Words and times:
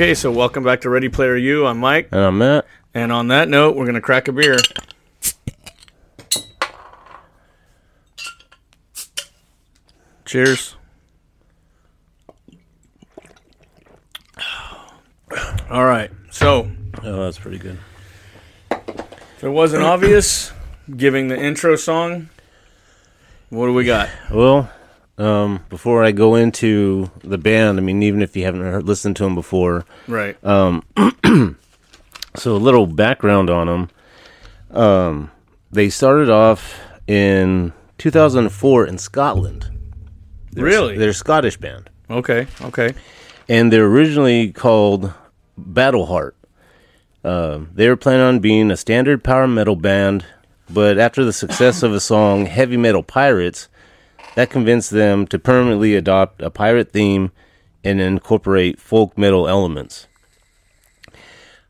Okay, 0.00 0.14
so 0.14 0.32
welcome 0.32 0.64
back 0.64 0.80
to 0.80 0.88
Ready 0.88 1.10
Player 1.10 1.36
U. 1.36 1.66
I'm 1.66 1.76
Mike, 1.76 2.08
And 2.10 2.22
I'm 2.22 2.38
Matt. 2.38 2.64
and 2.94 3.12
on 3.12 3.28
that 3.28 3.50
note, 3.50 3.76
we're 3.76 3.84
gonna 3.84 4.00
crack 4.00 4.28
a 4.28 4.32
beer. 4.32 4.56
Cheers. 10.24 10.76
All 15.70 15.84
right, 15.84 16.10
so 16.30 16.70
Oh, 17.02 17.24
that's 17.24 17.38
pretty 17.38 17.58
good. 17.58 17.78
if 18.70 19.44
it 19.44 19.48
wasn't 19.50 19.82
obvious, 19.82 20.50
giving 20.96 21.28
the 21.28 21.38
intro 21.38 21.76
song, 21.76 22.30
what 23.50 23.66
do 23.66 23.74
we 23.74 23.84
got? 23.84 24.08
Well, 24.30 24.70
um, 25.20 25.64
before 25.68 26.02
I 26.02 26.12
go 26.12 26.34
into 26.34 27.10
the 27.22 27.38
band, 27.38 27.78
I 27.78 27.82
mean, 27.82 28.02
even 28.02 28.22
if 28.22 28.36
you 28.36 28.44
haven't 28.44 28.62
heard, 28.62 28.84
listened 28.84 29.16
to 29.16 29.24
them 29.24 29.34
before, 29.34 29.84
Right. 30.08 30.36
so 32.36 32.56
a 32.56 32.58
little 32.58 32.86
background 32.86 33.50
on 33.50 33.66
them. 33.66 33.90
Um, 34.76 35.30
they 35.70 35.88
started 35.90 36.30
off 36.30 36.78
in 37.06 37.72
2004 37.98 38.86
in 38.86 38.98
Scotland. 38.98 39.66
They're, 40.52 40.64
Really? 40.64 40.96
They're 40.98 41.10
a 41.10 41.14
Scottish 41.14 41.56
band. 41.56 41.90
Okay. 42.08 42.46
Okay. 42.62 42.94
and 43.48 43.72
they're 43.72 43.86
originally 43.86 44.52
called 44.52 45.12
Battleheart. 45.60 46.32
Uh, 47.22 47.60
they 47.74 47.88
were 47.88 47.96
planning 47.96 48.22
on 48.26 48.38
being 48.40 48.70
a 48.70 48.76
standard 48.76 49.22
power 49.22 49.46
metal 49.46 49.76
band, 49.76 50.24
but 50.68 50.98
after 50.98 51.24
the 51.24 51.32
success 51.32 51.82
of 51.82 51.92
a 51.92 52.00
song, 52.00 52.46
Heavy 52.46 52.76
Metal 52.76 53.02
Pirates, 53.02 53.68
that 54.40 54.48
convinced 54.48 54.90
them 54.90 55.26
to 55.26 55.38
permanently 55.38 55.94
adopt 55.94 56.40
a 56.40 56.48
pirate 56.48 56.92
theme 56.92 57.30
and 57.84 58.00
incorporate 58.00 58.80
folk 58.80 59.18
metal 59.18 59.46
elements. 59.46 60.06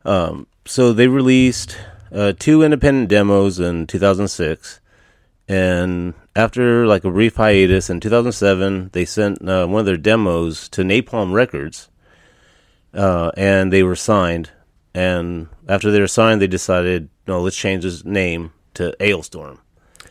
Um, 0.04 0.46
so 0.64 0.92
they 0.92 1.08
released 1.08 1.76
uh, 2.12 2.32
two 2.38 2.62
independent 2.62 3.08
demos 3.08 3.58
in 3.58 3.88
2006, 3.88 4.80
and 5.48 6.14
after 6.36 6.86
like 6.86 7.02
a 7.02 7.10
brief 7.10 7.34
hiatus 7.34 7.90
in 7.90 7.98
2007, 7.98 8.90
they 8.92 9.04
sent 9.04 9.42
uh, 9.48 9.66
one 9.66 9.80
of 9.80 9.86
their 9.86 9.96
demos 9.96 10.68
to 10.68 10.82
Napalm 10.82 11.32
Records, 11.32 11.88
uh, 12.94 13.32
and 13.36 13.72
they 13.72 13.82
were 13.82 13.96
signed. 13.96 14.52
And 14.94 15.48
after 15.68 15.90
they 15.90 16.00
were 16.00 16.06
signed, 16.06 16.40
they 16.40 16.46
decided, 16.46 17.08
no, 17.26 17.40
let's 17.40 17.56
change 17.56 17.82
his 17.82 18.04
name 18.04 18.52
to 18.74 18.94
Alestorm. 19.00 19.58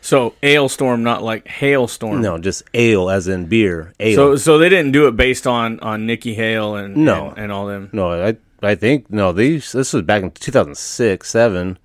So 0.02 0.34
Alestorm, 0.42 1.00
not 1.02 1.22
like 1.22 1.46
hailstorm. 1.46 2.22
No, 2.22 2.38
just 2.38 2.62
ale 2.74 3.10
as 3.10 3.28
in 3.28 3.46
beer. 3.46 3.92
Ale. 4.00 4.16
So 4.16 4.36
so 4.36 4.58
they 4.58 4.68
didn't 4.68 4.92
do 4.92 5.06
it 5.08 5.16
based 5.16 5.46
on 5.46 5.78
on 5.80 6.06
Nikki 6.06 6.34
Hale 6.34 6.74
and 6.76 6.96
No. 6.96 7.28
and, 7.30 7.38
and 7.38 7.52
all 7.52 7.66
them. 7.66 7.90
no, 7.92 8.10
I 8.12 8.36
I 8.62 8.74
think 8.74 9.10
no. 9.10 9.32
These 9.32 9.72
this 9.72 9.92
was 9.92 10.02
back 10.02 10.22
in 10.22 10.30
2006, 10.30 11.28
seven. 11.28 11.78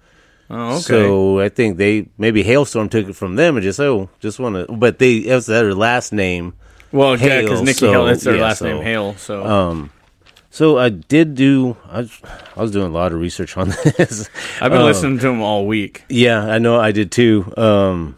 Oh, 0.49 0.73
okay. 0.75 0.81
So 0.81 1.39
I 1.39 1.49
think 1.49 1.77
they 1.77 2.07
maybe 2.17 2.43
Hailstorm 2.43 2.87
took 2.89 3.09
it 3.09 3.15
from 3.15 3.35
them 3.35 3.57
and 3.57 3.63
just 3.63 3.79
oh 3.79 4.09
just 4.19 4.39
want 4.39 4.55
to, 4.67 4.71
but 4.73 4.99
they 4.99 5.17
it 5.17 5.33
was 5.33 5.47
their 5.47 5.73
last 5.73 6.13
name. 6.13 6.53
well, 6.91 7.17
yeah, 7.19 7.41
because 7.41 7.61
Nikki 7.63 7.79
so- 7.79 7.91
Hale, 7.91 8.05
that's 8.05 8.23
their 8.23 8.35
yeah, 8.37 8.41
last 8.43 8.59
so, 8.59 8.65
name, 8.65 8.81
Hale. 8.83 9.15
So 9.17 9.43
Um, 9.45 9.91
so 10.55 10.77
I 10.77 10.87
did 10.87 11.35
do. 11.35 11.75
I 11.85 11.97
was, 11.97 12.21
I 12.55 12.61
was 12.61 12.71
doing 12.71 12.87
a 12.87 12.89
lot 12.89 13.11
of 13.11 13.19
research 13.19 13.57
on 13.57 13.67
this. 13.97 14.29
I've 14.61 14.71
been 14.71 14.79
um, 14.79 14.85
listening 14.85 15.19
to 15.19 15.27
them 15.27 15.41
all 15.41 15.67
week. 15.67 16.05
Yeah, 16.07 16.45
I 16.45 16.59
know 16.59 16.79
I 16.79 16.93
did 16.93 17.11
too. 17.11 17.51
Um, 17.57 18.17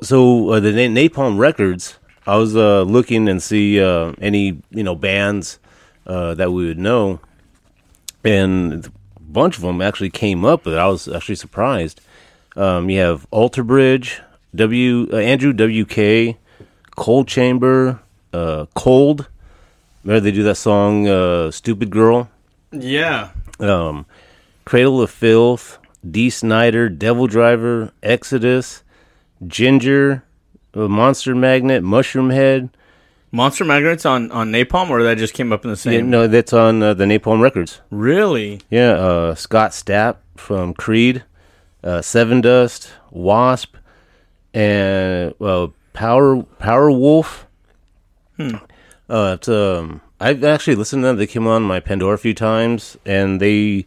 so 0.00 0.50
uh, 0.50 0.60
the 0.60 0.70
Na- 0.70 1.00
Napalm 1.00 1.36
Records, 1.36 1.98
I 2.28 2.36
was 2.36 2.54
uh, 2.54 2.82
looking 2.82 3.28
and 3.28 3.42
see 3.42 3.82
uh, 3.82 4.12
any 4.20 4.62
you 4.70 4.84
know 4.84 4.94
bands 4.94 5.58
uh, 6.06 6.34
that 6.34 6.52
we 6.52 6.64
would 6.68 6.78
know, 6.78 7.18
and 8.22 8.86
a 8.86 8.90
bunch 9.20 9.56
of 9.56 9.62
them 9.62 9.82
actually 9.82 10.10
came 10.10 10.44
up. 10.44 10.62
But 10.62 10.78
I 10.78 10.86
was 10.86 11.08
actually 11.08 11.34
surprised. 11.34 12.00
Um, 12.54 12.88
you 12.88 13.00
have 13.00 13.26
Alter 13.32 13.64
Bridge, 13.64 14.22
W 14.54 15.08
uh, 15.12 15.16
Andrew 15.16 15.52
WK, 15.52 16.36
Coal 16.94 17.24
Chamber, 17.24 18.00
uh, 18.32 18.66
Cold. 18.76 19.28
Remember 20.04 20.20
they 20.20 20.32
do 20.32 20.42
that 20.44 20.56
song 20.56 21.08
uh, 21.08 21.50
"Stupid 21.50 21.90
Girl." 21.90 22.30
Yeah. 22.72 23.30
um, 23.60 24.04
Cradle 24.64 25.00
of 25.00 25.10
Filth, 25.10 25.78
Dee 26.08 26.30
Snider, 26.30 26.88
Devil 26.88 27.26
Driver, 27.26 27.92
Exodus, 28.02 28.82
Ginger, 29.46 30.24
uh, 30.74 30.88
Monster 30.88 31.34
Magnet, 31.34 31.82
Mushroom 31.82 32.30
Head. 32.30 32.68
Monster 33.30 33.64
Magnets 33.64 34.04
on 34.06 34.30
on 34.30 34.52
Napalm, 34.52 34.90
or 34.90 35.02
that 35.02 35.18
just 35.18 35.34
came 35.34 35.52
up 35.52 35.64
in 35.64 35.70
the 35.70 35.76
Yeah, 35.76 35.98
same. 35.98 36.10
no, 36.10 36.26
that's 36.28 36.52
on 36.52 36.82
uh, 36.82 36.94
the 36.94 37.04
Napalm 37.04 37.40
Records. 37.40 37.80
Really? 37.90 38.60
Yeah, 38.70 38.92
uh, 38.92 39.34
Scott 39.34 39.70
Stapp 39.72 40.16
from 40.36 40.72
Creed, 40.74 41.24
uh, 41.82 42.00
Seven 42.02 42.40
Dust, 42.40 42.92
Wasp, 43.10 43.74
and 44.52 45.34
well, 45.38 45.74
Power 45.94 46.42
Power 46.58 46.90
Wolf. 46.92 47.46
Uh, 49.14 49.38
um, 49.48 50.00
I've 50.18 50.42
actually 50.42 50.74
listened 50.74 51.02
to 51.02 51.06
them. 51.06 51.16
They 51.16 51.26
came 51.26 51.46
on 51.46 51.62
my 51.62 51.78
Pandora 51.78 52.14
a 52.14 52.18
few 52.18 52.34
times, 52.34 52.96
and 53.06 53.40
they 53.40 53.86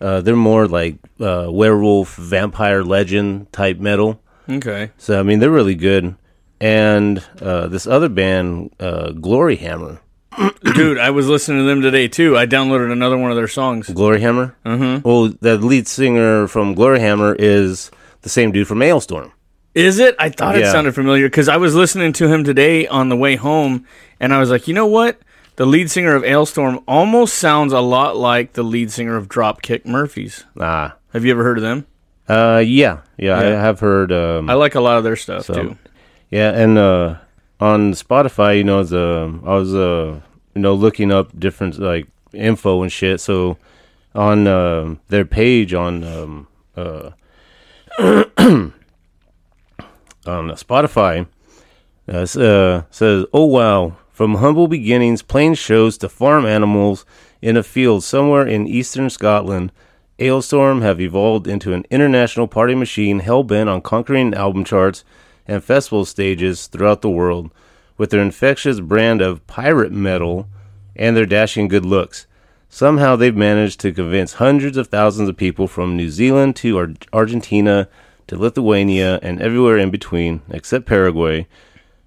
uh, 0.00 0.22
they're 0.22 0.34
more 0.34 0.66
like 0.66 0.96
uh, 1.20 1.48
werewolf, 1.50 2.16
vampire 2.16 2.82
legend 2.82 3.52
type 3.52 3.78
metal. 3.78 4.20
Okay. 4.48 4.90
So 4.96 5.20
I 5.20 5.22
mean, 5.22 5.40
they're 5.40 5.50
really 5.50 5.74
good. 5.74 6.16
And 6.60 7.22
uh, 7.40 7.66
this 7.66 7.86
other 7.86 8.08
band, 8.08 8.72
uh, 8.78 9.10
Glory 9.10 9.56
Hammer, 9.56 10.00
Dude, 10.74 10.98
I 10.98 11.10
was 11.10 11.28
listening 11.28 11.58
to 11.58 11.64
them 11.64 11.82
today 11.82 12.08
too. 12.08 12.36
I 12.36 12.46
downloaded 12.46 12.90
another 12.90 13.18
one 13.18 13.30
of 13.30 13.36
their 13.36 13.48
songs. 13.48 13.88
Glory 13.90 14.20
Hammer. 14.20 14.56
Mm-hmm. 14.64 15.06
Well, 15.06 15.32
the 15.40 15.58
lead 15.58 15.86
singer 15.86 16.48
from 16.48 16.74
Glory 16.74 17.00
Hammer 17.00 17.34
is 17.38 17.90
the 18.22 18.28
same 18.28 18.52
dude 18.52 18.68
from 18.68 18.78
Maelstrom. 18.78 19.32
Is 19.74 19.98
it? 19.98 20.14
I 20.18 20.28
thought 20.28 20.56
it 20.56 20.66
sounded 20.66 20.94
familiar 20.94 21.26
because 21.28 21.48
I 21.48 21.56
was 21.56 21.74
listening 21.74 22.12
to 22.14 22.28
him 22.28 22.44
today 22.44 22.86
on 22.86 23.08
the 23.08 23.16
way 23.16 23.36
home, 23.36 23.86
and 24.20 24.32
I 24.34 24.38
was 24.38 24.50
like, 24.50 24.68
you 24.68 24.74
know 24.74 24.86
what? 24.86 25.18
The 25.56 25.66
lead 25.66 25.90
singer 25.90 26.14
of 26.14 26.22
Alestorm 26.22 26.82
almost 26.88 27.34
sounds 27.34 27.72
a 27.72 27.80
lot 27.80 28.16
like 28.16 28.52
the 28.54 28.62
lead 28.62 28.90
singer 28.90 29.16
of 29.16 29.28
Dropkick 29.28 29.84
Murphys. 29.86 30.44
Ah, 30.60 30.96
Have 31.12 31.24
you 31.24 31.30
ever 31.30 31.42
heard 31.42 31.58
of 31.58 31.62
them? 31.62 31.86
uh, 32.28 32.62
yeah, 32.64 33.00
yeah, 33.18 33.38
I 33.38 33.44
have 33.44 33.80
heard. 33.80 34.12
Um, 34.12 34.48
I 34.48 34.54
like 34.54 34.74
a 34.74 34.80
lot 34.80 34.98
of 34.98 35.04
their 35.04 35.16
stuff 35.16 35.44
So- 35.46 35.54
too. 35.54 35.78
Yeah, 36.30 36.50
and 36.52 36.78
uh, 36.78 37.16
on 37.60 37.92
Spotify, 37.92 38.56
you 38.56 38.64
know, 38.64 38.80
uh, 38.80 39.46
I 39.46 39.54
was 39.54 39.74
uh, 39.74 40.20
you 40.54 40.60
know 40.62 40.72
looking 40.74 41.12
up 41.12 41.38
different 41.38 41.78
like 41.78 42.08
info 42.32 42.82
and 42.82 42.90
shit. 42.90 43.20
So 43.20 43.58
on 44.14 44.46
uh, 44.46 44.94
their 45.08 45.26
page 45.26 45.74
on 45.74 46.04
um, 46.04 46.48
uh, 46.74 47.10
on 50.26 50.48
Spotify, 50.50 51.26
uh, 52.08 52.26
uh, 52.38 52.82
says, 52.90 53.26
"Oh 53.32 53.44
wow, 53.46 53.96
from 54.10 54.36
humble 54.36 54.68
beginnings, 54.68 55.22
plain 55.22 55.54
shows 55.54 55.98
to 55.98 56.08
farm 56.08 56.46
animals 56.46 57.04
in 57.40 57.56
a 57.56 57.62
field 57.62 58.04
somewhere 58.04 58.46
in 58.46 58.66
eastern 58.66 59.10
Scotland." 59.10 59.72
Alestorm 60.18 60.82
have 60.82 61.00
evolved 61.00 61.48
into 61.48 61.72
an 61.72 61.84
international 61.90 62.46
party 62.46 62.74
machine 62.74 63.20
hell 63.20 63.42
bent 63.42 63.68
on 63.68 63.80
conquering 63.80 64.34
album 64.34 64.62
charts 64.62 65.04
and 65.48 65.64
festival 65.64 66.04
stages 66.04 66.68
throughout 66.68 67.02
the 67.02 67.10
world 67.10 67.50
with 67.98 68.10
their 68.10 68.20
infectious 68.20 68.80
brand 68.80 69.20
of 69.20 69.44
pirate 69.46 69.92
metal 69.92 70.48
and 70.94 71.16
their 71.16 71.26
dashing 71.26 71.66
good 71.66 71.84
looks. 71.84 72.26
Somehow 72.68 73.16
they've 73.16 73.36
managed 73.36 73.80
to 73.80 73.92
convince 73.92 74.34
hundreds 74.34 74.76
of 74.76 74.88
thousands 74.88 75.28
of 75.28 75.36
people 75.36 75.66
from 75.66 75.96
New 75.96 76.08
Zealand 76.08 76.56
to 76.56 76.78
Ar- 76.78 76.92
Argentina 77.12 77.88
to 78.28 78.36
Lithuania 78.36 79.18
and 79.22 79.40
everywhere 79.40 79.78
in 79.78 79.90
between, 79.90 80.42
except 80.50 80.86
Paraguay, 80.86 81.46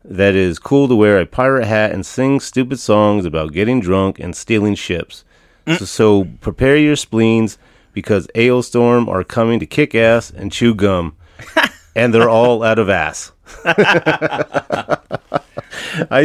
that 0.03 0.35
is 0.35 0.59
cool 0.59 0.87
to 0.87 0.95
wear 0.95 1.19
a 1.19 1.25
pirate 1.25 1.65
hat 1.65 1.91
and 1.91 2.05
sing 2.05 2.39
stupid 2.39 2.79
songs 2.79 3.25
about 3.25 3.53
getting 3.53 3.79
drunk 3.79 4.19
and 4.19 4.35
stealing 4.35 4.75
ships. 4.75 5.23
So, 5.67 5.85
so 5.85 6.27
prepare 6.41 6.77
your 6.77 6.95
spleens 6.95 7.57
because 7.91 8.27
Alestorm 8.35 9.07
are 9.07 9.23
coming 9.23 9.59
to 9.59 9.65
kick 9.65 9.95
ass 9.95 10.29
and 10.29 10.51
chew 10.51 10.75
gum. 10.75 11.15
and 11.95 12.13
they're 12.13 12.29
all 12.29 12.61
out 12.61 12.77
of 12.77 12.89
ass. 12.89 13.31
I 13.65 14.99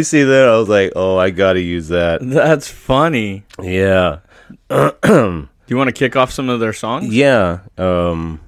see 0.02 0.24
that. 0.24 0.48
I 0.48 0.58
was 0.58 0.68
like, 0.68 0.92
oh, 0.96 1.16
I 1.16 1.30
got 1.30 1.54
to 1.54 1.60
use 1.60 1.88
that. 1.88 2.20
That's 2.22 2.68
funny. 2.68 3.44
Yeah. 3.60 4.18
Do 4.68 5.48
you 5.68 5.76
want 5.76 5.88
to 5.88 5.92
kick 5.92 6.16
off 6.16 6.32
some 6.32 6.48
of 6.48 6.60
their 6.60 6.72
songs? 6.72 7.14
Yeah. 7.14 7.60
Um, 7.78 8.40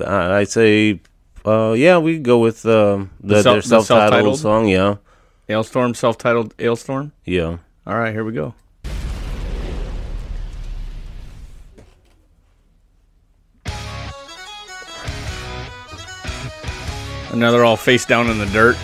I, 0.00 0.38
I 0.40 0.44
say, 0.44 1.00
uh, 1.44 1.74
yeah, 1.76 1.98
we 1.98 2.18
go 2.18 2.38
with 2.38 2.64
um, 2.66 3.10
the, 3.20 3.36
The 3.36 3.42
self- 3.42 3.54
their 3.54 3.62
the 3.62 3.68
self 3.68 3.86
titled 3.88 4.38
self-titled? 4.38 4.38
song. 4.38 4.68
Yeah. 4.68 4.96
Alestorm, 5.48 5.94
self-titled 5.94 6.56
Alestorm. 6.56 7.12
Yeah. 7.24 7.58
All 7.86 7.98
right, 7.98 8.12
here 8.12 8.24
we 8.24 8.32
go. 8.32 8.54
And 17.30 17.40
now 17.40 17.50
they're 17.50 17.64
all 17.64 17.76
face 17.76 18.04
down 18.04 18.28
in 18.30 18.38
the 18.38 18.46
dirt. 18.46 18.76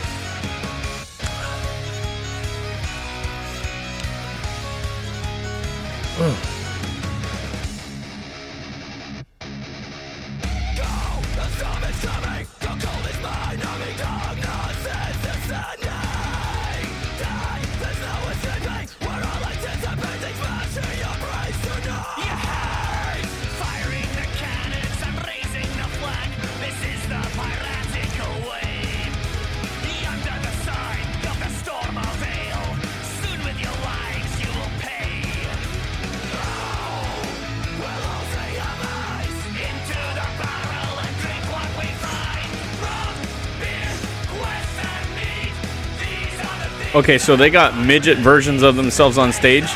Okay, 47.00 47.17
so 47.17 47.35
they 47.35 47.49
got 47.49 47.79
midget 47.79 48.19
versions 48.19 48.62
of 48.62 48.76
themselves 48.76 49.17
on 49.17 49.32
stage. 49.32 49.64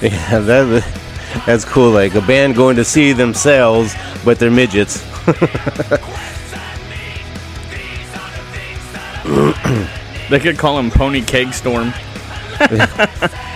Yeah, 0.00 0.40
that 0.40 1.44
that's 1.46 1.64
cool. 1.64 1.92
Like 1.92 2.16
a 2.16 2.20
band 2.20 2.56
going 2.56 2.74
to 2.74 2.84
see 2.84 3.12
themselves, 3.12 3.94
but 4.24 4.40
they're 4.40 4.50
midgets. 4.50 5.00
They 10.32 10.40
could 10.40 10.56
call 10.56 10.78
him 10.78 10.90
Pony 10.90 11.20
Keg 11.20 11.52
Storm. 11.52 11.92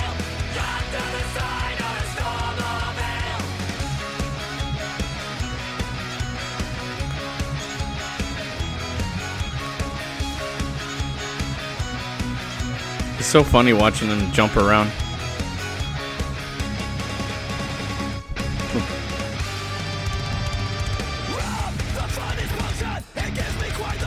It's 13.27 13.33
so 13.33 13.43
funny 13.43 13.73
watching 13.73 14.09
them 14.09 14.31
jump 14.31 14.57
around. 14.57 14.87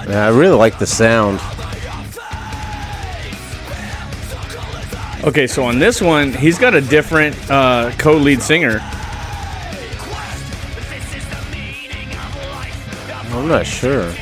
Yeah, 0.07 0.25
I 0.25 0.29
really 0.29 0.55
like 0.55 0.79
the 0.79 0.85
sound. 0.87 1.41
Okay, 5.25 5.47
so 5.47 5.65
on 5.65 5.79
this 5.79 6.01
one, 6.01 6.31
he's 6.31 6.57
got 6.57 6.73
a 6.73 6.79
different 6.79 7.35
uh, 7.51 7.91
co-lead 7.97 8.41
singer. 8.41 8.79
I'm 13.33 13.49
not 13.49 13.67
sure. 13.67 14.13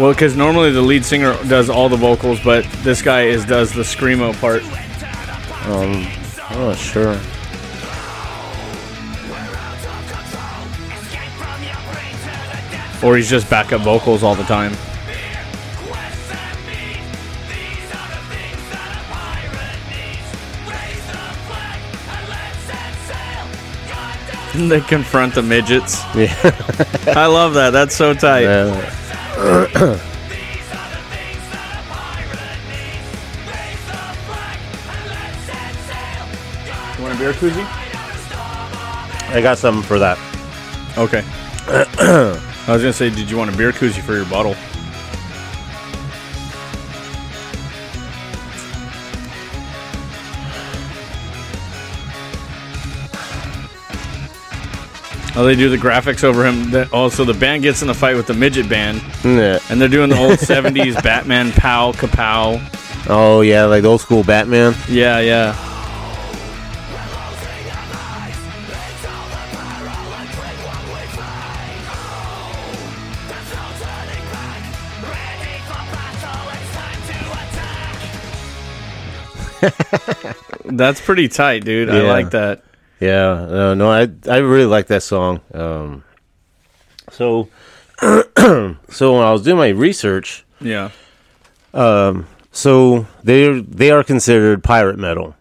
Well, 0.00 0.12
because 0.14 0.34
normally 0.34 0.72
the 0.72 0.80
lead 0.80 1.04
singer 1.04 1.34
does 1.46 1.68
all 1.68 1.90
the 1.90 1.96
vocals, 1.98 2.40
but 2.42 2.64
this 2.82 3.02
guy 3.02 3.24
is 3.24 3.44
does 3.44 3.70
the 3.74 3.82
screamo 3.82 4.32
part. 4.40 4.62
Um, 5.66 6.06
I'm 6.48 6.74
sure. 6.74 7.20
Or 13.06 13.18
he's 13.18 13.28
just 13.28 13.50
backup 13.50 13.82
vocals 13.82 14.22
all 14.22 14.34
the 14.34 14.44
time. 14.44 14.72
they 24.70 24.80
confront 24.80 25.34
the 25.34 25.42
midgets. 25.42 26.02
Yeah. 26.14 26.34
I 27.14 27.26
love 27.26 27.52
that. 27.52 27.68
That's 27.74 27.94
so 27.94 28.14
tight. 28.14 28.44
Yeah. 28.44 28.96
You 29.40 29.46
want 37.06 37.14
a 37.14 37.18
beer 37.18 37.32
koozie? 37.32 37.64
I 39.30 39.40
got 39.40 39.56
something 39.56 39.82
for 39.82 39.98
that. 39.98 40.18
Okay. 40.98 41.24
I 41.66 42.38
was 42.68 42.82
gonna 42.82 42.92
say, 42.92 43.08
did 43.08 43.30
you 43.30 43.38
want 43.38 43.54
a 43.54 43.56
beer 43.56 43.72
koozie 43.72 44.02
for 44.02 44.12
your 44.12 44.26
bottle? 44.26 44.54
Oh, 55.40 55.44
they 55.46 55.56
do 55.56 55.70
the 55.70 55.78
graphics 55.78 56.22
over 56.22 56.44
him. 56.44 56.70
That 56.72 56.92
also, 56.92 57.24
the 57.24 57.32
band 57.32 57.62
gets 57.62 57.80
in 57.80 57.88
a 57.88 57.94
fight 57.94 58.14
with 58.14 58.26
the 58.26 58.34
midget 58.34 58.68
band, 58.68 59.00
Yeah. 59.24 59.58
and 59.70 59.80
they're 59.80 59.88
doing 59.88 60.10
the 60.10 60.18
old 60.18 60.38
'70s 60.38 61.02
Batman 61.02 61.50
pow 61.52 61.92
kapow. 61.92 62.60
Oh 63.08 63.40
yeah, 63.40 63.64
like 63.64 63.80
the 63.80 63.88
old 63.88 64.02
school 64.02 64.22
Batman. 64.22 64.74
Yeah, 64.86 65.18
yeah. 65.20 65.56
That's 80.64 81.00
pretty 81.00 81.28
tight, 81.28 81.64
dude. 81.64 81.90
I 81.90 82.02
Yeah. 82.02 82.08
like 82.08 82.30
that. 82.30 82.62
Yeah, 83.00 83.30
uh, 83.32 83.74
no, 83.74 83.90
I 83.90 84.08
I 84.30 84.38
really 84.38 84.66
like 84.66 84.86
that 84.88 85.02
song. 85.02 85.40
Um, 85.54 86.04
so, 87.10 87.48
so 88.00 88.74
when 89.14 89.22
I 89.22 89.32
was 89.32 89.42
doing 89.42 89.56
my 89.56 89.68
research, 89.68 90.44
Yeah. 90.60 90.90
so 92.52 93.06
they 93.24 93.60
they 93.60 93.90
are 93.90 94.04
considered 94.04 94.62
pirate 94.62 94.98
metal. 94.98 95.34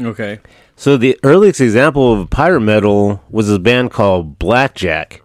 Okay. 0.00 0.40
So 0.76 0.96
the 0.96 1.16
earliest 1.22 1.60
example 1.60 2.12
of 2.20 2.30
pirate 2.30 2.60
metal 2.62 3.22
was 3.30 3.48
a 3.50 3.58
band 3.60 3.90
called 3.92 4.38
Blackjack. 4.38 5.22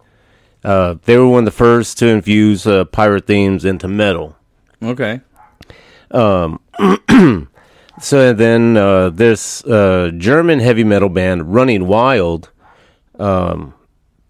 Uh, 0.63 0.95
they 1.05 1.17
were 1.17 1.27
one 1.27 1.39
of 1.39 1.45
the 1.45 1.51
first 1.51 1.97
to 1.99 2.07
infuse 2.07 2.67
uh, 2.67 2.83
pirate 2.85 3.25
themes 3.25 3.63
into 3.65 3.87
metal. 3.87 4.35
Okay. 4.83 5.21
So 8.01 8.33
then 8.33 8.77
uh, 8.77 9.09
this 9.09 9.63
uh, 9.65 10.11
German 10.17 10.59
heavy 10.59 10.83
metal 10.83 11.09
band, 11.09 11.53
Running 11.53 11.87
Wild, 11.87 12.49
um, 13.17 13.73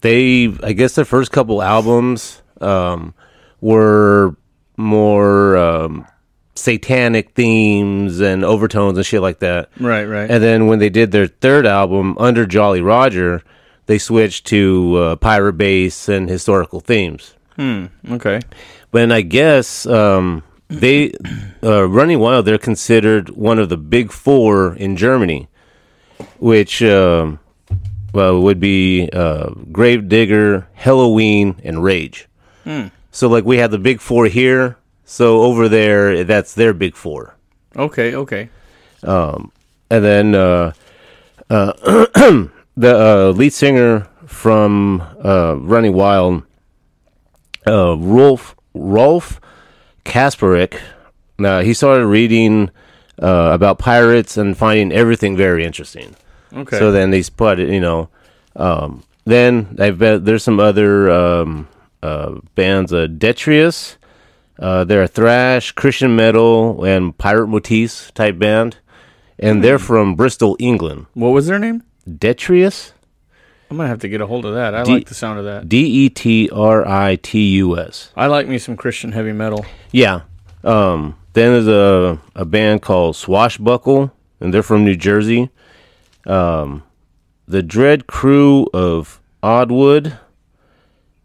they 0.01 0.53
I 0.63 0.73
guess 0.73 0.95
their 0.95 1.05
first 1.05 1.31
couple 1.31 1.61
albums 1.61 2.41
um, 2.61 3.13
were 3.61 4.35
more 4.77 5.57
um, 5.57 6.07
satanic 6.55 7.31
themes 7.31 8.19
and 8.19 8.43
overtones 8.43 8.97
and 8.97 9.05
shit 9.05 9.21
like 9.21 9.39
that. 9.39 9.69
Right, 9.79 10.05
right. 10.05 10.29
And 10.29 10.43
then 10.43 10.67
when 10.67 10.79
they 10.79 10.89
did 10.89 11.11
their 11.11 11.27
third 11.27 11.65
album, 11.65 12.17
Under 12.17 12.45
Jolly 12.45 12.81
Roger, 12.81 13.43
they 13.85 13.97
switched 13.97 14.45
to 14.47 14.95
uh, 14.97 15.15
pirate 15.17 15.53
bass 15.53 16.09
and 16.09 16.29
historical 16.29 16.79
themes. 16.79 17.33
okay. 18.09 18.39
But 18.91 19.11
I 19.11 19.21
guess 19.21 19.85
um, 19.85 20.43
they 20.69 21.13
uh, 21.63 21.87
Running 21.87 22.19
Wild 22.19 22.45
they're 22.45 22.57
considered 22.57 23.29
one 23.29 23.59
of 23.59 23.69
the 23.69 23.77
big 23.77 24.11
four 24.11 24.75
in 24.75 24.95
Germany, 24.95 25.47
which 26.37 26.81
um, 26.83 27.39
well 28.13 28.41
would 28.41 28.59
be 28.59 29.09
uh, 29.11 29.49
Gravedigger, 29.71 30.67
Helloween, 30.77 31.59
and 31.63 31.83
Rage. 31.83 32.27
So 33.11 33.27
like 33.27 33.45
we 33.45 33.57
have 33.57 33.71
the 33.71 33.79
big 33.79 33.99
four 33.99 34.27
here. 34.27 34.77
So 35.05 35.41
over 35.41 35.67
there, 35.67 36.23
that's 36.23 36.53
their 36.53 36.73
big 36.73 36.95
four. 36.95 37.35
Okay, 37.75 38.15
okay. 38.15 38.49
and 39.89 40.03
then 40.03 40.35
uh, 40.35 40.73
uh, 41.49 41.73
the 42.77 42.95
uh, 42.95 43.31
lead 43.35 43.53
singer 43.53 44.07
from 44.27 45.01
uh, 45.23 45.55
Running 45.55 45.93
Wild, 45.93 46.43
uh, 47.65 47.97
Rolf 47.97 48.55
Rolf 48.75 49.41
Kasparek. 50.05 50.79
Uh, 51.37 51.61
he 51.61 51.73
started 51.73 52.05
reading 52.07 52.69
uh, 53.21 53.51
about 53.53 53.79
pirates 53.79 54.37
and 54.37 54.57
finding 54.57 54.91
everything 54.91 55.35
very 55.37 55.63
interesting. 55.65 56.15
Okay. 56.53 56.79
So 56.79 56.91
then 56.91 57.11
they 57.11 57.23
put 57.23 57.59
it, 57.59 57.69
you 57.69 57.79
know. 57.79 58.09
Um, 58.55 59.03
then 59.25 59.75
I've 59.79 59.99
bet 59.99 60.25
there's 60.25 60.43
some 60.43 60.59
other 60.59 61.09
um, 61.11 61.67
uh, 62.01 62.39
bands, 62.55 62.91
uh, 62.91 63.07
Detritus. 63.07 63.97
Uh, 64.57 64.83
they're 64.83 65.03
a 65.03 65.07
thrash, 65.07 65.71
Christian 65.71 66.15
metal, 66.15 66.83
and 66.83 67.17
pirate 67.17 67.47
motifs 67.47 68.11
type 68.11 68.37
band, 68.37 68.77
and 69.37 69.63
they're 69.63 69.79
from 69.79 70.15
Bristol, 70.15 70.57
England. 70.59 71.05
what 71.13 71.29
was 71.29 71.47
their 71.47 71.59
name? 71.59 71.83
Detritus, 72.07 72.93
I'm 73.69 73.77
gonna 73.77 73.89
have 73.89 73.99
to 73.99 74.09
get 74.09 74.19
a 74.21 74.25
hold 74.27 74.45
of 74.45 74.55
that. 74.55 74.73
I 74.73 74.83
D- 74.83 74.93
like 74.93 75.07
the 75.07 75.13
sound 75.15 75.39
of 75.39 75.45
that. 75.45 75.69
D 75.69 75.77
E 76.05 76.09
T 76.09 76.49
R 76.51 76.87
I 76.87 77.15
T 77.17 77.39
U 77.57 77.77
S. 77.77 78.11
I 78.15 78.25
like 78.27 78.47
me 78.47 78.57
some 78.57 78.75
Christian 78.75 79.11
heavy 79.11 79.31
metal. 79.31 79.65
Yeah. 79.91 80.21
Um, 80.63 81.15
then 81.33 81.53
there's 81.53 81.67
a 81.67 82.19
a 82.35 82.45
band 82.45 82.81
called 82.81 83.15
Swashbuckle, 83.15 84.11
and 84.39 84.53
they're 84.53 84.63
from 84.63 84.83
New 84.85 84.95
Jersey. 84.95 85.49
Um, 86.25 86.83
the 87.47 87.61
Dread 87.63 88.07
Crew 88.07 88.67
of 88.73 89.21
Oddwood, 89.43 90.17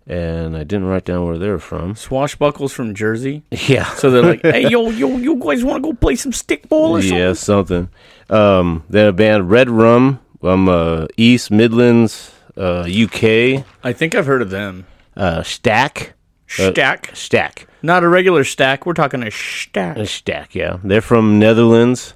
and 0.07 0.57
I 0.57 0.65
didn't 0.65 0.85
write 0.87 1.05
down 1.05 1.25
where 1.27 1.39
they're 1.39 1.59
from. 1.59 1.95
Swashbuckles 1.97 2.73
from 2.73 2.95
Jersey. 2.95 3.43
Yeah. 3.51 3.85
So 3.95 4.11
they're 4.11 4.23
like, 4.23 4.43
hey, 4.43 4.69
yo, 4.69 4.91
yo, 4.91 5.17
you 5.17 5.37
guys 5.37 5.65
want 5.65 5.83
to 5.83 5.91
go 5.91 5.95
play 5.95 6.17
some 6.17 6.33
stickball 6.33 6.91
or 6.91 7.01
something? 7.03 7.19
Yeah, 7.19 7.33
something. 7.33 7.89
Um, 8.29 8.85
then 8.89 9.09
a 9.09 9.13
band 9.13 9.51
Red 9.51 9.69
Rum 9.71 10.21
from 10.41 10.69
uh, 10.69 11.07
East 11.17 11.51
Midlands, 11.51 12.31
uh, 12.56 12.80
UK. 12.88 13.64
I 13.82 13.92
think 13.92 14.14
I've 14.14 14.26
heard 14.26 14.42
of 14.42 14.50
them. 14.50 14.87
Uh, 15.16 15.42
Stack. 15.42 16.14
Uh, 16.58 16.70
Stack. 16.70 17.11
Stack. 17.14 17.66
Not 17.82 18.02
a 18.02 18.08
regular 18.08 18.44
stack. 18.44 18.87
We're 18.87 18.94
talking 18.94 19.23
a 19.23 19.30
stack. 19.30 19.96
A 19.96 20.06
Stack, 20.06 20.54
yeah. 20.54 20.78
They're 20.82 21.02
from 21.02 21.38
Netherlands. 21.38 22.14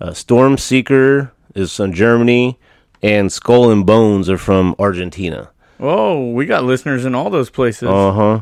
Uh, 0.00 0.12
Storm 0.12 0.56
Seeker 0.56 1.32
is 1.54 1.74
from 1.74 1.92
Germany. 1.92 2.58
And 3.02 3.30
Skull 3.30 3.70
and 3.70 3.84
Bones 3.84 4.30
are 4.30 4.38
from 4.38 4.74
Argentina. 4.78 5.50
Oh, 5.78 6.30
we 6.30 6.46
got 6.46 6.64
listeners 6.64 7.04
in 7.04 7.14
all 7.14 7.28
those 7.28 7.50
places. 7.50 7.88
Uh 7.88 8.12
huh. 8.12 8.40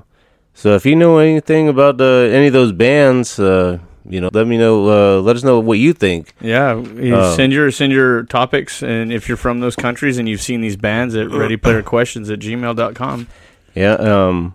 So 0.54 0.74
if 0.76 0.86
you 0.86 0.94
know 0.94 1.18
anything 1.18 1.68
about 1.68 2.00
uh, 2.00 2.04
any 2.04 2.46
of 2.46 2.52
those 2.52 2.70
bands, 2.70 3.40
uh, 3.40 3.78
you 4.08 4.20
know, 4.20 4.30
let 4.32 4.46
me 4.46 4.58
know. 4.58 4.88
Uh, 5.18 5.20
let 5.20 5.36
us 5.36 5.44
know 5.44 5.60
what 5.60 5.78
you 5.78 5.92
think. 5.92 6.34
Yeah, 6.40 6.74
you 6.80 7.14
Uh, 7.16 7.34
send 7.36 7.52
your 7.52 7.70
send 7.70 7.92
your 7.92 8.24
topics, 8.24 8.82
and 8.82 9.12
if 9.12 9.28
you're 9.28 9.36
from 9.36 9.60
those 9.60 9.76
countries 9.76 10.18
and 10.18 10.28
you've 10.28 10.42
seen 10.42 10.60
these 10.60 10.76
bands 10.76 11.14
at 11.14 11.26
readyplayerquestions 11.28 12.32
at 12.32 12.38
gmail.com. 12.40 13.28
Yeah. 13.74 13.92
Um. 13.94 14.54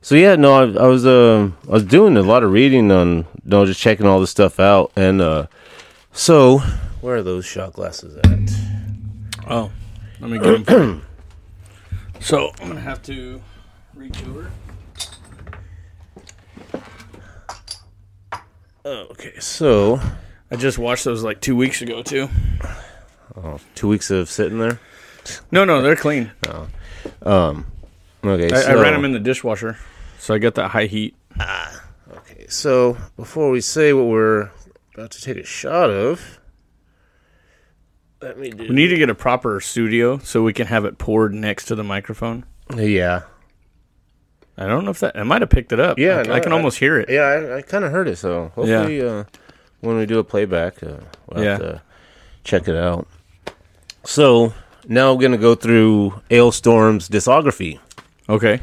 So 0.00 0.14
yeah, 0.16 0.36
no, 0.36 0.52
I, 0.52 0.84
I 0.84 0.86
was 0.86 1.06
uh, 1.06 1.50
I 1.68 1.72
was 1.72 1.84
doing 1.84 2.16
a 2.16 2.22
lot 2.22 2.42
of 2.44 2.52
reading 2.52 2.92
on, 2.92 3.16
you 3.16 3.24
know, 3.46 3.64
just 3.64 3.80
checking 3.80 4.06
all 4.06 4.20
this 4.20 4.30
stuff 4.30 4.60
out, 4.60 4.92
and 4.96 5.20
uh, 5.22 5.46
so 6.12 6.58
where 7.00 7.16
are 7.16 7.22
those 7.22 7.46
shot 7.46 7.72
glasses 7.72 8.16
at? 8.18 9.50
Oh, 9.50 9.70
let 10.20 10.30
me 10.30 10.38
get 10.38 10.66
them. 10.66 11.02
so 12.20 12.52
I'm 12.60 12.68
gonna 12.68 12.80
have 12.80 13.02
to 13.04 13.40
reach 13.94 14.22
over. 14.26 14.50
Okay, 18.86 19.38
so 19.38 19.98
I 20.50 20.56
just 20.56 20.78
watched 20.78 21.04
those 21.04 21.24
like 21.24 21.40
two 21.40 21.56
weeks 21.56 21.80
ago 21.80 22.02
too. 22.02 22.28
two 23.74 23.88
weeks 23.88 24.10
of 24.10 24.28
sitting 24.28 24.58
there. 24.58 24.78
No, 25.50 25.64
no, 25.64 25.80
they're 25.80 25.96
clean. 25.96 26.32
Okay, 28.22 28.52
I, 28.52 28.60
so, 28.60 28.70
I 28.70 28.74
ran 28.74 28.92
them 28.92 29.04
in 29.06 29.12
the 29.12 29.20
dishwasher, 29.20 29.78
so 30.18 30.34
I 30.34 30.38
got 30.38 30.54
that 30.56 30.68
high 30.68 30.84
heat. 30.86 31.16
Ah, 31.40 31.82
okay, 32.16 32.46
so 32.48 32.96
before 33.16 33.50
we 33.50 33.60
say 33.62 33.92
what 33.94 34.06
we're 34.06 34.50
about 34.94 35.10
to 35.12 35.20
take 35.20 35.38
a 35.38 35.44
shot 35.44 35.88
of, 35.88 36.40
let 38.20 38.38
me 38.38 38.50
do. 38.50 38.68
We 38.68 38.74
need 38.74 38.88
to 38.88 38.98
get 38.98 39.08
a 39.08 39.14
proper 39.14 39.60
studio 39.60 40.18
so 40.18 40.42
we 40.42 40.52
can 40.52 40.66
have 40.66 40.84
it 40.84 40.98
poured 40.98 41.32
next 41.34 41.66
to 41.66 41.74
the 41.74 41.84
microphone. 41.84 42.44
Yeah, 42.74 43.22
I 44.56 44.66
don't 44.66 44.84
know 44.84 44.90
if 44.92 45.00
that 45.00 45.16
I 45.16 45.22
might 45.24 45.42
have 45.42 45.50
picked 45.50 45.72
it 45.72 45.80
up. 45.80 45.98
Yeah, 45.98 46.18
I, 46.18 46.22
no, 46.22 46.32
I 46.34 46.40
can 46.40 46.52
I- 46.52 46.56
almost 46.56 46.78
hear 46.78 46.98
it. 46.98 47.08
yeah, 47.10 47.22
I, 47.22 47.56
I 47.56 47.62
kind 47.62 47.84
of 47.84 47.90
heard 47.92 48.06
it. 48.08 48.16
So 48.16 48.52
hopefully, 48.54 49.02
uh, 49.02 49.24
when 49.80 49.96
we 49.96 50.06
do 50.06 50.18
a 50.18 50.24
playback, 50.24 50.82
uh, 50.82 50.96
we'll 51.28 51.42
have 51.44 51.44
Yeah. 51.44 51.56
to 51.58 51.82
check 52.44 52.68
it 52.68 52.76
out. 52.76 53.06
So 54.04 54.52
now 54.86 55.12
we're 55.14 55.20
gonna 55.22 55.38
go 55.38 55.54
through 55.54 56.20
Alestorm's 56.30 57.08
discography, 57.08 57.78
Okay. 58.28 58.60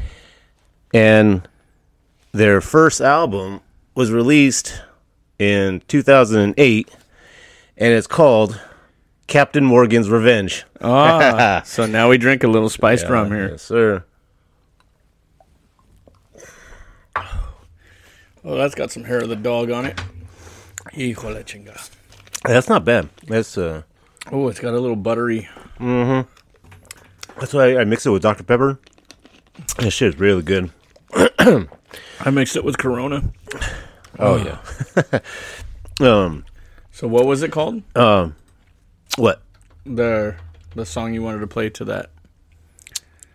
and 0.94 1.46
their 2.32 2.60
first 2.60 3.00
album 3.00 3.60
was 3.94 4.10
released 4.10 4.80
in 5.38 5.82
2008, 5.88 6.88
and 7.76 7.92
it's 7.92 8.06
called 8.06 8.60
Captain 9.26 9.64
Morgan's 9.64 10.08
Revenge. 10.08 10.64
Ah, 10.80 11.62
so 11.66 11.86
now 11.86 12.08
we 12.08 12.18
drink 12.18 12.44
a 12.44 12.48
little 12.48 12.68
spiced 12.70 13.08
rum 13.08 13.28
here. 13.30 13.50
Yes, 13.50 13.62
sir. 13.62 14.04
Oh, 18.44 18.56
that's 18.56 18.74
got 18.74 18.90
some 18.90 19.04
hair 19.04 19.18
of 19.20 19.28
the 19.28 19.36
dog 19.36 19.70
on 19.70 19.86
it. 19.86 20.00
Hijo 20.94 21.32
chinga. 21.44 21.90
That's 22.44 22.68
not 22.68 22.84
bad. 22.84 23.08
That's 23.26 23.56
uh, 23.56 23.82
Oh, 24.30 24.48
it's 24.48 24.60
got 24.60 24.74
a 24.74 24.78
little 24.80 24.96
buttery. 24.96 25.48
Mm-hmm. 25.78 26.28
that's 27.40 27.52
why 27.54 27.76
I 27.76 27.84
mix 27.84 28.04
it 28.06 28.10
with 28.10 28.22
Dr 28.22 28.42
Pepper. 28.44 28.78
This 29.78 29.94
shit 29.94 30.14
is 30.14 30.20
really 30.20 30.42
good. 30.42 30.70
I 31.14 32.30
mixed 32.30 32.56
it 32.56 32.64
with 32.64 32.78
Corona. 32.78 33.32
Oh 34.18 34.36
yeah. 34.36 35.20
um, 36.00 36.44
So 36.90 37.06
what 37.08 37.26
was 37.26 37.42
it 37.42 37.52
called? 37.52 37.82
um, 37.96 38.36
what? 39.16 39.42
The 39.84 40.36
the 40.74 40.86
song 40.86 41.14
you 41.14 41.22
wanted 41.22 41.40
to 41.40 41.46
play 41.46 41.68
to 41.70 41.84
that. 41.86 42.10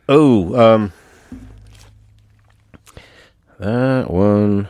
Oh, 0.09 0.55
um, 0.59 0.93
that 3.59 4.09
one. 4.09 4.67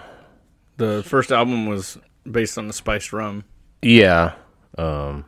The 0.77 1.03
first 1.03 1.31
album 1.31 1.65
was 1.65 1.97
based 2.29 2.57
on 2.57 2.67
the 2.67 2.73
spiced 2.73 3.11
rum. 3.13 3.43
Yeah. 3.81 4.33
Um. 4.77 5.25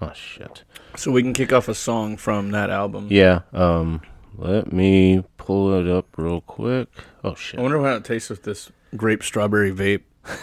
Oh 0.00 0.12
shit. 0.14 0.64
So 0.96 1.10
we 1.10 1.22
can 1.22 1.32
kick 1.32 1.52
off 1.52 1.68
a 1.68 1.74
song 1.74 2.16
from 2.16 2.50
that 2.52 2.70
album. 2.70 3.08
Yeah. 3.10 3.40
Um. 3.52 4.02
Let 4.36 4.72
me 4.72 5.24
pull 5.36 5.74
it 5.78 5.88
up 5.90 6.06
real 6.16 6.40
quick. 6.40 6.88
Oh 7.24 7.34
shit. 7.34 7.58
I 7.58 7.62
wonder 7.62 7.80
how 7.82 7.94
it 7.94 8.04
tastes 8.04 8.30
with 8.30 8.42
this 8.44 8.70
grape 8.96 9.22
strawberry 9.22 9.72
vape. 9.72 10.02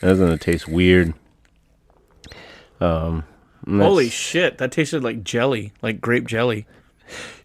That's 0.00 0.18
gonna 0.18 0.38
taste 0.38 0.68
weird. 0.68 1.14
Um. 2.80 3.24
Holy 3.68 4.08
shit, 4.08 4.58
that 4.58 4.72
tasted 4.72 5.04
like 5.04 5.22
jelly, 5.22 5.72
like 5.82 6.00
grape 6.00 6.26
jelly 6.26 6.66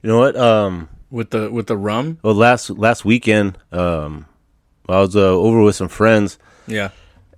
You 0.02 0.10
know 0.10 0.20
what? 0.20 0.36
Um. 0.38 0.90
with 1.10 1.32
the 1.32 1.52
with 1.52 1.68
the 1.68 1.78
rum. 1.78 2.20
Well, 2.24 2.34
last 2.34 2.70
last 2.70 3.04
weekend, 3.06 3.58
um, 3.72 4.26
I 4.88 5.00
was 5.00 5.16
uh, 5.16 5.20
over 5.22 5.62
with 5.62 5.76
some 5.76 5.88
friends, 5.90 6.38
Yeah. 6.68 6.90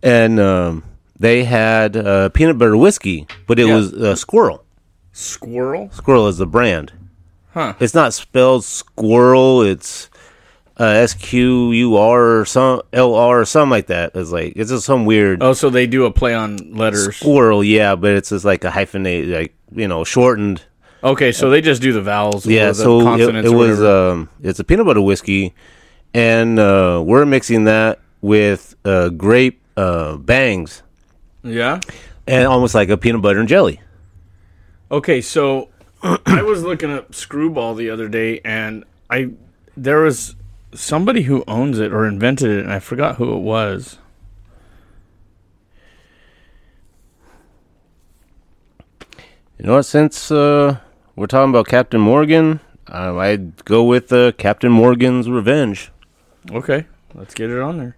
and 0.03 0.39
um, 0.39 0.83
they 1.19 1.43
had 1.45 1.95
uh, 1.95 2.29
peanut 2.29 2.57
butter 2.57 2.75
whiskey, 2.77 3.27
but 3.47 3.57
it 3.59 3.67
Yeah. 3.67 3.75
was 3.75 3.93
uh, 3.93 4.15
Squirrel. 4.15 4.63
Squirrel? 5.13 5.89
Squirrel 5.93 6.27
is 6.27 6.37
the 6.37 6.45
brand. 6.45 6.93
Huh. 7.53 7.73
It's 7.79 7.93
not 7.95 8.13
spelled 8.13 8.63
Squirrel. 8.65 9.61
It's 9.63 10.09
uh, 10.79 10.83
S 10.85 11.13
Q 11.15 11.71
U 11.71 11.95
R 11.97 12.39
or 12.39 12.45
some 12.45 12.81
L 12.93 13.15
R 13.15 13.39
or 13.41 13.45
something 13.45 13.71
like 13.71 13.87
that. 13.87 14.11
It's 14.13 14.29
like 14.31 14.53
it's 14.55 14.69
just 14.69 14.85
some 14.85 15.05
weird 15.05 15.41
Oh, 15.41 15.53
so 15.53 15.69
they 15.71 15.87
do 15.87 16.05
a 16.05 16.11
play 16.11 16.35
on 16.35 16.57
letters. 16.73 17.15
squirrel. 17.15 17.63
Yeah, 17.63 17.95
but 17.95 18.11
it's 18.11 18.29
just 18.29 18.45
like 18.45 18.63
a 18.63 18.69
hyphenated, 18.69 19.33
like 19.33 19.55
you 19.75 19.87
know, 19.87 20.03
shortened. 20.03 20.61
Okay, 21.03 21.31
so 21.31 21.49
they 21.49 21.61
just 21.61 21.81
do 21.81 21.93
the 21.93 22.01
vowels. 22.01 22.45
Yeah, 22.45 22.65
or 22.65 22.67
the 22.69 22.73
so 22.75 22.99
it, 22.99 23.03
consonants 23.03 23.49
it 23.49 23.53
or 23.53 23.57
was 23.57 23.79
whatever. 23.79 24.09
um, 24.11 24.29
it's 24.43 24.59
a 24.59 24.63
peanut 24.63 24.85
butter 24.85 25.01
whiskey, 25.01 25.55
and 26.13 26.59
uh, 26.59 27.01
we're 27.05 27.25
mixing 27.25 27.65
that 27.65 27.99
with 28.21 28.75
uh, 28.85 29.09
grape 29.09 29.61
uh, 29.75 30.17
bangs 30.17 30.81
yeah. 31.43 31.79
and 32.25 32.47
almost 32.47 32.75
like 32.75 32.89
a 32.89 32.97
peanut 32.97 33.21
butter 33.21 33.39
and 33.39 33.47
jelly. 33.47 33.81
Okay, 34.89 35.21
so 35.21 35.69
I 36.25 36.41
was 36.41 36.63
looking 36.63 36.91
up 36.91 37.11
Skrewball 37.11 37.75
the 37.75 37.89
other 37.89 38.07
day, 38.07 38.39
and 38.43 38.83
I 39.09 39.31
there 39.75 39.99
was 39.99 40.35
somebody 40.73 41.23
who 41.23 41.43
owns 41.47 41.79
it 41.79 41.91
or 41.91 42.07
invented 42.07 42.49
it, 42.49 42.63
and 42.63 42.73
I 42.73 42.79
forgot 42.79 43.15
who 43.15 43.33
it 43.35 43.39
was. 43.39 43.97
You 49.57 49.65
know 49.65 49.75
what? 49.75 49.83
Since 49.83 50.31
uh, 50.31 50.77
we're 51.15 51.25
talking 51.25 51.49
about 51.49 51.67
Captain 51.67 51.99
Morgan, 51.99 52.59
um, 52.87 53.17
I'd 53.17 53.65
go 53.65 53.83
with 53.83 54.13
uh, 54.13 54.31
Captain 54.33 54.71
Morgan's 54.71 55.29
Revenge. 55.29 55.91
Okay, 56.51 56.85
let's 57.13 57.33
get 57.33 57.49
it 57.49 57.59
on 57.59 57.77
there. 57.77 57.97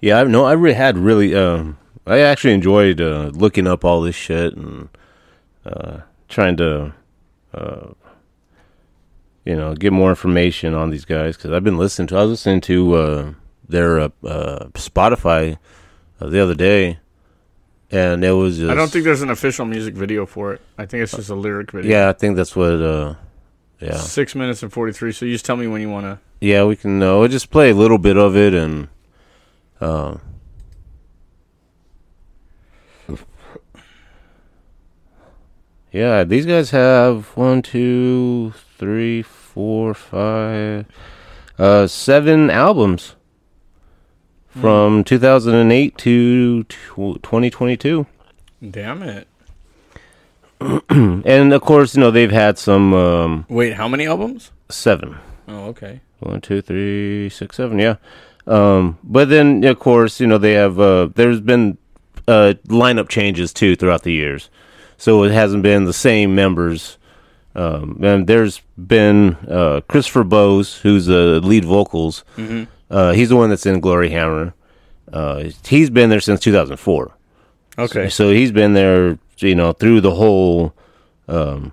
Yeah, 0.00 0.20
I 0.20 0.24
no, 0.24 0.44
I 0.44 0.52
really 0.52 0.74
had 0.74 0.96
really. 0.96 1.34
Um, 1.34 1.78
I 2.06 2.20
actually 2.20 2.54
enjoyed 2.54 3.00
uh, 3.00 3.30
looking 3.34 3.66
up 3.66 3.84
all 3.84 4.00
this 4.00 4.14
shit 4.14 4.54
and 4.54 4.88
uh, 5.66 6.00
trying 6.28 6.56
to, 6.58 6.94
uh, 7.52 7.88
you 9.44 9.56
know, 9.56 9.74
get 9.74 9.92
more 9.92 10.10
information 10.10 10.72
on 10.72 10.90
these 10.90 11.04
guys 11.04 11.36
because 11.36 11.50
I've 11.50 11.64
been 11.64 11.78
listening 11.78 12.08
to. 12.08 12.16
I 12.16 12.22
was 12.22 12.30
listening 12.30 12.60
to 12.62 12.94
uh, 12.94 13.32
their 13.68 14.00
uh, 14.00 14.08
uh, 14.24 14.66
Spotify 14.74 15.58
the 16.20 16.40
other 16.40 16.54
day, 16.54 16.98
and 17.90 18.24
it 18.24 18.32
was. 18.32 18.58
Just, 18.58 18.70
I 18.70 18.74
don't 18.74 18.90
think 18.90 19.04
there's 19.04 19.22
an 19.22 19.30
official 19.30 19.64
music 19.64 19.94
video 19.94 20.26
for 20.26 20.54
it. 20.54 20.60
I 20.76 20.86
think 20.86 21.02
it's 21.02 21.16
just 21.16 21.30
a 21.30 21.34
lyric 21.34 21.70
video. 21.72 21.90
Yeah, 21.90 22.08
I 22.08 22.12
think 22.12 22.36
that's 22.36 22.54
what. 22.54 22.72
Uh, 22.82 23.14
yeah, 23.80 23.96
Six 23.96 24.34
minutes 24.34 24.62
and 24.62 24.72
forty 24.72 24.92
three. 24.92 25.12
So 25.12 25.24
you 25.24 25.32
just 25.32 25.44
tell 25.44 25.56
me 25.56 25.66
when 25.66 25.80
you 25.80 25.88
want 25.90 26.06
to. 26.06 26.18
yeah, 26.40 26.64
we 26.64 26.76
can. 26.76 27.02
Uh, 27.02 27.18
we'll 27.18 27.28
just 27.28 27.50
play 27.50 27.70
a 27.70 27.74
little 27.74 27.98
bit 27.98 28.16
of 28.16 28.36
it 28.36 28.54
and. 28.54 28.88
Uh, 29.80 30.16
yeah, 35.92 36.24
these 36.24 36.44
guys 36.46 36.70
have 36.70 37.26
one, 37.36 37.62
two, 37.62 38.52
three, 38.76 39.22
four, 39.22 39.94
five, 39.94 40.86
uh, 41.58 41.86
seven 41.86 42.50
albums 42.50 43.14
from 44.60 45.04
2008 45.04 45.96
to 45.98 46.64
2022. 46.64 48.06
Damn 48.70 49.02
it! 49.02 49.28
And 50.90 51.52
of 51.52 51.60
course, 51.62 51.94
you 51.94 52.00
know, 52.00 52.10
they've 52.10 52.30
had 52.32 52.58
some 52.58 52.92
um, 52.94 53.46
Wait, 53.48 53.74
how 53.74 53.86
many 53.88 54.06
albums? 54.06 54.50
seven. 54.68 55.16
Oh, 55.46 55.66
okay. 55.66 56.00
One, 56.18 56.40
two, 56.40 56.60
three, 56.60 57.28
six, 57.28 57.56
seven. 57.56 57.78
Yeah. 57.78 57.96
Um, 58.46 58.98
but 59.04 59.28
then, 59.28 59.62
of 59.64 59.78
course, 59.78 60.20
you 60.20 60.26
know 60.26 60.38
they 60.38 60.54
have. 60.54 60.80
Uh, 60.80 61.08
there's 61.14 61.40
been 61.40 61.78
uh, 62.26 62.54
lineup 62.66 63.08
changes 63.08 63.52
too 63.52 63.76
throughout 63.76 64.02
the 64.02 64.12
years, 64.12 64.50
so 64.96 65.22
it 65.22 65.30
hasn't 65.32 65.62
been 65.62 65.84
the 65.84 65.92
same 65.92 66.34
members. 66.34 66.98
Um, 67.54 67.98
and 68.02 68.26
there's 68.26 68.60
been 68.76 69.34
uh, 69.48 69.80
Christopher 69.88 70.24
Bowes, 70.24 70.78
who's 70.78 71.06
the 71.06 71.40
lead 71.40 71.64
vocals. 71.64 72.24
Uh, 72.90 73.12
he's 73.12 73.28
the 73.28 73.36
one 73.36 73.50
that's 73.50 73.66
in 73.66 73.80
Glory 73.80 74.10
Hammer. 74.10 74.54
Uh, 75.12 75.50
he's 75.64 75.90
been 75.90 76.10
there 76.10 76.20
since 76.20 76.40
2004. 76.40 77.12
Okay. 77.78 78.08
So 78.08 78.30
he's 78.30 78.52
been 78.52 78.72
there, 78.72 79.18
you 79.38 79.54
know, 79.54 79.72
through 79.72 80.00
the 80.00 80.14
whole 80.14 80.74
um, 81.28 81.72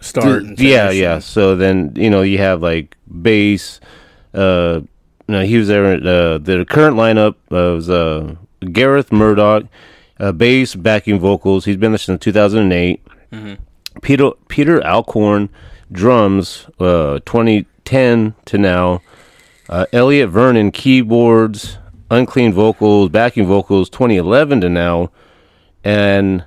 start. 0.00 0.42
And 0.42 0.60
yeah, 0.60 0.90
yeah. 0.90 1.18
So 1.18 1.56
then 1.56 1.92
you 1.96 2.10
know 2.10 2.22
you 2.22 2.38
have 2.38 2.62
like 2.62 2.96
bass. 3.22 3.80
Uh, 4.34 4.82
no, 5.26 5.44
he 5.44 5.56
was 5.56 5.68
there. 5.68 5.94
Uh, 5.94 6.38
the 6.38 6.64
current 6.68 6.96
lineup 6.96 7.36
was 7.50 7.88
uh, 7.88 8.34
Gareth 8.72 9.10
Murdoch, 9.10 9.64
uh, 10.20 10.32
bass, 10.32 10.74
backing 10.74 11.18
vocals. 11.18 11.64
He's 11.64 11.76
been 11.76 11.92
there 11.92 11.98
since 11.98 12.22
2008. 12.22 13.02
Peter 14.02 14.30
Peter 14.48 14.84
Alcorn, 14.84 15.48
drums, 15.90 16.66
uh, 16.78 17.20
2010 17.24 18.34
to 18.44 18.58
now. 18.58 19.02
Uh, 19.68 19.86
Elliot 19.92 20.30
Vernon, 20.30 20.70
keyboards, 20.70 21.78
unclean 22.10 22.52
vocals, 22.52 23.10
backing 23.10 23.46
vocals, 23.46 23.90
2011 23.90 24.62
to 24.62 24.68
now, 24.68 25.10
and 25.84 26.44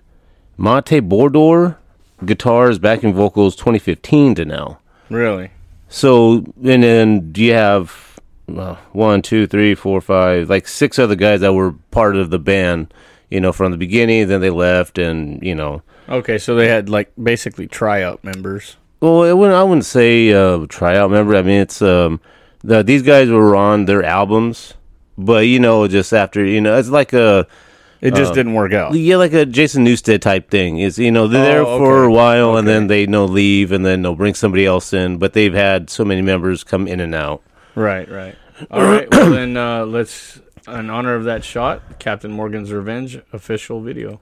Monte 0.58 1.02
Bordor, 1.02 1.78
guitars, 2.26 2.80
backing 2.80 3.14
vocals, 3.14 3.56
2015 3.56 4.36
to 4.36 4.46
now. 4.46 4.80
Really? 5.10 5.52
So, 5.88 6.46
and 6.64 6.84
then 6.84 7.32
do 7.32 7.44
you 7.44 7.54
have 7.54 8.20
uh, 8.58 8.76
one, 8.92 9.22
two, 9.22 9.46
three, 9.46 9.76
four, 9.76 10.02
five, 10.02 10.50
like 10.50 10.68
six 10.68 10.98
other 10.98 11.16
guys 11.16 11.42
that 11.42 11.54
were 11.54 11.74
part 11.92 12.16
of 12.16 12.30
the 12.30 12.40
band, 12.40 12.94
you 13.30 13.40
know, 13.40 13.52
from 13.52 13.72
the 13.72 13.78
beginning. 13.78 14.28
Then 14.28 14.42
they 14.42 14.50
left, 14.50 14.98
and 14.98 15.42
you 15.44 15.56
know, 15.56 15.82
Okay, 16.10 16.38
so 16.38 16.56
they 16.56 16.68
had 16.68 16.90
like 16.90 17.12
basically 17.22 17.68
tryout 17.68 18.24
members. 18.24 18.78
well, 19.00 19.24
I 19.24 19.34
wouldn't, 19.34 19.56
I 19.56 19.64
wouldn't 19.64 19.86
say 19.86 20.34
uh, 20.34 20.66
tryout 20.68 21.12
member. 21.12 21.36
I 21.36 21.42
mean, 21.42 21.62
it's 21.62 21.82
um, 21.82 22.20
the, 22.64 22.84
these 22.84 23.02
guys 23.02 23.30
were 23.30 23.56
on 23.56 23.86
their 23.86 24.04
albums, 24.04 24.74
but 25.18 25.46
you 25.48 25.60
know, 25.60 25.88
just 25.88 26.14
after 26.14 26.46
you 26.46 26.62
know, 26.62 26.78
it's 26.78 26.90
like 26.90 27.14
a 27.14 27.48
It 28.02 28.14
Uh, 28.14 28.18
just 28.18 28.34
didn't 28.34 28.54
work 28.56 28.74
out. 28.74 28.94
yeah, 28.96 29.18
like 29.18 29.34
a 29.34 29.46
Jason 29.46 29.86
Newsted 29.86 30.22
type 30.22 30.50
thing. 30.50 30.80
Is 30.80 30.98
you 30.98 31.12
know 31.12 31.28
they're 31.28 31.44
there 31.46 31.62
Oh, 31.66 31.78
for 31.78 32.04
okay. 32.06 32.14
a 32.14 32.16
while 32.18 32.58
and 32.58 32.68
then 32.68 32.88
they 32.88 33.02
you 33.02 33.08
know 33.08 33.26
leave 33.26 33.72
and 33.72 33.86
then 33.86 34.02
they'll 34.02 34.16
bring 34.16 34.34
somebody 34.34 34.66
else 34.66 34.92
in. 34.94 35.18
But 35.18 35.34
they've 35.34 35.54
had 35.54 35.90
so 35.90 36.04
many 36.04 36.22
members 36.24 36.64
come 36.64 36.88
in 36.88 37.00
and 37.00 37.14
out. 37.14 37.42
Right, 37.76 38.10
right. 38.10 38.36
All 38.72 38.82
right. 38.84 39.08
Well, 39.12 39.30
then 39.32 39.56
uh, 39.58 39.86
let's, 39.86 40.40
in 40.68 40.90
honor 40.90 41.16
of 41.16 41.24
that 41.26 41.44
shot, 41.44 41.82
Captain 42.00 42.32
Morgan's 42.32 42.72
Revenge 42.72 43.20
official 43.34 43.82
video. 43.82 44.20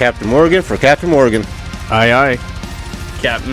Captain 0.00 0.28
Morgan 0.28 0.62
for 0.62 0.78
Captain 0.78 1.10
Morgan. 1.10 1.44
Aye, 1.90 2.10
aye. 2.10 2.36
Captain. 3.20 3.52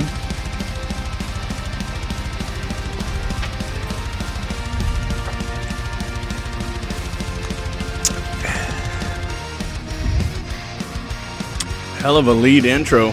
Hell 11.99 12.15
of 12.15 12.27
a 12.27 12.31
lead 12.31 12.63
intro. 12.63 13.11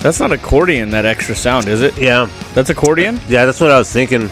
That's 0.00 0.20
not 0.20 0.32
accordion, 0.32 0.90
that 0.90 1.06
extra 1.06 1.34
sound, 1.34 1.66
is 1.66 1.80
it? 1.80 1.96
Yeah, 1.96 2.28
That's 2.58 2.70
accordion? 2.70 3.20
yeah, 3.28 3.46
that's 3.46 3.60
what 3.60 3.70
I 3.70 3.78
was 3.78 3.88
thinking. 3.88 4.28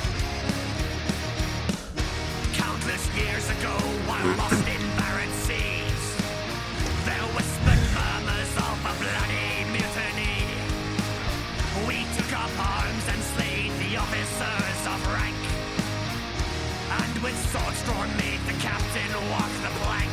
Countless 2.59 3.07
years 3.15 3.47
ago, 3.55 3.71
while 4.03 4.27
lost 4.35 4.67
in 4.67 4.83
barren 4.99 5.31
seas, 5.47 6.03
there 7.07 7.23
whispered 7.39 7.79
murmurs 7.95 8.51
of 8.59 8.77
a 8.83 8.95
bloody 8.99 9.71
mutiny. 9.71 10.43
We 11.87 12.03
took 12.19 12.35
up 12.35 12.51
arms 12.59 13.07
and 13.15 13.23
slayed 13.39 13.71
the 13.87 13.95
officers 13.95 14.81
of 14.91 14.99
rank, 15.15 15.39
and 16.99 17.23
with 17.23 17.39
swords 17.55 17.79
drawn 17.87 18.11
made 18.19 18.43
the 18.51 18.59
captain 18.59 19.07
walk 19.31 19.55
the 19.63 19.71
plank. 19.87 20.11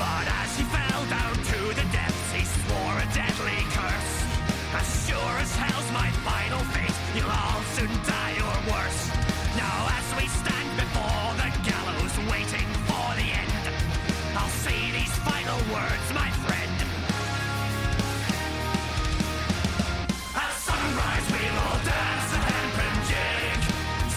But 0.00 0.24
as 0.24 0.56
he 0.56 0.64
fell 0.72 1.04
down 1.12 1.36
to 1.36 1.60
the 1.76 1.84
depths, 1.92 2.32
he 2.32 2.48
swore 2.48 2.96
a 2.96 3.04
deadly 3.12 3.60
curse. 3.76 4.24
As 4.72 4.88
sure 5.04 5.36
as 5.36 5.52
hell's 5.56 5.92
my 5.92 6.08
final 6.24 6.64
fate, 6.72 6.95
you'll 7.16 7.30
all 7.30 7.62
soon 7.74 7.88
die 8.04 8.36
or 8.46 8.56
worse. 8.70 9.08
Now 9.56 9.88
as 9.98 10.06
we 10.18 10.28
stand 10.28 10.68
before 10.76 11.28
the 11.40 11.48
gallows, 11.64 12.14
waiting 12.28 12.68
for 12.88 13.08
the 13.16 13.28
end, 13.42 13.64
I'll 14.36 14.56
say 14.64 14.78
these 14.92 15.14
final 15.24 15.58
words, 15.72 16.06
my 16.12 16.30
friend. 16.44 16.76
At 20.44 20.52
sunrise 20.68 21.26
we'll 21.32 21.58
all 21.64 21.80
dance. 21.88 22.30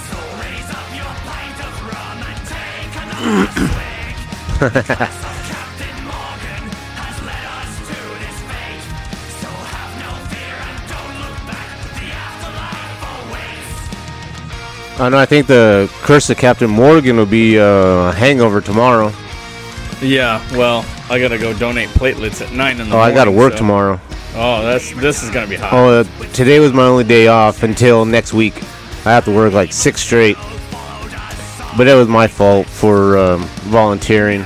So 0.10 0.18
raise 0.44 0.70
up 0.80 0.90
your 1.00 1.14
pint 1.30 1.60
of 1.68 1.74
rum 1.90 2.20
and 2.30 2.40
take 2.54 2.94
another. 4.68 5.26
awaits. 15.00 15.02
I 15.02 15.10
know. 15.10 15.18
I 15.18 15.26
think 15.26 15.48
the 15.48 15.90
curse 16.02 16.30
of 16.30 16.38
Captain 16.38 16.70
Morgan 16.70 17.18
will 17.18 17.26
be 17.26 17.60
uh, 17.60 18.12
hangover 18.12 18.62
tomorrow. 18.62 19.12
Yeah, 20.02 20.42
well, 20.58 20.86
I 21.10 21.20
gotta 21.20 21.38
go 21.38 21.54
donate 21.54 21.90
platelets 21.90 22.46
at 22.46 22.54
nine 22.54 22.74
in 22.74 22.78
the 22.78 22.84
morning. 22.86 22.94
Oh, 22.96 23.00
I 23.00 23.14
got 23.14 23.26
to 23.26 23.32
work 23.32 23.54
so- 23.54 23.58
tomorrow. 23.60 24.00
Oh, 24.36 24.62
that's 24.64 24.94
this 24.94 25.24
is 25.24 25.32
gonna 25.32 25.48
be 25.48 25.56
hot. 25.56 25.74
Oh, 25.74 25.90
uh, 26.02 26.04
today 26.34 26.60
was 26.60 26.72
my 26.72 26.84
only 26.84 27.04
day 27.04 27.28
off 27.28 27.64
until 27.64 28.06
next 28.06 28.32
week. 28.32 28.56
I 29.06 29.12
have 29.12 29.26
to 29.26 29.36
work 29.36 29.54
like 29.54 29.74
six 29.74 30.02
straight. 30.02 30.38
But 31.78 31.88
it 31.88 31.96
was 31.96 32.08
my 32.08 32.28
fault 32.28 32.68
for 32.68 33.18
um, 33.18 33.42
volunteering. 33.70 34.46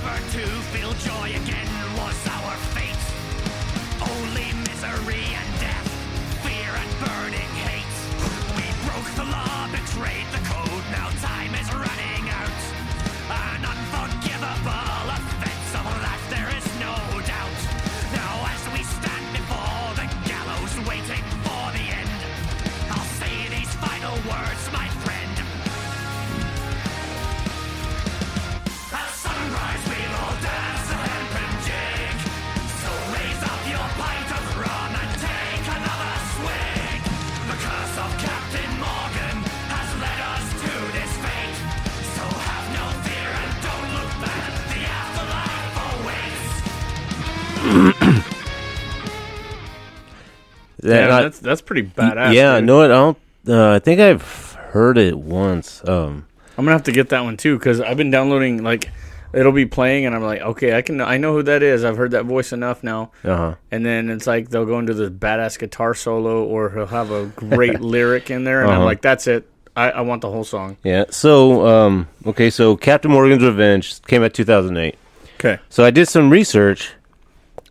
Pretty 51.74 51.90
badass. 51.90 52.34
yeah, 52.34 52.58
dude. 52.58 52.66
no, 52.66 52.82
I 52.84 52.88
don't. 52.88 53.18
Uh, 53.48 53.72
I 53.74 53.80
think 53.80 54.00
I've 54.00 54.54
heard 54.54 54.98
it 54.98 55.18
once. 55.18 55.82
Um, 55.88 56.26
I'm 56.58 56.66
gonna 56.66 56.72
have 56.72 56.84
to 56.84 56.92
get 56.92 57.10
that 57.10 57.22
one 57.24 57.38
too 57.38 57.58
because 57.58 57.82
I've 57.82 57.98
been 57.98 58.12
downloading 58.12 58.64
like 58.64 58.90
it'll 59.34 59.52
be 59.52 59.66
playing 59.66 60.06
and 60.06 60.16
I'm 60.16 60.22
like, 60.24 60.42
okay, 60.42 60.78
I 60.78 60.82
can 60.84 61.02
I 61.02 61.18
know 61.18 61.34
who 61.34 61.44
that 61.44 61.64
is. 61.64 61.84
I've 61.84 61.98
heard 61.98 62.12
that 62.12 62.26
voice 62.26 62.54
enough 62.54 62.84
now. 62.84 63.12
uh 63.24 63.36
huh. 63.38 63.56
And 63.72 63.86
then 63.86 64.10
it's 64.10 64.28
like 64.28 64.50
they'll 64.50 64.66
go 64.66 64.78
into 64.80 64.94
this 64.94 65.10
badass 65.10 65.58
guitar 65.60 65.94
solo 65.96 66.44
or 66.46 66.70
he'll 66.70 66.86
have 66.86 67.12
a 67.12 67.26
great 67.36 67.82
lyric 67.94 68.30
in 68.30 68.44
there, 68.44 68.62
and 68.62 68.70
I'm 68.72 68.78
Uh-huh. 68.78 68.86
like, 68.86 69.02
that's 69.02 69.26
it. 69.28 69.50
I, 69.76 69.90
I 69.90 70.02
want 70.02 70.22
the 70.22 70.30
whole 70.30 70.44
song. 70.44 70.78
Yeah. 70.84 71.06
So, 71.10 71.66
um, 71.66 72.08
okay. 72.28 72.52
So, 72.52 72.78
Captain 72.78 73.10
Morgan's 73.10 73.42
Revenge 73.44 74.00
came 74.04 74.22
out 74.24 74.32
2008. 74.36 74.96
Okay. 75.40 75.58
So 75.70 75.84
I 75.84 75.90
did 75.90 76.08
some 76.08 76.30
research, 76.30 76.92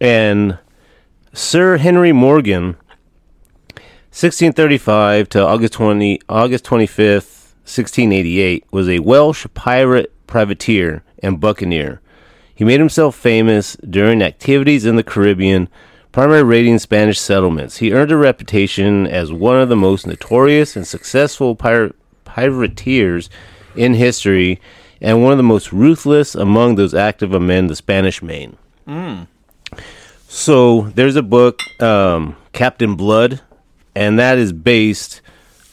and 0.00 0.58
Sir 1.32 1.76
Henry 1.76 2.10
Morgan, 2.12 2.76
1635 4.12 5.30
to 5.30 5.42
August 5.42 5.72
20, 5.72 6.20
August 6.28 6.66
25th, 6.66 7.54
1688, 7.64 8.66
was 8.70 8.86
a 8.86 8.98
Welsh 8.98 9.46
pirate 9.54 10.12
privateer 10.26 11.02
and 11.22 11.40
buccaneer. 11.40 12.02
He 12.54 12.62
made 12.62 12.78
himself 12.78 13.16
famous 13.16 13.74
during 13.76 14.20
activities 14.20 14.84
in 14.84 14.96
the 14.96 15.02
Caribbean, 15.02 15.70
primarily 16.12 16.42
raiding 16.42 16.78
Spanish 16.78 17.18
settlements. 17.18 17.78
He 17.78 17.94
earned 17.94 18.12
a 18.12 18.18
reputation 18.18 19.06
as 19.06 19.32
one 19.32 19.58
of 19.58 19.70
the 19.70 19.76
most 19.76 20.06
notorious 20.06 20.76
and 20.76 20.86
successful 20.86 21.56
pir- 21.56 21.94
pirateers 22.26 23.30
in 23.74 23.94
history 23.94 24.60
and 25.00 25.22
one 25.22 25.32
of 25.32 25.38
the 25.38 25.42
most 25.42 25.72
ruthless 25.72 26.34
among 26.34 26.74
those 26.74 26.92
active 26.92 27.32
among 27.32 27.68
the 27.68 27.76
Spanish 27.76 28.22
Main. 28.22 28.58
So 30.28 30.82
there's 30.94 31.16
a 31.16 31.22
book, 31.22 31.60
um, 31.80 32.36
Captain 32.52 32.94
Blood, 32.94 33.40
and 33.94 34.18
that 34.18 34.38
is 34.38 34.52
based 34.52 35.20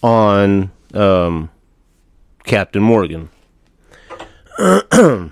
on 0.02 0.72
um, 0.94 1.50
Captain 2.44 2.82
Morgan. 2.82 3.30
so 4.58 5.32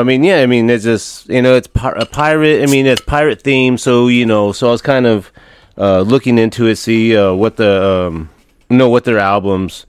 I 0.00 0.02
mean, 0.02 0.22
yeah, 0.24 0.40
I 0.40 0.46
mean, 0.46 0.70
it's 0.70 0.84
just 0.84 1.28
you 1.28 1.42
know, 1.42 1.54
it's 1.54 1.66
pi- 1.66 1.94
a 1.96 2.06
pirate. 2.06 2.62
I 2.62 2.66
mean, 2.66 2.86
it's 2.86 3.02
pirate 3.02 3.42
theme. 3.42 3.78
So 3.78 4.08
you 4.08 4.26
know, 4.26 4.52
so 4.52 4.68
I 4.68 4.70
was 4.70 4.82
kind 4.82 5.06
of 5.06 5.32
uh, 5.76 6.00
looking 6.02 6.38
into 6.38 6.66
it, 6.66 6.76
see 6.76 7.16
uh, 7.16 7.32
what 7.32 7.56
the 7.56 8.08
um, 8.08 8.30
you 8.70 8.76
know 8.76 8.88
what 8.88 9.04
their 9.04 9.18
albums 9.18 9.86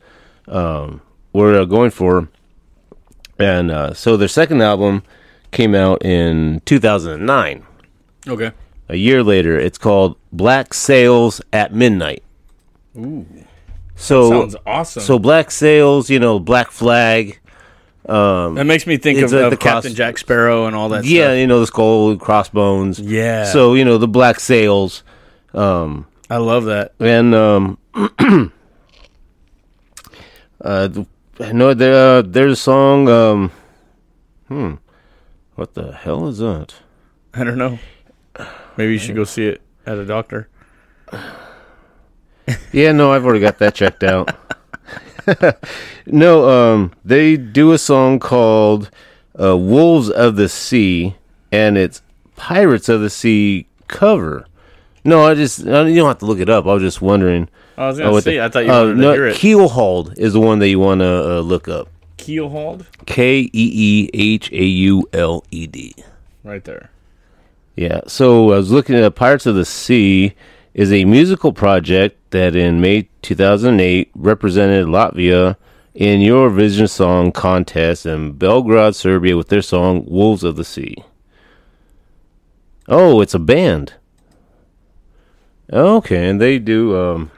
um, 0.48 1.02
were 1.34 1.60
uh, 1.60 1.66
going 1.66 1.92
for, 1.92 2.30
and 3.38 3.72
uh, 3.72 3.94
so 3.94 4.18
their 4.18 4.28
second 4.28 4.62
album 4.62 5.04
came 5.52 5.76
out 5.76 6.04
in 6.04 6.60
2009 6.66 7.64
Okay. 8.28 8.52
A 8.94 8.98
year 8.98 9.24
later. 9.24 9.58
It's 9.60 9.78
called 9.80 10.18
Black 10.32 10.74
Sails 10.74 11.42
at 11.52 11.74
Midnight. 11.74 12.24
Ooh. 12.96 13.26
So 13.96 14.30
Sounds 14.30 14.56
awesome. 14.66 15.04
so 15.04 15.18
Black 15.20 15.50
Sails, 15.52 16.10
you 16.10 16.20
know, 16.20 16.40
Black 16.40 16.70
Flag. 16.72 17.40
that 18.06 18.64
makes 18.66 18.86
me 18.86 18.98
think 18.98 19.20
of, 19.20 19.32
like 19.32 19.44
of 19.46 19.52
the 19.52 19.58
cross- 19.58 19.84
Captain 19.84 19.96
Jack 19.96 20.18
Sparrow 20.18 20.66
and 20.68 20.76
all 20.76 20.90
that 20.90 21.06
yeah, 21.06 21.28
stuff. 21.30 21.38
you 21.38 21.48
know, 21.48 21.60
the 21.60 21.68
skull 21.68 22.12
and 22.12 22.20
crossbones. 22.20 23.00
Yeah. 23.00 23.46
So, 23.46 23.74
you 23.74 23.84
know, 23.86 23.98
the 23.98 24.08
Black 24.08 24.40
Sails. 24.40 25.04
Um 25.54 26.06
I 26.30 26.38
love 26.38 26.66
that. 26.66 26.94
and 27.00 27.34
um 27.36 27.78
uh 30.62 30.90
know 31.52 31.74
there 31.74 32.18
uh, 32.18 32.22
there's 32.22 32.54
a 32.54 32.56
song 32.56 33.10
um 33.10 33.52
hmm 34.48 34.74
what 35.56 35.74
the 35.76 35.92
hell 35.92 36.28
is 36.28 36.40
that? 36.40 36.74
I 37.36 37.44
don't 37.44 37.58
know. 37.60 37.78
Maybe 38.78 38.94
you 38.94 39.00
should 39.00 39.16
go 39.16 39.24
see 39.24 39.48
it 39.48 39.62
at 39.86 39.98
a 39.98 40.06
doctor. 40.06 40.50
Yeah, 42.74 42.92
no, 42.92 43.14
I've 43.14 43.24
already 43.24 43.40
got 43.40 43.60
that 43.60 43.74
checked 43.74 44.04
out. 44.04 44.36
no, 46.06 46.50
um, 46.50 46.92
they 47.06 47.38
do 47.38 47.72
a 47.72 47.78
song 47.78 48.20
called 48.20 48.90
uh, 49.40 49.56
"Wolves 49.56 50.10
of 50.10 50.36
the 50.36 50.50
Sea," 50.50 51.16
and 51.54 51.78
it's 51.78 52.02
Pirates 52.36 52.90
of 52.90 53.00
the 53.00 53.10
Sea 53.10 53.66
cover. 53.88 54.46
No, 55.06 55.26
I 55.26 55.36
just 55.36 55.66
I, 55.66 55.88
you 55.88 55.96
don't 55.96 56.08
have 56.10 56.18
to 56.20 56.26
look 56.26 56.40
it 56.40 56.50
up. 56.50 56.66
I 56.66 56.74
was 56.74 56.84
just 56.84 57.02
wondering. 57.02 57.48
I 57.78 57.88
was 57.88 57.98
uh, 58.00 58.04
gonna 58.04 58.12
what 58.12 58.24
see. 58.26 58.32
the- 58.32 58.44
I 58.44 58.50
thought 58.50 58.66
you 58.66 58.72
uh, 58.72 58.80
wanted 58.88 58.98
no, 58.98 59.08
to 59.12 59.14
hear 59.14 59.28
it. 59.28 59.38
Keelhauled 59.38 60.18
is 60.18 60.34
the 60.34 60.42
one 60.42 60.60
that 60.60 60.68
you 60.68 60.80
want 60.80 61.00
to 61.00 61.38
uh, 61.38 61.40
look 61.40 61.70
up. 61.70 61.88
Keelhauled, 62.18 62.86
K 63.06 63.42
E 63.42 63.50
E 63.54 64.10
H 64.14 64.52
A 64.52 64.64
U 64.66 65.08
L 65.14 65.46
E 65.52 65.66
D. 65.68 65.96
right 66.44 66.64
there. 66.66 66.90
Yeah. 67.76 68.02
So 68.08 68.52
I 68.52 68.58
was 68.58 68.72
looking 68.72 68.96
at 68.96 69.16
Pirates 69.16 69.46
of 69.46 69.56
the 69.56 69.66
Sea 69.66 70.34
is 70.74 70.92
a 70.92 71.06
musical 71.06 71.54
project 71.54 72.32
that 72.32 72.56
in 72.56 72.82
May 72.82 73.10
2008 73.22 74.12
represented 74.16 74.88
Latvia 74.88 75.56
in 75.94 76.20
Eurovision 76.20 76.90
Song 76.90 77.32
Contest 77.32 78.06
in 78.06 78.34
Belgrade, 78.34 78.96
Serbia 78.96 79.38
with 79.38 79.50
their 79.50 79.62
song 79.62 80.06
Wolves 80.08 80.44
of 80.44 80.56
the 80.56 80.64
Sea. 80.64 80.96
Oh, 82.88 83.22
it's 83.22 83.34
a 83.34 83.40
band. 83.40 83.94
Okay, 85.72 86.28
and 86.30 86.42
they 86.42 86.60
do 86.60 86.98
um 86.98 87.32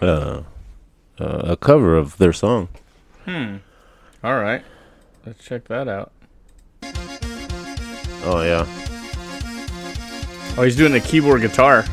uh, 0.00 0.42
uh 1.18 1.42
a 1.44 1.56
cover 1.56 1.96
of 1.96 2.16
their 2.18 2.32
song. 2.32 2.68
Hmm. 3.24 3.56
All 4.22 4.38
right, 4.38 4.62
let's 5.24 5.44
check 5.44 5.66
that 5.68 5.88
out. 5.88 6.12
Oh 8.24 8.42
yeah. 8.42 8.66
Oh, 10.58 10.62
he's 10.62 10.76
doing 10.76 10.92
the 10.92 11.00
keyboard 11.00 11.42
guitar. 11.42 11.84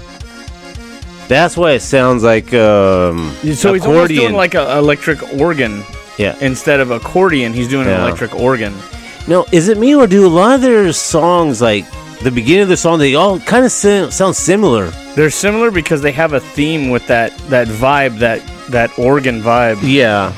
That's 1.28 1.56
why 1.58 1.71
it 1.71 1.82
sounds 1.82 2.23
like 2.23 2.54
um 2.54 3.34
So 3.41 3.73
he's 3.73 3.86
almost 3.86 4.10
doing 4.10 4.34
like 4.34 4.56
an 4.56 4.78
electric 4.78 5.23
organ 5.39 5.84
yeah. 6.17 6.38
instead 6.41 6.80
of 6.80 6.91
accordion. 6.91 7.54
He's 7.54 7.67
doing 7.67 7.88
an 7.88 7.99
electric 7.99 8.36
organ. 8.36 8.73
No, 9.28 9.45
is 9.52 9.69
it 9.69 9.78
me 9.78 9.95
or 9.95 10.06
do 10.06 10.26
a 10.26 10.30
lot 10.30 10.56
of 10.56 10.62
their 10.62 10.91
songs 10.91 11.62
like 11.62 11.86
the 12.21 12.32
beginning 12.32 12.63
of 12.63 12.69
the 12.69 12.78
song 12.78 12.99
they 12.99 13.15
all 13.15 13.39
kind 13.39 13.65
of 13.65 13.71
sim- 13.71 14.12
sound 14.12 14.36
similar? 14.36 14.88
They're 15.15 15.30
similar 15.30 15.71
because 15.71 16.02
they 16.02 16.12
have 16.12 16.34
a 16.34 16.39
theme 16.39 16.89
with 16.89 17.08
that 17.08 17.38
that 17.49 17.67
vibe, 17.67 18.19
that 18.19 18.41
that 18.69 18.97
organ 18.99 19.41
vibe. 19.41 19.80
Yeah. 19.82 20.34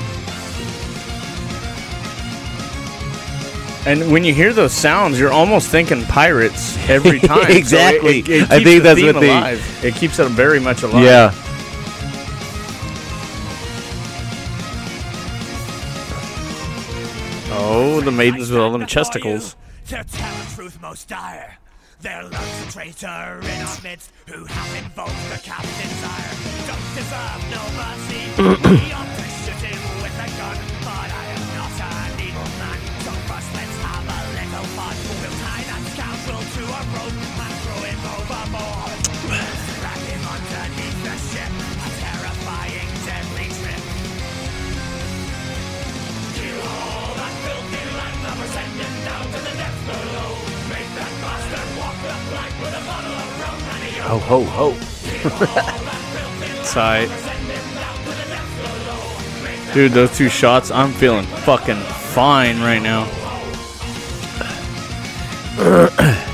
And 3.85 4.11
when 4.11 4.23
you 4.23 4.33
hear 4.33 4.51
those 4.51 4.73
sounds, 4.73 5.19
you're 5.19 5.31
almost 5.31 5.69
thinking 5.69 6.03
pirates 6.05 6.75
every 6.89 7.19
time. 7.31 7.43
So 7.45 7.49
it- 7.51 7.57
Exactly. 7.57 8.19
it- 8.19 8.29
it 8.29 8.51
I 8.51 8.63
think 8.63 8.81
the 8.83 8.93
that's 8.95 9.01
what 9.03 9.19
they- 9.19 9.29
alive. 9.29 9.79
It 9.85 9.95
keeps 9.95 10.17
it 10.19 10.27
very 10.29 10.59
much 10.59 10.81
alive. 10.83 11.03
Yeah. 11.03 11.31
Oh, 17.57 18.01
the 18.01 18.11
maidens 18.11 18.49
with 18.51 18.59
all 18.59 18.71
them 18.71 18.85
chesticles. 18.85 19.55
To 19.87 20.03
tell 20.03 20.35
the 20.35 20.55
truth 20.55 20.81
most 20.81 21.07
dire. 21.07 21.57
There 22.01 22.23
lurks 22.23 22.67
a 22.67 22.71
traitor 22.71 23.39
in 23.41 23.61
our 23.61 23.81
midst 23.83 24.11
who 24.27 24.45
hath 24.45 24.83
invoked 24.83 25.29
the 25.31 25.39
captain's 25.41 26.03
ire. 26.03 26.35
Don't 26.67 26.95
deserve 26.95 27.41
no 27.51 28.81
mercy. 28.81 29.21
Ho 54.05 54.19
ho 54.19 54.43
ho. 54.43 54.71
Tight. 56.71 57.09
Dude, 59.73 59.93
those 59.93 60.15
two 60.15 60.29
shots, 60.29 60.69
I'm 60.69 60.91
feeling 60.91 61.25
fucking 61.25 61.75
fine 61.75 62.59
right 62.61 62.81
now. 62.81 63.09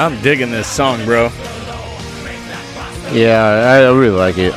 I'm 0.00 0.18
digging 0.22 0.50
this 0.50 0.66
song, 0.66 1.04
bro. 1.04 1.24
Yeah, 3.12 3.44
I, 3.44 3.90
really 3.90 4.08
like 4.08 4.38
it. 4.38 4.54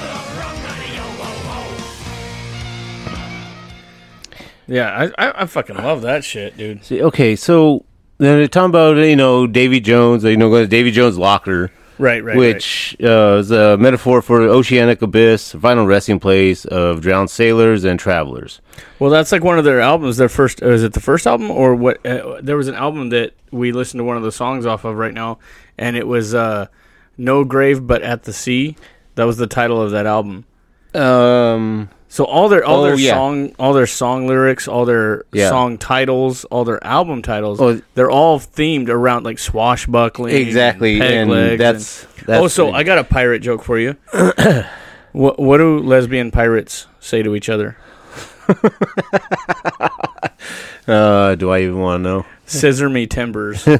Yeah, 4.67 5.11
I, 5.17 5.27
I, 5.27 5.41
I 5.41 5.45
fucking 5.45 5.75
love 5.75 6.03
that 6.03 6.23
shit, 6.23 6.55
dude. 6.55 6.85
See, 6.85 7.03
okay, 7.03 7.35
so 7.35 7.83
then 8.19 8.37
they're 8.37 8.47
talking 8.47 8.69
about 8.69 8.95
you 8.95 9.17
know 9.17 9.45
Davy 9.45 9.81
Jones. 9.81 10.23
You 10.23 10.37
know, 10.37 10.49
go 10.49 10.61
to 10.61 10.67
Davy 10.67 10.91
Jones' 10.91 11.17
locker. 11.17 11.73
Right, 11.99 12.23
right. 12.23 12.35
which 12.35 12.95
uh, 13.03 13.37
is 13.39 13.51
a 13.51 13.77
metaphor 13.77 14.21
for 14.21 14.43
the 14.43 14.49
oceanic 14.49 15.01
abyss, 15.01 15.51
final 15.53 15.85
resting 15.85 16.19
place 16.19 16.65
of 16.65 17.01
drowned 17.01 17.29
sailors 17.29 17.83
and 17.83 17.99
travelers. 17.99 18.61
Well, 18.99 19.09
that's 19.09 19.31
like 19.31 19.43
one 19.43 19.59
of 19.59 19.65
their 19.65 19.79
albums. 19.79 20.17
Their 20.17 20.29
first 20.29 20.63
uh, 20.63 20.69
is 20.69 20.83
it 20.83 20.93
the 20.93 20.99
first 20.99 21.27
album 21.27 21.51
or 21.51 21.75
what? 21.75 22.03
Uh, 22.05 22.39
there 22.41 22.57
was 22.57 22.67
an 22.67 22.75
album 22.75 23.09
that 23.09 23.33
we 23.51 23.71
listened 23.71 23.99
to 23.99 24.03
one 24.03 24.17
of 24.17 24.23
the 24.23 24.31
songs 24.31 24.65
off 24.65 24.85
of 24.85 24.95
right 24.95 25.13
now, 25.13 25.39
and 25.77 25.95
it 25.95 26.07
was 26.07 26.33
uh, 26.33 26.67
"No 27.17 27.43
Grave 27.43 27.85
But 27.85 28.01
at 28.01 28.23
the 28.23 28.33
Sea." 28.33 28.75
That 29.15 29.25
was 29.25 29.37
the 29.37 29.47
title 29.47 29.79
of 29.81 29.91
that 29.91 30.07
album. 30.07 30.45
Um, 30.95 31.89
So 32.13 32.25
all 32.25 32.47
their 32.47 32.63
all 32.63 32.81
Oh, 32.81 32.83
their 32.83 32.95
yeah. 32.95 33.15
song 33.15 33.55
all 33.57 33.73
their 33.73 33.87
song 33.87 34.27
lyrics, 34.27 34.67
all 34.67 34.85
their 34.85 35.23
Yeah. 35.31 35.49
song 35.49 35.79
titles, 35.79 36.45
all 36.45 36.63
their 36.63 36.77
album 36.85 37.23
titles, 37.23 37.59
Oh. 37.59 37.81
they're 37.95 38.11
all 38.11 38.39
themed 38.39 38.87
around 38.87 39.23
like 39.25 39.39
swashbuckling. 39.39 40.35
exactly, 40.35 41.01
and, 41.01 41.31
and 41.31 41.59
that's, 41.59 42.03
and- 42.19 42.27
that's 42.27 42.43
oh, 42.43 42.47
so 42.47 42.71
I 42.71 42.83
got 42.83 42.99
a 42.99 43.03
pirate 43.03 43.39
joke 43.39 43.63
for 43.63 43.79
you. 43.79 43.95
what 45.11 45.39
what 45.39 45.57
do 45.57 45.79
lesbian 45.79 46.29
pirates 46.29 46.85
say 46.99 47.23
to 47.23 47.35
each 47.35 47.49
other? 47.49 47.77
Uh, 50.87 51.35
do 51.35 51.49
I 51.51 51.61
even 51.61 51.79
want 51.79 51.99
to 51.99 52.03
know? 52.03 52.25
Scissor 52.45 52.89
me 52.89 53.07
timbers. 53.07 53.65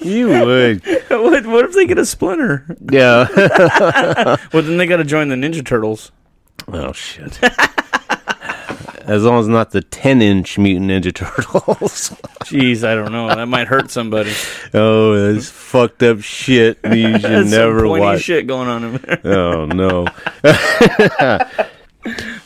You 0.00 0.28
would, 0.28 0.82
what, 1.10 1.46
what 1.46 1.64
if 1.66 1.72
they 1.74 1.84
get 1.86 1.98
a 1.98 2.06
splinter? 2.06 2.64
yeah. 2.90 3.26
Well, 4.52 4.62
then 4.62 4.76
they 4.78 4.86
got 4.86 4.96
to 4.98 5.04
join 5.04 5.28
the 5.28 5.34
Ninja 5.34 5.64
Turtles. 5.64 6.12
oh 6.68 6.92
shit. 6.92 7.38
As 9.10 9.24
long 9.24 9.40
as 9.40 9.48
not 9.48 9.72
the 9.72 9.80
ten-inch 9.80 10.56
mutant 10.56 10.88
ninja 10.88 11.12
turtles. 11.16 12.10
Jeez, 12.44 12.84
I 12.84 12.94
don't 12.94 13.10
know. 13.10 13.26
That 13.26 13.46
might 13.46 13.66
hurt 13.66 13.90
somebody. 13.90 14.32
oh, 14.72 15.32
that's 15.32 15.50
fucked 15.50 16.04
up 16.04 16.20
shit. 16.20 16.78
You 16.84 17.18
should 17.18 17.48
never 17.48 17.80
some 17.80 17.88
watch. 17.88 18.20
shit 18.20 18.46
going 18.46 18.68
on 18.68 18.84
in 18.84 18.92
there. 18.98 19.20
Oh 19.24 19.66
no. 19.66 20.06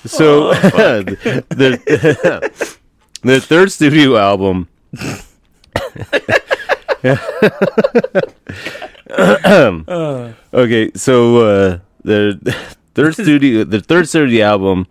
so 0.07 0.55
the 0.55 1.77
the 3.21 3.41
third 3.43 3.71
studio 3.71 4.17
album. 4.17 4.67
okay, 10.55 10.91
so 10.95 11.37
uh, 11.37 11.79
the 12.05 12.57
third 12.95 13.13
studio 13.13 13.65
the 13.65 13.83
third 13.83 14.09
studio 14.09 14.47
album 14.47 14.87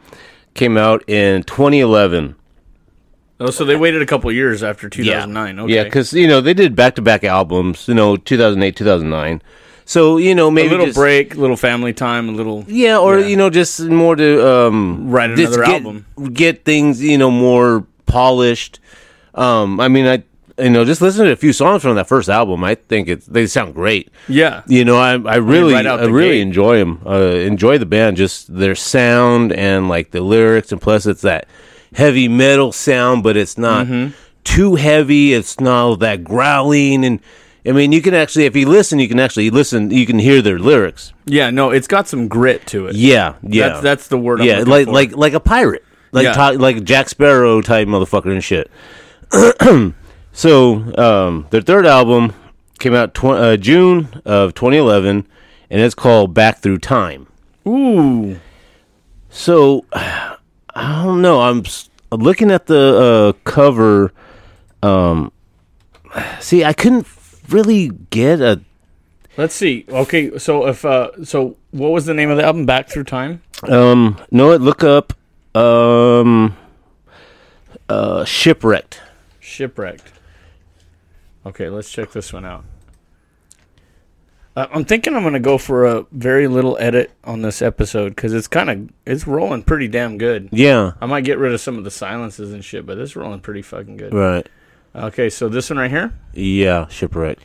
came 0.53 0.77
out 0.77 1.03
in 1.09 1.43
2011. 1.43 2.35
Oh, 3.39 3.49
so 3.49 3.65
they 3.65 3.75
waited 3.75 4.01
a 4.01 4.05
couple 4.05 4.31
years 4.31 4.63
after 4.63 4.87
2009. 4.89 5.59
Okay. 5.59 5.73
Yeah, 5.73 5.83
because 5.83 6.13
you 6.13 6.27
know 6.27 6.39
they 6.39 6.53
did 6.53 6.75
back 6.75 6.95
to 6.95 7.01
back 7.01 7.23
albums. 7.23 7.87
You 7.87 7.93
know, 7.93 8.15
2008, 8.15 8.75
2009. 8.75 9.41
So 9.85 10.17
you 10.17 10.33
know 10.33 10.49
maybe 10.49 10.67
a 10.69 10.71
little 10.71 10.85
just, 10.85 10.95
break, 10.97 11.35
a 11.35 11.39
little 11.39 11.57
family 11.57 11.91
time, 11.93 12.29
a 12.29 12.31
little. 12.31 12.63
Yeah, 12.67 12.99
or 12.99 13.19
Yeah. 13.19 13.27
you 13.27 13.35
know, 13.35 13.49
just 13.49 13.81
more 13.81 14.15
to 14.15 14.47
um, 14.47 15.09
Write 15.11 15.31
another 15.31 15.65
get, 15.65 15.73
album. 15.73 16.05
get 16.31 16.63
things 16.63 17.03
you 17.03 17.17
know 17.17 17.31
more 17.31 17.85
polished. 18.05 18.79
Um, 19.35 19.79
I 19.79 19.87
mean, 19.89 20.07
I 20.07 20.23
you 20.57 20.69
know 20.69 20.85
just 20.85 21.01
listen 21.01 21.25
to 21.25 21.31
a 21.31 21.35
few 21.35 21.53
songs 21.53 21.81
from 21.81 21.95
that 21.95 22.07
first 22.07 22.29
album. 22.29 22.63
I 22.63 22.75
think 22.75 23.07
it's 23.07 23.25
they 23.25 23.47
sound 23.47 23.73
great. 23.75 24.09
Yeah. 24.27 24.61
You 24.67 24.85
know, 24.85 24.97
I 24.97 25.13
I 25.13 25.35
really 25.37 25.73
right 25.73 25.85
I 25.85 26.05
really 26.05 26.37
gate. 26.37 26.41
enjoy 26.41 26.77
them. 26.77 27.01
Uh, 27.05 27.19
enjoy 27.51 27.77
the 27.77 27.85
band, 27.85 28.17
just 28.17 28.53
their 28.55 28.75
sound 28.75 29.51
and 29.53 29.89
like 29.89 30.11
the 30.11 30.21
lyrics, 30.21 30.71
and 30.71 30.81
plus 30.81 31.05
it's 31.05 31.21
that 31.21 31.47
heavy 31.93 32.27
metal 32.27 32.71
sound, 32.71 33.23
but 33.23 33.35
it's 33.37 33.57
not 33.57 33.87
Mm-hmm. 33.87 34.13
too 34.43 34.75
heavy. 34.75 35.33
It's 35.33 35.59
not 35.59 35.95
that 35.99 36.23
growling 36.23 37.03
and. 37.05 37.19
I 37.65 37.71
mean, 37.71 37.93
you 37.93 38.01
can 38.01 38.13
actually, 38.13 38.43
if 38.43 38.57
you 38.57 38.67
listen, 38.67 38.99
you 38.99 39.07
can 39.07 39.21
actually 39.21 39.49
listen. 39.49 39.89
You 39.89 40.05
can 40.05 40.19
hear 40.19 40.41
their 40.41 40.59
lyrics. 40.59 41.13
Yeah, 41.25 41.49
no, 41.49 41.69
it's 41.69 41.87
got 41.87 42.09
some 42.09 42.27
grit 42.27 42.67
to 42.67 42.87
it. 42.87 42.95
Yeah, 42.97 43.35
yeah. 43.41 43.69
That's, 43.69 43.81
that's 43.81 44.07
the 44.09 44.17
word 44.17 44.41
I'm 44.41 44.47
yeah, 44.47 44.59
like 44.67 44.87
for. 44.87 44.91
like 44.91 45.15
like 45.15 45.31
a 45.31 45.39
pirate, 45.39 45.85
like 46.11 46.25
Yeah. 46.25 46.33
ti- 46.51 46.57
like 46.57 46.83
Jack 46.83 47.07
Sparrow 47.07 47.61
type 47.61 47.87
motherfucker 47.87 48.33
and 48.33 48.43
shit. 48.43 48.69
so 50.33 50.93
um, 50.97 51.47
their 51.51 51.61
third 51.61 51.85
album 51.85 52.33
came 52.79 52.93
out 52.93 53.13
tw- 53.13 53.25
uh, 53.25 53.55
June 53.55 54.21
of 54.25 54.53
2011, 54.53 55.25
and 55.69 55.81
it's 55.81 55.95
called 55.95 56.33
Back 56.33 56.57
Through 56.59 56.79
Time. 56.79 57.27
Ooh. 57.65 58.39
So 59.29 59.85
I 59.93 61.03
don't 61.03 61.21
know. 61.21 61.41
I'm 61.41 61.63
looking 62.11 62.51
at 62.51 62.65
the 62.65 63.33
uh, 63.37 63.49
cover. 63.49 64.11
Um, 64.81 65.31
see, 66.39 66.65
I 66.65 66.73
couldn't 66.73 67.07
really 67.49 67.89
get 68.09 68.41
a 68.41 68.61
Let's 69.35 69.55
see. 69.55 69.85
Okay, 69.89 70.37
so 70.37 70.67
if 70.67 70.85
uh 70.85 71.23
so 71.25 71.55
what 71.71 71.91
was 71.91 72.05
the 72.05 72.13
name 72.13 72.29
of 72.29 72.37
the 72.37 72.43
album? 72.43 72.65
Back 72.65 72.89
Through 72.89 73.05
Time? 73.05 73.41
um. 73.67 74.21
No, 74.29 74.51
it 74.51 74.61
look 74.61 74.83
up 74.83 75.13
um 75.55 76.55
uh 77.89 78.25
shipwrecked. 78.25 79.01
Shipwrecked. 79.39 80.11
Okay, 81.45 81.69
let's 81.69 81.91
check 81.91 82.11
this 82.11 82.31
one 82.31 82.45
out. 82.45 82.63
Uh, 84.55 84.67
I'm 84.71 84.85
thinking 84.85 85.15
I'm 85.15 85.23
gonna 85.23 85.39
go 85.39 85.57
for 85.57 85.85
a 85.85 86.05
very 86.11 86.47
little 86.47 86.77
edit 86.79 87.11
on 87.23 87.41
this 87.41 87.61
episode 87.61 88.09
because 88.09 88.33
it's 88.33 88.47
kind 88.47 88.69
of 88.69 88.89
it's 89.05 89.25
rolling 89.25 89.63
pretty 89.63 89.87
damn 89.87 90.17
good. 90.17 90.49
Yeah. 90.51 90.91
I 91.01 91.07
might 91.07 91.23
get 91.23 91.39
rid 91.39 91.53
of 91.53 91.59
some 91.59 91.77
of 91.77 91.83
the 91.83 91.91
silences 91.91 92.53
and 92.53 92.63
shit, 92.63 92.85
but 92.85 92.97
it's 92.99 93.15
rolling 93.15 93.39
pretty 93.39 93.63
fucking 93.63 93.97
good. 93.97 94.13
Right. 94.13 94.47
Okay, 94.95 95.29
so 95.31 95.49
this 95.49 95.71
one 95.71 95.79
right 95.79 95.89
here. 95.89 96.13
Yeah, 96.33 96.87
shipwreck. 96.87 97.39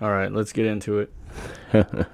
All 0.00 0.10
right, 0.10 0.32
let's 0.32 0.52
get 0.52 0.64
into 0.64 1.00
it. 1.00 1.12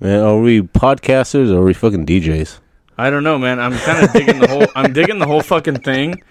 Man, 0.00 0.20
are 0.20 0.38
we 0.38 0.60
podcasters 0.60 1.50
or 1.50 1.60
are 1.60 1.64
we 1.64 1.72
fucking 1.72 2.04
DJs? 2.04 2.58
I 2.98 3.08
don't 3.10 3.24
know, 3.24 3.38
man. 3.38 3.58
I'm 3.58 3.76
kind 3.78 4.04
of 4.04 4.12
digging 4.12 4.38
the 4.40 4.48
whole. 4.48 4.66
I'm 4.76 4.92
digging 4.92 5.18
the 5.18 5.26
whole 5.26 5.40
fucking 5.40 5.80
thing, 5.80 6.22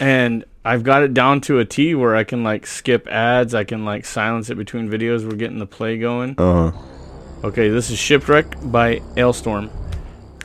and 0.00 0.44
I've 0.68 0.82
got 0.82 1.02
it 1.02 1.14
down 1.14 1.40
to 1.42 1.60
a 1.60 1.64
T 1.64 1.94
where 1.94 2.14
I 2.14 2.24
can 2.24 2.44
like 2.44 2.66
skip 2.66 3.08
ads. 3.08 3.54
I 3.54 3.64
can 3.64 3.86
like 3.86 4.04
silence 4.04 4.50
it 4.50 4.56
between 4.56 4.90
videos. 4.90 5.24
We're 5.24 5.36
getting 5.36 5.58
the 5.58 5.66
play 5.66 5.96
going. 5.96 6.34
Uh 6.36 6.72
huh. 6.72 6.78
Okay, 7.42 7.70
this 7.70 7.88
is 7.88 7.98
Shipwreck 7.98 8.70
by 8.70 8.96
Alestorm. 9.16 9.70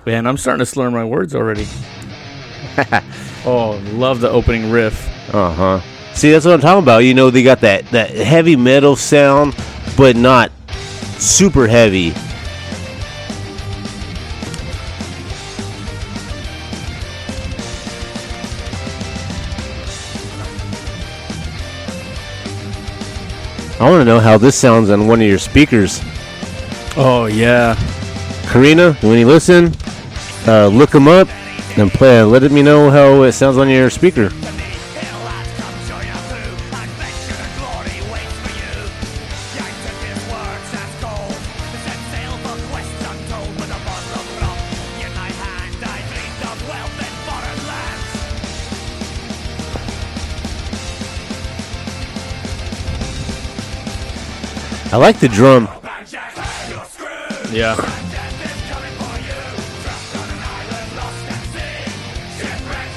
Man, 0.06 0.26
I'm 0.26 0.38
starting 0.38 0.60
to 0.60 0.66
slur 0.66 0.90
my 0.92 1.04
words 1.04 1.36
already. 1.36 1.68
oh, 3.46 3.82
love 3.92 4.22
the 4.22 4.30
opening 4.30 4.72
riff. 4.72 5.06
Uh 5.36 5.52
huh. 5.52 5.82
See, 6.14 6.32
that's 6.32 6.46
what 6.46 6.54
I'm 6.54 6.62
talking 6.62 6.84
about. 6.84 7.00
You 7.00 7.14
know, 7.14 7.30
they 7.30 7.44
got 7.44 7.60
that 7.60 7.86
that 7.88 8.12
heavy 8.12 8.56
metal 8.56 8.96
sound, 8.96 9.54
but 9.98 10.16
not 10.16 10.54
super 11.18 11.68
heavy. 11.68 12.14
I 23.84 23.90
want 23.90 24.00
to 24.00 24.06
know 24.06 24.22
how 24.22 24.38
this 24.38 24.56
sounds 24.56 24.90
on 24.90 25.08
one 25.08 25.22
of 25.22 25.28
your 25.28 25.38
speakers. 25.38 26.00
Oh 26.96 27.26
yeah. 27.26 27.76
Karina, 28.48 28.94
when 29.02 29.20
you 29.20 29.28
listen, 29.28 29.74
uh, 30.48 30.68
look 30.68 30.92
them 30.92 31.10
up 31.10 31.28
and 31.78 31.92
play. 31.92 32.24
Let 32.24 32.50
me 32.50 32.62
know 32.62 32.90
how 32.90 33.24
it 33.24 33.34
sounds 33.34 33.58
on 33.58 33.68
your 33.68 33.90
speaker. 33.90 34.30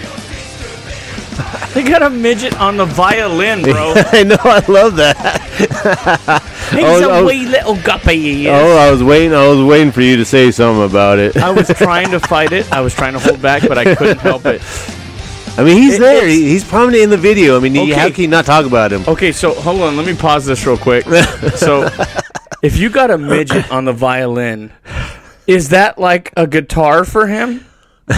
You'll 0.00 0.16
cease 0.16 0.58
to 0.60 1.74
be. 1.74 1.82
They 1.82 1.88
got 1.88 2.02
a 2.02 2.10
midget 2.10 2.58
on 2.60 2.76
the 2.76 2.84
violin, 2.86 3.62
bro. 3.62 3.94
I 3.96 4.22
know, 4.22 4.36
I 4.40 4.64
love 4.68 4.96
that. 4.96 5.42
He's 6.70 6.82
Oh, 6.84 7.10
a 7.10 7.20
oh. 7.20 7.26
wee 7.26 7.46
little 7.46 7.76
guppy. 7.76 8.14
He 8.20 8.46
is. 8.46 8.52
Oh, 8.52 8.76
I 8.76 8.90
was 8.90 9.02
waiting. 9.02 9.34
I 9.34 9.46
was 9.48 9.62
waiting 9.68 9.90
for 9.92 10.00
you 10.02 10.16
to 10.16 10.24
say 10.24 10.50
something 10.50 10.84
about 10.84 11.18
it. 11.18 11.36
I 11.36 11.50
was 11.50 11.68
trying 11.76 12.10
to 12.12 12.20
fight 12.20 12.52
it. 12.52 12.70
I 12.72 12.80
was 12.82 12.94
trying 12.94 13.12
to 13.14 13.18
hold 13.18 13.42
back, 13.42 13.62
but 13.66 13.78
I 13.78 13.94
couldn't 13.94 14.18
help 14.18 14.46
it. 14.46 14.62
I 15.58 15.62
mean, 15.64 15.76
he's 15.78 15.94
It- 15.94 16.00
there. 16.00 16.26
He- 16.26 16.48
He's 16.48 16.64
prominent 16.64 17.02
in 17.02 17.10
the 17.10 17.16
video. 17.16 17.56
I 17.56 17.60
mean, 17.60 17.76
Okay. 17.78 17.92
how 17.92 18.10
can 18.10 18.22
you 18.22 18.28
not 18.28 18.44
talk 18.44 18.66
about 18.66 18.92
him? 18.92 19.04
Okay, 19.08 19.32
so 19.32 19.52
hold 19.54 19.80
on. 19.82 19.96
Let 19.96 20.06
me 20.06 20.14
pause 20.14 20.44
this 20.46 20.66
real 20.66 20.76
quick. 20.76 21.04
So, 21.56 21.88
if 22.62 22.76
you 22.76 22.90
got 22.90 23.10
a 23.10 23.16
midget 23.18 23.70
on 23.70 23.84
the 23.86 23.92
violin, 23.92 24.70
is 25.46 25.70
that 25.70 25.98
like 25.98 26.32
a 26.36 26.46
guitar 26.46 27.04
for 27.04 27.26
him? 27.26 27.64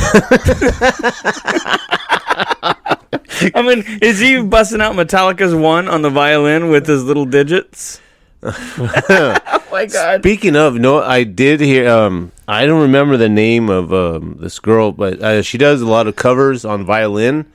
I 3.54 3.62
mean, 3.62 3.84
is 4.02 4.18
he 4.18 4.40
busting 4.42 4.80
out 4.80 4.94
Metallica's 4.94 5.54
one 5.54 5.88
on 5.88 6.02
the 6.02 6.10
violin 6.10 6.68
with 6.70 6.86
his 6.86 7.04
little 7.04 7.24
digits? 7.24 8.00
oh 8.42 9.64
my 9.72 9.86
god! 9.86 10.20
Speaking 10.22 10.54
of, 10.54 10.76
no, 10.76 11.02
I 11.02 11.24
did 11.24 11.60
hear. 11.60 11.88
Um, 11.88 12.30
I 12.46 12.66
don't 12.66 12.82
remember 12.82 13.16
the 13.16 13.28
name 13.28 13.68
of 13.68 13.92
um, 13.92 14.36
this 14.40 14.60
girl, 14.60 14.92
but 14.92 15.20
uh, 15.20 15.42
she 15.42 15.58
does 15.58 15.82
a 15.82 15.86
lot 15.86 16.06
of 16.06 16.14
covers 16.14 16.64
on 16.64 16.84
violin, 16.84 17.46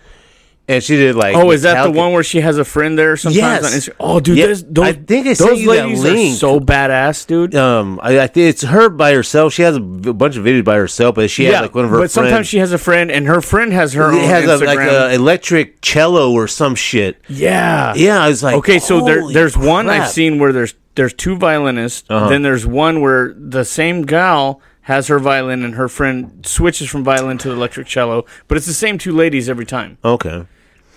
and 0.67 0.81
she 0.83 0.95
did 0.95 1.15
like. 1.15 1.35
Oh, 1.35 1.51
is 1.51 1.63
that 1.63 1.83
the 1.83 1.91
one 1.91 2.13
where 2.13 2.23
she 2.23 2.41
has 2.41 2.57
a 2.57 2.65
friend 2.65 2.97
there 2.97 3.17
sometimes? 3.17 3.37
Yes. 3.37 3.63
On 3.65 3.71
Instagram? 3.71 3.95
Oh, 3.99 4.19
dude, 4.19 4.37
Yeah, 4.37 4.47
those, 4.47 4.63
I 4.79 4.93
think 4.93 5.27
I 5.27 5.33
those 5.33 5.65
ladies 5.65 6.05
are 6.05 6.35
so 6.37 6.59
badass, 6.59 7.27
dude. 7.27 7.55
Um, 7.55 7.99
I, 8.01 8.21
I 8.21 8.27
think 8.27 8.49
it's 8.49 8.63
her 8.63 8.89
by 8.89 9.13
herself. 9.13 9.53
She 9.53 9.61
has 9.63 9.75
a 9.75 9.79
bunch 9.79 10.37
of 10.37 10.45
videos 10.45 10.63
by 10.63 10.75
herself, 10.77 11.15
but 11.15 11.29
she 11.29 11.45
has 11.45 11.61
like 11.61 11.75
one 11.75 11.85
of 11.85 11.91
her. 11.91 11.99
but 11.99 12.11
sometimes 12.11 12.47
she 12.47 12.59
has 12.59 12.71
a 12.71 12.77
friend, 12.77 13.11
and 13.11 13.27
her 13.27 13.41
friend 13.41 13.73
has 13.73 13.93
her 13.93 14.11
it 14.11 14.15
own 14.15 14.23
has 14.23 14.61
a, 14.61 14.65
like 14.65 14.79
a 14.79 15.13
electric 15.13 15.81
cello 15.81 16.31
or 16.31 16.47
some 16.47 16.75
shit. 16.75 17.21
yeah, 17.27 17.93
Yeah, 17.95 18.23
I 18.23 18.29
was 18.29 18.41
like, 18.43 18.55
Okay, 18.57 18.79
so 18.79 19.01
there, 19.03 19.27
there's 19.31 19.57
one 19.57 19.89
I've 19.89 20.09
seen 20.09 20.39
where 20.39 20.53
there's 20.53 20.75
there's 20.95 21.13
two 21.13 21.35
violinists. 21.35 22.07
Uh-huh. 22.09 22.29
Then 22.29 22.43
there's 22.43 22.65
one 22.67 23.01
where 23.01 23.33
the 23.33 23.65
same 23.65 24.03
gal 24.03 24.61
has 24.81 25.07
her 25.07 25.17
violin 25.17 25.63
and 25.63 25.75
her 25.75 25.87
friend 25.87 26.45
switches 26.45 26.89
from 26.89 27.03
violin 27.03 27.37
to 27.39 27.51
electric 27.51 27.87
cello, 27.87 28.25
but 28.47 28.57
it's 28.57 28.67
the 28.67 28.73
same 28.73 28.97
two 28.97 29.11
ladies 29.13 29.49
every 29.49 29.65
time. 29.65 29.97
Okay. 30.03 30.45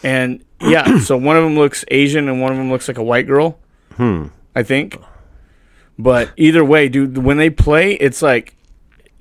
And 0.02 0.44
yeah, 0.60 0.98
so 1.00 1.16
one 1.16 1.36
of 1.36 1.44
them 1.44 1.56
looks 1.56 1.84
Asian 1.88 2.28
and 2.28 2.40
one 2.40 2.52
of 2.52 2.58
them 2.58 2.70
looks 2.70 2.88
like 2.88 2.98
a 2.98 3.02
white 3.02 3.26
girl. 3.26 3.58
Hmm. 3.96 4.26
I 4.54 4.62
think. 4.62 4.98
But 5.98 6.30
either 6.36 6.64
way, 6.64 6.88
dude, 6.88 7.18
when 7.18 7.36
they 7.38 7.50
play, 7.50 7.94
it's 7.94 8.20
like 8.22 8.54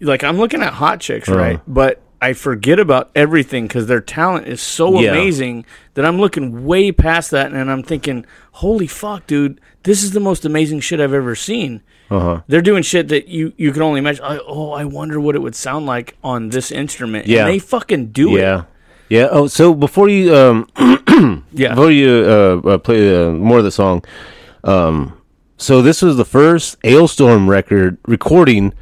like 0.01 0.23
I'm 0.23 0.37
looking 0.37 0.61
at 0.61 0.73
hot 0.73 0.99
chicks, 0.99 1.29
Uh-huh. 1.29 1.37
right? 1.39 1.59
But 1.67 2.01
I 2.21 2.33
forget 2.33 2.79
about 2.79 3.11
everything 3.15 3.67
because 3.67 3.87
their 3.87 4.01
talent 4.01 4.47
is 4.47 4.61
so 4.61 4.99
Yeah. 4.99 5.11
amazing 5.11 5.65
that 5.93 6.05
I'm 6.05 6.19
looking 6.19 6.65
way 6.65 6.91
past 6.91 7.31
that 7.31 7.51
and 7.51 7.71
I'm 7.71 7.83
thinking, 7.83 8.25
holy 8.53 8.87
fuck, 8.87 9.27
dude, 9.27 9.61
this 9.83 10.03
is 10.03 10.11
the 10.11 10.19
most 10.19 10.43
amazing 10.45 10.79
shit 10.81 10.99
I've 10.99 11.13
ever 11.13 11.35
seen. 11.35 11.81
Uh 12.09 12.19
huh. 12.19 12.41
They're 12.47 12.61
doing 12.61 12.83
shit 12.83 13.07
that 13.09 13.27
you, 13.27 13.53
you 13.57 13.71
can 13.71 13.81
only 13.81 13.99
imagine. 13.99 14.23
I, 14.23 14.39
oh, 14.45 14.71
I 14.71 14.85
wonder 14.85 15.19
what 15.19 15.35
it 15.35 15.39
would 15.39 15.55
sound 15.55 15.85
like 15.85 16.17
on 16.23 16.49
this 16.49 16.71
instrument. 16.71 17.27
Yeah. 17.27 17.45
And 17.45 17.53
they 17.53 17.59
fucking 17.59 18.07
do 18.07 18.35
it. 18.37 18.41
Yeah. 18.41 18.59
it. 18.61 18.65
Yeah. 19.09 19.27
Oh, 19.31 19.47
so 19.47 19.73
before 19.73 20.09
you 20.09 20.35
um 20.35 20.67
Yeah. 21.51 21.69
before 21.69 21.91
you 21.91 22.09
uh, 22.27 22.67
uh, 22.69 22.77
play 22.77 23.15
uh, 23.15 23.31
more 23.31 23.59
of 23.59 23.63
the 23.63 23.71
song, 23.71 24.03
um, 24.63 25.13
so 25.57 25.81
this 25.81 26.01
was 26.01 26.17
the 26.17 26.25
first 26.25 26.81
Alestorm 26.81 27.47
record 27.47 27.97
recording 28.07 28.73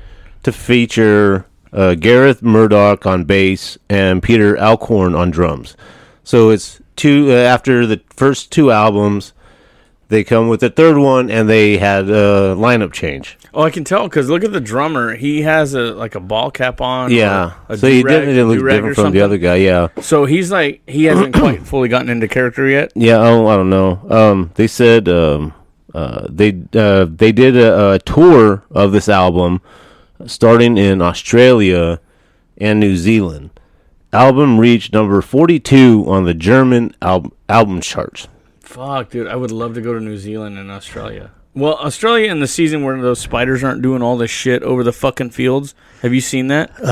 to 0.43 0.51
feature 0.51 1.45
uh, 1.71 1.95
Gareth 1.95 2.41
Murdock 2.41 3.05
on 3.05 3.25
bass 3.25 3.77
and 3.89 4.23
Peter 4.23 4.57
Alcorn 4.57 5.13
on 5.15 5.31
drums. 5.31 5.75
So 6.23 6.49
it's 6.49 6.81
two 6.95 7.31
uh, 7.31 7.35
after 7.35 7.85
the 7.85 8.01
first 8.15 8.51
two 8.51 8.71
albums. 8.71 9.33
They 10.13 10.23
come 10.23 10.47
with 10.47 10.59
the 10.59 10.69
third 10.69 10.99
one, 10.99 11.31
and 11.31 11.49
they 11.49 11.77
had 11.77 12.07
a 12.07 12.53
lineup 12.55 12.93
change. 12.93 13.35
Oh, 13.51 13.63
I 13.63 13.71
can 13.71 13.83
tell 13.83 14.03
because 14.03 14.29
look 14.29 14.43
at 14.43 14.51
the 14.51 14.61
drummer. 14.61 15.15
He 15.15 15.41
has 15.41 15.73
a 15.73 15.85
like 15.95 16.13
a 16.13 16.19
ball 16.19 16.51
cap 16.51 16.81
on. 16.81 17.11
Yeah, 17.11 17.55
so 17.75 17.87
he 17.87 18.03
definitely 18.03 18.43
looks 18.43 18.61
different 18.61 18.95
from 18.95 19.11
the 19.11 19.21
other 19.21 19.39
guy. 19.39 19.55
Yeah, 19.55 19.87
So 20.01 20.25
he's 20.25 20.51
like 20.51 20.83
he 20.87 21.05
hasn't 21.05 21.33
quite 21.39 21.65
fully 21.65 21.89
gotten 21.89 22.09
into 22.09 22.27
character 22.27 22.67
yet. 22.69 22.91
Yeah, 22.93 23.17
oh, 23.17 23.47
I 23.47 23.55
don't 23.55 23.71
know. 23.71 24.05
Um, 24.07 24.51
they 24.53 24.67
said 24.67 25.09
um, 25.09 25.51
uh, 25.95 26.27
they 26.29 26.61
uh, 26.75 27.05
they 27.09 27.31
did 27.31 27.57
a, 27.57 27.93
a 27.93 27.97
tour 27.97 28.63
of 28.69 28.91
this 28.91 29.09
album, 29.09 29.61
starting 30.27 30.77
in 30.77 31.01
Australia 31.01 31.99
and 32.59 32.79
New 32.79 32.97
Zealand. 32.97 33.49
Album 34.13 34.59
reached 34.59 34.93
number 34.93 35.23
forty-two 35.23 36.05
on 36.07 36.25
the 36.25 36.35
German 36.35 36.95
al- 37.01 37.33
album 37.49 37.81
charts. 37.81 38.27
Fuck, 38.73 39.11
dude, 39.11 39.27
I 39.27 39.35
would 39.35 39.51
love 39.51 39.75
to 39.75 39.81
go 39.81 39.93
to 39.93 39.99
New 39.99 40.17
Zealand 40.17 40.57
and 40.57 40.71
Australia. 40.71 41.31
Well, 41.55 41.75
Australia 41.75 42.31
in 42.31 42.39
the 42.39 42.47
season 42.47 42.83
where 42.83 42.99
those 42.99 43.19
spiders 43.19 43.63
aren't 43.63 43.83
doing 43.83 44.01
all 44.01 44.17
this 44.17 44.31
shit 44.31 44.63
over 44.63 44.83
the 44.83 44.91
fucking 44.91 45.29
fields. 45.29 45.75
Have 46.01 46.11
you 46.11 46.19
seen 46.21 46.47
that? 46.47 46.71
when 46.79 46.89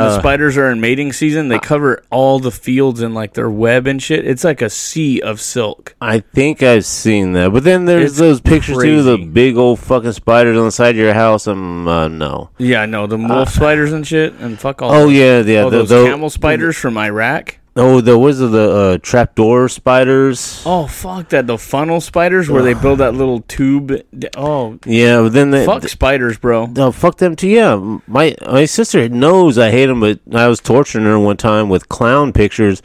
uh, 0.00 0.08
the 0.08 0.18
spiders 0.18 0.56
are 0.56 0.70
in 0.70 0.80
mating 0.80 1.12
season, 1.12 1.48
they 1.48 1.58
cover 1.58 2.02
all 2.10 2.38
the 2.38 2.50
fields 2.50 3.02
in 3.02 3.12
like 3.12 3.34
their 3.34 3.50
web 3.50 3.86
and 3.86 4.02
shit. 4.02 4.26
It's 4.26 4.44
like 4.44 4.62
a 4.62 4.70
sea 4.70 5.20
of 5.20 5.42
silk. 5.42 5.94
I 6.00 6.20
think 6.20 6.62
I've 6.62 6.86
seen 6.86 7.34
that, 7.34 7.52
but 7.52 7.64
then 7.64 7.84
there's 7.84 8.12
It's 8.12 8.18
those 8.18 8.40
pictures 8.40 8.82
too, 8.82 9.00
of 9.00 9.04
the 9.04 9.16
crazy. 9.18 9.28
big 9.30 9.56
old 9.58 9.78
fucking 9.80 10.12
spiders 10.12 10.56
on 10.56 10.64
the 10.64 10.72
side 10.72 10.94
of 10.94 10.96
your 10.96 11.12
house. 11.12 11.46
Um, 11.46 11.86
uh, 11.86 12.08
no. 12.08 12.48
Yeah, 12.56 12.80
I 12.80 12.86
know 12.86 13.06
the 13.06 13.18
wolf 13.18 13.50
spiders 13.50 13.92
and 13.92 14.06
shit, 14.06 14.32
and 14.40 14.58
fuck 14.58 14.80
all. 14.80 14.90
Oh 14.90 15.00
those- 15.04 15.12
yeah, 15.12 15.40
yeah. 15.42 15.60
all 15.64 15.70
the, 15.70 15.78
those 15.80 15.90
the- 15.90 16.04
camel 16.06 16.30
spiders 16.30 16.78
from 16.78 16.96
Iraq. 16.96 17.58
Oh, 17.74 18.02
the 18.02 18.18
what 18.18 18.32
is 18.32 18.40
it? 18.42 18.48
The 18.48 18.70
uh, 18.70 18.98
trapdoor 18.98 19.68
spiders. 19.70 20.62
Oh 20.66 20.86
fuck 20.86 21.30
that! 21.30 21.46
The 21.46 21.56
funnel 21.56 22.02
spiders 22.02 22.50
where 22.50 22.62
they 22.62 22.74
build 22.74 22.98
that 22.98 23.14
little 23.14 23.40
tube. 23.42 24.02
Oh 24.36 24.78
Yeah, 24.84 25.22
but 25.22 25.32
then 25.32 25.52
they, 25.52 25.64
fuck 25.64 25.80
the, 25.80 25.88
spiders, 25.88 26.36
bro. 26.36 26.66
No, 26.66 26.92
fuck 26.92 27.16
them 27.16 27.34
too. 27.34 27.48
Yeah, 27.48 27.98
my 28.06 28.36
my 28.46 28.66
sister 28.66 29.08
knows 29.08 29.56
I 29.56 29.70
hate 29.70 29.86
them, 29.86 30.00
but 30.00 30.20
I 30.34 30.48
was 30.48 30.60
torturing 30.60 31.06
her 31.06 31.18
one 31.18 31.38
time 31.38 31.70
with 31.70 31.88
clown 31.88 32.34
pictures, 32.34 32.82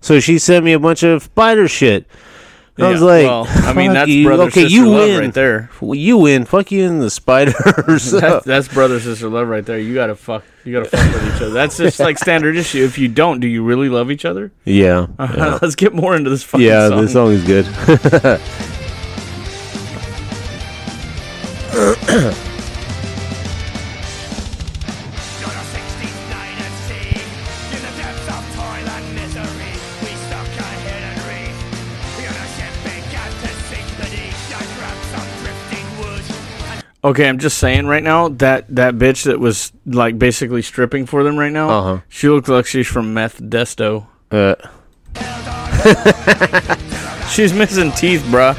so 0.00 0.18
she 0.18 0.40
sent 0.40 0.64
me 0.64 0.72
a 0.72 0.80
bunch 0.80 1.04
of 1.04 1.22
spider 1.22 1.68
shit. 1.68 2.04
I 2.76 2.90
was 2.90 3.00
Yeah, 3.00 3.06
like, 3.06 3.24
well, 3.26 3.46
I 3.48 3.72
mean, 3.72 3.92
that's 3.92 4.10
you. 4.10 4.26
brother 4.26 4.42
okay, 4.44 4.62
sister 4.62 4.68
you 4.76 4.88
love 4.90 5.08
win 5.08 5.20
right 5.20 5.32
there. 5.34 5.70
You 5.80 6.18
win. 6.18 6.44
Fuck 6.44 6.72
you 6.72 6.86
and 6.88 7.00
the 7.00 7.08
spiders. 7.08 7.54
That's, 8.10 8.44
that's 8.44 8.66
brother 8.68 8.98
sister 8.98 9.28
love 9.28 9.46
right 9.46 9.64
there. 9.64 9.78
You 9.78 9.94
gotta 9.94 10.16
fuck. 10.16 10.42
You 10.64 10.72
gotta 10.72 10.86
fuck 10.88 11.14
with 11.14 11.36
each 11.36 11.42
other. 11.42 11.50
That's 11.50 11.76
just 11.76 12.00
like 12.00 12.18
standard 12.18 12.56
issue. 12.56 12.82
If 12.84 12.98
you 12.98 13.06
don't, 13.06 13.38
do 13.38 13.46
you 13.46 13.62
really 13.62 13.88
love 13.88 14.10
each 14.10 14.24
other? 14.24 14.50
yeah, 14.64 15.06
Uh, 15.20 15.58
Let's 15.62 15.76
get 15.76 15.94
more 15.94 16.16
into 16.16 16.30
this 16.30 16.42
fucking 16.42 16.66
yeah. 16.66 16.88
song. 16.88 17.00
This 17.02 17.12
song 17.12 17.30
is 17.30 17.44
good. 17.44 17.66
Okay, 37.04 37.28
I'm 37.28 37.38
just 37.38 37.58
saying 37.58 37.86
right 37.86 38.02
now 38.02 38.28
that 38.28 38.74
that 38.74 38.94
bitch 38.94 39.24
that 39.24 39.38
was 39.38 39.72
like 39.84 40.18
basically 40.18 40.62
stripping 40.62 41.04
for 41.04 41.22
them 41.22 41.36
right 41.36 41.52
now. 41.52 41.68
Uh-huh. 41.68 42.00
She 42.08 42.30
looked 42.30 42.48
like 42.48 42.64
she's 42.64 42.86
from 42.86 43.12
Meth 43.12 43.38
Desto. 43.40 44.06
uh, 44.30 44.54
She's 47.30 47.52
missing 47.52 47.92
teeth, 47.92 48.22
bruh. 48.22 48.54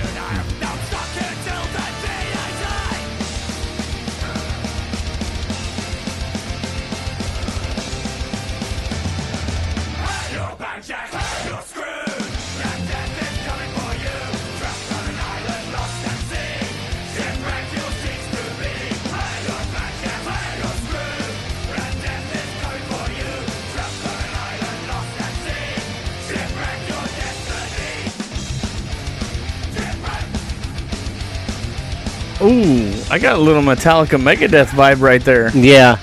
I 33.15 33.17
got 33.17 33.37
a 33.37 33.41
little 33.41 33.61
Metallica 33.61 34.21
Megadeth 34.21 34.71
vibe 34.71 34.99
right 34.99 35.23
there. 35.23 35.49
yeah, 35.57 35.95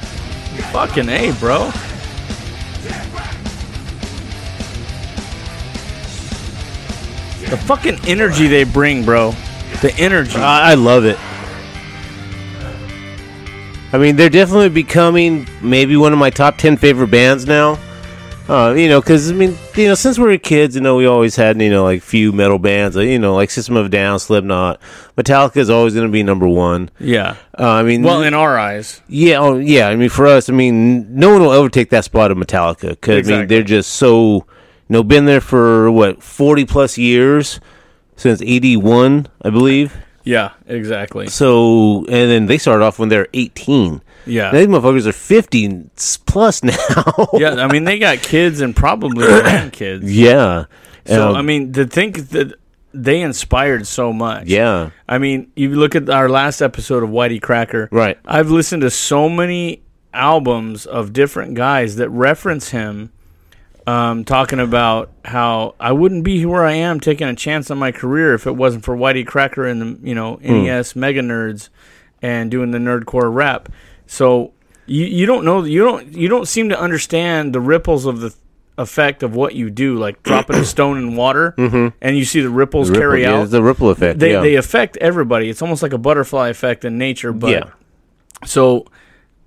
Fucking 0.73 1.11
a, 1.11 1.31
bro. 1.33 1.67
The 7.51 7.59
fucking 7.67 7.99
energy 8.07 8.47
they 8.47 8.65
bring, 8.65 9.05
bro. 9.05 9.33
The 9.83 9.95
energy. 9.99 10.39
I, 10.39 10.71
I 10.71 10.75
love 10.75 11.05
it. 11.05 11.19
I 13.93 13.99
mean, 13.99 14.17
they're 14.17 14.31
definitely 14.31 14.71
becoming 14.71 15.47
maybe 15.61 15.99
one 15.99 16.15
of 16.15 16.19
my 16.19 16.31
top 16.31 16.57
ten 16.57 16.79
favorite 16.79 17.11
bands 17.11 17.47
now. 17.47 17.79
Uh, 18.49 18.75
you 18.77 18.89
know, 18.89 19.01
because 19.01 19.31
I 19.31 19.35
mean, 19.35 19.57
you 19.77 19.89
know, 19.89 19.95
since 19.95 20.19
we 20.19 20.25
were 20.27 20.37
kids, 20.37 20.75
you 20.75 20.81
know, 20.81 20.97
we 20.97 21.07
always 21.07 21.37
had 21.37 21.61
you 21.63 21.71
know 21.71 21.85
like 21.85 22.03
few 22.03 22.33
metal 22.33 22.59
bands, 22.59 22.97
you 22.97 23.19
know, 23.19 23.35
like 23.35 23.51
System 23.51 23.77
of 23.77 23.91
Down, 23.91 24.19
Slipknot, 24.19 24.81
Metallica 25.17 25.59
is 25.59 25.71
always 25.71 25.95
going 25.95 26.07
to 26.07 26.13
be 26.13 26.23
number 26.23 26.49
one. 26.49 26.91
yeah. 26.99 27.37
Uh, 27.59 27.69
I 27.71 27.83
mean, 27.83 28.03
Well, 28.03 28.23
in 28.23 28.35
our 28.35 28.59
eyes. 28.59 29.01
yeah, 29.09 29.39
oh, 29.39 29.59
yeah. 29.59 29.89
I 29.89 29.97
mean, 29.97 30.09
for 30.09 30.27
us, 30.27 30.49
I 30.51 30.53
mean, 30.53 31.15
no 31.15 31.31
one 31.33 31.43
will 31.43 31.53
ever 31.53 31.69
take 31.69 31.91
that 31.91 32.05
spot 32.05 32.31
of 32.31 32.37
Metallica 32.39 32.91
because 32.91 33.31
I 33.31 33.39
mean, 33.39 33.47
they're 33.47 33.63
just 33.63 33.93
so, 33.95 34.35
you 34.35 34.45
know, 34.89 35.03
been 35.03 35.25
there 35.25 35.41
for 35.41 35.91
what 35.91 36.23
forty 36.23 36.65
plus 36.65 36.99
years 36.99 37.61
since 38.17 38.43
eighty 38.43 38.77
one, 38.77 39.29
I 39.43 39.51
believe. 39.51 39.97
Yeah, 40.25 40.53
exactly. 40.67 41.29
So, 41.29 41.99
and 42.07 42.31
then 42.31 42.47
they 42.47 42.59
started 42.59 42.85
off 42.85 42.99
when 43.01 43.09
they're 43.09 43.27
18. 43.35 44.01
Yeah. 44.27 44.51
these 44.53 44.67
motherfuckers 44.67 45.07
are 45.07 45.13
fifty 45.13 45.85
plus 46.27 46.63
now. 46.63 46.77
yeah, 47.35 47.55
I 47.55 47.67
mean 47.73 47.85
they 47.85 47.99
got 47.99 48.19
kids 48.19 48.61
and 48.61 48.75
probably 48.75 49.27
grandkids. 49.27 50.03
yeah. 50.05 50.65
So 51.07 51.31
Um, 51.31 51.37
I 51.37 51.43
mean, 51.43 51.73
to 51.73 51.85
think 51.87 52.29
that 52.31 52.55
they 52.95 53.21
inspired 53.23 53.87
so 53.87 54.13
much. 54.13 54.47
yeah, 54.47 54.91
I 55.09 55.19
mean, 55.19 55.51
you 55.57 55.71
look 55.71 55.95
at 55.97 56.09
our 56.11 56.29
last 56.29 56.61
episode 56.61 57.03
of 57.03 57.09
Whitey 57.11 57.41
Cracker. 57.41 57.89
Right. 57.91 58.19
I've 58.25 58.51
listened 58.51 58.83
to 58.83 58.91
so 58.91 59.29
many 59.29 59.83
albums 60.15 60.85
of 60.87 61.13
different 61.15 61.55
guys 61.55 61.97
that 61.97 62.09
reference 62.11 62.69
him, 62.69 63.11
um, 63.87 64.25
talking 64.25 64.61
about 64.61 65.11
how 65.25 65.75
I 65.81 65.91
wouldn't 65.93 66.23
be 66.23 66.45
where 66.47 66.65
I 66.65 66.75
am 66.75 67.01
taking 67.01 67.27
a 67.29 67.35
chance 67.35 67.71
on 67.71 67.79
my 67.79 67.91
career 67.93 68.35
if 68.35 68.47
it 68.47 68.53
wasn't 68.57 68.85
for 68.85 68.95
Whitey 68.97 69.27
Cracker 69.27 69.67
and 69.67 69.81
the 69.81 70.09
you 70.09 70.15
know 70.15 70.37
NES 70.43 70.95
Mega 70.95 71.21
Nerds 71.23 71.69
and 72.21 72.51
doing 72.51 72.71
the 72.71 72.79
nerdcore 72.79 73.33
rap. 73.35 73.69
So 74.13 74.53
you 74.85 75.07
you 75.07 75.25
don't 75.25 75.43
know 75.47 75.65
you 75.65 75.83
don't 75.83 76.13
you 76.13 76.29
don't 76.29 76.47
seem 76.47 76.69
to 76.69 76.79
understand 76.79 77.55
the 77.55 77.61
ripples 77.61 78.05
of 78.05 78.21
the 78.21 78.35
effect 78.77 79.23
of 79.23 79.35
what 79.35 79.55
you 79.55 79.71
do, 79.71 79.97
like 79.97 80.23
dropping 80.29 80.57
a 80.57 80.67
stone 80.67 80.99
in 80.99 81.17
water, 81.17 81.55
mm-hmm. 81.57 81.97
and 82.03 82.19
you 82.19 82.27
see 82.27 82.43
the 82.43 82.51
ripples 82.51 82.91
Ripple- 82.91 83.01
carry 83.01 83.23
yeah, 83.23 83.37
out 83.39 83.49
the 83.51 83.63
ripple 83.63 83.89
effect. 83.89 84.19
they 84.19 84.33
yeah. 84.33 84.41
they 84.43 84.57
affect 84.57 84.99
everybody. 84.99 85.49
It's 85.49 85.63
almost 85.63 85.83
like 85.83 85.95
a 85.95 85.99
butterfly 85.99 86.51
effect 86.51 86.85
in 86.85 86.99
nature. 86.99 87.33
But 87.33 87.51
Yeah. 87.51 87.71
so 88.45 88.85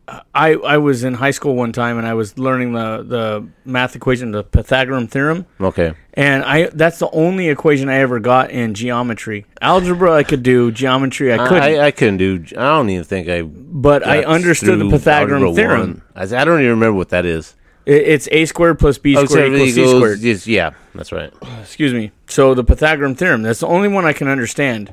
I 0.08 0.53
I 0.53 0.78
was 0.78 1.03
in 1.03 1.16
high 1.16 1.32
school 1.32 1.56
one 1.56 1.72
time 1.72 1.97
and 1.97 2.06
I 2.06 2.14
was 2.14 2.38
learning 2.38 2.74
the 2.74 3.03
the 3.03 3.47
math 3.66 3.95
equation, 3.95 4.32
the 4.32 4.43
Pythagorean 4.43 5.08
theorem, 5.08 5.47
okay. 5.60 5.93
and 6.14 6.43
I 6.43 6.68
that's 6.68 6.99
the 6.99 7.10
only 7.10 7.49
equation 7.49 7.89
I 7.89 7.95
ever 7.95 8.20
got 8.20 8.51
in 8.51 8.76
geometry. 8.76 9.45
Algebra 9.62 10.14
I 10.14 10.24
could 10.24 10.43
do, 10.43 10.72
geometry 10.72 11.34
I 11.34 11.47
couldn't. 11.47 11.64
I, 11.64 11.88
I 11.88 11.91
couldn't 11.91 12.18
do. 12.18 12.43
I 12.51 12.78
don't 12.78 12.89
even 12.89 13.03
think 13.03 13.28
I. 13.28 13.41
but 13.41 14.06
I 14.06 14.24
understood 14.24 14.80
the 14.80 14.89
Pythagorean 14.89 15.56
theorem. 15.56 16.03
I, 16.16 16.24
I 16.24 16.45
don't 16.45 16.60
even 16.60 16.72
remember 16.72 16.93
what 16.93 17.10
that 17.10 17.26
is. 17.26 17.56
It, 17.86 18.03
it's 18.03 18.28
a 18.32 18.45
squared 18.45 18.78
plus 18.78 18.97
b 18.99 19.16
Oh, 19.18 19.26
squared 19.26 19.53
equals 19.53 19.70
it 19.70 19.74
c 19.74 19.88
squared. 19.88 20.20
yes, 20.20 20.47
yeah, 20.47 20.72
that's 20.93 21.12
right. 21.12 21.34
excuse 21.62 21.93
me. 21.93 22.12
So 22.28 22.53
the 22.53 22.64
Pythagorean 22.64 23.16
theorem, 23.16 23.41
that's 23.41 23.62
the 23.62 23.68
only 23.68 23.88
one 23.88 24.06
I 24.06 24.14
can 24.14 24.28
understand. 24.28 24.91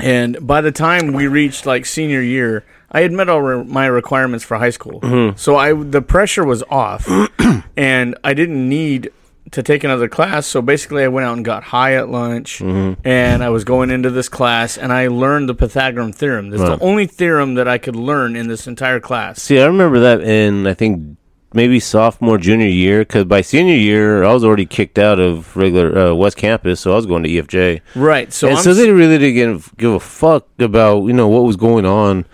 And 0.00 0.46
by 0.46 0.60
the 0.60 0.70
time 0.70 1.12
we 1.12 1.26
reached 1.26 1.66
like 1.66 1.84
senior 1.84 2.22
year, 2.22 2.64
I 2.90 3.02
had 3.02 3.12
met 3.12 3.28
all 3.28 3.42
re- 3.42 3.64
my 3.64 3.86
requirements 3.86 4.44
for 4.44 4.56
high 4.56 4.70
school. 4.70 5.00
So 5.36 5.56
I 5.56 5.72
the 5.74 6.02
pressure 6.02 6.44
was 6.44 6.62
off 6.70 7.06
and 7.76 8.16
I 8.24 8.34
didn't 8.34 8.68
need 8.68 9.10
to 9.50 9.62
take 9.62 9.82
another 9.82 10.08
class. 10.08 10.46
So 10.46 10.60
basically 10.60 11.04
I 11.04 11.08
went 11.08 11.26
out 11.26 11.36
and 11.36 11.44
got 11.44 11.64
high 11.64 11.94
at 11.94 12.08
lunch 12.10 12.60
and 12.60 13.42
I 13.42 13.48
was 13.50 13.64
going 13.64 13.90
into 13.90 14.10
this 14.10 14.28
class 14.28 14.76
and 14.76 14.92
I 14.92 15.08
learned 15.08 15.48
the 15.48 15.54
Pythagorean 15.54 16.12
theorem. 16.12 16.50
That's 16.50 16.62
the 16.62 16.84
only 16.84 17.06
theorem 17.06 17.54
that 17.54 17.66
I 17.68 17.78
could 17.78 17.96
learn 17.96 18.36
in 18.36 18.48
this 18.48 18.66
entire 18.66 19.00
class. 19.00 19.40
See, 19.42 19.58
I 19.60 19.66
remember 19.66 20.00
that 20.00 20.20
in 20.22 20.66
I 20.66 20.74
think 20.74 21.16
maybe 21.54 21.80
sophomore 21.80 22.36
junior 22.36 22.66
year 22.66 23.00
because 23.00 23.24
by 23.24 23.40
senior 23.40 23.74
year 23.74 24.22
I 24.22 24.32
was 24.34 24.44
already 24.44 24.66
kicked 24.66 24.98
out 24.98 25.18
of 25.18 25.56
regular 25.56 25.96
uh, 25.96 26.14
West 26.14 26.36
Campus, 26.36 26.80
so 26.80 26.92
I 26.92 26.96
was 26.96 27.06
going 27.06 27.22
to 27.22 27.28
EFJ. 27.28 27.80
Right. 27.94 28.30
So 28.32 28.48
and 28.48 28.58
I'm 28.58 28.62
so 28.62 28.74
they 28.74 28.90
really 28.90 29.18
didn't 29.18 29.34
give, 29.34 29.74
give 29.78 29.92
a 29.92 30.00
fuck 30.00 30.46
about 30.58 31.04
you 31.04 31.14
know 31.14 31.28
what 31.28 31.44
was 31.44 31.56
going 31.56 31.86
on. 31.86 32.26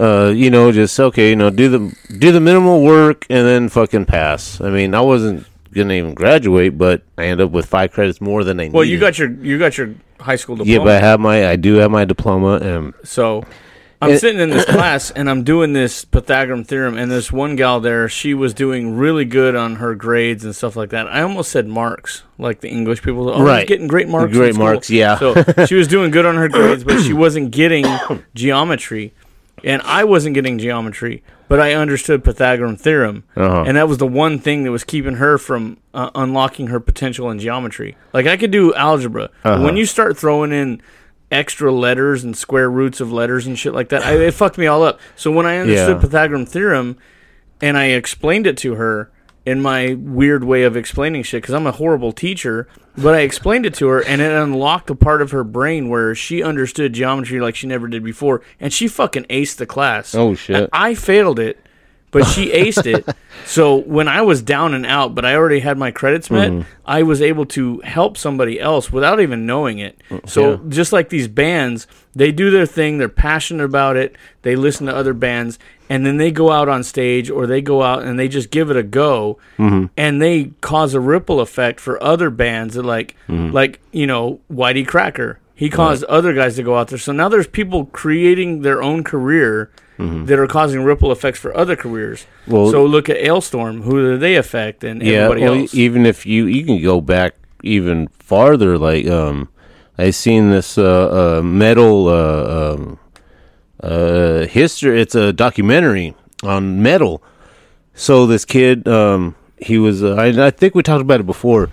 Uh, 0.00 0.30
you 0.34 0.50
know, 0.50 0.72
just 0.72 0.98
okay, 0.98 1.28
you 1.30 1.36
know, 1.36 1.50
do 1.50 1.68
the 1.68 1.96
do 2.18 2.32
the 2.32 2.40
minimal 2.40 2.82
work 2.82 3.26
and 3.28 3.46
then 3.46 3.68
fucking 3.68 4.06
pass. 4.06 4.60
I 4.60 4.70
mean, 4.70 4.94
I 4.94 5.00
wasn't 5.00 5.46
gonna 5.74 5.94
even 5.94 6.14
graduate, 6.14 6.78
but 6.78 7.02
I 7.18 7.24
ended 7.24 7.46
up 7.46 7.52
with 7.52 7.66
five 7.66 7.92
credits 7.92 8.20
more 8.20 8.42
than 8.42 8.58
I 8.60 8.68
well, 8.70 8.82
needed. 8.82 8.94
you 8.94 8.98
got 9.00 9.18
your 9.18 9.30
you 9.30 9.58
got 9.58 9.76
your 9.76 9.94
high 10.18 10.36
school 10.36 10.56
diploma. 10.56 10.72
yeah, 10.78 10.84
but 10.84 10.96
I 10.96 11.00
have 11.06 11.20
my 11.20 11.46
I 11.48 11.56
do 11.56 11.74
have 11.74 11.90
my 11.90 12.04
diploma 12.06 12.54
and 12.56 12.94
So 13.04 13.44
I'm 14.02 14.12
It- 14.12 14.20
sitting 14.20 14.40
in 14.40 14.48
this 14.48 14.64
class 14.76 15.10
and 15.10 15.28
I'm 15.28 15.44
doing 15.44 15.74
this 15.74 16.06
Pythagorean 16.06 16.64
theorem, 16.64 16.96
and 16.96 17.10
this 17.10 17.30
one 17.30 17.54
gal 17.54 17.80
there, 17.80 18.08
she 18.08 18.32
was 18.32 18.54
doing 18.54 18.96
really 18.96 19.26
good 19.26 19.54
on 19.54 19.76
her 19.76 19.94
grades 19.94 20.42
and 20.46 20.56
stuff 20.56 20.74
like 20.76 20.88
that. 20.90 21.06
I 21.08 21.20
almost 21.20 21.50
said 21.52 21.66
marks, 21.68 22.22
like 22.38 22.60
the 22.62 22.70
English 22.70 23.02
people. 23.02 23.28
Oh, 23.28 23.42
Right. 23.42 23.58
right. 23.58 23.68
getting 23.68 23.86
great 23.86 24.08
marks. 24.08 24.32
Great 24.32 24.56
marks, 24.56 24.88
yeah. 24.88 25.18
So 25.18 25.34
she 25.66 25.74
was 25.74 25.86
doing 25.86 26.10
good 26.10 26.24
on 26.24 26.36
her 26.36 26.48
grades, 26.48 26.82
but 26.84 27.00
she 27.02 27.12
wasn't 27.12 27.50
getting 27.50 27.84
geometry, 28.34 29.12
and 29.64 29.82
I 29.82 30.04
wasn't 30.04 30.34
getting 30.34 30.58
geometry. 30.58 31.22
But 31.48 31.58
I 31.60 31.72
understood 31.74 32.22
Pythagorean 32.22 32.76
theorem, 32.76 33.24
Uh-huh. 33.36 33.64
and 33.66 33.76
that 33.76 33.88
was 33.88 33.98
the 33.98 34.06
one 34.06 34.38
thing 34.38 34.62
that 34.62 34.70
was 34.70 34.84
keeping 34.84 35.16
her 35.16 35.36
from 35.36 35.78
uh, 35.92 36.08
unlocking 36.14 36.68
her 36.68 36.78
potential 36.78 37.28
in 37.30 37.40
geometry. 37.40 37.96
Like 38.12 38.26
I 38.28 38.36
could 38.36 38.52
do 38.52 38.72
algebra, 38.74 39.30
Uh-huh. 39.44 39.62
when 39.64 39.76
you 39.76 39.84
start 39.84 40.16
throwing 40.16 40.52
in 40.52 40.80
extra 41.32 41.72
letters 41.72 42.22
and 42.24 42.36
square 42.36 42.70
roots 42.70 43.00
of 43.00 43.12
letters 43.12 43.46
and 43.46 43.58
shit 43.58 43.72
like 43.74 43.88
that. 43.90 44.04
I, 44.04 44.12
it 44.14 44.34
fucked 44.34 44.58
me 44.58 44.66
all 44.66 44.82
up. 44.82 44.98
So 45.16 45.30
when 45.30 45.46
I 45.46 45.58
understood 45.58 45.96
Yeah. 45.96 46.00
Pythagorean 46.00 46.46
theorem 46.46 46.96
and 47.60 47.76
I 47.78 47.86
explained 47.86 48.46
it 48.48 48.56
to 48.58 48.74
her 48.74 49.10
in 49.50 49.60
my 49.60 49.94
weird 49.94 50.44
way 50.44 50.62
of 50.62 50.76
explaining 50.76 51.22
shit 51.22 51.42
because 51.42 51.54
I'm 51.54 51.66
a 51.66 51.72
horrible 51.72 52.12
teacher, 52.12 52.68
but 52.96 53.14
I 53.14 53.20
explained 53.20 53.66
it 53.66 53.74
to 53.74 53.88
her 53.88 54.02
and 54.04 54.20
it 54.20 54.30
unlocked 54.32 54.90
a 54.90 54.94
part 54.94 55.22
of 55.22 55.30
her 55.32 55.44
brain 55.44 55.88
where 55.88 56.14
she 56.14 56.42
understood 56.42 56.92
geometry 56.92 57.40
like 57.40 57.56
she 57.56 57.66
never 57.66 57.88
did 57.88 58.04
before, 58.04 58.42
and 58.60 58.72
she 58.72 58.88
fucking 58.88 59.24
aced 59.24 59.56
the 59.56 59.66
class. 59.66 60.14
Oh, 60.14 60.34
shit. 60.34 60.56
And 60.56 60.68
I 60.72 60.94
failed 60.94 61.38
it. 61.38 61.58
But 62.12 62.24
she 62.24 62.50
aced 62.64 62.86
it. 62.86 63.06
So 63.46 63.76
when 63.76 64.08
I 64.08 64.22
was 64.22 64.42
down 64.42 64.74
and 64.74 64.84
out, 64.84 65.14
but 65.14 65.24
I 65.24 65.36
already 65.36 65.60
had 65.60 65.78
my 65.78 65.92
credits 65.92 66.28
met, 66.28 66.50
Mm-hmm. 66.50 66.68
I 66.84 67.04
was 67.04 67.22
able 67.22 67.46
to 67.46 67.78
help 67.84 68.16
somebody 68.16 68.58
else 68.58 68.90
without 68.92 69.20
even 69.20 69.46
knowing 69.46 69.78
it. 69.78 70.00
So 70.26 70.56
Mm, 70.56 70.64
yeah. 70.64 70.70
just 70.70 70.92
like 70.92 71.08
these 71.10 71.28
bands, 71.28 71.86
they 72.16 72.32
do 72.32 72.50
their 72.50 72.66
thing, 72.66 72.98
they're 72.98 73.08
passionate 73.08 73.62
about 73.62 73.96
it, 73.96 74.16
they 74.42 74.56
listen 74.56 74.86
to 74.86 74.96
other 74.96 75.14
bands, 75.14 75.60
and 75.90 76.06
then 76.06 76.16
they 76.16 76.30
go 76.30 76.50
out 76.50 76.68
on 76.68 76.82
stage 76.82 77.28
or 77.28 77.46
they 77.46 77.60
go 77.60 77.82
out 77.82 78.02
and 78.04 78.18
they 78.18 78.28
just 78.28 78.50
give 78.50 78.70
it 78.70 78.76
a 78.78 78.82
go 78.82 79.36
Mm-hmm. 79.58 79.86
and 79.96 80.22
they 80.22 80.52
cause 80.62 80.94
a 80.94 81.00
ripple 81.00 81.40
effect 81.40 81.80
for 81.80 82.02
other 82.02 82.30
bands 82.30 82.74
that 82.76 82.84
like 82.84 83.14
Mm-hmm. 83.28 83.52
like, 83.54 83.80
you 83.92 84.06
know, 84.06 84.40
Whitey 84.50 84.86
Cracker. 84.86 85.38
He 85.54 85.68
caused 85.68 86.04
other 86.04 86.32
guys 86.32 86.56
to 86.56 86.62
go 86.62 86.78
out 86.78 86.88
there. 86.88 86.96
So 86.98 87.12
now 87.12 87.28
there's 87.28 87.46
people 87.46 87.84
creating 87.86 88.62
their 88.62 88.82
own 88.82 89.04
career 89.04 89.70
that 89.98 90.38
are 90.38 90.46
causing 90.46 90.82
ripple 90.82 91.12
effects 91.12 91.38
for 91.38 91.54
other 91.54 91.76
careers. 91.76 92.20
Mm-hmm. 92.22 92.52
Well- 92.52 92.70
so 92.70 92.86
look 92.86 93.10
at 93.10 93.18
Alestorm, 93.18 93.82
who 93.82 94.00
do 94.00 94.16
they 94.16 94.36
affect 94.36 94.82
and 94.84 95.02
yeah, 95.02 95.24
everybody 95.28 95.42
well, 95.42 95.54
else. 95.60 95.74
even 95.74 96.06
if 96.06 96.24
you 96.24 96.46
you 96.46 96.64
can 96.64 96.80
go 96.82 97.02
back 97.02 97.34
even 97.62 98.06
farther, 98.08 98.78
like 98.78 99.06
um, 99.08 99.50
I 99.98 100.08
seen 100.10 100.48
this 100.50 100.78
uh, 100.78 101.38
uh 101.40 101.42
metal 101.42 102.08
uh 102.08 102.72
um 102.72 102.98
uh 103.82 104.46
history. 104.46 105.00
It's 105.00 105.14
a 105.14 105.32
documentary 105.32 106.14
on 106.42 106.82
metal. 106.82 107.22
So 107.94 108.26
this 108.26 108.44
kid, 108.44 108.88
um, 108.88 109.34
he 109.58 109.78
was. 109.78 110.02
Uh, 110.02 110.14
I, 110.14 110.46
I 110.46 110.50
think 110.50 110.74
we 110.74 110.82
talked 110.82 111.02
about 111.02 111.20
it 111.20 111.26
before. 111.26 111.68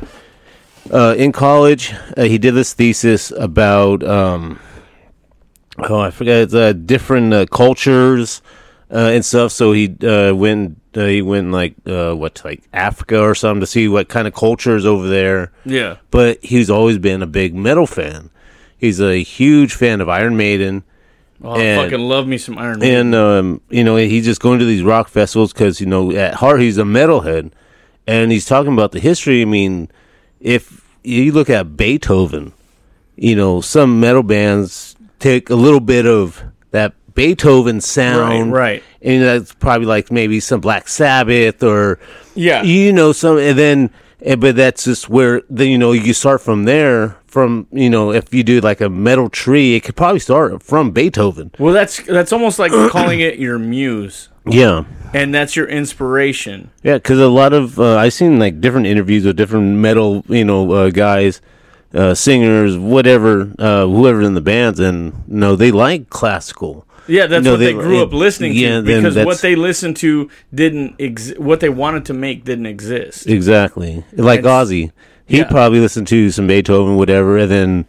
Uh, 0.91 1.15
in 1.17 1.31
college, 1.31 1.93
uh, 2.15 2.23
he 2.23 2.37
did 2.37 2.53
this 2.53 2.73
thesis 2.73 3.31
about 3.31 4.03
um, 4.03 4.59
oh, 5.77 5.99
I 5.99 6.11
forget 6.11 6.43
it's, 6.43 6.53
uh, 6.53 6.73
different 6.73 7.33
uh, 7.33 7.45
cultures 7.45 8.41
uh, 8.91 9.11
and 9.13 9.23
stuff. 9.23 9.51
So 9.51 9.71
he 9.73 9.95
uh, 10.03 10.33
went. 10.33 10.81
Uh, 10.95 11.05
he 11.05 11.21
went 11.21 11.51
like 11.51 11.75
uh, 11.85 12.13
what, 12.15 12.41
like 12.43 12.63
Africa 12.73 13.21
or 13.21 13.35
something, 13.35 13.61
to 13.61 13.67
see 13.67 13.87
what 13.87 14.09
kind 14.09 14.27
of 14.27 14.33
cultures 14.33 14.83
over 14.83 15.07
there. 15.07 15.51
yeah. 15.63 15.97
But 16.09 16.43
he's 16.43 16.71
always 16.71 16.97
been 16.97 17.21
a 17.21 17.27
big 17.27 17.53
metal 17.53 17.85
fan. 17.85 18.31
He's 18.79 18.99
a 18.99 19.21
huge 19.21 19.73
fan 19.73 20.01
of 20.01 20.09
Iron 20.09 20.35
Maiden. 20.37 20.83
Oh, 21.43 21.51
I 21.53 21.75
fucking 21.83 21.99
love 21.99 22.27
me 22.27 22.37
some 22.37 22.57
Iron 22.57 22.79
Maiden. 22.79 23.13
And 23.13 23.15
um, 23.15 23.61
you 23.69 23.83
know, 23.83 23.95
he's 23.95 24.25
just 24.25 24.41
going 24.41 24.59
to 24.59 24.65
these 24.65 24.81
rock 24.83 25.07
festivals 25.09 25.53
because 25.53 25.79
you 25.79 25.85
know, 25.87 26.11
at 26.11 26.35
heart, 26.35 26.59
he's 26.61 26.77
a 26.77 26.83
metalhead, 26.83 27.51
and 28.07 28.31
he's 28.31 28.45
talking 28.45 28.73
about 28.73 28.91
the 28.91 28.99
history. 28.99 29.41
I 29.41 29.45
mean, 29.45 29.89
if 30.39 30.87
you 31.03 31.31
look 31.31 31.49
at 31.49 31.77
Beethoven, 31.77 32.53
you 33.15 33.35
know, 33.35 33.61
some 33.61 33.99
metal 33.99 34.23
bands 34.23 34.95
take 35.19 35.49
a 35.49 35.55
little 35.55 35.79
bit 35.79 36.05
of 36.05 36.43
that 36.71 36.93
Beethoven 37.13 37.81
sound, 37.81 38.51
right. 38.51 38.83
And 39.01 39.21
that's 39.23 39.53
probably 39.53 39.85
like 39.87 40.11
maybe 40.11 40.39
some 40.39 40.59
Black 40.59 40.87
Sabbath 40.87 41.61
or 41.63 41.99
Yeah. 42.35 42.63
you 42.63 42.91
know, 42.93 43.11
some, 43.11 43.37
and 43.37 43.57
then. 43.57 43.89
eh, 44.21 44.35
But 44.35 44.55
that's 44.55 44.83
just 44.85 45.07
where 45.09 45.41
then 45.49 45.69
you 45.69 45.77
know 45.77 45.91
you 45.91 46.13
start 46.13 46.41
from 46.41 46.65
there. 46.65 47.15
From 47.27 47.67
you 47.71 47.89
know, 47.89 48.11
if 48.13 48.33
you 48.33 48.41
do 48.43 48.61
like 48.61 48.79
a 48.81 48.89
metal 48.89 49.29
tree, 49.29 49.75
it 49.75 49.81
could 49.83 49.95
probably 49.97 50.19
start 50.19 50.63
from 50.63 50.91
Beethoven. 50.91 51.51
Well, 51.59 51.73
that's 51.73 52.01
that's 52.03 52.31
almost 52.31 52.57
like 52.57 52.71
calling 52.89 53.19
it 53.19 53.37
your 53.37 53.59
muse, 53.59 54.29
Yeah, 54.45 54.85
and 55.13 55.33
that's 55.35 55.55
your 55.55 55.67
inspiration. 55.67 56.71
yeah, 56.83 56.95
because 56.95 57.19
a 57.19 57.27
lot 57.27 57.51
of 57.53 57.79
uh, 57.79 57.97
I've 57.97 58.13
seen 58.13 58.39
like 58.39 58.61
different 58.61 58.87
interviews 58.87 59.25
with 59.25 59.35
different 59.35 59.75
metal, 59.77 60.23
you 60.29 60.45
know, 60.45 60.71
uh, 60.71 60.89
guys, 60.89 61.41
uh, 61.93 62.13
singers, 62.13 62.77
whatever, 62.77 63.53
uh, 63.59 63.85
whoever 63.85 64.21
in 64.21 64.33
the 64.33 64.41
bands, 64.41 64.79
and 64.79 65.11
you 65.27 65.35
know 65.35 65.55
they 65.57 65.71
like 65.71 66.09
classical. 66.09 66.85
Yeah, 67.09 67.27
that's 67.27 67.43
No, 67.43 67.51
what 67.51 67.57
they, 67.57 67.67
they- 67.67 67.73
grew 67.73 68.01
up 68.01 68.13
listening 68.13 68.53
yeah, 68.53 68.77
to 68.77 68.81
because 68.83 69.15
what 69.17 69.39
they 69.41 69.55
listened 69.55 69.97
to 69.97 70.29
didn't 70.53 70.95
exist. 70.99 71.39
what 71.39 71.59
they 71.59 71.69
wanted 71.69 72.05
to 72.05 72.13
make 72.13 72.45
didn't 72.45 72.65
exist. 72.67 73.27
Exactly, 73.27 74.05
like 74.13 74.39
It's- 74.39 74.67
Ozzy, 74.69 74.91
he 75.27 75.37
yeah. 75.37 75.43
probably 75.49 75.79
listened 75.79 76.07
to 76.07 76.31
some 76.31 76.47
Beethoven, 76.47 76.95
whatever, 76.95 77.37
and 77.37 77.51
then 77.51 77.85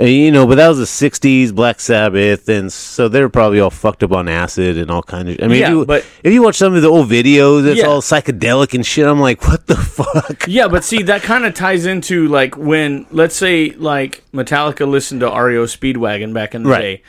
you 0.00 0.30
know, 0.30 0.46
but 0.46 0.54
that 0.56 0.68
was 0.68 0.78
the 0.78 0.84
'60s, 1.10 1.52
Black 1.52 1.80
Sabbath, 1.80 2.48
and 2.48 2.72
so 2.72 3.08
they're 3.08 3.28
probably 3.28 3.58
all 3.58 3.70
fucked 3.70 4.04
up 4.04 4.12
on 4.12 4.28
acid 4.28 4.78
and 4.78 4.92
all 4.92 5.02
kind 5.02 5.28
of. 5.28 5.38
I 5.42 5.48
mean, 5.48 5.58
Yeah, 5.58 5.66
if 5.66 5.70
you, 5.70 5.86
but- 5.86 6.06
if 6.22 6.32
you 6.32 6.40
watch 6.42 6.54
some 6.56 6.74
of 6.76 6.82
the 6.82 6.88
old 6.88 7.10
videos, 7.10 7.66
it's 7.66 7.80
Yeah. 7.80 7.86
all 7.86 8.00
psychedelic 8.00 8.74
and 8.74 8.86
shit. 8.86 9.06
I'm 9.06 9.18
like, 9.20 9.42
what 9.48 9.66
the 9.66 9.74
fuck? 9.76 10.44
Yeah, 10.46 10.68
but 10.68 10.84
see, 10.84 11.02
that 11.02 11.22
kind 11.22 11.44
of 11.44 11.54
ties 11.54 11.84
into 11.84 12.28
like 12.28 12.56
when, 12.56 13.06
let's 13.10 13.34
say, 13.34 13.70
like 13.70 14.22
Metallica 14.32 14.88
listened 14.88 15.20
to 15.22 15.26
REO 15.26 15.64
Speedwagon 15.66 16.32
back 16.32 16.54
in 16.54 16.62
the 16.62 16.70
Right. 16.70 16.80
day. 16.80 17.02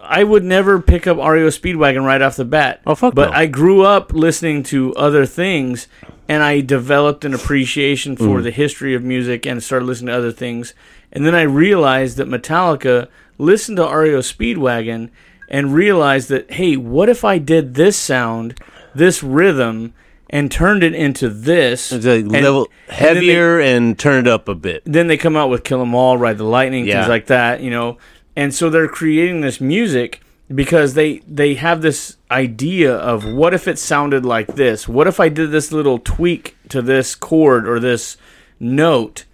I 0.00 0.24
would 0.24 0.44
never 0.44 0.80
pick 0.80 1.06
up 1.06 1.16
REO 1.16 1.48
Speedwagon 1.48 2.04
right 2.04 2.20
off 2.20 2.36
the 2.36 2.44
bat. 2.44 2.80
Oh, 2.86 2.94
fuck 2.94 3.14
But 3.14 3.30
no. 3.30 3.36
I 3.36 3.46
grew 3.46 3.82
up 3.82 4.12
listening 4.12 4.62
to 4.64 4.94
other 4.94 5.24
things, 5.26 5.86
and 6.28 6.42
I 6.42 6.60
developed 6.60 7.24
an 7.24 7.34
appreciation 7.34 8.16
for 8.16 8.38
Mm. 8.40 8.42
the 8.44 8.50
history 8.50 8.94
of 8.94 9.02
music 9.02 9.46
and 9.46 9.62
started 9.62 9.86
listening 9.86 10.08
to 10.08 10.18
other 10.18 10.32
things. 10.32 10.74
And 11.12 11.26
then 11.26 11.34
I 11.34 11.42
realized 11.42 12.16
that 12.18 12.28
Metallica 12.28 13.08
listened 13.38 13.78
to 13.78 13.84
REO 13.86 14.18
Speedwagon 14.20 15.08
and 15.48 15.74
realized 15.74 16.28
that, 16.28 16.52
hey, 16.52 16.76
what 16.76 17.08
if 17.08 17.24
I 17.24 17.38
did 17.38 17.74
this 17.74 17.96
sound, 17.96 18.54
this 18.94 19.22
rhythm, 19.22 19.92
and 20.28 20.48
turned 20.50 20.84
it 20.84 20.94
into 20.94 21.28
this? 21.28 21.90
It's 21.90 22.06
like 22.06 22.20
And- 22.20 22.30
level 22.32 22.68
and 22.88 22.98
they- 22.98 23.04
heavier 23.04 23.58
and 23.58 23.98
turned 23.98 24.26
it 24.28 24.30
up 24.32 24.48
a 24.48 24.54
bit. 24.54 24.82
then 24.86 25.08
they 25.08 25.16
come 25.16 25.36
out 25.36 25.50
with 25.50 25.64
Kill 25.64 25.80
'Em 25.82 25.94
All, 25.94 26.16
Ride 26.18 26.38
the 26.38 26.44
Lightning, 26.44 26.86
Yeah. 26.86 27.00
things 27.00 27.08
like 27.08 27.26
that, 27.26 27.60
you 27.62 27.70
know. 27.70 27.96
And 28.36 28.54
so 28.54 28.70
they're 28.70 28.88
creating 28.88 29.40
this 29.40 29.60
music 29.60 30.22
because 30.52 30.94
they 30.94 31.18
they 31.28 31.54
have 31.54 31.82
this 31.82 32.16
idea 32.30 32.94
of 32.94 33.24
what 33.24 33.54
if 33.54 33.68
it 33.68 33.78
sounded 33.78 34.24
like 34.24 34.48
this? 34.56 34.88
What 34.88 35.06
if 35.06 35.20
I 35.20 35.28
did 35.28 35.50
this 35.50 35.72
little 35.72 35.98
tweak 35.98 36.56
to 36.70 36.82
this 36.82 37.14
chord 37.14 37.68
or 37.68 37.78
this 37.78 38.16
note? 38.58 39.24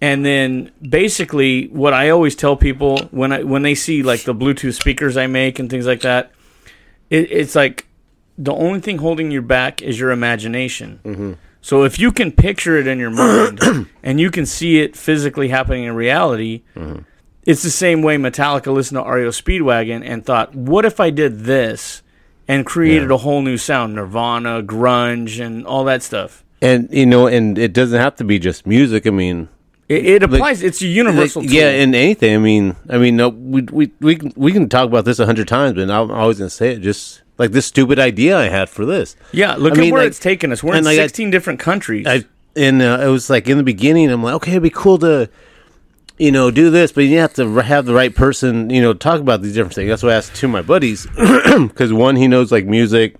And 0.00 0.24
then 0.24 0.70
basically 0.80 1.66
what 1.68 1.92
I 1.92 2.10
always 2.10 2.36
tell 2.36 2.56
people 2.56 2.98
when 3.10 3.32
I 3.32 3.42
when 3.42 3.62
they 3.62 3.74
see 3.74 4.02
like 4.02 4.24
the 4.24 4.34
Bluetooth 4.34 4.74
speakers 4.74 5.16
I 5.16 5.26
make 5.26 5.58
and 5.58 5.68
things 5.68 5.86
like 5.86 6.00
that, 6.02 6.32
it, 7.10 7.30
it's 7.30 7.54
like 7.54 7.86
the 8.36 8.52
only 8.52 8.80
thing 8.80 8.98
holding 8.98 9.30
you 9.30 9.42
back 9.42 9.82
is 9.82 9.98
your 9.98 10.10
imagination. 10.10 11.00
Mm-hmm. 11.04 11.32
So 11.60 11.82
if 11.82 11.98
you 11.98 12.12
can 12.12 12.30
picture 12.30 12.76
it 12.76 12.86
in 12.86 12.98
your 12.98 13.10
mind 13.10 13.60
and 14.02 14.20
you 14.20 14.30
can 14.30 14.46
see 14.46 14.80
it 14.80 14.96
physically 14.96 15.48
happening 15.48 15.84
in 15.84 15.94
reality, 15.94 16.62
mm-hmm. 16.76 17.02
It's 17.48 17.62
the 17.64 17.70
same 17.70 18.02
way 18.02 18.16
Metallica 18.16 18.72
listened 18.72 19.02
to 19.02 19.10
REO 19.10 19.30
Speedwagon 19.30 20.02
and 20.04 20.24
thought, 20.24 20.54
"What 20.54 20.84
if 20.84 21.00
I 21.00 21.10
did 21.10 21.44
this?" 21.44 22.02
and 22.46 22.64
created 22.64 23.08
Yeah. 23.10 23.14
a 23.16 23.18
whole 23.18 23.42
new 23.42 23.56
sound, 23.58 23.94
Nirvana, 23.94 24.62
grunge, 24.62 25.44
and 25.44 25.66
all 25.66 25.84
that 25.84 26.02
stuff. 26.02 26.44
And 26.62 26.88
you 26.92 27.06
know, 27.06 27.26
and 27.26 27.58
it 27.58 27.72
doesn't 27.72 27.98
have 28.00 28.14
to 28.16 28.24
be 28.24 28.38
just 28.38 28.66
music. 28.66 29.06
I 29.06 29.10
mean, 29.10 29.48
It, 29.88 30.04
it 30.06 30.22
applies. 30.22 30.62
it's 30.62 30.80
a 30.82 30.86
universal. 30.86 31.42
Like, 31.42 31.50
yeah, 31.52 31.70
in 31.70 31.94
anything. 31.94 32.34
I 32.34 32.38
mean, 32.38 32.76
I 32.88 32.98
mean, 32.98 33.16
no, 33.16 33.28
we 33.28 33.62
we 33.70 33.90
we 34.00 34.16
can, 34.16 34.32
we 34.36 34.52
can 34.52 34.68
talk 34.68 34.86
about 34.86 35.04
this 35.04 35.18
a 35.18 35.26
hundred 35.26 35.48
times, 35.48 35.74
but 35.74 35.90
I'm 35.90 36.10
always 36.10 36.38
gonna 36.38 36.50
say 36.50 36.72
it. 36.72 36.80
Just 36.80 37.22
like 37.38 37.52
this 37.52 37.66
stupid 37.66 37.98
idea 37.98 38.36
I 38.36 38.48
had 38.48 38.68
for 38.68 38.84
this. 38.84 39.14
yeah. 39.32 39.54
Look 39.56 39.72
I 39.72 39.76
at 39.76 39.80
mean, 39.80 39.92
where 39.92 40.02
like- 40.02 40.08
it's 40.08 40.18
taken 40.18 40.50
us. 40.52 40.62
We're 40.62 40.74
in 40.76 40.84
like, 40.84 40.98
I- 40.98 41.02
16 41.06 41.30
different 41.30 41.60
countries. 41.60 42.06
I 42.06 42.24
and 42.56 42.82
uh, 42.82 42.98
it 43.02 43.08
was 43.08 43.30
like 43.30 43.46
in 43.48 43.56
the 43.58 43.62
beginning, 43.62 44.10
I'm 44.10 44.22
like, 44.22 44.34
okay, 44.36 44.52
it'd 44.52 44.62
be 44.64 44.70
cool 44.70 44.98
to, 44.98 45.28
you 46.18 46.32
know, 46.32 46.50
do 46.50 46.70
this, 46.70 46.92
but 46.92 47.02
you 47.04 47.18
have 47.18 47.34
to 47.34 47.48
have 47.62 47.86
the 47.86 47.94
right 47.94 48.14
person, 48.14 48.70
you 48.70 48.82
know, 48.82 48.92
talk 48.92 49.20
about 49.20 49.42
these 49.42 49.54
different 49.54 49.74
things. 49.74 49.88
That's 49.88 50.02
why 50.02 50.10
I 50.10 50.14
asked 50.14 50.34
two 50.34 50.46
of 50.46 50.52
my 50.52 50.62
buddies 50.62 51.06
because 51.16 51.92
one 51.92 52.16
he 52.16 52.26
knows 52.26 52.50
like 52.50 52.66
music, 52.66 53.16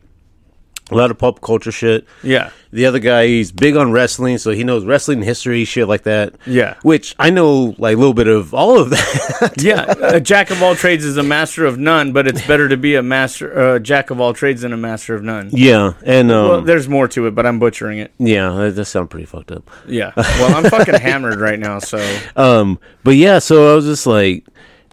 a 0.90 0.94
lot 0.94 1.10
of 1.10 1.18
pop 1.18 1.40
culture 1.40 1.72
shit. 1.72 2.06
yeah. 2.22 2.50
The 2.70 2.84
other 2.84 2.98
guy, 2.98 3.26
he's 3.26 3.50
big 3.50 3.76
on 3.78 3.92
wrestling, 3.92 4.36
so 4.36 4.50
he 4.50 4.62
knows 4.62 4.84
wrestling 4.84 5.22
history, 5.22 5.64
shit 5.64 5.88
like 5.88 6.02
that. 6.02 6.34
Yeah. 6.44 6.74
Which 6.82 7.14
I 7.18 7.30
know, 7.30 7.74
like, 7.78 7.94
a 7.94 7.98
little 7.98 8.12
bit 8.12 8.26
of 8.28 8.52
all 8.52 8.78
of 8.78 8.90
that. 8.90 9.54
Yeah, 9.58 9.86
a 10.02 10.20
jack 10.20 10.50
of 10.50 10.62
all 10.62 10.74
trades 10.74 11.02
is 11.02 11.16
a 11.16 11.22
master 11.22 11.64
of 11.64 11.78
none, 11.78 12.12
but 12.12 12.26
it's 12.28 12.46
better 12.46 12.68
to 12.68 12.76
be 12.76 12.94
a 12.94 13.02
master, 13.02 13.58
uh, 13.58 13.78
jack 13.78 14.10
of 14.10 14.20
all 14.20 14.34
trades 14.34 14.60
than 14.60 14.74
a 14.74 14.76
master 14.76 15.14
of 15.14 15.22
none. 15.22 15.48
yeah. 15.50 15.94
And, 16.04 16.30
um, 16.30 16.48
Well, 16.48 16.60
there's 16.60 16.88
more 16.90 17.08
to 17.08 17.26
it, 17.26 17.34
but 17.34 17.46
I'm 17.46 17.58
butchering 17.58 18.00
it. 18.00 18.12
yeah, 18.18 18.50
that 18.50 18.74
does 18.76 18.88
sound 18.90 19.08
pretty 19.08 19.24
fucked 19.24 19.50
up. 19.50 19.70
Yeah. 19.86 20.12
Well, 20.16 20.54
I'm 20.54 20.64
fucking 20.70 21.00
hammered 21.00 21.40
right 21.40 21.58
now, 21.58 21.78
so 21.78 21.98
Um, 22.36 22.78
but 23.02 23.16
yeah, 23.16 23.38
so 23.38 23.72
I 23.72 23.76
was 23.76 23.86
just 23.86 24.06
like, 24.06 24.44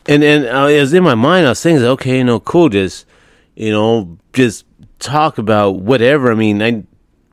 and 0.07 0.23
and 0.23 0.45
uh, 0.45 0.67
it 0.67 0.79
was 0.79 0.93
in 0.93 1.03
my 1.03 1.15
mind. 1.15 1.45
I 1.45 1.49
was 1.49 1.61
thinking, 1.61 1.83
okay, 1.85 2.19
you 2.19 2.23
know, 2.23 2.39
cool, 2.39 2.69
just 2.69 3.05
you 3.55 3.71
know, 3.71 4.17
just 4.33 4.63
talk 5.05 5.37
about 5.37 5.77
whatever. 5.77 6.31
I 6.31 6.35
mean, 6.35 6.61
I 6.61 6.83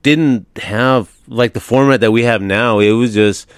didn't 0.03 0.47
have 0.59 1.11
like 1.27 1.53
the 1.53 1.61
format 1.61 2.01
that 2.01 2.13
we 2.13 2.25
have 2.25 2.43
now. 2.43 2.79
It 2.79 2.93
was 2.93 3.15
just 3.15 3.49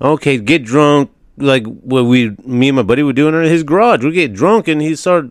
okay, 0.00 0.38
get 0.38 0.64
drunk, 0.64 1.10
like 1.36 1.64
what 1.66 2.02
we, 2.02 2.30
me 2.44 2.68
and 2.68 2.76
my 2.76 2.82
buddy 2.82 3.02
were 3.02 3.12
doing 3.12 3.34
in 3.34 3.42
his 3.44 3.62
garage. 3.62 4.04
We 4.04 4.12
get 4.12 4.32
drunk, 4.32 4.68
and 4.68 4.80
he 4.80 4.96
started, 4.96 5.30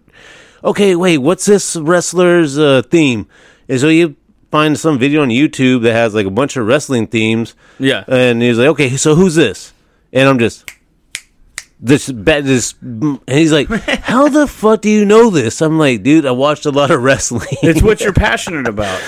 okay, 0.64 0.96
wait, 0.96 1.20
what's 1.20 1.46
this 1.46 1.76
wrestler's 1.76 2.58
uh, 2.58 2.82
theme? 2.84 3.28
And 3.68 3.80
so 3.80 3.88
you 3.88 4.16
find 4.52 4.80
some 4.80 5.00
video 5.00 5.22
on 5.22 5.30
YouTube 5.30 5.84
that 5.84 5.94
has 5.94 6.14
like 6.14 6.26
a 6.26 6.32
bunch 6.32 6.58
of 6.58 6.66
wrestling 6.66 7.08
themes. 7.08 7.56
Yeah. 7.80 8.04
And 8.08 8.42
he's 8.42 8.58
like, 8.58 8.70
okay, 8.70 8.98
so 8.98 9.16
who's 9.16 9.36
this? 9.36 9.74
And 10.14 10.30
I'm 10.30 10.40
just 10.40 10.70
this 11.80 12.10
bad 12.12 12.46
this 12.46 12.74
and 12.82 13.20
he's 13.28 13.52
like 13.52 13.68
how 14.02 14.28
the 14.30 14.48
fuck 14.48 14.82
do 14.82 14.90
you 14.90 15.06
know 15.06 15.30
this? 15.30 15.62
I'm 15.62 15.78
like 15.78 16.04
dude 16.04 16.26
i 16.26 16.32
watched 16.32 16.66
a 16.66 16.72
lot 16.72 16.90
of 16.92 17.02
wrestling. 17.04 17.48
It's 17.62 17.82
what 17.84 18.00
you're 18.02 18.14
passionate 18.28 18.68
about. 18.68 19.02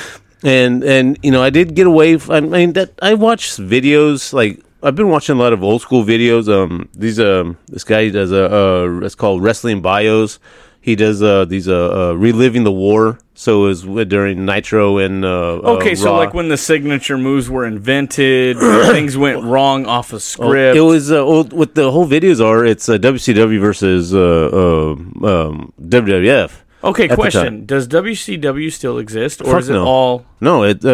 and 0.44 0.84
and 0.84 1.18
you 1.24 1.32
know 1.32 1.42
i 1.42 1.50
did 1.50 1.74
get 1.74 1.88
away 1.88 2.16
from, 2.18 2.36
i 2.36 2.40
mean 2.42 2.74
that 2.74 2.92
i 3.02 3.14
watched 3.16 3.58
videos 3.60 4.34
like 4.34 4.62
i've 4.84 4.96
been 4.96 5.10
watching 5.10 5.36
a 5.36 5.40
lot 5.40 5.52
of 5.52 5.64
old 5.64 5.82
school 5.82 6.04
videos 6.06 6.48
um 6.48 6.88
these 6.94 7.20
um 7.20 7.58
this 7.68 7.84
guy 7.84 8.10
does 8.10 8.32
a 8.32 8.46
uh 8.54 9.00
it's 9.02 9.16
called 9.16 9.42
wrestling 9.42 9.82
bios 9.82 10.38
he 10.88 10.96
does 10.96 11.22
uh 11.22 11.44
these 11.44 11.68
uh, 11.68 11.74
uh 11.74 12.14
reliving 12.14 12.64
the 12.64 12.72
war 12.72 13.20
so 13.34 13.66
it 13.66 13.68
was 13.68 13.84
during 14.08 14.46
nitro 14.46 14.98
and 15.00 15.26
uh 15.26 15.60
Okay, 15.76 15.92
uh, 15.92 15.96
so 15.96 16.06
Raw. 16.12 16.18
like 16.18 16.34
when 16.34 16.48
the 16.48 16.56
signature 16.56 17.18
moves 17.18 17.50
were 17.50 17.66
invented, 17.66 18.58
things 18.96 19.18
went 19.18 19.44
wrong 19.44 19.86
off 19.86 20.14
of 20.14 20.22
script. 20.24 20.78
It 20.78 20.82
was 20.82 21.12
uh, 21.12 21.26
well, 21.26 21.44
what 21.44 21.76
the 21.76 21.92
whole 21.92 22.08
videos 22.08 22.40
are. 22.44 22.66
It's 22.66 22.88
uh, 22.88 22.98
WCW 22.98 23.60
versus 23.60 24.16
uh, 24.16 24.20
uh, 24.20 24.92
um, 24.94 25.74
WWF. 25.82 26.52
okay, 26.86 27.08
question. 27.10 27.66
Does 27.66 27.88
WCW 27.90 28.72
still 28.72 28.98
exist, 28.98 29.42
or 29.42 29.52
Fuck 29.52 29.60
is 29.60 29.70
it 29.70 29.74
no. 29.74 29.86
all? 29.86 30.26
No, 30.40 30.64
it. 30.64 30.86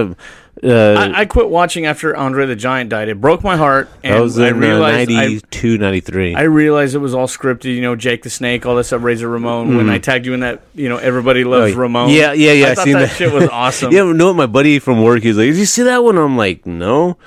Uh, 0.64 1.12
I, 1.14 1.22
I 1.22 1.26
quit 1.26 1.50
watching 1.50 1.86
after 1.86 2.16
Andre 2.16 2.46
the 2.46 2.56
Giant 2.56 2.90
died. 2.90 3.10
It 3.10 3.20
broke 3.20 3.44
my 3.44 3.58
heart, 3.58 3.90
and 4.02 4.16
that 4.16 4.22
was 4.22 4.40
I 4.40 4.48
in 4.48 4.56
uh, 4.56 4.58
realized 4.60 5.12
I, 5.12 5.16
92, 5.16 5.78
93. 5.78 6.36
I 6.36 6.44
realized 6.44 6.96
it 6.96 7.00
was 7.00 7.14
all 7.14 7.28
scripted. 7.28 7.76
You 7.76 7.82
know, 7.82 7.96
Jake 7.98 8.24
the 8.24 8.30
Snake, 8.30 8.66
all 8.66 8.76
this 8.78 8.88
stuff. 8.88 9.04
Razor 9.04 9.28
Ramon. 9.28 9.76
When 9.76 9.90
I 9.90 9.98
tagged 10.00 10.26
you 10.26 10.34
in 10.34 10.40
that, 10.40 10.62
you 10.74 10.88
know, 10.88 10.98
everybody 10.98 11.44
loves 11.44 11.72
Mm-hmm. 11.72 11.80
Oh, 11.80 11.82
Ramon. 11.82 12.10
Yeah, 12.10 12.32
yeah, 12.34 12.54
yeah. 12.54 12.68
I 12.68 12.72
I 12.72 12.76
thought 12.76 12.84
seen 12.86 12.94
that, 12.94 13.10
that. 13.10 13.16
shit 13.16 13.34
was 13.34 13.50
awesome. 13.52 13.92
yeah, 13.92 14.04
no, 14.12 14.34
my 14.34 14.46
buddy 14.46 14.80
from 14.80 15.04
work, 15.04 15.22
he's 15.24 15.38
like, 15.38 15.48
"Did 15.48 15.58
you 15.58 15.66
see 15.66 15.84
that 15.84 16.04
one?" 16.04 16.18
I'm 16.18 16.38
like, 16.38 16.66
"No," 16.66 17.18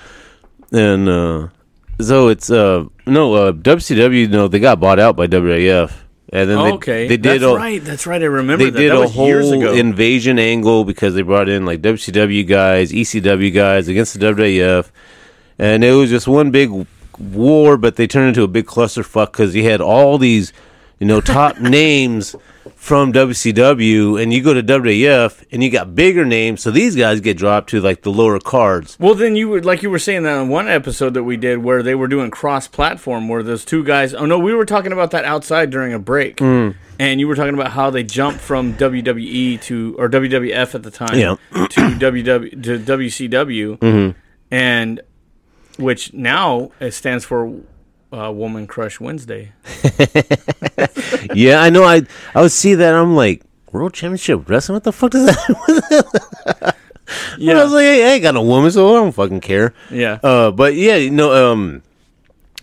and 0.73 1.09
uh, 1.09 1.49
so 2.01 2.29
it's 2.29 2.51
uh, 2.51 2.85
no 3.07 3.35
uh, 3.35 3.53
WCW. 3.53 4.29
No, 4.31 4.49
they 4.49 4.61
got 4.61 4.81
bought 4.81 4.99
out 4.99 5.17
by 5.17 5.27
WAF, 5.27 5.93
and 6.31 6.51
then 6.51 6.59
they, 6.59 6.73
okay, 6.73 7.07
they 7.07 7.17
did 7.17 7.41
That's 7.41 7.45
a, 7.45 7.55
right. 7.55 7.83
That's 7.83 8.07
right. 8.07 8.21
I 8.21 8.27
remember 8.27 8.65
they 8.65 8.71
that. 8.71 8.79
did 8.79 8.91
that 8.91 9.03
a 9.03 9.09
whole 9.09 9.73
invasion 9.73 10.39
angle 10.41 10.85
because 10.85 11.15
they 11.15 11.23
brought 11.23 11.49
in 11.49 11.65
like 11.65 11.83
WCW 11.83 12.47
guys, 12.47 12.91
ECW 12.91 13.55
guys 13.55 13.87
against 13.87 14.19
the 14.19 14.27
WWF, 14.27 14.91
and 15.59 15.85
it 15.85 15.93
was 15.93 16.11
just 16.11 16.27
one 16.27 16.51
big 16.51 16.87
war. 17.19 17.77
But 17.77 17.95
they 17.95 18.09
turned 18.09 18.29
into 18.29 18.43
a 18.43 18.49
big 18.49 18.67
clusterfuck 18.67 19.33
because 19.33 19.55
you 19.55 19.63
had 19.65 19.81
all 19.81 20.19
these, 20.19 20.53
you 20.99 21.07
know, 21.07 21.21
top 21.21 21.59
names 21.61 22.35
from 22.75 23.13
WCW, 23.13 24.21
and 24.23 24.33
you 24.33 24.43
go 24.43 24.55
to 24.55 24.63
WWF 24.63 25.45
and 25.51 25.63
you 25.63 25.71
got 25.71 25.95
bigger 25.95 26.25
names, 26.25 26.63
so 26.63 26.71
these 26.71 26.95
guys 26.97 27.21
get 27.21 27.37
dropped 27.37 27.71
to 27.71 27.81
like 27.81 28.03
the 28.03 28.11
lower 28.11 28.39
cards. 28.39 28.97
Well, 29.01 29.15
then 29.15 29.35
you 29.37 29.49
would 29.49 29.65
like 29.65 29.83
you 29.83 29.91
were 29.91 29.99
saying 29.99 30.23
that 30.25 30.37
on 30.39 30.49
one 30.49 30.69
episode 30.69 31.15
that 31.15 31.25
we 31.25 31.37
did 31.37 31.59
where 31.59 31.83
they 31.83 31.95
were 31.95 32.09
doing 32.09 32.31
cross-platform, 32.31 33.29
where 33.29 33.43
those 33.43 33.65
two 33.65 33.83
guys. 33.85 34.15
Oh 34.15 34.27
no, 34.27 34.39
we 34.39 34.55
were 34.55 34.65
talking 34.65 34.93
about 34.93 35.11
that 35.13 35.25
outside 35.25 35.71
during 35.71 35.93
a 35.93 35.99
break, 35.99 36.37
Mm. 36.37 36.75
and 36.99 37.21
you 37.21 37.27
were 37.29 37.35
talking 37.37 37.55
about 37.55 37.73
how 37.73 37.91
they 37.91 38.03
jumped 38.03 38.41
from 38.41 38.75
WWE 38.75 39.61
to 39.63 39.97
or 39.99 40.09
WWF 40.09 40.75
at 40.75 40.83
the 40.83 40.91
time 40.91 41.19
Yeah. 41.19 41.37
to 41.53 41.81
WW 41.99 42.63
to 42.63 42.79
WCW, 42.79 43.79
Mm-hmm. 43.79 44.19
and 44.51 45.01
which 45.79 46.13
now 46.15 46.71
it 46.81 46.93
stands 46.93 47.25
for 47.25 47.53
uh, 48.17 48.31
Woman 48.33 48.67
Crush 48.67 48.99
Wednesday. 49.01 49.53
yeah, 51.35 51.61
I 51.61 51.71
know. 51.71 51.85
I 51.85 52.03
I 52.35 52.43
would 52.43 52.53
see 52.53 52.75
that. 52.75 52.95
I'm 52.95 53.15
like. 53.15 53.43
World 53.73 53.93
Championship 53.93 54.49
Wrestling? 54.49 54.75
What 54.77 54.85
the 54.85 54.93
fuck 54.93 55.11
does 55.11 55.27
that? 55.27 56.77
Yeah. 57.39 57.61
I 57.61 57.65
was 57.65 57.73
like, 57.73 57.83
hey, 57.83 58.05
I 58.05 58.15
ain't 58.15 58.23
got 58.23 58.35
no 58.35 58.43
woman, 58.43 58.71
so 58.71 58.89
I 58.89 59.01
don't 59.01 59.13
fucking 59.13 59.41
care. 59.41 59.75
yeah. 59.91 60.19
Uh, 60.23 60.51
but 60.51 60.75
yeah, 60.75 60.97
you 60.97 61.11
know, 61.11 61.53
um, 61.53 61.83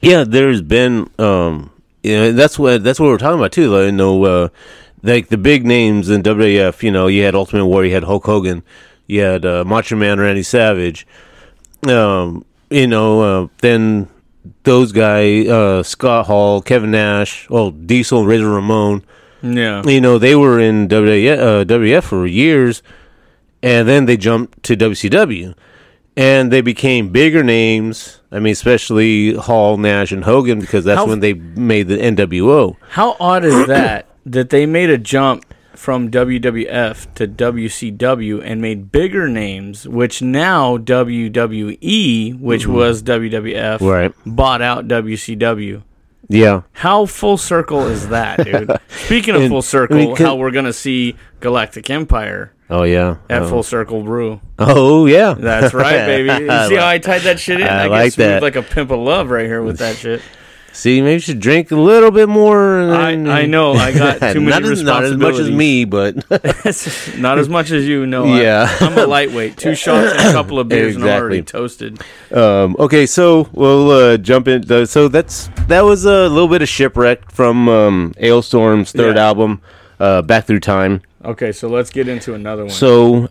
yeah, 0.02 0.24
there's 0.26 0.62
been, 0.62 1.10
um, 1.20 1.72
you 2.02 2.16
know, 2.16 2.32
that's 2.34 2.60
what 2.60 2.84
that's 2.84 3.00
what 3.00 3.08
we're 3.08 3.18
talking 3.18 3.40
about 3.40 3.52
too. 3.52 3.70
Like, 3.70 3.86
you 3.86 3.92
know, 3.94 4.24
uh, 4.26 4.50
like 5.02 5.30
the 5.30 5.38
big 5.38 5.66
names 5.66 6.10
in 6.10 6.24
WWF. 6.24 6.84
You 6.84 6.92
know, 6.92 7.08
you 7.08 7.24
had 7.24 7.36
Ultimate 7.36 7.66
Warrior, 7.66 7.88
you 7.90 7.94
had 7.94 8.04
Hulk 8.04 8.26
Hogan, 8.26 8.64
you 9.08 9.22
had 9.22 9.46
uh, 9.46 9.64
Macho 9.64 9.96
Man 9.96 10.20
Randy 10.20 10.44
Savage. 10.44 11.08
Um, 11.88 12.44
you 12.70 12.88
know, 12.88 13.22
uh, 13.22 13.48
then 13.60 14.10
those 14.64 14.92
guys, 14.92 15.48
uh, 15.48 15.84
Scott 15.84 16.26
Hall, 16.28 16.62
Kevin 16.62 16.92
Nash, 16.92 17.50
well, 17.50 17.72
Diesel, 17.72 18.26
Razor 18.26 18.50
Ramon. 18.50 19.04
Yeah. 19.42 19.84
You 19.84 20.00
know, 20.02 20.18
they 20.18 20.36
were 20.36 20.60
in 20.60 20.88
WF, 20.88 21.38
uh, 21.40 21.64
WF 21.66 22.04
for 22.04 22.26
years, 22.26 22.82
and 23.62 23.88
then 23.88 24.06
they 24.06 24.16
jumped 24.18 24.64
to 24.64 24.76
WCW, 24.78 25.54
and 26.16 26.52
they 26.52 26.62
became 26.62 27.10
bigger 27.10 27.44
names. 27.44 28.22
I 28.32 28.40
mean, 28.40 28.54
especially 28.54 29.34
Hall, 29.36 29.78
Nash, 29.78 30.12
and 30.12 30.24
Hogan, 30.24 30.60
because 30.60 30.86
that's 30.86 31.00
How- 31.00 31.08
when 31.08 31.20
they 31.20 31.34
made 31.34 31.88
the 31.88 31.98
NWO. 31.98 32.78
How 32.90 33.16
odd 33.20 33.44
is 33.46 33.68
that 33.68 34.08
that 34.26 34.50
they 34.50 34.66
made 34.66 34.90
a 34.90 34.98
jump 34.98 35.46
from 35.76 36.10
WWF 36.12 37.14
to 37.16 37.28
WCW 37.28 38.42
and 38.44 38.62
made 38.62 38.92
bigger 38.92 39.28
names, 39.28 39.88
which 39.88 40.22
now 40.22 40.78
WWE, 40.78 42.40
which 42.40 42.64
mm-hmm. 42.64 42.74
was 42.74 43.04
WWF, 43.04 43.82
Right. 43.82 44.14
bought 44.26 44.62
out 44.62 44.88
WCW. 44.88 45.84
Yeah. 46.30 46.62
How 46.72 47.06
full 47.06 47.38
circle 47.38 47.88
is 47.88 48.08
that, 48.10 48.44
dude? 48.46 48.72
Speaking 48.88 49.36
of 49.36 49.42
And- 49.42 49.50
full 49.50 49.58
I 49.58 49.62
circle, 49.62 49.98
mean, 49.98 50.16
how 50.16 50.36
we're 50.36 50.52
gonna 50.52 50.74
see 50.74 51.16
Galactic 51.42 51.90
Empire 51.90 52.54
Oh 52.70 52.84
yeah. 52.84 53.18
at 53.30 53.44
oh. 53.44 53.50
Full 53.50 53.64
Circle 53.64 54.04
Brew. 54.04 54.42
Oh 54.58 55.06
yeah. 55.06 55.36
That's 55.38 55.74
right, 55.74 56.06
baby. 56.06 56.30
You 56.46 56.68
see 56.70 56.76
how 56.76 56.88
I 56.88 56.98
tied 56.98 57.22
that 57.24 57.40
shit 57.40 57.60
in? 57.60 57.68
I 57.68 57.84
get 57.84 57.92
like 57.92 58.12
smooth 58.14 58.28
that. 58.28 58.42
like 58.42 58.56
a 58.56 58.64
pimp 58.64 58.90
of 58.90 59.00
love 59.00 59.30
right 59.30 59.46
here 59.46 59.62
with 59.62 59.78
that 59.80 59.98
shit. 59.98 60.22
See, 60.76 61.02
maybe 61.02 61.14
you 61.14 61.20
should 61.20 61.40
drink 61.40 61.70
a 61.72 61.76
little 61.76 62.10
bit 62.12 62.28
more. 62.28 62.92
I, 62.94 63.12
and- 63.12 63.32
I 63.32 63.46
know 63.46 63.74
I 63.74 63.92
got 63.94 64.34
too 64.34 64.42
many 64.42 64.50
not, 64.50 64.64
as, 64.64 64.82
not 64.84 65.04
as 65.04 65.16
much 65.16 65.36
as 65.36 65.50
me, 65.52 65.86
but 65.86 66.16
Not 67.18 67.38
as 67.38 67.48
much 67.48 67.70
as 67.72 67.88
you 67.88 68.06
know. 68.08 68.26
Yeah. 68.26 68.68
I, 68.82 68.86
am 68.88 68.98
a 68.98 69.06
lightweight. 69.06 69.56
Two 69.56 69.76
shots 69.84 70.12
and 70.14 70.30
a 70.30 70.32
couple 70.34 70.58
of 70.60 70.68
beers 70.68 70.96
and 70.96 71.06
I'm 71.06 71.22
already 71.22 71.44
toasted. 71.44 72.02
um, 72.32 72.76
okay. 72.80 73.06
So 73.06 73.48
we'll 73.54 73.92
uh, 73.92 74.18
jump 74.18 74.48
in. 74.48 74.70
uh, 74.72 74.86
So 74.86 75.08
that's 75.08 75.50
that 75.68 75.82
was 75.82 76.06
a 76.06 76.28
little 76.28 76.48
bit 76.50 76.62
of 76.64 76.68
shipwreck 76.70 77.32
from 77.32 77.70
um, 77.70 78.14
Alestorm's 78.20 78.92
third 78.92 79.16
Yeah. 79.16 79.28
album, 79.28 79.62
uh, 80.00 80.24
Back 80.24 80.46
Through 80.46 80.62
Time. 80.62 81.02
Okay, 81.24 81.52
so 81.54 81.70
let's 81.70 81.90
get 81.90 82.08
into 82.10 82.34
another 82.34 82.64
one. 82.64 82.70
So, 82.72 83.30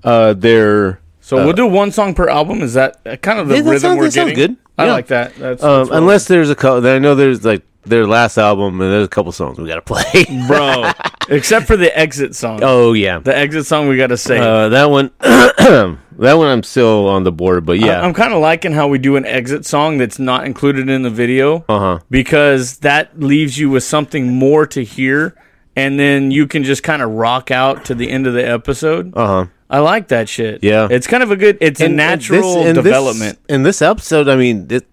So 1.23 1.39
uh, 1.39 1.45
we'll 1.45 1.53
do 1.55 1.67
one 1.67 1.91
song 1.93 2.15
per 2.15 2.29
album. 2.29 2.61
Is 2.63 2.75
that 2.75 2.99
uh, 3.07 3.17
kind 3.17 3.39
of 3.39 3.49
the 3.49 3.55
Yeah, 3.55 3.61
rhythm 3.63 3.79
sounds- 3.79 3.99
we're 3.99 4.05
that 4.07 4.13
sounds 4.13 4.31
getting? 4.33 4.55
good. 4.55 4.57
I 4.77 4.87
Yeah. 4.87 4.93
like 4.93 5.07
that. 5.07 5.35
That's, 5.37 5.63
um, 5.63 5.79
that's 5.79 5.91
what- 5.91 5.99
unless 5.99 6.27
there's 6.27 6.51
a 6.51 6.55
couple. 6.55 6.87
I 6.87 6.99
know 6.99 7.15
there's 7.15 7.45
like 7.45 7.63
their 7.85 8.07
last 8.07 8.39
album, 8.39 8.81
and 8.81 8.93
there's 8.93 9.05
a 9.07 9.09
couple 9.09 9.33
songs 9.33 9.59
we 9.59 9.67
gotta 9.69 9.83
play. 9.83 10.03
bro, 10.49 10.91
except 11.29 11.67
for 11.67 11.77
the 11.77 11.97
exit 11.99 12.35
song. 12.35 12.61
oh 12.63 12.93
yeah, 12.93 13.19
The 13.19 13.37
exit 13.37 13.67
song 13.67 13.89
we 13.89 13.97
got 13.97 14.09
to 14.09 14.17
say. 14.17 14.39
uh, 14.39 14.69
that 14.71 14.91
one. 14.91 15.11
that 15.21 16.35
one 16.35 16.47
I'm 16.49 16.63
still 16.63 17.09
on 17.09 17.25
the 17.25 17.33
board, 17.33 17.65
but 17.67 17.79
yeah. 17.79 18.01
I- 18.01 18.05
I'm 18.05 18.15
kind 18.15 18.33
of 18.33 18.41
liking 18.41 18.73
how 18.73 18.89
we 18.89 18.99
do 18.99 19.17
an 19.17 19.25
exit 19.27 19.65
song 19.67 19.99
that's 19.99 20.19
not 20.19 20.45
included 20.47 20.89
in 20.89 21.03
the 21.03 21.11
video 21.11 21.65
uh 21.69 21.79
huh. 21.79 21.99
because 22.11 22.79
that 22.79 23.19
leaves 23.21 23.59
you 23.59 23.71
with 23.71 23.85
something 23.85 24.33
more 24.33 24.67
to 24.67 24.85
hear, 24.85 25.35
and 25.77 25.99
then 25.99 26.31
you 26.31 26.47
can 26.47 26.63
just 26.65 26.83
kind 26.83 27.03
of 27.03 27.11
rock 27.11 27.51
out 27.51 27.85
to 27.87 27.95
the 27.95 28.11
end 28.11 28.27
of 28.27 28.35
the 28.35 28.47
episode. 28.49 29.13
Uh 29.17 29.27
huh. 29.27 29.47
I 29.73 29.79
like 29.79 30.09
that 30.09 30.29
shit. 30.29 30.63
Yeah. 30.63 30.87
it's 30.91 31.07
kind 31.07 31.23
of 31.23 31.31
a 31.31 31.37
good. 31.37 31.57
It's 31.61 31.81
a 31.81 31.87
uh, 31.87 31.89
natural 31.89 32.63
development. 32.75 33.39
This, 33.47 33.55
in 33.57 33.63
this 33.63 33.81
episode, 33.81 34.29
I 34.29 34.37
mean, 34.37 34.67
it, 34.71 34.87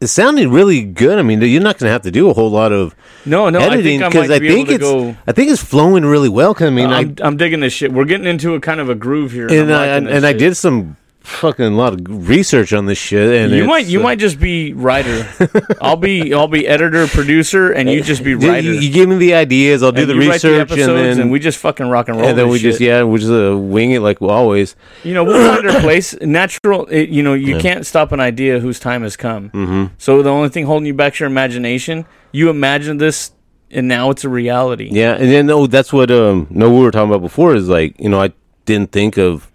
it 0.00 0.08
sounded 0.08 0.48
really 0.48 0.82
good. 0.82 1.18
I 1.18 1.22
mean, 1.22 1.40
you're 1.40 1.62
not 1.62 1.78
going 1.78 1.88
to 1.88 1.92
have 1.92 2.02
to 2.02 2.10
do 2.10 2.28
a 2.28 2.34
whole 2.34 2.50
lot 2.50 2.72
of 2.72 2.94
no, 3.24 3.48
no, 3.50 3.60
editing 3.60 4.00
because 4.00 4.28
I 4.30 4.40
think 4.40 4.68
I 4.68 4.72
able 4.72 4.72
it's 4.72 4.82
go. 4.82 5.16
I 5.28 5.32
think 5.32 5.50
it's 5.50 5.62
flowing 5.62 6.04
really 6.04 6.28
well. 6.28 6.54
'cause, 6.54 6.66
I 6.66 6.70
mean, 6.70 6.90
uh, 6.90 6.96
I'm, 6.96 7.14
I'm 7.22 7.36
digging 7.36 7.60
this 7.60 7.72
shit. 7.72 7.92
We're 7.92 8.04
getting 8.04 8.26
into 8.26 8.54
a 8.54 8.60
kind 8.60 8.80
of 8.80 8.90
a 8.90 8.94
groove 8.96 9.30
here, 9.30 9.48
I 9.48 9.54
and 9.54 9.72
I'm 9.72 10.06
I, 10.08 10.10
and 10.10 10.26
I 10.26 10.32
did 10.32 10.56
some 10.56 10.96
fucking 11.26 11.64
a 11.64 11.70
lot 11.70 11.92
of 11.92 12.28
research 12.28 12.72
on 12.72 12.86
this 12.86 12.98
shit. 12.98 13.42
And 13.42 13.52
You 13.52 13.64
might, 13.64 13.86
you 13.86 14.00
uh, 14.00 14.02
might 14.04 14.18
just 14.18 14.38
be 14.38 14.72
writer. 14.72 15.28
I'll 15.80 15.96
be, 15.96 16.32
I'll 16.32 16.48
be 16.48 16.66
editor, 16.66 17.06
producer, 17.06 17.72
and 17.72 17.90
you 17.90 18.02
just 18.02 18.22
be 18.22 18.34
writer. 18.34 18.60
You, 18.60 18.80
you 18.80 18.92
give 18.92 19.08
me 19.08 19.16
the 19.16 19.34
ideas. 19.34 19.82
I'll 19.82 19.92
do 19.92 20.02
and 20.02 20.10
the 20.10 20.14
research, 20.16 20.60
episodes, 20.60 20.88
and 20.88 21.18
then 21.18 21.30
we 21.30 21.40
just 21.40 21.58
fucking 21.58 21.88
rock 21.88 22.08
and 22.08 22.18
roll. 22.18 22.28
and 22.28 22.38
then 22.38 22.48
we 22.48 22.58
just 22.58 22.80
yeah, 22.80 23.02
we 23.02 23.18
just 23.18 23.30
uh, 23.30 23.56
wing 23.58 23.90
it 23.90 24.00
like 24.00 24.22
always. 24.22 24.76
You 25.04 25.14
know, 25.14 25.24
we'll 25.24 25.54
find 25.54 25.68
our 25.68 25.80
place. 25.80 26.18
Natural, 26.20 26.86
it, 26.86 27.08
you 27.08 27.22
know, 27.22 27.34
you 27.34 27.58
can't 27.58 27.84
stop 27.84 28.12
an 28.12 28.20
idea 28.20 28.60
whose 28.60 28.78
time 28.78 29.02
has 29.02 29.16
come. 29.16 29.50
Mm-hmm. 29.50 29.94
So 29.98 30.22
the 30.22 30.30
only 30.30 30.48
thing 30.48 30.66
holding 30.66 30.86
you 30.86 30.94
back 30.94 31.14
is 31.14 31.20
your 31.20 31.28
imagination. 31.28 32.06
You 32.32 32.50
imagine 32.50 32.98
this, 32.98 33.32
and 33.70 33.88
now 33.88 34.10
it's 34.10 34.24
a 34.24 34.28
reality. 34.28 34.88
Yeah, 34.92 35.14
and 35.14 35.30
then 35.30 35.50
oh, 35.50 35.66
that's 35.66 35.92
what 35.92 36.10
um 36.10 36.46
no 36.50 36.72
we 36.72 36.80
were 36.80 36.90
talking 36.90 37.10
about 37.10 37.22
before 37.22 37.54
is 37.54 37.68
like 37.68 37.98
you 37.98 38.08
know 38.08 38.22
I 38.22 38.32
didn't 38.64 38.92
think 38.92 39.16
of 39.16 39.50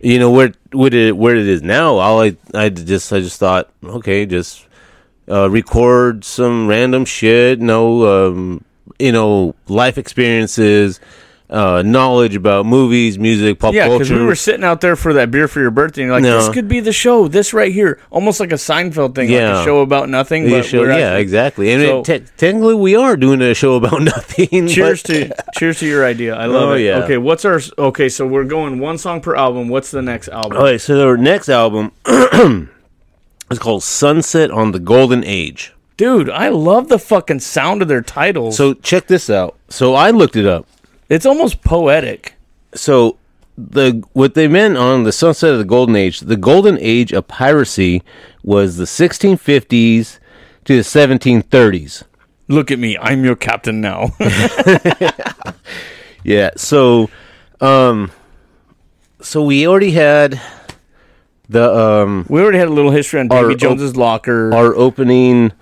you 0.00 0.18
know 0.18 0.30
where 0.30 0.52
where 0.72 0.94
it 0.94 1.16
where 1.16 1.36
it 1.36 1.46
is 1.46 1.62
now. 1.62 1.96
All 1.96 2.20
I 2.22 2.36
I 2.54 2.68
just 2.68 3.12
I 3.12 3.20
just 3.20 3.38
thought 3.38 3.70
okay, 3.84 4.26
just 4.26 4.66
uh, 5.28 5.50
record 5.50 6.24
some 6.24 6.66
random 6.66 7.04
shit. 7.04 7.60
No, 7.60 8.28
um, 8.28 8.64
you 8.98 9.12
know, 9.12 9.54
life 9.68 9.98
experiences, 9.98 11.00
uh, 11.48 11.80
knowledge 11.86 12.34
about 12.34 12.66
movies, 12.66 13.18
music, 13.18 13.58
pop 13.60 13.72
Yeah, 13.72 13.84
because 13.88 14.08
culture. 14.08 14.20
we 14.20 14.26
were 14.26 14.34
sitting 14.34 14.64
out 14.64 14.80
there 14.80 14.96
for 14.96 15.12
that 15.12 15.30
beer 15.30 15.46
for 15.46 15.60
your 15.60 15.70
birthday, 15.70 16.02
and 16.02 16.08
you're 16.08 16.16
like, 16.16 16.22
No. 16.24 16.38
this 16.38 16.48
could 16.52 16.66
be 16.68 16.80
the 16.80 16.92
show. 16.92 17.28
This 17.28 17.54
right 17.54 17.72
here, 17.72 18.00
almost 18.10 18.40
like 18.40 18.50
a 18.50 18.56
Seinfeld 18.56 19.14
thing, 19.14 19.28
like 19.28 19.34
Yeah. 19.38 19.60
a 19.62 19.64
show 19.64 19.80
about 19.80 20.08
nothing. 20.08 20.44
Yeah, 20.44 20.50
But 20.58 20.64
show- 20.64 20.80
we're 20.80 20.88
yeah, 20.90 20.96
actually- 21.10 21.20
exactly. 21.22 21.70
And 21.72 21.82
So- 21.82 21.98
it, 22.00 22.04
te- 22.04 22.26
technically, 22.36 22.74
we 22.74 22.96
are 22.96 23.16
doing 23.16 23.40
a 23.42 23.54
show 23.54 23.74
about 23.76 24.02
nothing. 24.14 24.66
Cheers 24.66 25.02
but- 25.02 25.12
to 25.14 25.34
cheers 25.56 25.78
to 25.78 25.86
your 25.86 26.04
idea. 26.04 26.34
I 26.34 26.46
love 26.46 26.70
Oh, 26.70 26.72
it. 26.74 26.80
yeah. 26.82 27.04
Okay, 27.04 27.16
what's 27.18 27.44
our 27.44 27.60
okay? 27.78 28.08
So 28.08 28.26
we're 28.26 28.44
going 28.44 28.80
one 28.80 28.98
song 28.98 29.20
per 29.20 29.36
album. 29.36 29.68
What's 29.68 29.90
the 29.92 30.02
next 30.02 30.28
album? 30.28 30.56
All 30.58 30.64
right, 30.64 30.80
so 30.80 30.96
their 30.96 31.16
next 31.16 31.48
album 31.48 31.92
is 33.50 33.58
called 33.58 33.82
Sunset 33.82 34.50
on 34.50 34.72
the 34.72 34.78
Golden 34.80 35.22
Age. 35.24 35.72
Dude, 35.96 36.28
I 36.28 36.48
love 36.50 36.88
the 36.88 36.98
fucking 36.98 37.40
sound 37.40 37.80
of 37.80 37.88
their 37.88 38.02
titles. 38.02 38.56
So 38.56 38.74
check 38.74 39.06
this 39.06 39.30
out. 39.30 39.56
So 39.70 39.94
I 39.94 40.10
looked 40.10 40.36
it 40.36 40.44
up. 40.44 40.66
It's 41.08 41.26
almost 41.26 41.62
poetic. 41.62 42.34
So 42.74 43.16
the 43.58 44.02
what 44.12 44.34
they 44.34 44.48
meant 44.48 44.76
on 44.76 45.04
the 45.04 45.12
Sunset 45.12 45.52
of 45.52 45.58
the 45.58 45.64
Golden 45.64 45.96
Age, 45.96 46.20
the 46.20 46.36
Golden 46.36 46.78
Age 46.80 47.12
of 47.12 47.26
piracy 47.28 48.02
was 48.42 48.76
the 48.76 48.84
1650s 48.84 50.18
to 50.64 50.76
the 50.76 50.82
1730s. 50.82 52.02
Look 52.48 52.70
at 52.70 52.78
me, 52.78 52.96
I'm 52.98 53.24
your 53.24 53.36
captain 53.36 53.80
now. 53.80 54.10
Yeah. 56.24 56.50
So, 56.56 57.08
um, 57.60 58.10
so 59.20 59.44
we 59.44 59.66
already 59.68 59.92
had 59.92 60.40
the 61.48 61.72
um 61.72 62.26
we 62.28 62.40
already 62.40 62.58
had 62.58 62.66
a 62.66 62.72
little 62.72 62.90
history 62.90 63.20
on 63.20 63.28
Davy 63.28 63.52
op- 63.54 63.58
Jones's 63.60 63.96
locker. 63.96 64.52
our 64.52 64.74
opening 64.74 65.52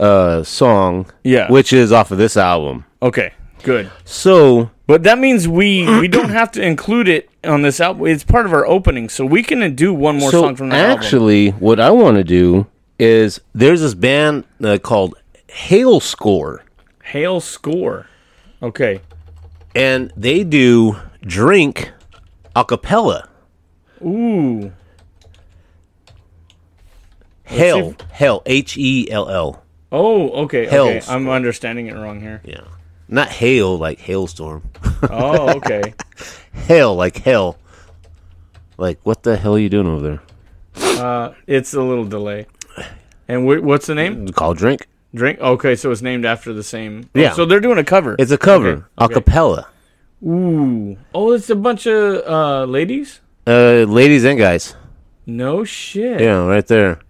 uh 0.00 0.42
song, 0.42 1.06
Yeah. 1.22 1.48
which 1.52 1.72
is 1.72 1.92
off 1.92 2.10
of 2.10 2.18
this 2.18 2.36
album. 2.36 2.84
okay, 3.00 3.32
good. 3.62 3.90
So 4.04 4.70
But 4.86 5.02
that 5.02 5.18
means 5.18 5.46
we 5.48 5.84
we 6.00 6.08
don't 6.08 6.30
have 6.30 6.50
to 6.52 6.62
include 6.62 7.08
it 7.08 7.28
on 7.44 7.62
this 7.62 7.80
album. 7.80 8.06
It's 8.06 8.24
part 8.24 8.46
of 8.46 8.52
our 8.52 8.66
opening, 8.66 9.08
so 9.08 9.24
we 9.26 9.42
can 9.42 9.74
do 9.74 9.92
one 9.94 10.18
more 10.18 10.30
so 10.30 10.42
song 10.42 10.56
from 10.56 10.68
that 10.70 10.80
album. 10.90 10.98
actually, 11.04 11.50
what 11.50 11.78
I 11.80 11.90
want 11.90 12.16
to 12.16 12.24
do 12.24 12.66
is 12.98 13.40
there's 13.54 13.80
this 13.80 13.94
band 13.94 14.44
uh, 14.62 14.78
called 14.78 15.14
Hail 15.48 16.00
Score, 16.00 16.64
Hail 17.04 17.40
score. 17.40 18.06
Okay. 18.62 19.00
and 19.74 20.12
they 20.16 20.42
do 20.42 20.96
drink 21.22 21.92
a 22.56 22.64
cappella. 22.64 23.28
Ooh. 24.02 24.72
Hell, 27.44 27.94
hell, 28.10 28.42
H 28.46 28.76
E 28.76 29.10
L 29.10 29.28
L. 29.30 29.62
Oh, 29.90 30.30
okay. 30.44 30.66
Okay. 30.66 31.00
Hail 31.00 31.02
I'm 31.08 31.28
understanding 31.28 31.86
it 31.86 31.94
wrong 31.94 32.20
here. 32.20 32.42
Yeah, 32.44 32.64
not 33.08 33.28
hail 33.28 33.76
like 33.78 33.98
hailstorm. 33.98 34.62
Oh, 35.10 35.56
okay. 35.56 35.94
hail 36.52 36.94
like 36.94 37.16
hell. 37.18 37.58
Like 38.76 38.98
what 39.02 39.22
the 39.22 39.36
hell 39.36 39.56
are 39.56 39.58
you 39.58 39.68
doing 39.68 39.86
over 39.86 40.00
there? 40.02 40.22
uh, 41.04 41.34
it's 41.46 41.74
a 41.74 41.82
little 41.82 42.04
delay. 42.04 42.46
And 43.26 43.42
wh- 43.46 43.62
what's 43.64 43.86
the 43.86 43.94
name? 43.94 44.22
It's 44.24 44.36
called 44.36 44.56
drink. 44.58 44.86
Drink. 45.14 45.40
Okay, 45.40 45.74
so 45.74 45.90
it's 45.90 46.02
named 46.02 46.24
after 46.24 46.52
the 46.52 46.62
same. 46.62 47.08
oh, 47.14 47.18
Yeah. 47.20 47.32
so 47.32 47.44
they're 47.46 47.60
doing 47.60 47.78
a 47.78 47.84
cover. 47.84 48.14
It's 48.18 48.30
a 48.30 48.38
cover, 48.38 48.68
Okay, 48.70 48.82
a 48.98 49.04
okay. 49.04 49.14
cappella. 49.14 49.68
Ooh. 50.24 50.96
Oh, 51.14 51.32
it's 51.32 51.48
a 51.50 51.54
bunch 51.56 51.86
of 51.86 52.26
uh, 52.26 52.64
ladies. 52.64 53.20
Uh, 53.46 53.84
ladies 53.88 54.24
and 54.24 54.38
guys. 54.38 54.74
No 55.26 55.64
shit. 55.64 56.20
Yeah, 56.20 56.44
right 56.46 56.66
there. 56.66 57.00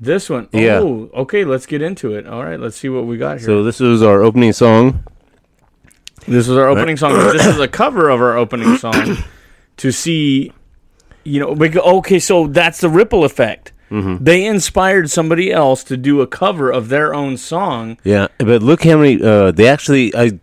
This 0.00 0.28
one. 0.30 0.48
Yeah. 0.52 0.78
Oh, 0.80 1.10
okay. 1.14 1.44
Let's 1.44 1.66
get 1.66 1.80
into 1.82 2.14
it. 2.14 2.26
All 2.26 2.42
right. 2.44 2.58
Let's 2.60 2.76
see 2.76 2.88
what 2.88 3.06
we 3.06 3.16
got 3.16 3.38
here. 3.38 3.46
So 3.46 3.62
this 3.62 3.80
is 3.80 4.02
our 4.02 4.22
opening 4.22 4.52
song. 4.52 5.04
This 6.26 6.48
is 6.48 6.56
our 6.56 6.68
opening 6.68 6.96
song. 6.96 7.14
this 7.14 7.46
is 7.46 7.58
a 7.58 7.68
cover 7.68 8.08
of 8.08 8.20
our 8.20 8.36
opening 8.36 8.76
song 8.78 9.18
to 9.78 9.92
see, 9.92 10.52
you 11.24 11.40
know, 11.40 11.54
bec- 11.54 11.76
okay, 11.76 12.18
so 12.18 12.46
that's 12.46 12.80
the 12.80 12.88
ripple 12.88 13.24
effect. 13.24 13.72
Mm-hmm. 13.90 14.24
They 14.24 14.44
inspired 14.46 15.10
somebody 15.10 15.52
else 15.52 15.84
to 15.84 15.96
do 15.96 16.20
a 16.20 16.26
cover 16.26 16.70
of 16.70 16.88
their 16.88 17.14
own 17.14 17.36
song. 17.36 17.98
Yeah, 18.02 18.28
but 18.38 18.62
look 18.62 18.84
how 18.84 18.96
many. 18.98 19.22
Uh, 19.22 19.50
they 19.50 19.68
actually, 19.68 20.14
I 20.16 20.38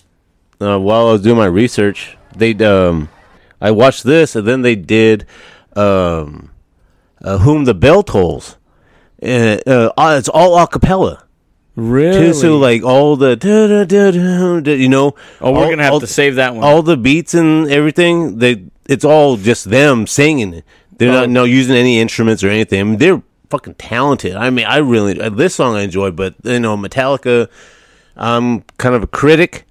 uh, 0.61 0.79
while 0.79 1.07
I 1.07 1.11
was 1.13 1.21
doing 1.21 1.37
my 1.37 1.47
research, 1.47 2.17
they 2.35 2.53
um, 2.63 3.09
I 3.59 3.71
watched 3.71 4.03
this, 4.03 4.35
and 4.35 4.47
then 4.47 4.61
they 4.61 4.75
did 4.75 5.25
um, 5.75 6.51
uh, 7.21 7.39
"Whom 7.39 7.65
the 7.65 7.73
Bell 7.73 8.03
Tolls," 8.03 8.57
uh, 9.23 9.57
uh, 9.65 10.15
it's 10.17 10.29
all 10.29 10.57
a 10.57 10.67
cappella. 10.67 11.23
Really? 11.75 12.33
So 12.33 12.57
like 12.57 12.83
all 12.83 13.15
the 13.15 13.35
da, 13.35 13.83
da, 13.85 14.59
da, 14.59 14.71
you 14.71 14.89
know. 14.89 15.15
oh, 15.39 15.51
we're 15.51 15.59
all- 15.63 15.69
gonna 15.69 15.83
have 15.83 15.93
all- 15.93 15.99
to 16.01 16.07
save 16.07 16.35
that 16.35 16.53
one. 16.55 16.63
all 16.63 16.81
the 16.81 16.97
beats 16.97 17.33
and 17.33 17.69
everything. 17.69 18.39
They 18.39 18.63
it's 18.89 19.05
all 19.05 19.37
just 19.37 19.69
them 19.69 20.05
singing. 20.07 20.53
it. 20.53 20.65
They're 20.97 21.09
Oh. 21.11 21.21
not 21.21 21.29
no 21.29 21.43
using 21.45 21.75
any 21.75 21.99
instruments 21.99 22.43
or 22.43 22.49
anything. 22.49 22.79
I 22.79 22.83
mean, 22.83 22.97
they're 22.97 23.21
fucking 23.49 23.75
talented. 23.75 24.35
I 24.35 24.49
mean, 24.49 24.65
I 24.65 24.77
really 24.77 25.19
uh, 25.19 25.29
this 25.29 25.55
song 25.55 25.75
I 25.75 25.81
enjoy, 25.81 26.11
but 26.11 26.35
you 26.43 26.59
know, 26.59 26.75
Metallica. 26.77 27.47
I'm 28.17 28.63
kind 28.77 28.93
of 28.93 29.03
a 29.03 29.07
critic. 29.07 29.65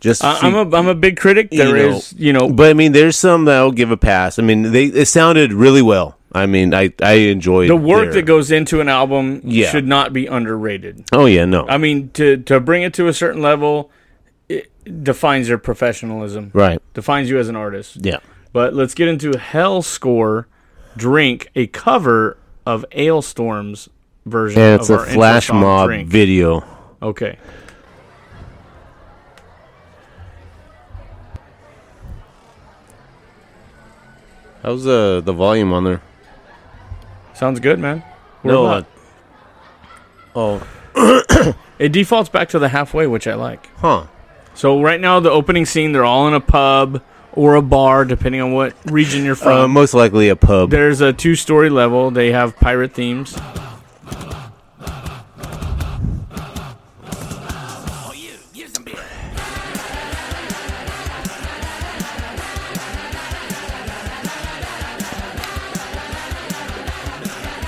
Just 0.00 0.22
I, 0.24 0.38
I'm 0.42 0.54
a 0.54 0.76
I'm 0.76 0.88
a 0.88 0.94
big 0.94 1.16
critic. 1.16 1.48
you 1.52 1.58
There 1.58 1.76
is, 1.76 2.12
know, 2.12 2.18
you 2.24 2.32
know, 2.32 2.50
but 2.50 2.70
I 2.70 2.74
mean, 2.74 2.92
there's 2.92 3.16
some 3.16 3.44
that 3.46 3.56
I'll 3.56 3.70
give 3.72 3.90
a 3.90 3.96
pass. 3.96 4.38
I 4.38 4.42
mean, 4.42 4.72
they 4.72 4.86
it 4.86 5.06
sounded 5.06 5.52
really 5.52 5.80
well. 5.82 6.18
I 6.36 6.46
mean, 6.46 6.74
I 6.74 6.92
I 7.02 7.12
enjoyed 7.32 7.68
the 7.70 7.76
work 7.76 8.04
their- 8.04 8.12
that 8.14 8.22
goes 8.22 8.50
into 8.50 8.80
an 8.80 8.88
album 8.88 9.40
Yeah. 9.44 9.70
should 9.70 9.86
not 9.86 10.12
be 10.12 10.26
underrated. 10.26 11.04
Oh 11.12 11.26
yeah, 11.26 11.44
no, 11.46 11.66
I 11.68 11.78
mean, 11.78 12.10
to 12.14 12.36
to 12.38 12.60
bring 12.60 12.82
it 12.82 12.92
to 12.94 13.08
a 13.08 13.12
certain 13.12 13.40
level, 13.42 13.90
it 14.48 14.70
defines 15.02 15.48
your 15.48 15.58
professionalism, 15.58 16.50
right? 16.52 16.80
defines 16.94 17.30
you 17.30 17.38
as 17.38 17.48
an 17.48 17.56
artist. 17.56 17.98
Yeah. 18.04 18.18
But 18.52 18.74
let's 18.74 18.94
get 18.94 19.08
into 19.08 19.30
Hellscore 19.32 20.44
Drink, 20.96 21.48
a 21.54 21.66
cover 21.68 22.36
of 22.64 22.84
Alestorm's 22.92 23.88
version 24.24 24.60
And 24.60 24.80
it's 24.80 24.88
of 24.90 24.96
a 24.96 25.00
our 25.00 25.06
flash 25.06 25.50
mob 25.52 25.88
Drink. 25.88 26.08
video. 26.08 26.64
Okay. 27.02 27.36
How's 34.62 34.86
uh, 34.86 35.20
the 35.24 35.32
volume 35.32 35.72
on 35.72 35.84
there? 35.84 36.02
Sounds 37.36 37.60
good, 37.60 37.78
man. 37.78 38.02
We're 38.42 38.52
No, 38.52 38.66
uh, 38.66 38.82
oh, 40.34 41.54
it 41.78 41.92
defaults 41.92 42.28
back 42.30 42.48
to 42.50 42.58
the 42.58 42.68
halfway, 42.68 43.06
which 43.06 43.26
I 43.26 43.34
like. 43.34 43.68
huh? 43.76 44.06
So 44.54 44.80
right 44.80 44.98
now, 44.98 45.20
the 45.20 45.30
opening 45.30 45.66
scene, 45.66 45.92
they're 45.92 46.04
all 46.06 46.26
in 46.28 46.34
a 46.34 46.40
pub 46.40 47.02
or 47.32 47.56
a 47.56 47.62
bar, 47.62 48.06
depending 48.06 48.40
on 48.40 48.52
what 48.52 48.74
region 48.86 49.22
you're 49.22 49.34
from. 49.34 49.52
Uh, 49.52 49.68
most 49.68 49.92
likely 49.92 50.30
a 50.30 50.36
pub. 50.36 50.70
There's 50.70 51.02
a 51.02 51.12
two-story 51.12 51.68
level. 51.68 52.10
They 52.10 52.32
have 52.32 52.56
pirate 52.56 52.94
themes. 52.94 53.36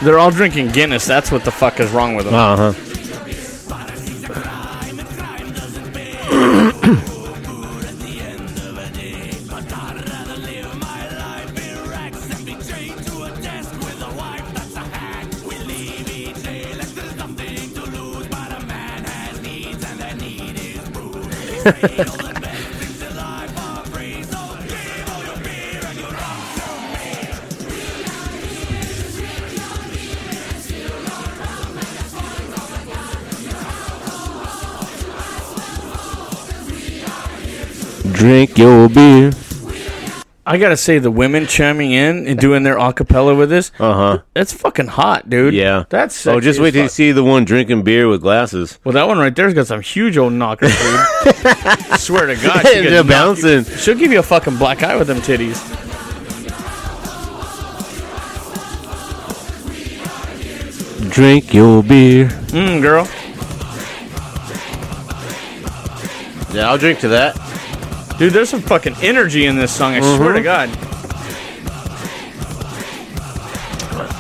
They're 0.03 0.19
all 0.19 0.31
drinking 0.31 0.69
Guinness. 0.69 1.07
That's 1.07 1.33
what 1.33 1.45
the 1.45 1.51
fuck 1.51 1.81
is 1.81 1.91
wrong 1.91 2.15
with 2.15 2.27
them. 2.27 2.35
Uh 2.35 2.73
huh. 2.73 2.89
Drink 38.19 38.59
your 38.59 38.89
beer. 38.89 39.31
I 40.45 40.57
gotta 40.59 40.77
say, 40.77 40.99
the 40.99 41.11
women 41.11 41.47
chiming 41.47 41.93
in 41.93 42.27
and 42.27 42.39
doing 42.39 42.63
their 42.63 42.77
acapella 42.77 43.37
with 43.37 43.49
this, 43.51 43.71
Uh 43.79 43.93
huh. 43.93 44.19
that's 44.35 44.53
fucking 44.53 44.87
hot, 44.89 45.29
dude. 45.31 45.53
Yeah. 45.55 45.85
That's 45.91 46.27
Oh, 46.27 46.41
just 46.41 46.59
wait 46.59 46.73
till 46.73 46.85
you 46.85 46.89
see 46.89 47.13
the 47.13 47.23
one 47.23 47.45
drinking 47.45 47.83
beer 47.85 48.09
with 48.09 48.23
glasses. 48.23 48.79
Well, 48.83 48.95
that 48.95 49.07
one 49.07 49.19
right 49.19 49.35
there's 49.37 49.53
got 49.55 49.67
some 49.67 49.83
huge 49.83 50.17
old 50.17 50.33
knockers, 50.33 50.71
dude. 50.77 51.01
Swear 52.01 52.27
to 52.27 52.37
God, 52.37 52.67
she 52.67 52.81
they're 52.81 53.05
knock 53.05 53.05
you- 53.05 53.11
bouncing. 53.11 53.65
She'll 53.77 53.95
give 53.95 54.11
you 54.11 54.21
a 54.21 54.23
fucking 54.23 54.57
black 54.57 54.83
eye 54.83 54.97
with 54.97 55.07
them 55.07 55.19
titties. 55.19 55.59
Drink 61.11 61.55
your 61.55 61.83
beer. 61.83 62.27
Mm, 62.51 62.83
girl. 62.83 63.07
Yeah, 66.55 66.69
I'll 66.71 66.79
drink 66.79 67.01
to 67.01 67.09
that. 67.09 67.37
Dude, 68.19 68.33
there's 68.33 68.49
some 68.49 68.63
fucking 68.63 68.97
energy 69.01 69.47
in 69.47 69.57
this 69.57 69.73
song. 69.73 69.95
I 69.95 70.01
swear 70.01 70.35
Mm-hmm. 70.35 70.37
to 70.37 70.43
God. 70.43 70.69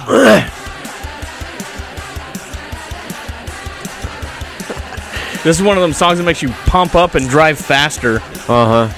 this 5.44 5.58
is 5.58 5.62
one 5.62 5.76
of 5.76 5.82
them 5.82 5.92
songs 5.92 6.18
that 6.18 6.24
makes 6.24 6.42
you 6.42 6.48
pump 6.66 6.94
up 6.94 7.14
and 7.14 7.28
drive 7.28 7.58
faster. 7.58 8.16
Uh 8.48 8.88
huh. 8.88 8.94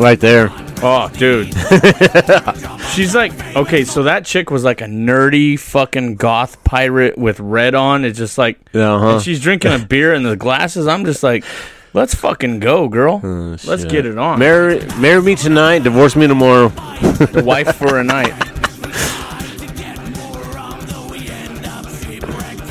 Right 0.00 0.20
there. 0.20 0.48
Oh, 0.82 1.10
dude. 1.16 1.52
She's 2.94 3.14
like, 3.14 3.32
okay, 3.54 3.84
so 3.84 4.04
that 4.04 4.24
chick 4.24 4.50
was 4.50 4.64
like 4.64 4.80
a 4.80 4.86
nerdy 4.86 5.58
fucking 5.58 6.16
goth 6.16 6.62
pirate 6.64 7.18
with 7.18 7.38
red 7.38 7.74
on. 7.74 8.04
It's 8.04 8.18
just 8.18 8.38
like, 8.38 8.58
Uh 8.74 8.98
huh. 8.98 9.08
and 9.14 9.22
she's 9.22 9.40
drinking 9.40 9.72
a 9.72 9.78
beer 9.78 10.14
in 10.14 10.22
the 10.22 10.36
glasses. 10.36 10.86
I'm 10.86 11.04
just 11.04 11.22
like, 11.22 11.44
let's 11.92 12.14
fucking 12.14 12.60
go, 12.60 12.88
girl. 12.88 13.20
let's 13.64 13.84
get 13.84 14.06
it 14.06 14.16
on. 14.18 14.38
Marry, 14.38 14.84
marry 14.98 15.20
me 15.22 15.34
tonight, 15.34 15.80
divorce 15.82 16.16
me 16.16 16.26
tomorrow. 16.26 16.68
the 16.68 17.42
wife 17.44 17.76
for 17.76 17.98
a 17.98 18.04
night. 18.04 18.32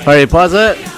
All 0.02 0.08
right, 0.08 0.28
pause 0.28 0.52
that. 0.54 0.91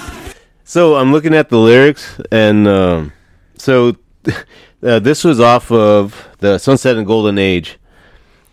So 0.74 0.96
I'm 0.96 1.12
looking 1.12 1.36
at 1.36 1.50
the 1.50 1.56
lyrics, 1.56 2.20
and 2.32 2.66
um, 2.66 3.12
so 3.56 3.94
uh, 4.82 4.98
this 4.98 5.22
was 5.22 5.38
off 5.38 5.70
of 5.70 6.26
the 6.38 6.58
Sunset 6.58 6.96
and 6.96 7.06
Golden 7.06 7.38
Age, 7.38 7.78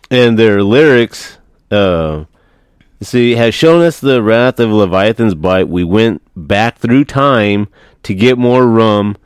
and 0.08 0.38
their 0.38 0.62
lyrics. 0.62 1.38
Uh, 1.68 2.26
see, 3.00 3.32
has 3.32 3.56
shown 3.56 3.82
us 3.82 3.98
the 3.98 4.22
wrath 4.22 4.60
of 4.60 4.70
Leviathan's 4.70 5.34
bite. 5.34 5.68
We 5.68 5.82
went 5.82 6.22
back 6.36 6.78
through 6.78 7.06
time 7.06 7.66
to 8.04 8.14
get 8.14 8.38
more 8.38 8.68
rum, 8.68 9.16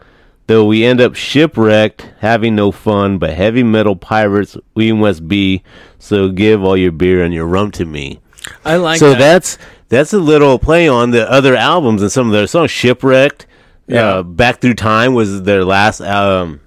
though 0.46 0.64
we 0.64 0.82
end 0.82 1.02
up 1.02 1.16
shipwrecked, 1.16 2.08
having 2.20 2.54
no 2.54 2.72
fun. 2.72 3.18
But 3.18 3.34
heavy 3.34 3.62
metal 3.62 3.96
pirates 3.96 4.56
we 4.72 4.90
must 4.92 5.28
be. 5.28 5.62
So 5.98 6.30
give 6.30 6.64
all 6.64 6.78
your 6.78 6.92
beer 6.92 7.22
and 7.22 7.34
your 7.34 7.46
rum 7.46 7.72
to 7.72 7.84
me 7.84 8.20
I 8.64 8.76
like 8.76 8.98
so 8.98 9.10
that. 9.10 9.18
that's 9.18 9.58
that's 9.88 10.12
a 10.12 10.18
little 10.18 10.58
play 10.58 10.88
on 10.88 11.10
the 11.10 11.30
other 11.30 11.54
albums 11.54 12.02
and 12.02 12.10
some 12.12 12.26
of 12.26 12.32
their 12.32 12.46
songs. 12.46 12.70
Shipwrecked, 12.70 13.46
Yeah. 13.86 14.08
uh, 14.16 14.22
Back 14.22 14.60
Through 14.60 14.74
Time 14.74 15.14
was 15.14 15.42
their 15.42 15.64
last 15.64 16.00
um 16.00 16.60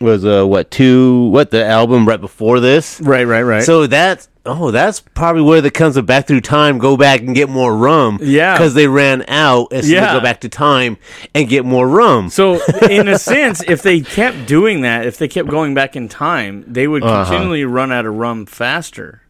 was 0.00 0.24
uh 0.24 0.46
what 0.46 0.70
two 0.70 1.24
what 1.30 1.50
the 1.50 1.64
album 1.66 2.06
right 2.06 2.20
before 2.20 2.60
this. 2.60 3.00
right, 3.00 3.24
right, 3.26 3.42
right. 3.42 3.64
So 3.64 3.86
that's 3.88 4.28
oh 4.46 4.70
that's 4.70 5.00
probably 5.00 5.42
where 5.42 5.60
the 5.60 5.72
comes 5.72 5.96
of 5.96 6.06
Back 6.06 6.28
Through 6.28 6.42
Time. 6.42 6.78
Go 6.78 6.96
back 6.96 7.20
and 7.20 7.34
get 7.34 7.48
more 7.48 7.76
rum. 7.76 8.20
Yeah. 8.22 8.54
because 8.54 8.74
they 8.74 8.86
ran 8.86 9.24
out. 9.26 9.72
And 9.72 9.84
so 9.84 9.90
Yeah. 9.90 10.06
they 10.12 10.18
go 10.20 10.22
back 10.22 10.40
to 10.42 10.48
time 10.48 10.96
and 11.34 11.48
get 11.48 11.64
more 11.64 11.86
rum. 11.88 12.30
So, 12.30 12.64
in 12.88 13.08
a 13.08 13.18
sense, 13.18 13.60
if 13.66 13.82
they 13.82 14.00
kept 14.00 14.46
doing 14.46 14.82
that, 14.82 15.04
if 15.04 15.18
they 15.18 15.26
kept 15.28 15.48
going 15.48 15.74
back 15.74 15.96
in 15.96 16.08
time, 16.08 16.64
they 16.68 16.86
would 16.86 17.02
Uh-huh. 17.02 17.24
continually 17.24 17.64
run 17.64 17.90
out 17.90 18.06
of 18.06 18.14
rum 18.14 18.46
faster. 18.46 19.22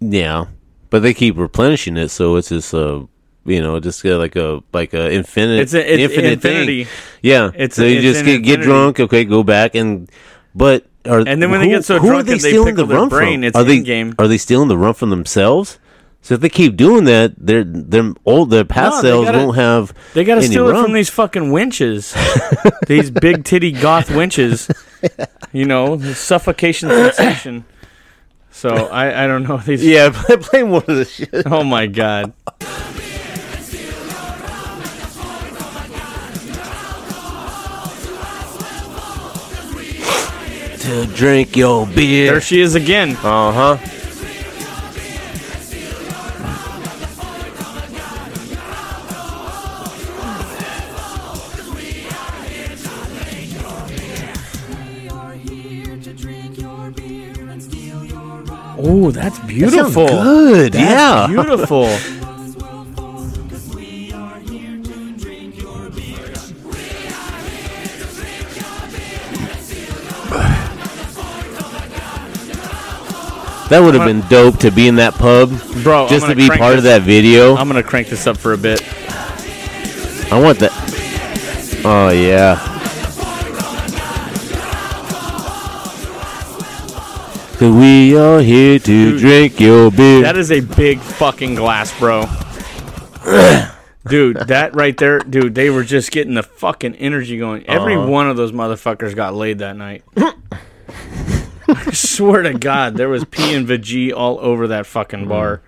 Yeah, 0.00 0.46
but 0.90 1.02
they 1.02 1.14
keep 1.14 1.36
replenishing 1.36 1.96
it, 1.96 2.08
so 2.10 2.36
it's 2.36 2.48
just 2.50 2.74
uh 2.74 3.00
you 3.46 3.62
know 3.62 3.80
just 3.80 4.04
like 4.04 4.36
a 4.36 4.60
like 4.72 4.92
a 4.92 5.10
infinite 5.12 5.60
It's 5.60 5.74
a- 5.74 5.92
it's 5.94 6.02
infinite 6.12 6.32
infinity. 6.32 6.84
thing. 6.84 6.92
Yeah, 7.22 7.50
It's 7.54 7.76
so 7.76 7.82
a- 7.84 7.88
you 7.88 7.96
it's 7.96 8.02
just 8.18 8.24
get, 8.24 8.42
get 8.42 8.60
drunk. 8.60 9.00
Okay, 9.00 9.24
go 9.24 9.42
back 9.42 9.74
and 9.74 10.10
but 10.54 10.84
are 11.06 11.20
And 11.20 11.40
then 11.42 11.50
when 11.50 11.60
they 11.60 11.68
get 11.68 11.84
so 11.84 11.98
drunk 11.98 12.14
are 12.20 12.22
they 12.24 12.32
they 12.34 12.38
stealing 12.50 12.74
the 12.74 12.84
rum 12.86 13.08
brain, 13.08 13.40
from? 13.40 13.44
it's 13.44 13.56
are 13.56 13.64
they 13.64 13.78
in-game. 13.78 14.14
are 14.18 14.28
they 14.28 14.36
stealing 14.38 14.68
the 14.68 14.76
rum 14.76 14.92
from 14.94 15.08
themselves? 15.10 15.78
So 16.22 16.34
if 16.34 16.42
they 16.42 16.50
keep 16.50 16.76
doing 16.76 17.04
that, 17.04 17.32
their 17.38 17.64
their 17.64 18.12
old 18.26 18.50
their 18.50 18.64
past 18.66 18.96
No, 18.96 19.08
selves 19.08 19.26
gotta- 19.28 19.38
won't 19.38 19.56
have. 19.56 19.94
They 20.12 20.22
got 20.24 20.34
to 20.34 20.42
steal 20.42 20.68
it 20.68 20.82
from 20.82 20.92
these 20.92 21.08
fucking 21.08 21.50
winches, 21.50 22.14
these 22.86 23.10
big 23.10 23.44
titty 23.44 23.72
goth 23.72 24.10
winches. 24.14 24.68
You 25.52 25.64
know, 25.64 25.96
the 25.96 26.14
suffocation 26.14 26.90
sensation. 26.90 27.64
So 28.50 28.70
I, 28.70 29.24
I 29.24 29.26
don't 29.26 29.44
know 29.44 29.56
these. 29.66 29.84
yeah, 29.84 30.10
play, 30.40 30.62
more 30.62 30.78
of 30.78 30.86
this 30.86 31.10
shit. 31.10 31.30
Oh 31.46 31.64
my 31.64 31.86
god. 31.86 32.32
to 40.80 41.06
drink 41.14 41.56
your 41.56 41.86
beer. 41.86 42.32
There 42.32 42.40
she 42.40 42.60
is 42.60 42.74
again. 42.74 43.10
Uh 43.22 43.76
huh. 43.76 43.99
Oh, 58.82 59.10
that's 59.10 59.38
beautiful. 59.40 60.06
Good. 60.06 60.72
That's 60.72 60.90
yeah. 60.90 61.26
beautiful. 61.28 61.86
That 73.68 73.82
would 73.82 73.94
have 73.94 74.04
been 74.04 74.22
dope 74.28 74.58
to 74.60 74.72
be 74.72 74.88
in 74.88 74.96
that 74.96 75.14
pub, 75.14 75.50
Bro, 75.84 76.08
just 76.08 76.26
to 76.26 76.34
be 76.34 76.48
crank 76.48 76.60
part 76.60 76.76
of 76.76 76.82
that 76.82 77.02
video. 77.02 77.54
I'm 77.54 77.68
gonna 77.68 77.84
crank 77.84 78.08
this 78.08 78.26
up 78.26 78.36
for 78.36 78.52
a 78.52 78.58
bit. 78.58 78.82
I 80.32 80.40
want 80.40 80.58
that. 80.58 80.72
Oh 81.84 82.08
yeah. 82.08 82.79
So 87.60 87.70
we 87.70 88.16
are 88.16 88.40
here 88.40 88.78
to 88.78 89.10
Dude, 89.10 89.20
drink 89.20 89.60
your 89.60 89.90
beer. 89.90 90.22
That 90.22 90.38
is 90.38 90.50
a 90.50 90.60
big 90.60 90.98
fucking 90.98 91.56
glass, 91.56 91.92
bro. 91.98 92.22
dude, 94.08 94.38
that 94.48 94.70
right 94.74 94.96
there, 94.96 95.18
dude, 95.18 95.54
they 95.54 95.68
were 95.68 95.84
just 95.84 96.10
getting 96.10 96.32
the 96.32 96.42
fucking 96.42 96.94
energy 96.94 97.36
going. 97.36 97.66
Every 97.66 97.96
Uh-huh. 97.96 98.08
one 98.08 98.30
of 98.30 98.38
those 98.38 98.52
motherfuckers 98.52 99.14
got 99.14 99.34
laid 99.34 99.58
that 99.58 99.76
night. 99.76 100.04
I 100.16 101.90
swear 101.92 102.40
to 102.44 102.54
God, 102.54 102.96
there 102.96 103.10
was 103.10 103.26
pee 103.26 103.52
and 103.52 103.68
vajay 103.68 104.10
all 104.10 104.38
over 104.40 104.68
that 104.68 104.86
fucking 104.86 105.28
bar. 105.28 105.60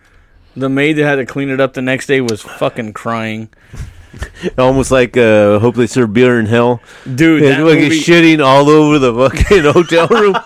The 0.57 0.71
maid 0.71 0.95
that 0.95 1.05
had 1.05 1.17
to 1.17 1.27
clean 1.27 1.51
it 1.51 1.61
up 1.61 1.75
the 1.75 1.83
next 1.83 2.07
day 2.07 2.23
was 2.23 2.41
fucking 2.41 2.95
crying. 2.95 3.51
Almost 4.59 4.91
like 4.91 5.17
uh, 5.17 5.59
hope 5.59 5.75
they 5.77 5.87
serve 5.87 6.13
beer 6.13 6.39
in 6.39 6.47
hell. 6.47 6.81
Dude, 7.05 7.43
It's 7.43 7.57
that 7.57 7.65
like 7.65 7.79
movie, 7.79 7.99
shitting 8.01 8.45
all 8.45 8.69
over 8.69 8.99
the 8.99 9.13
fucking 9.15 9.63
hotel 9.73 10.07
room. 10.09 10.37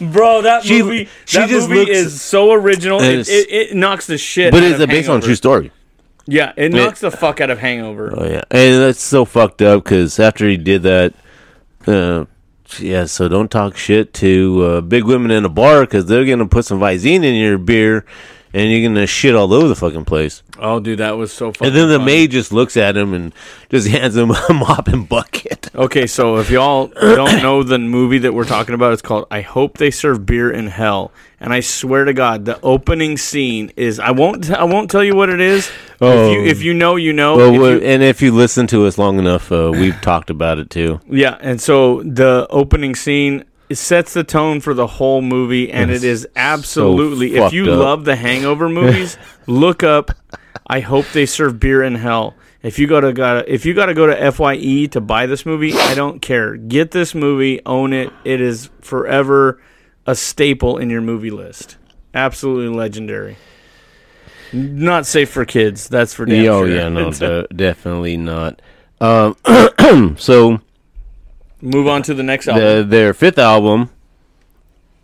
bro, 0.12 0.42
that 0.42 0.64
She- 0.64 0.82
movie, 0.82 1.08
she 1.24 1.38
that 1.38 1.48
just 1.48 1.68
movie 1.68 1.80
looks- 1.82 1.96
is 1.96 2.20
so 2.20 2.52
original. 2.52 3.00
It, 3.00 3.28
it, 3.28 3.50
it 3.50 3.76
knocks 3.76 4.06
the 4.06 4.18
shit. 4.18 4.52
but 4.52 4.62
out 4.62 4.72
it's 4.72 4.80
of 4.80 4.88
based 4.88 5.08
on 5.08 5.18
a 5.18 5.22
true 5.22 5.34
story. 5.36 5.70
Yeah, 6.26 6.52
it 6.56 6.72
knocks 6.72 7.00
the 7.00 7.10
fuck 7.10 7.40
out 7.42 7.50
of 7.50 7.58
Hangover. 7.58 8.12
Oh 8.16 8.24
yeah, 8.24 8.42
and 8.50 8.80
that's 8.82 9.02
so 9.02 9.24
fucked 9.26 9.60
up 9.60 9.84
because 9.84 10.18
after 10.18 10.48
he 10.48 10.56
did 10.56 10.82
that, 10.84 11.12
uh, 11.86 12.24
yeah. 12.78 13.04
So 13.04 13.28
don't 13.28 13.50
talk 13.50 13.76
shit 13.76 14.14
to 14.14 14.62
uh, 14.64 14.80
big 14.80 15.04
women 15.04 15.30
in 15.30 15.44
a 15.44 15.50
bar 15.50 15.82
because 15.82 16.06
they're 16.06 16.24
gonna 16.24 16.46
put 16.48 16.64
some 16.64 16.80
Visine 16.80 17.24
in 17.24 17.34
your 17.34 17.58
beer, 17.58 18.06
and 18.54 18.70
you're 18.70 18.88
gonna 18.88 19.06
shit 19.06 19.34
all 19.34 19.52
over 19.52 19.68
the 19.68 19.74
fucking 19.76 20.04
place. 20.06 20.42
Oh, 20.58 20.80
dude, 20.80 21.00
that 21.00 21.16
was 21.18 21.32
so 21.32 21.52
fucking. 21.52 21.66
And 21.66 21.76
then 21.76 21.88
the 21.88 21.98
funny. 21.98 22.06
maid 22.12 22.30
just 22.30 22.52
looks 22.52 22.76
at 22.76 22.96
him 22.96 23.12
and 23.12 23.34
just 23.68 23.88
hands 23.88 24.16
him 24.16 24.30
a 24.30 24.46
mop 24.54 24.88
and 24.88 25.06
bucket. 25.08 25.68
Okay, 25.74 26.06
so 26.06 26.36
if 26.36 26.50
y'all 26.50 26.86
don't 26.86 27.42
know 27.42 27.62
the 27.64 27.78
movie 27.78 28.18
that 28.18 28.32
we're 28.32 28.44
talking 28.44 28.74
about, 28.74 28.92
it's 28.92 29.02
called 29.02 29.26
"I 29.30 29.40
Hope 29.42 29.76
They 29.78 29.90
Serve 29.90 30.24
Beer 30.24 30.50
in 30.50 30.68
Hell." 30.68 31.12
And 31.40 31.52
I 31.52 31.60
swear 31.60 32.04
to 32.04 32.14
God, 32.14 32.46
the 32.46 32.58
opening 32.62 33.18
scene 33.18 33.70
is 33.76 33.98
I 34.00 34.12
won't 34.12 34.50
I 34.50 34.64
won't 34.64 34.90
tell 34.90 35.04
you 35.04 35.14
what 35.14 35.28
it 35.28 35.40
is. 35.40 35.70
Oh. 36.00 36.30
If 36.30 36.32
you 36.32 36.44
if 36.44 36.62
you 36.62 36.72
know, 36.74 36.96
you 36.96 37.12
know. 37.12 37.36
Well, 37.36 37.48
If 37.54 37.82
you- 37.82 37.86
and 37.88 38.02
if 38.02 38.22
you 38.22 38.32
listen 38.32 38.66
to 38.68 38.86
us 38.86 38.96
long 38.98 39.18
enough, 39.18 39.50
uh, 39.52 39.70
we've 39.74 40.00
talked 40.00 40.30
about 40.30 40.58
it 40.58 40.70
too. 40.70 41.00
yeah, 41.10 41.36
and 41.40 41.60
so 41.60 42.02
the 42.04 42.46
opening 42.50 42.94
scene 42.94 43.44
it 43.68 43.76
sets 43.76 44.12
the 44.12 44.24
tone 44.24 44.60
for 44.60 44.74
the 44.74 44.86
whole 44.86 45.22
movie, 45.22 45.70
and 45.70 45.90
it 45.90 46.04
is 46.04 46.28
absolutely. 46.36 47.36
if 47.36 47.52
you 47.52 47.72
up. 47.72 47.78
love 47.78 48.04
the 48.04 48.16
Hangover 48.16 48.68
movies, 48.68 49.16
look 49.46 49.82
up. 49.82 50.10
I 50.66 50.80
hope 50.80 51.06
they 51.12 51.26
serve 51.26 51.60
beer 51.60 51.82
in 51.82 51.94
hell. 51.94 52.34
If 52.62 52.78
you 52.78 52.86
gotta 52.86 53.12
gotta 53.12 53.52
if 53.52 53.66
you 53.66 53.74
gotta 53.74 53.92
go 53.92 54.06
to 54.06 54.32
Fye 54.32 54.86
to 54.86 55.00
buy 55.00 55.26
this 55.26 55.44
movie, 55.44 55.74
I 55.74 55.94
don't 55.94 56.20
care. 56.20 56.56
Get 56.56 56.90
this 56.90 57.14
movie, 57.14 57.60
own 57.66 57.92
it. 57.92 58.10
It 58.24 58.40
is 58.40 58.70
forever 58.80 59.60
a 60.06 60.14
staple 60.14 60.78
in 60.78 60.88
your 60.90 61.02
movie 61.02 61.30
list. 61.30 61.76
Absolutely 62.14 62.74
legendary. 62.74 63.36
Not 64.52 65.04
safe 65.04 65.30
for 65.30 65.44
kids. 65.44 65.88
That's 65.88 66.14
for 66.14 66.24
damn 66.26 66.46
oh 66.46 66.64
sure. 66.64 66.74
yeah, 66.74 66.88
no, 66.88 67.10
de- 67.12 67.46
definitely 67.48 68.16
not. 68.16 68.62
Um, 69.00 69.36
so 70.16 70.60
Move 71.64 71.86
on 71.88 72.02
to 72.04 72.14
the 72.14 72.22
next 72.22 72.46
album. 72.48 72.62
the, 72.64 72.84
their 72.84 73.14
fifth 73.14 73.38
album. 73.38 73.90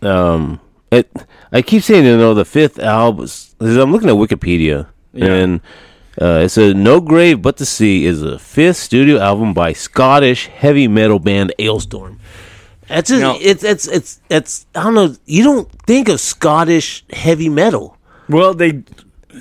Um, 0.02 0.60
it. 0.90 1.10
I 1.52 1.62
keep 1.62 1.82
saying 1.82 2.04
you 2.04 2.16
know 2.16 2.34
the 2.34 2.44
fifth 2.44 2.78
album. 2.78 3.28
I'm 3.60 3.92
looking 3.92 4.08
at 4.08 4.14
Wikipedia, 4.16 4.86
Yeah. 5.12 5.26
and 5.26 5.60
uh, 6.20 6.40
it 6.44 6.48
says 6.50 6.74
"No 6.74 7.00
Grave 7.00 7.42
But 7.42 7.56
the 7.58 7.66
Sea" 7.66 8.06
is 8.06 8.20
the 8.20 8.38
fifth 8.38 8.76
studio 8.78 9.18
album 9.18 9.52
by 9.54 9.72
Scottish 9.72 10.46
heavy 10.48 10.88
metal 10.88 11.18
band 11.18 11.52
Alestorm. 11.58 12.18
That's 12.88 13.08
just, 13.10 13.20
Now- 13.20 13.36
it's 13.40 13.62
it's 13.62 13.86
it's 13.86 14.20
it's 14.30 14.66
I 14.74 14.82
don't 14.84 14.94
know. 14.94 15.14
You 15.26 15.44
don't 15.44 15.70
think 15.86 16.08
of 16.08 16.20
Scottish 16.20 17.04
heavy 17.10 17.48
metal, 17.48 17.96
well, 18.28 18.54
they. 18.54 18.82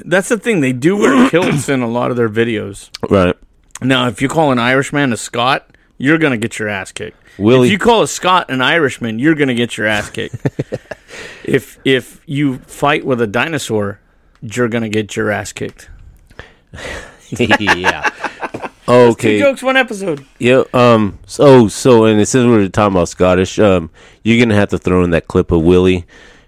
That's 0.05 0.29
the 0.29 0.37
thing. 0.37 0.61
They 0.61 0.71
do 0.71 0.95
wear 0.97 1.29
kilts 1.29 1.67
in 1.67 1.81
a 1.81 1.87
lot 1.87 2.11
of 2.11 2.17
their 2.17 2.29
videos. 2.29 2.89
right? 3.09 3.35
Now, 3.81 4.07
if 4.07 4.21
you 4.21 4.27
call 4.27 4.51
an 4.51 4.59
Irishman 4.59 5.11
a 5.13 5.17
Scot, 5.17 5.75
you're 5.99 6.17
gonna 6.17 6.37
get 6.37 6.57
your 6.57 6.67
ass 6.69 6.91
kicked. 6.91 7.17
Willie- 7.37 7.67
If 7.67 7.71
you 7.73 7.77
call 7.77 8.01
a 8.01 8.07
Scot 8.07 8.49
an 8.49 8.61
Irishman, 8.63 9.19
you're 9.19 9.35
gonna 9.35 9.53
get 9.53 9.77
your 9.77 9.85
ass 9.85 10.09
kicked. 10.09 10.35
if 11.43 11.77
if 11.85 12.21
you 12.25 12.57
fight 12.59 13.05
with 13.05 13.21
a 13.21 13.27
dinosaur, 13.27 13.99
you're 14.41 14.67
gonna 14.69 14.89
get 14.89 15.15
your 15.15 15.29
ass 15.29 15.53
kicked. 15.53 15.89
yeah. 17.39 18.09
okay. 18.87 19.37
Two 19.37 19.43
jokes, 19.43 19.61
one 19.63 19.77
episode. 19.77 20.25
Yeah. 20.39 20.63
Um. 20.73 21.19
So 21.25 21.67
so, 21.67 22.05
and 22.05 22.19
it 22.19 22.25
says 22.27 22.45
we 22.45 22.53
are 22.63 22.69
talking 22.69 22.95
about 22.95 23.09
Scottish. 23.09 23.59
Um. 23.59 23.89
You're 24.23 24.43
gonna 24.43 24.55
have 24.55 24.69
to 24.69 24.77
throw 24.77 25.03
in 25.03 25.11
that 25.11 25.27
clip 25.27 25.51
of 25.51 25.61
Willie. 25.61 26.05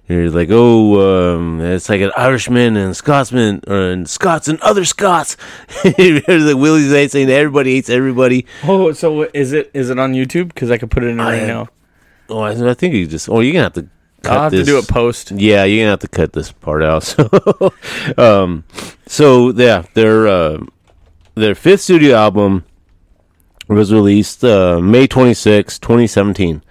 You're 0.07 0.29
like, 0.29 0.49
oh, 0.51 1.35
um, 1.37 1.61
it's 1.61 1.87
like 1.87 2.01
an 2.01 2.11
Irishman 2.17 2.75
and 2.75 2.95
Scotsman, 2.97 3.61
or 3.67 3.91
and 3.91 4.09
Scots 4.09 4.47
and 4.49 4.59
other 4.61 4.83
Scots. 4.83 5.37
There's 5.83 6.27
like 6.27 6.57
Willie's 6.57 7.11
saying 7.11 7.29
everybody 7.29 7.75
hates 7.75 7.89
everybody. 7.89 8.45
Oh, 8.63 8.91
so 8.91 9.23
is 9.33 9.53
it 9.53 9.71
is 9.73 9.89
it 9.89 9.97
on 9.99 10.13
YouTube? 10.13 10.49
Because 10.49 10.69
I 10.69 10.77
could 10.77 10.91
put 10.91 11.03
it 11.03 11.07
in 11.07 11.17
right 11.17 11.47
now. 11.47 11.69
Oh, 12.27 12.39
I, 12.39 12.71
I 12.71 12.73
think 12.73 12.93
you 12.93 13.07
just. 13.07 13.29
Oh, 13.29 13.39
you're 13.39 13.53
gonna 13.53 13.63
have 13.63 13.73
to. 13.73 13.87
Cut 14.23 14.33
I'll 14.33 14.43
have 14.43 14.51
this. 14.51 14.67
to 14.67 14.73
do 14.73 14.77
it 14.77 14.87
post. 14.87 15.31
Yeah, 15.31 15.63
you're 15.63 15.83
gonna 15.83 15.91
have 15.91 15.99
to 15.99 16.07
cut 16.07 16.33
this 16.33 16.51
part 16.51 16.83
out. 16.83 17.03
So, 17.15 17.73
um, 18.17 18.63
so 19.07 19.51
yeah, 19.51 19.85
their 19.93 20.27
uh, 20.27 20.59
their 21.35 21.55
fifth 21.55 21.81
studio 21.81 22.15
album 22.15 22.65
was 23.67 23.93
released 23.93 24.43
uh, 24.43 24.79
May 24.79 25.07
26, 25.07 25.79
2017. 25.79 26.61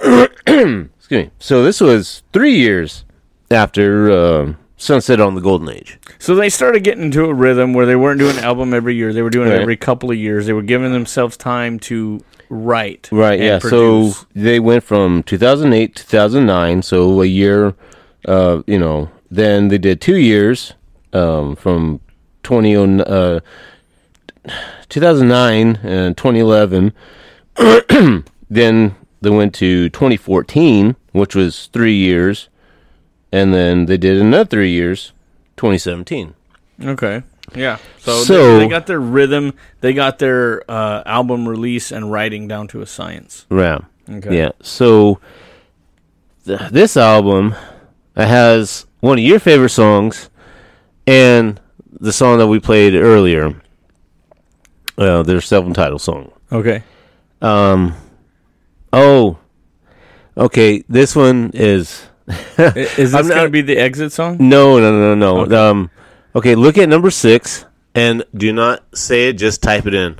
Excuse 1.04 1.26
me. 1.26 1.30
So 1.38 1.62
this 1.62 1.82
was 1.82 2.22
three 2.32 2.54
years 2.54 3.04
after 3.50 4.10
uh, 4.10 4.54
Sunset 4.78 5.20
on 5.20 5.34
the 5.34 5.42
Golden 5.42 5.68
Age. 5.68 5.98
So 6.18 6.34
they 6.34 6.48
started 6.48 6.82
getting 6.82 7.04
into 7.04 7.26
a 7.26 7.34
rhythm 7.34 7.74
where 7.74 7.84
they 7.84 7.94
weren't 7.94 8.18
doing 8.18 8.38
an 8.38 8.42
album 8.44 8.72
every 8.72 8.94
year; 8.94 9.12
they 9.12 9.20
were 9.20 9.28
doing 9.28 9.48
it 9.48 9.52
Right. 9.52 9.60
every 9.60 9.76
couple 9.76 10.10
of 10.10 10.16
years. 10.16 10.46
They 10.46 10.54
were 10.54 10.62
giving 10.62 10.92
themselves 10.92 11.36
time 11.36 11.78
to 11.80 12.20
write. 12.48 13.10
Right. 13.12 13.34
and 13.34 13.42
Yeah. 13.42 13.58
produce. 13.58 14.16
So 14.20 14.26
they 14.34 14.58
went 14.58 14.82
from 14.82 15.22
2008 15.24 15.94
to 15.96 16.06
2009. 16.06 16.80
So 16.80 17.20
a 17.20 17.26
year. 17.26 17.74
Uh, 18.26 18.62
you 18.66 18.78
know. 18.78 19.10
Then 19.30 19.68
they 19.68 19.78
did 19.78 20.00
two 20.00 20.16
years. 20.16 20.72
Um, 21.12 21.54
from 21.54 22.00
20 22.44 22.76
uh, 23.00 23.40
2009 24.88 25.78
and 25.82 26.16
2011. 26.16 26.92
then 28.50 28.94
they 29.24 29.30
went 29.30 29.54
to 29.56 29.88
2014, 29.90 30.94
which 31.12 31.34
was 31.34 31.66
three 31.72 31.96
years, 31.96 32.48
and 33.32 33.52
then 33.52 33.86
they 33.86 33.96
did 33.96 34.20
another 34.20 34.44
three 34.44 34.70
years, 34.70 35.12
2017. 35.56 36.34
Okay. 36.82 37.22
Yeah. 37.54 37.78
So, 37.98 38.22
So- 38.22 38.54
they, 38.58 38.64
they 38.64 38.68
got 38.68 38.86
their 38.86 39.00
rhythm, 39.00 39.54
they 39.80 39.92
got 39.92 40.18
their 40.18 40.62
uh, 40.70 41.02
album 41.06 41.48
release 41.48 41.90
and 41.92 42.10
writing 42.12 42.46
down 42.48 42.68
to 42.68 42.80
a 42.82 42.86
science. 42.86 43.46
Yeah. 43.50 43.78
Okay. 44.08 44.36
Yeah. 44.38 44.52
So 44.62 45.18
th- 46.46 46.70
this 46.70 46.96
album 46.96 47.54
has 48.16 48.86
one 49.00 49.18
of 49.18 49.24
your 49.24 49.38
favorite 49.40 49.70
songs 49.70 50.30
and 51.06 51.60
the 52.00 52.12
song 52.12 52.38
that 52.38 52.46
we 52.48 52.60
played 52.60 52.94
earlier. 52.94 53.54
Uh, 54.96 55.22
their 55.24 55.40
self-entitled 55.40 56.00
song. 56.00 56.30
Okay. 56.52 56.82
Um. 57.42 57.94
Oh. 58.94 59.38
Okay. 60.36 60.84
This 60.88 61.16
one 61.16 61.50
is. 61.52 62.06
is 62.28 62.46
this 63.12 63.12
going 63.12 63.44
to 63.44 63.50
be 63.50 63.60
the 63.60 63.76
exit 63.76 64.12
song? 64.12 64.36
no, 64.38 64.78
no, 64.78 64.92
no, 64.92 65.14
no. 65.14 65.40
Okay. 65.42 65.56
Um. 65.56 65.90
Okay. 66.34 66.54
Look 66.54 66.78
at 66.78 66.88
number 66.88 67.10
six 67.10 67.66
and 67.94 68.24
do 68.34 68.52
not 68.52 68.84
say 68.96 69.28
it. 69.28 69.34
Just 69.34 69.62
type 69.62 69.86
it 69.86 69.94
in. 69.94 70.18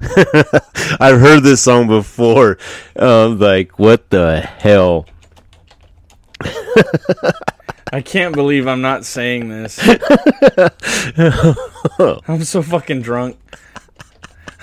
I've 1.00 1.20
heard 1.20 1.42
this 1.42 1.60
song 1.60 1.88
before. 1.88 2.58
Um, 2.96 3.40
like, 3.40 3.78
what 3.78 4.10
the 4.10 4.40
hell? 4.40 5.06
I 7.92 8.00
can't 8.02 8.34
believe 8.34 8.68
I'm 8.68 8.82
not 8.82 9.04
saying 9.04 9.48
this. 9.48 9.80
I'm 12.28 12.44
so 12.44 12.62
fucking 12.62 13.02
drunk. 13.02 13.38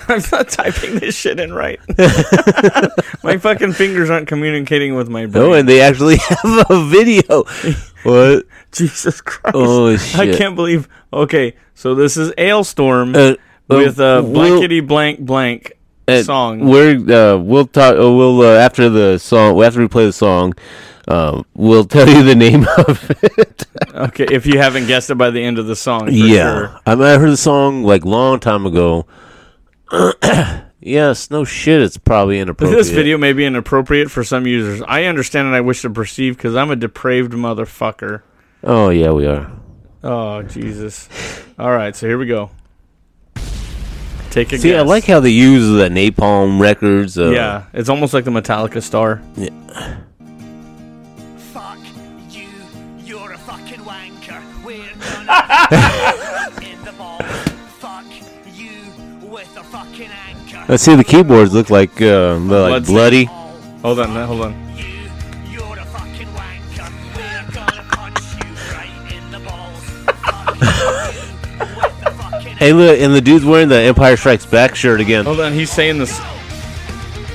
I'm 0.08 0.22
not 0.32 0.48
typing 0.48 0.98
this 0.98 1.16
shit 1.16 1.40
in 1.40 1.52
right. 1.52 1.80
my 3.22 3.36
fucking 3.38 3.72
fingers 3.72 4.10
aren't 4.10 4.28
communicating 4.28 4.94
with 4.94 5.08
my 5.08 5.26
brain. 5.26 5.44
Oh, 5.44 5.52
and 5.52 5.68
they 5.68 5.80
actually 5.80 6.16
have 6.28 6.66
a 6.70 6.84
video. 6.86 7.44
what? 8.02 8.44
Jesus 8.72 9.20
Christ. 9.20 9.54
Oh, 9.54 9.96
shit! 9.96 10.18
I 10.20 10.36
can't 10.36 10.54
believe. 10.54 10.88
Okay, 11.12 11.54
so 11.74 11.94
this 11.94 12.16
is 12.16 12.30
Alestorm 12.32 13.14
Uh, 13.16 13.36
with 13.68 13.98
uh, 14.00 14.04
a 14.04 14.22
we'll- 14.22 14.32
blankety 14.32 14.80
blank 14.80 15.20
blank 15.20 15.72
uh, 16.08 16.22
song. 16.22 16.60
We're 16.68 16.96
uh, 17.10 17.38
we'll 17.38 17.66
talk. 17.66 17.94
Uh, 17.94 18.12
we'll 18.12 18.42
uh, 18.42 18.56
after 18.58 18.88
the 18.88 19.18
song. 19.18 19.62
After 19.62 19.80
we 19.80 19.88
play 19.88 20.06
the 20.06 20.12
song, 20.12 20.54
uh, 21.08 21.42
we'll 21.54 21.84
tell 21.86 22.08
you 22.08 22.22
the 22.22 22.34
name 22.34 22.66
of 22.78 23.10
it. 23.22 23.64
Okay, 23.94 24.26
if 24.30 24.46
you 24.46 24.58
haven't 24.58 24.86
guessed 24.86 25.10
it 25.10 25.14
by 25.16 25.30
the 25.30 25.42
end 25.42 25.58
of 25.58 25.66
the 25.66 25.76
song, 25.76 26.08
yeah, 26.12 26.26
sure. 26.68 26.80
I, 26.86 26.94
mean, 26.94 27.04
I 27.04 27.18
heard 27.18 27.30
the 27.30 27.36
song 27.36 27.82
like 27.82 28.04
long 28.04 28.40
time 28.40 28.66
ago. 28.66 29.06
yes, 30.80 31.30
no 31.30 31.44
shit. 31.44 31.80
It's 31.82 31.96
probably 31.96 32.38
inappropriate. 32.40 32.78
This 32.78 32.90
video 32.90 33.18
may 33.18 33.32
be 33.32 33.44
inappropriate 33.44 34.10
for 34.10 34.24
some 34.24 34.46
users. 34.46 34.82
I 34.86 35.04
understand 35.04 35.46
and 35.46 35.56
I 35.56 35.60
wish 35.60 35.82
to 35.82 35.90
perceive 35.90 36.36
because 36.36 36.56
I'm 36.56 36.70
a 36.70 36.76
depraved 36.76 37.32
motherfucker. 37.32 38.22
Oh 38.64 38.88
yeah, 38.88 39.10
we 39.10 39.26
are. 39.26 39.50
Oh 40.02 40.42
Jesus! 40.42 41.08
All 41.58 41.70
right, 41.70 41.94
so 41.94 42.06
here 42.06 42.18
we 42.18 42.26
go. 42.26 42.50
Take 44.30 44.52
a 44.52 44.58
See, 44.58 44.70
guess. 44.70 44.80
I 44.80 44.82
like 44.82 45.04
how 45.04 45.20
they 45.20 45.30
use 45.30 45.66
the 45.68 45.88
Napalm 45.88 46.60
records. 46.60 47.16
Uh, 47.16 47.30
yeah, 47.30 47.64
it's 47.72 47.88
almost 47.88 48.12
like 48.12 48.24
the 48.24 48.30
Metallica 48.30 48.82
star. 48.82 49.22
Yeah. 49.36 49.48
Fuck 51.52 51.78
you, 52.30 52.46
you're 53.04 53.32
a 53.32 53.38
fucking 53.38 53.80
wanker. 53.80 54.42
We're 54.64 54.82
I 60.68 60.76
see 60.76 60.96
the 60.96 61.04
keyboards 61.04 61.52
look 61.54 61.70
like 61.70 62.00
uh, 62.02 62.36
like 62.38 62.86
bloody. 62.86 63.24
Hold 63.24 64.00
on, 64.00 64.08
hold 64.26 64.40
on. 64.42 64.76
You, 64.76 64.84
you're 65.48 65.78
a 65.78 65.84
fucking 65.84 66.26
wanker. 66.28 66.90
We're 67.16 67.52
gonna 67.54 67.84
punch 67.90 68.18
you 68.34 68.50
right 68.74 69.12
in 69.12 69.30
the 69.30 69.38
balls. 69.40 69.84
Fuck 70.24 70.54
you 70.56 71.66
with 71.76 72.06
a 72.06 72.10
fucking 72.10 72.56
Hey, 72.56 72.72
look, 72.72 72.98
and 72.98 73.14
the 73.14 73.20
dude's 73.20 73.44
wearing 73.44 73.68
the 73.68 73.80
Empire 73.80 74.16
Strikes 74.16 74.44
Back 74.44 74.74
shirt 74.74 75.00
again. 75.00 75.24
Hold 75.24 75.40
on, 75.40 75.52
he's 75.52 75.70
saying 75.70 75.98
this. 75.98 76.18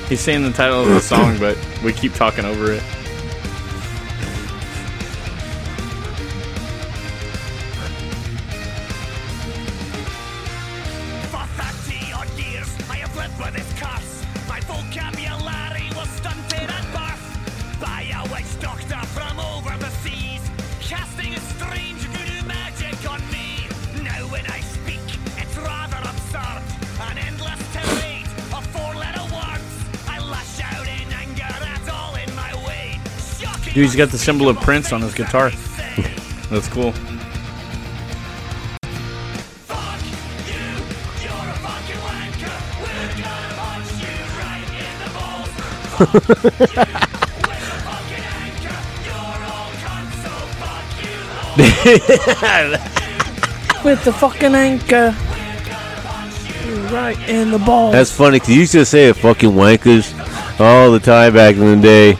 He's 0.08 0.20
saying 0.20 0.42
the 0.42 0.52
title 0.52 0.82
of 0.82 0.88
the 0.88 1.00
song, 1.00 1.38
but 1.38 1.56
we 1.82 1.94
keep 1.94 2.12
talking 2.12 2.44
over 2.44 2.72
it. 2.72 2.82
Dude, 33.74 33.84
he's 33.86 33.96
got 33.96 34.10
the 34.10 34.18
symbol 34.18 34.50
of 34.50 34.60
Prince 34.60 34.92
on 34.92 35.00
his 35.00 35.14
guitar. 35.14 35.50
That's 36.50 36.68
cool. 36.68 36.92
Fuck 39.64 40.04
you, 40.04 40.18
you're 41.22 41.32
a 41.32 41.56
fucking 41.56 41.96
wanker. 42.04 42.52
We're 42.82 43.14
gonna 43.16 43.56
punch 43.56 44.02
you 44.02 44.12
right 44.36 44.68
in 44.76 44.92
the 45.00 45.08
balls. 45.16 45.48
Fuck 45.88 46.12
you 46.12 46.20
with 47.48 47.64
a 47.64 47.76
fucking 47.88 48.24
anchor. 48.44 48.76
You're 49.06 49.40
all 49.48 49.72
cunts, 49.80 50.20
so 50.20 50.32
fuck 50.60 50.84
you. 51.00 51.16
With 53.84 54.04
the 54.04 54.12
fucking 54.12 54.54
anchor. 54.54 55.16
Right 56.92 57.18
in 57.26 57.50
the 57.50 57.58
ball. 57.58 57.90
That's 57.90 58.12
funny 58.12 58.38
because 58.38 58.50
you 58.50 58.60
used 58.60 58.72
to 58.72 58.84
say 58.84 59.08
it 59.08 59.16
fucking 59.16 59.50
wankers 59.50 60.12
all 60.60 60.92
the 60.92 61.00
time 61.00 61.32
back 61.32 61.56
in 61.56 61.80
the 61.80 61.82
day. 61.82 62.18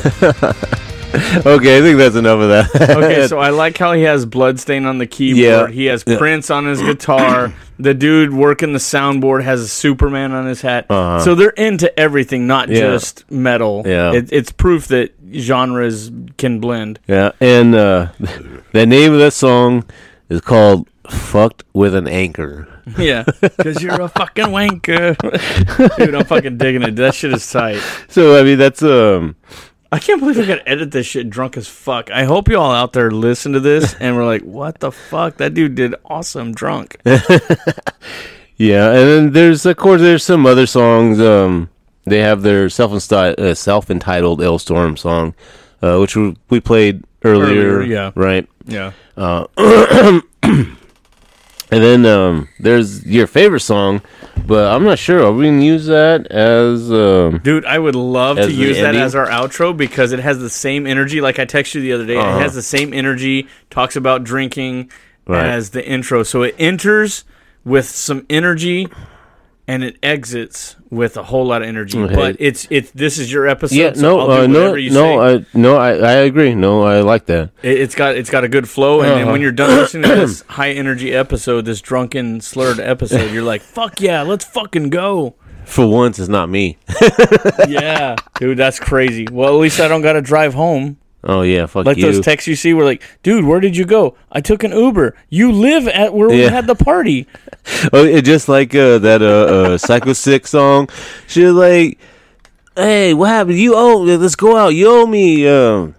okay, 1.46 1.78
I 1.78 1.80
think 1.80 1.98
that's 1.98 2.14
enough 2.16 2.40
of 2.40 2.48
that. 2.48 2.90
okay, 2.96 3.26
so 3.26 3.38
I 3.38 3.50
like 3.50 3.76
how 3.76 3.92
he 3.92 4.02
has 4.02 4.24
bloodstain 4.26 4.86
on 4.86 4.98
the 4.98 5.06
keyboard. 5.06 5.70
Yeah. 5.70 5.74
He 5.74 5.86
has. 5.86 6.04
Prince 6.04 6.50
on 6.50 6.66
his 6.66 6.80
guitar. 6.80 7.52
the 7.78 7.94
dude 7.94 8.32
working 8.32 8.72
the 8.72 8.78
soundboard 8.78 9.42
has 9.42 9.60
a 9.60 9.68
Superman 9.68 10.32
on 10.32 10.46
his 10.46 10.60
hat. 10.60 10.86
Uh-huh. 10.90 11.20
So 11.20 11.34
they're 11.34 11.50
into 11.50 11.96
everything, 11.98 12.46
not 12.46 12.68
Yeah. 12.68 12.80
just 12.80 13.30
metal. 13.30 13.82
Yeah. 13.86 14.12
It, 14.12 14.32
it's 14.32 14.52
proof 14.52 14.88
that 14.88 15.14
genres 15.32 16.10
can 16.38 16.60
blend. 16.60 16.98
yeah, 17.06 17.32
and 17.40 17.74
uh, 17.74 18.08
the 18.72 18.86
name 18.86 19.12
of 19.12 19.18
that 19.20 19.32
song 19.32 19.84
is 20.28 20.40
called 20.40 20.88
"Fucked 21.08 21.64
with 21.72 21.94
an 21.94 22.08
Anchor." 22.08 22.66
Yeah, 22.98 23.22
because 23.40 23.80
you're 23.84 24.00
a 24.00 24.08
fucking 24.08 24.46
wanker, 24.46 25.16
dude. 25.96 26.12
I'm 26.14 26.24
fucking 26.24 26.58
digging 26.58 26.82
it. 26.82 26.96
That 26.96 27.14
shit 27.14 27.32
is 27.32 27.48
tight. 27.48 27.80
So 28.08 28.36
I 28.36 28.42
mean, 28.42 28.58
that's 28.58 28.82
um, 28.82 29.36
I 29.92 29.98
can't 29.98 30.20
believe 30.20 30.36
we 30.36 30.46
gotta 30.46 30.68
edit 30.68 30.92
this 30.92 31.06
shit 31.06 31.30
drunk 31.30 31.56
as 31.56 31.66
fuck. 31.66 32.10
I 32.10 32.24
hope 32.24 32.48
you 32.48 32.58
all 32.58 32.70
out 32.72 32.92
there 32.92 33.10
listen 33.10 33.52
to 33.52 33.60
this 33.60 33.94
and 33.94 34.16
we're 34.16 34.24
like, 34.24 34.42
what 34.42 34.78
the 34.78 34.92
fuck? 34.92 35.38
That 35.38 35.54
dude 35.54 35.74
did 35.74 35.96
awesome 36.04 36.52
drunk. 36.52 36.96
yeah, 37.04 38.90
and 38.90 39.08
then 39.08 39.32
there's 39.32 39.66
of 39.66 39.76
course 39.76 40.00
there's 40.00 40.22
some 40.22 40.46
other 40.46 40.66
songs. 40.66 41.20
Um, 41.20 41.70
they 42.04 42.18
have 42.18 42.42
their 42.42 42.68
self 42.68 43.12
uh, 43.12 43.54
self 43.54 43.90
entitled 43.90 44.40
"Alestorm" 44.40 44.96
song, 44.96 45.34
uh, 45.82 45.98
which 45.98 46.14
we, 46.14 46.36
we 46.48 46.60
played 46.60 47.04
earlier. 47.24 47.78
Earlier, 47.78 47.82
yeah. 47.82 48.12
right. 48.14 48.48
Yeah. 48.66 48.92
And 51.72 51.82
then 51.82 52.06
um, 52.06 52.48
there's 52.58 53.06
your 53.06 53.26
favorite 53.28 53.60
song, 53.60 54.02
but 54.46 54.72
I'm 54.72 54.82
not 54.84 54.98
sure. 54.98 55.24
Are 55.24 55.32
we 55.32 55.46
gonna 55.46 55.62
use 55.62 55.86
that 55.86 56.26
as 56.26 56.90
um, 56.90 57.38
Dude, 57.44 57.64
I 57.64 57.78
would 57.78 57.94
love 57.94 58.38
As 58.38 58.46
to 58.46 58.52
the 58.52 58.58
use 58.58 58.76
that 58.78 58.86
ending? 58.86 59.02
as 59.02 59.14
our 59.14 59.28
outro 59.28 59.76
because 59.76 60.10
it 60.12 60.18
has 60.18 60.40
the 60.40 60.50
same 60.50 60.86
energy. 60.86 61.20
Like 61.20 61.38
I 61.38 61.46
texted 61.46 61.76
you 61.76 61.80
the 61.82 61.92
other 61.92 62.06
day, 62.06 62.16
Uh-huh. 62.16 62.38
it 62.38 62.42
has 62.42 62.54
the 62.54 62.62
same 62.62 62.92
energy. 62.92 63.46
Talks 63.70 63.94
about 63.96 64.24
drinking 64.24 64.90
Right. 65.26 65.46
as 65.46 65.70
the 65.70 65.86
intro, 65.86 66.24
so 66.24 66.42
it 66.42 66.56
enters 66.58 67.24
with 67.64 67.84
some 67.86 68.26
energy, 68.28 68.88
and 69.68 69.84
it 69.84 69.96
exits 70.02 70.76
with 70.90 71.16
a 71.16 71.22
whole 71.22 71.46
lot 71.46 71.62
of 71.62 71.68
energy. 71.68 71.98
Okay. 71.98 72.14
But 72.14 72.36
it's 72.40 72.66
it's 72.70 72.90
this 72.92 73.18
is 73.18 73.30
your 73.32 73.46
episode. 73.46 73.76
yeah? 73.76 73.92
so 73.92 74.00
No, 74.02 74.20
I'll 74.20 74.26
do 74.26 74.42
uh, 74.42 74.46
no, 74.46 74.74
no. 74.90 75.20
I, 75.22 75.46
no. 75.54 75.76
I, 75.76 75.90
I 75.92 76.12
agree. 76.12 76.54
No, 76.54 76.82
I 76.82 77.00
like 77.02 77.26
that. 77.26 77.50
It, 77.62 77.78
it's 77.80 77.94
got 77.94 78.16
it's 78.16 78.30
got 78.30 78.42
a 78.44 78.48
good 78.48 78.68
flow, 78.68 79.00
and, 79.00 79.10
and 79.12 79.20
Uh-huh. 79.22 79.32
when 79.32 79.40
you're 79.40 79.52
done 79.52 79.70
listening 79.76 80.08
to 80.10 80.16
this 80.16 80.42
high 80.48 80.70
energy 80.72 81.12
episode, 81.12 81.64
this 81.66 81.80
drunken 81.80 82.40
slurred 82.40 82.80
episode, 82.80 83.30
you're 83.32 83.42
like, 83.44 83.62
"Fuck 83.62 84.00
yeah, 84.00 84.22
let's 84.22 84.44
fucking 84.44 84.90
go!" 84.90 85.36
For 85.66 85.86
once, 85.86 86.18
it's 86.18 86.28
not 86.28 86.48
me. 86.48 86.78
Yeah, 87.68 88.16
dude, 88.38 88.58
that's 88.58 88.80
crazy. 88.80 89.26
Well, 89.30 89.48
at 89.54 89.60
least 89.60 89.78
I 89.80 89.86
don't 89.88 90.02
got 90.02 90.14
to 90.14 90.22
drive 90.22 90.54
home. 90.54 90.98
Oh 91.22 91.42
yeah, 91.42 91.66
fuck 91.66 91.84
Like 91.84 91.98
you. 91.98 92.04
those 92.04 92.20
texts 92.20 92.48
you 92.48 92.56
see, 92.56 92.72
were 92.72 92.84
like, 92.84 93.02
"Dude, 93.22 93.44
where 93.44 93.60
did 93.60 93.76
you 93.76 93.84
go? 93.84 94.16
I 94.32 94.40
took 94.40 94.64
an 94.64 94.72
Uber. 94.72 95.14
You 95.28 95.52
live 95.52 95.86
at 95.86 96.14
where 96.14 96.30
we 96.30 96.40
had 96.40 96.66
the 96.66 96.74
party." 96.74 97.26
oh, 97.92 98.04
it 98.04 98.24
just 98.24 98.48
like 98.48 98.74
uh, 98.74 98.98
that 98.98 99.20
uh, 99.20 99.26
uh, 99.74 99.78
Psycho 99.78 100.14
Six 100.14 100.50
song. 100.50 100.88
She 101.26 101.44
was 101.44 101.54
like, 101.54 101.98
"Hey, 102.74 103.12
what 103.12 103.28
happened? 103.28 103.58
You 103.58 103.74
owe? 103.74 103.98
Let's 103.98 104.34
go 104.34 104.56
out. 104.56 104.68
You 104.70 104.88
owe 104.88 105.06
me." 105.06 105.46
Um, 105.46 105.94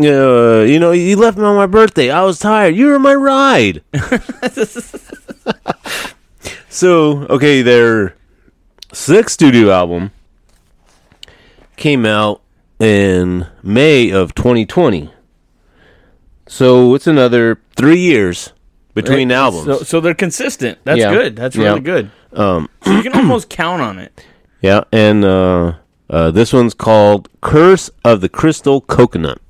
uh, 0.00 0.60
you 0.60 0.78
know, 0.78 0.92
you 0.92 1.16
left 1.16 1.38
me 1.38 1.44
on 1.44 1.56
my 1.56 1.66
birthday. 1.66 2.10
I 2.10 2.22
was 2.22 2.38
tired. 2.38 2.76
You 2.76 2.88
were 2.88 2.98
my 2.98 3.14
ride. 3.14 3.82
so, 6.68 7.24
okay, 7.24 7.62
their 7.62 8.14
sixth 8.92 9.34
studio 9.34 9.70
album 9.70 10.12
came 11.76 12.04
out 12.06 12.42
in 12.78 13.46
May 13.62 14.10
of 14.10 14.34
2020. 14.34 15.10
So 16.46 16.94
it's 16.94 17.06
another 17.06 17.60
three 17.76 17.98
years 17.98 18.52
between 18.94 19.30
albums. 19.30 19.64
So, 19.66 19.78
so 19.84 20.00
they're 20.00 20.14
consistent. 20.14 20.78
That's 20.84 20.98
Yeah. 21.00 21.12
good. 21.12 21.36
That's 21.36 21.56
Yeah. 21.56 21.68
really 21.68 21.80
good. 21.80 22.10
um, 22.32 22.68
So 22.84 22.92
you 22.92 23.02
can 23.02 23.12
almost 23.14 23.48
count 23.50 23.82
on 23.82 23.98
it. 23.98 24.24
Yeah, 24.60 24.82
and 24.92 25.24
uh, 25.24 25.74
uh, 26.10 26.30
this 26.32 26.52
one's 26.52 26.74
called 26.74 27.28
"Curse 27.40 27.90
of 28.04 28.20
the 28.20 28.28
Crystal 28.28 28.80
Coconut." 28.80 29.40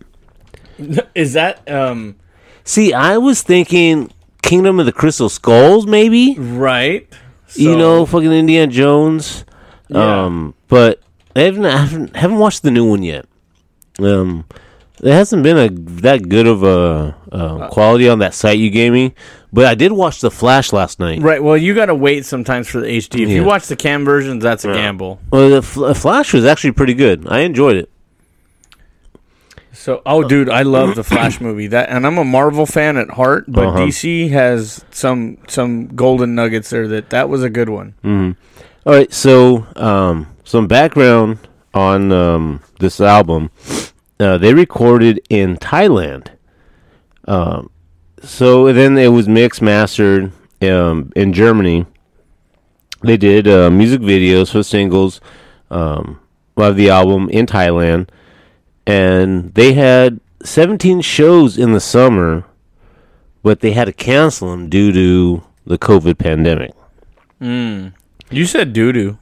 Is 1.14 1.32
that 1.32 1.68
um? 1.70 2.16
See, 2.64 2.92
I 2.92 3.16
was 3.16 3.40
thinking 3.42 4.10
Kingdom 4.42 4.78
of 4.78 4.84
the 4.86 4.92
Crystal 4.92 5.28
Skulls, 5.30 5.86
maybe. 5.86 6.34
Right. 6.38 7.08
you 7.54 7.74
know, 7.76 8.04
fucking 8.04 8.30
Indiana 8.30 8.70
Jones. 8.70 9.44
Yeah. 9.88 10.24
Um, 10.26 10.54
but 10.68 11.00
I 11.36 11.40
haven't, 11.42 11.64
I 11.66 11.76
haven't 11.76 12.16
haven't 12.16 12.38
watched 12.38 12.62
the 12.62 12.70
new 12.70 12.88
one 12.88 13.02
yet. 13.02 13.26
Um, 14.00 14.44
there 15.00 15.14
hasn't 15.14 15.42
been 15.42 15.56
a 15.58 15.68
that 16.02 16.28
good 16.28 16.46
of 16.46 16.62
a 16.62 17.14
uh, 17.30 17.68
quality 17.68 18.08
on 18.08 18.18
that 18.20 18.34
site 18.34 18.58
you 18.58 18.70
gave 18.70 18.92
me. 18.92 19.14
But 19.52 19.64
I 19.64 19.74
did 19.74 19.92
watch 19.92 20.20
the 20.20 20.30
Flash 20.30 20.72
last 20.74 21.00
night. 21.00 21.22
Right. 21.22 21.42
Well, 21.42 21.56
you 21.56 21.74
got 21.74 21.86
to 21.86 21.94
wait 21.94 22.26
sometimes 22.26 22.68
for 22.68 22.80
the 22.80 22.86
HD. 22.88 23.22
If 23.22 23.28
Yeah. 23.30 23.36
you 23.36 23.44
watch 23.44 23.66
the 23.66 23.76
cam 23.76 24.04
versions, 24.04 24.42
that's 24.42 24.64
a 24.66 24.72
gamble. 24.74 25.20
Well, 25.30 25.48
the 25.48 25.62
Fl- 25.62 25.92
Flash 25.94 26.34
was 26.34 26.44
actually 26.44 26.72
pretty 26.72 26.92
good. 26.94 27.26
I 27.28 27.40
enjoyed 27.40 27.76
it. 27.76 27.88
So, 29.72 30.02
oh, 30.04 30.22
dude, 30.24 30.50
I 30.50 30.62
love 30.62 30.96
the 30.96 31.04
Flash 31.04 31.40
movie. 31.40 31.68
That, 31.68 31.88
and 31.88 32.06
I'm 32.06 32.18
a 32.18 32.24
Marvel 32.24 32.66
fan 32.66 32.96
at 32.96 33.10
heart, 33.10 33.44
but 33.48 33.68
Uh-huh. 33.68 33.78
DC 33.86 34.30
has 34.30 34.84
some 34.90 35.38
some 35.46 35.86
golden 35.88 36.34
nuggets 36.34 36.68
there. 36.70 36.88
That 36.88 37.10
that 37.10 37.28
was 37.28 37.42
a 37.42 37.48
good 37.50 37.68
one. 37.68 37.94
All 38.84 38.92
right, 38.94 39.12
so 39.12 39.66
um, 39.76 40.26
some 40.48 40.66
background 40.66 41.38
on 41.74 42.10
um, 42.10 42.60
this 42.80 43.02
album. 43.02 43.50
Uh, 44.18 44.38
they 44.38 44.54
recorded 44.54 45.20
in 45.28 45.58
Thailand. 45.58 46.28
Um, 47.26 47.68
so 48.22 48.72
then 48.72 48.96
it 48.96 49.08
was 49.08 49.28
mixed, 49.28 49.60
mastered 49.60 50.32
um, 50.62 51.12
in 51.14 51.34
Germany. 51.34 51.84
They 53.02 53.18
did 53.18 53.46
uh, 53.46 53.70
music 53.70 54.00
videos 54.00 54.50
for 54.50 54.62
singles 54.62 55.20
um, 55.70 56.18
of 56.56 56.76
the 56.76 56.88
album 56.88 57.28
in 57.28 57.44
Thailand, 57.44 58.08
and 58.86 59.52
they 59.52 59.74
had 59.74 60.18
17 60.42 61.02
shows 61.02 61.58
in 61.58 61.72
the 61.72 61.80
summer, 61.80 62.44
but 63.42 63.60
they 63.60 63.72
had 63.72 63.84
to 63.84 63.92
cancel 63.92 64.50
them 64.50 64.70
due 64.70 64.92
to 64.92 65.44
the 65.66 65.76
COVID 65.76 66.16
pandemic. 66.16 66.72
You 68.30 68.46
said 68.46 68.72
doo 68.72 68.92
doo. 68.92 69.18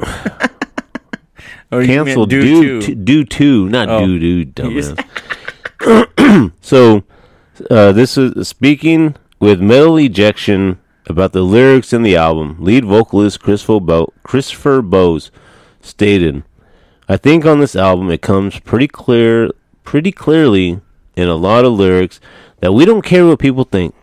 or 1.74 1.78
meant 1.78 1.88
canceled 2.06 2.30
due 2.30 2.42
too. 2.62 2.80
to, 2.82 2.94
due 2.94 3.24
to 3.24 3.68
not 3.68 3.88
Oh. 3.88 4.06
due 4.06 4.44
to 4.44 4.52
dumbass. 4.62 6.52
so 6.60 7.04
uh, 7.70 7.92
this 7.92 8.16
is 8.18 8.48
speaking 8.48 9.14
with 9.40 9.60
Metal 9.60 9.96
Injection 9.96 10.78
about 11.06 11.32
the 11.32 11.42
lyrics 11.42 11.92
in 11.92 12.02
the 12.02 12.16
album. 12.16 12.56
Lead 12.58 12.84
vocalist 12.84 13.40
Christopher, 13.40 13.80
Bo- 13.80 14.12
Christopher 14.22 14.80
Bowes 14.82 15.30
stated, 15.82 16.42
"I 17.08 17.16
think 17.16 17.44
on 17.44 17.60
this 17.60 17.76
album 17.76 18.10
it 18.10 18.22
comes 18.22 18.58
pretty 18.60 18.88
clear, 18.88 19.50
pretty 19.82 20.12
clearly 20.12 20.80
in 21.16 21.28
a 21.28 21.34
lot 21.36 21.64
of 21.64 21.72
lyrics 21.74 22.20
that 22.60 22.72
we 22.72 22.84
don't 22.84 23.02
care 23.04 23.26
what 23.26 23.38
people 23.38 23.64
think. 23.64 23.94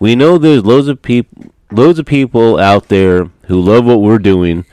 We 0.00 0.16
know 0.16 0.36
there's 0.36 0.64
loads 0.64 0.88
of 0.88 1.00
people, 1.00 1.52
loads 1.70 1.98
of 2.00 2.06
people 2.06 2.58
out 2.58 2.88
there 2.88 3.30
who 3.46 3.60
love 3.60 3.84
what 3.84 4.02
we're 4.02 4.18
doing." 4.18 4.64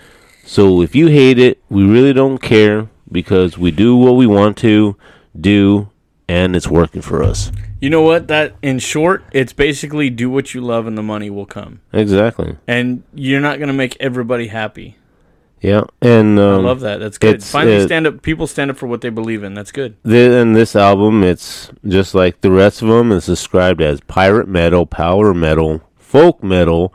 So 0.50 0.82
if 0.82 0.96
you 0.96 1.10
hate 1.10 1.38
it, 1.38 1.62
we 1.70 1.84
really 1.84 2.12
don't 2.12 2.40
care 2.40 2.90
because 3.12 3.60
we 3.60 3.70
do 3.70 3.96
what 3.96 4.14
we 4.14 4.26
want 4.26 4.58
to 4.58 4.98
do 5.40 5.92
and 6.28 6.56
it's 6.56 6.68
working 6.68 7.04
for 7.04 7.22
us. 7.22 7.52
You 7.80 7.92
know 7.92 8.02
what? 8.02 8.30
That 8.30 8.56
in 8.64 8.80
short, 8.80 9.24
it's 9.32 9.54
basically 9.54 10.10
do 10.10 10.28
what 10.28 10.56
you 10.56 10.62
love 10.62 10.88
and 10.88 10.98
the 10.98 11.04
money 11.04 11.30
will 11.30 11.46
come. 11.46 11.82
Exactly. 11.94 12.58
And 12.68 13.04
you're 13.14 13.40
not 13.40 13.60
going 13.60 13.68
to 13.68 13.76
make 13.76 13.96
everybody 14.00 14.48
happy. 14.48 14.98
Yeah. 15.62 15.84
And 16.02 16.40
um, 16.40 16.66
I 16.66 16.68
love 16.68 16.80
that. 16.80 16.98
That's 16.98 17.20
good. 17.20 17.44
Finally, 17.44 17.84
uh, 17.84 17.86
stand 17.86 18.08
up. 18.08 18.24
People 18.24 18.48
stand 18.48 18.72
up 18.72 18.78
for 18.78 18.88
what 18.88 19.02
they 19.02 19.10
believe 19.10 19.44
in. 19.44 19.54
That's 19.54 19.72
good. 19.72 20.04
th- 20.04 20.32
in 20.32 20.54
this 20.54 20.76
album, 20.76 21.24
it's 21.24 21.70
just 21.88 22.16
like 22.16 22.42
the 22.42 22.50
rest 22.50 22.82
of 22.82 22.88
them. 22.88 23.12
It's 23.12 23.28
described 23.28 23.84
as 23.84 24.02
pirate 24.02 24.48
metal, 24.48 24.88
power 24.88 25.32
metal, 25.32 25.84
folk 25.96 26.42
metal. 26.42 26.92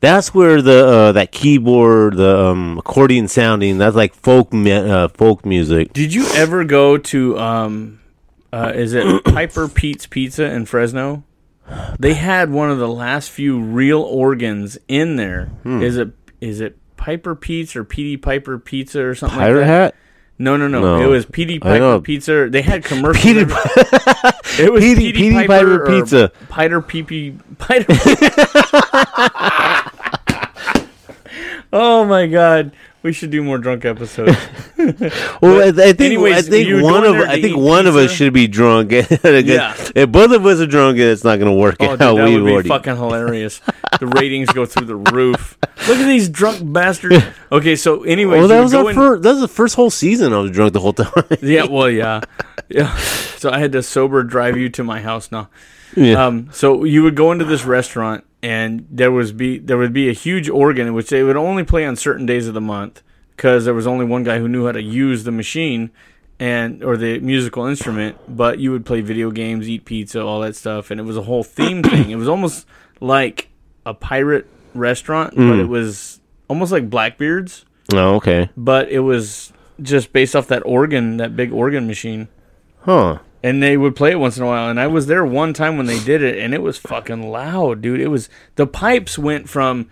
That's 0.00 0.32
where 0.34 0.62
the 0.62 0.86
uh, 0.86 1.12
that 1.12 1.30
keyboard, 1.30 2.16
the 2.16 2.38
um, 2.46 2.78
accordion 2.78 3.28
sounding. 3.28 3.76
That's 3.78 3.94
like 3.96 4.14
folk 4.14 4.52
me- 4.52 4.72
uh, 4.72 5.08
folk 5.08 5.44
music. 5.44 5.92
Did 5.92 6.14
you 6.14 6.26
ever 6.34 6.64
go 6.64 6.96
to 6.96 7.38
um, 7.38 8.00
uh, 8.52 8.72
is 8.74 8.94
it 8.94 9.24
Piper 9.24 9.68
Pete's 9.68 10.06
Pizza 10.06 10.44
in 10.46 10.64
Fresno? 10.64 11.22
They 11.98 12.14
had 12.14 12.50
one 12.50 12.70
of 12.70 12.78
the 12.78 12.88
last 12.88 13.30
few 13.30 13.60
real 13.60 14.00
organs 14.02 14.78
in 14.88 15.16
there. 15.16 15.50
Is 15.64 15.94
Hmm. 15.96 16.00
it 16.00 16.08
is 16.40 16.60
it 16.62 16.76
Piper 16.96 17.34
Pete's 17.36 17.76
or 17.76 17.84
Petey 17.84 18.16
Piper 18.16 18.58
Pizza 18.58 19.02
or 19.04 19.14
something 19.14 19.38
Pirate 19.38 19.58
like 19.60 19.66
that? 19.66 19.82
hat. 19.92 19.94
No, 20.38 20.56
no, 20.56 20.68
no, 20.68 20.80
No. 20.80 21.02
It 21.04 21.06
was 21.06 21.26
Petey 21.26 21.56
I. 21.56 21.78
Piper 21.78 22.00
Pizza. 22.00 22.48
They 22.50 22.62
had 22.62 22.82
commercials. 22.82 23.22
Petey 23.22 23.40
it 24.62 24.72
was 24.72 24.82
Petey 24.82 25.32
Piper, 25.34 25.46
Piper 25.46 25.86
Pizza. 25.86 26.32
Piter 26.48 26.80
Peepee 26.80 27.38
Piter. 27.58 27.84
oh 31.72 32.04
my 32.04 32.26
god, 32.26 32.72
we 33.02 33.12
should 33.12 33.30
do 33.30 33.42
more 33.42 33.58
drunk 33.58 33.84
episodes. 33.84 34.36
Well, 35.42 35.62
I, 35.62 35.68
I 35.68 35.92
think 35.92 36.00
anyways, 36.00 36.48
I 36.48 36.50
think 36.50 36.82
one 36.82 37.04
of 37.04 37.14
I 37.16 37.40
think 37.40 37.56
one 37.56 37.86
of 37.86 37.96
us 37.96 38.10
should 38.12 38.32
be 38.32 38.46
drunk. 38.48 38.90
Yeah. 39.24 39.74
If 39.94 40.10
both 40.12 40.32
of 40.32 40.44
us 40.46 40.60
are 40.60 40.66
drunk, 40.66 40.98
it's 40.98 41.24
not 41.24 41.38
going 41.38 41.50
to 41.50 41.58
work 41.58 41.76
Oh, 41.80 41.90
out. 41.92 41.98
dude, 41.98 42.00
that 42.18 42.24
We've 42.24 42.34
would 42.42 42.46
be 42.46 42.52
already- 42.52 42.68
fucking 42.68 42.96
hilarious. 42.96 43.60
the 43.98 44.06
ratings 44.06 44.48
go 44.50 44.66
through 44.66 44.86
the 44.86 44.96
roof. 44.96 45.56
Look 45.88 45.98
at 45.98 46.06
these 46.06 46.28
drunk 46.28 46.60
bastards. 46.72 47.24
Okay, 47.50 47.74
so 47.76 48.02
anyway, 48.04 48.38
Well, 48.38 48.48
that 48.48 48.60
was 48.60 48.74
our 48.74 48.92
first. 48.94 49.22
That 49.22 49.30
was 49.32 49.40
the 49.40 49.48
first 49.48 49.74
whole 49.76 49.90
season. 49.90 50.32
I 50.32 50.38
was 50.38 50.50
drunk 50.50 50.72
the 50.74 50.80
whole 50.80 50.92
time. 50.92 51.12
Yeah, 51.42 51.64
well, 51.64 51.88
yeah, 51.90 52.20
yeah. 52.68 52.94
So 52.96 53.50
I 53.50 53.58
had 53.58 53.72
to 53.72 53.82
sober 53.82 54.22
drive 54.22 54.56
you 54.58 54.68
to 54.70 54.84
my 54.84 55.00
house 55.00 55.32
now. 55.32 55.48
yeah. 55.96 56.24
Um, 56.26 56.48
so 56.52 56.84
you 56.84 57.02
would 57.02 57.14
go 57.16 57.32
into 57.32 57.44
this 57.46 57.64
restaurant, 57.64 58.24
and 58.42 58.86
there 58.90 59.12
was 59.12 59.32
be 59.32 59.58
there 59.58 59.78
would 59.78 59.92
be 59.92 60.08
a 60.08 60.12
huge 60.12 60.48
organ, 60.48 60.92
which 60.94 61.08
they 61.08 61.22
would 61.22 61.36
only 61.36 61.64
play 61.64 61.84
on 61.84 61.96
certain 61.96 62.26
days 62.26 62.48
of 62.48 62.54
the 62.54 62.60
month 62.60 63.02
because 63.36 63.64
there 63.64 63.74
was 63.74 63.86
only 63.86 64.04
one 64.04 64.24
guy 64.24 64.38
who 64.38 64.48
knew 64.48 64.66
how 64.66 64.72
to 64.72 64.82
use 64.82 65.24
the 65.24 65.32
machine 65.32 65.90
and 66.38 66.82
or 66.82 66.96
the 66.96 67.18
musical 67.20 67.66
instrument. 67.66 68.16
But 68.28 68.58
you 68.58 68.72
would 68.72 68.86
play 68.86 69.00
video 69.00 69.30
games, 69.30 69.68
eat 69.68 69.84
pizza, 69.84 70.22
all 70.22 70.40
that 70.40 70.56
stuff, 70.56 70.90
and 70.90 71.00
it 71.00 71.04
was 71.04 71.16
a 71.16 71.22
whole 71.22 71.44
theme 71.44 71.82
thing. 71.84 72.10
It 72.10 72.16
was 72.16 72.28
almost 72.28 72.66
like 73.00 73.48
a 73.86 73.94
pirate 73.94 74.46
restaurant, 74.74 75.34
but 75.34 75.42
mm. 75.42 75.60
it 75.60 75.66
was 75.66 76.20
almost 76.48 76.72
like 76.72 76.90
Blackbeard's, 76.90 77.64
oh, 77.92 78.16
okay. 78.16 78.50
but 78.56 78.88
it 78.88 79.00
was 79.00 79.52
just 79.80 80.12
based 80.12 80.36
off 80.36 80.48
that 80.48 80.62
organ, 80.66 81.16
that 81.16 81.34
big 81.34 81.52
organ 81.52 81.86
machine 81.86 82.28
Huh. 82.82 83.18
And 83.42 83.62
they 83.62 83.76
would 83.76 83.96
play 83.96 84.10
it 84.12 84.18
once 84.20 84.36
in 84.36 84.42
a 84.42 84.46
while. 84.46 84.68
And 84.68 84.78
I 84.80 84.86
was 84.86 85.06
there 85.06 85.24
one 85.24 85.52
time 85.52 85.76
when 85.76 85.86
they 85.86 85.98
did 86.00 86.22
it, 86.22 86.38
and 86.38 86.52
it 86.54 86.62
was 86.62 86.78
fucking 86.78 87.30
loud, 87.30 87.80
dude. 87.82 88.00
It 88.00 88.08
was 88.08 88.28
the 88.56 88.66
pipes 88.66 89.18
went 89.18 89.48
from 89.48 89.88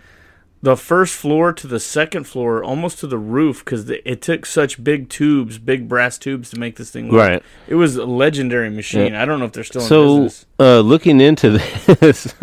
the 0.61 0.75
first 0.75 1.15
floor 1.15 1.53
to 1.53 1.67
the 1.67 1.79
second 1.79 2.25
floor, 2.25 2.61
almost 2.61 2.99
to 2.99 3.07
the 3.07 3.17
roof, 3.17 3.63
because 3.63 3.89
it 3.89 4.21
took 4.21 4.45
such 4.45 4.83
big 4.83 5.07
tubes, 5.07 5.57
big 5.57 5.87
brass 5.87 6.17
tubes, 6.17 6.49
to 6.49 6.59
make 6.59 6.75
this 6.75 6.91
thing 6.91 7.07
work. 7.07 7.29
Right. 7.29 7.43
It 7.67 7.75
was 7.75 7.95
a 7.95 8.05
legendary 8.05 8.69
machine. 8.69 9.15
I 9.15 9.23
don't 9.23 9.39
know 9.39 9.45
if 9.45 9.53
they're 9.53 9.63
still 9.63 9.81
in 9.81 9.87
So, 9.87 10.17
business. 10.23 10.45
uh, 10.59 10.79
looking 10.81 11.21
into 11.21 11.51
this, 12.01 12.33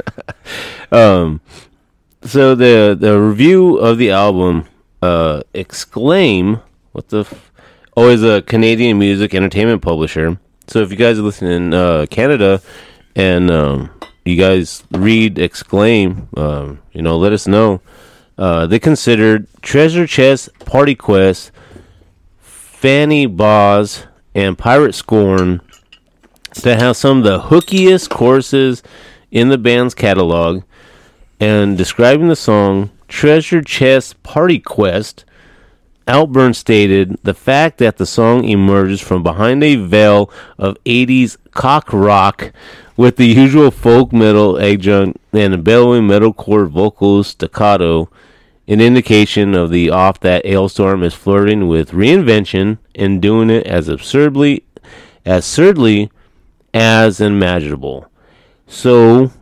um, 0.91 1.41
so 2.23 2.55
the 2.55 2.97
the 2.99 3.20
review 3.20 3.77
of 3.77 3.99
the 3.99 4.11
album, 4.11 4.65
uh, 5.03 5.43
exclaim 5.55 6.61
what 6.93 7.11
the, 7.11 7.20
f- 7.20 7.53
oh, 7.97 8.09
is 8.09 8.23
a 8.24 8.41
Canadian 8.43 8.99
music 8.99 9.35
entertainment 9.35 9.83
publisher. 9.83 10.39
So 10.68 10.80
if 10.80 10.90
you 10.90 10.97
guys 10.97 11.18
are 11.18 11.22
listening 11.22 11.52
in 11.52 11.74
uh, 11.74 12.06
Canada, 12.10 12.60
and 13.14 13.51
um, 13.51 13.90
you 14.24 14.36
guys 14.36 14.82
read 14.90 15.38
exclaim, 15.38 16.28
um, 16.36 16.82
you 16.93 17.02
know, 17.02 17.16
let 17.16 17.32
us 17.32 17.47
know. 17.47 17.80
Uh, 18.36 18.66
they 18.66 18.78
considered 18.78 19.47
Treasure 19.62 20.06
Chest, 20.06 20.51
Party 20.60 20.94
Quest, 20.94 21.52
Fannybaws, 22.43 24.06
and 24.34 24.59
Pirate 24.59 24.94
Scorn 24.94 25.62
to 26.52 26.76
have 26.76 26.97
some 26.97 27.18
of 27.18 27.24
the 27.24 27.40
hookiest 27.48 28.10
choruses 28.10 28.82
in 29.30 29.48
the 29.48 29.59
band's 29.59 29.94
catalog. 29.94 30.62
And 31.38 31.76
describing 31.76 32.28
the 32.28 32.36
song 32.36 32.90
Treasure 33.09 33.62
Chest 33.62 34.22
Party 34.22 34.59
Quest, 34.59 35.24
Outburn 36.09 36.55
stated 36.55 37.19
the 37.24 37.35
fact 37.35 37.78
that 37.78 37.97
the 37.97 38.07
song 38.07 38.45
emerges 38.45 39.01
from 39.01 39.23
behind 39.23 39.65
a 39.65 39.74
veil 39.74 40.31
of 40.57 40.77
80s 40.85 41.37
cock 41.51 41.93
rock 41.93 42.53
with 42.97 43.16
the 43.16 43.27
usual 43.27 43.70
folk 43.73 44.12
metal 44.12 44.59
adjunct 44.59 45.19
and 45.33 45.53
a 45.53 45.59
bellowing 45.59 46.05
metalcore 46.05 46.69
vocal 46.69 47.24
staccato, 47.24 48.09
an 48.69 48.81
indication 48.81 49.55
of 49.55 49.70
the 49.70 49.91
off 49.91 50.20
that 50.20 50.45
Alestorm 50.45 51.03
is 51.03 51.15
flirting 51.15 51.66
with 51.66 51.91
reinvention 51.91 52.78
and 52.95 53.20
doing 53.20 53.51
it 53.51 53.66
as 53.66 53.89
absurdly, 53.89 54.65
absurdly 55.24 56.11
as 56.73 57.20
imaginable. 57.20 58.11
So, 58.69 59.33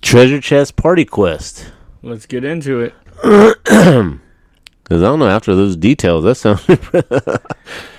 Treasure 0.00 0.40
Chest 0.40 0.76
Party 0.76 1.04
Quest. 1.04 1.70
Let's 2.02 2.26
get 2.26 2.44
into 2.44 2.80
it. 2.80 4.20
Because 4.88 5.02
I 5.02 5.06
don't 5.06 5.18
know, 5.18 5.28
after 5.28 5.54
those 5.54 5.76
details, 5.76 6.24
that 6.24 6.36
sounds. 6.36 6.64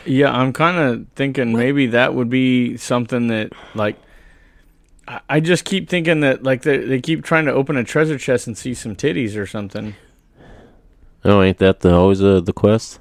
Yeah, 0.06 0.32
I'm 0.32 0.54
kind 0.54 0.78
of 0.80 1.06
thinking 1.16 1.56
maybe 1.56 1.86
that 1.88 2.16
would 2.16 2.30
be 2.32 2.78
something 2.78 3.28
that 3.28 3.52
like 3.76 3.96
I- 5.08 5.20
I 5.30 5.40
just 5.40 5.66
keep 5.66 5.88
thinking 5.88 6.22
that 6.22 6.42
like 6.42 6.64
they 6.64 6.78
they 6.78 7.00
keep 7.00 7.24
trying 7.24 7.46
to 7.46 7.54
open 7.54 7.78
a 7.78 7.84
treasure 7.84 8.18
chest 8.18 8.48
and 8.48 8.58
see 8.58 8.74
some 8.74 8.96
titties 8.96 9.38
or 9.38 9.46
something. 9.46 9.96
Oh, 11.24 11.44
ain't 11.44 11.60
that 11.60 11.82
the, 11.82 11.94
always 11.94 12.24
uh, 12.24 12.40
the 12.40 12.54
quest? 12.54 13.00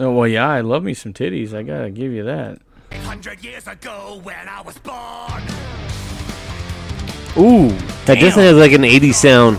Oh 0.00 0.12
well, 0.12 0.26
yeah, 0.26 0.48
I 0.48 0.62
love 0.62 0.82
me 0.82 0.94
some 0.94 1.12
titties. 1.12 1.52
I 1.52 1.62
gotta 1.62 1.90
give 1.90 2.10
you 2.12 2.22
that. 2.24 2.58
Hundred 3.04 3.44
years 3.44 3.66
ago 3.66 4.20
when 4.22 4.48
I 4.48 4.62
was 4.62 4.78
born, 4.78 5.42
Ooh, 7.36 7.68
That 8.06 8.18
doesn't 8.18 8.42
have 8.42 8.56
like 8.56 8.72
an 8.72 8.82
80s 8.82 9.14
sound. 9.14 9.58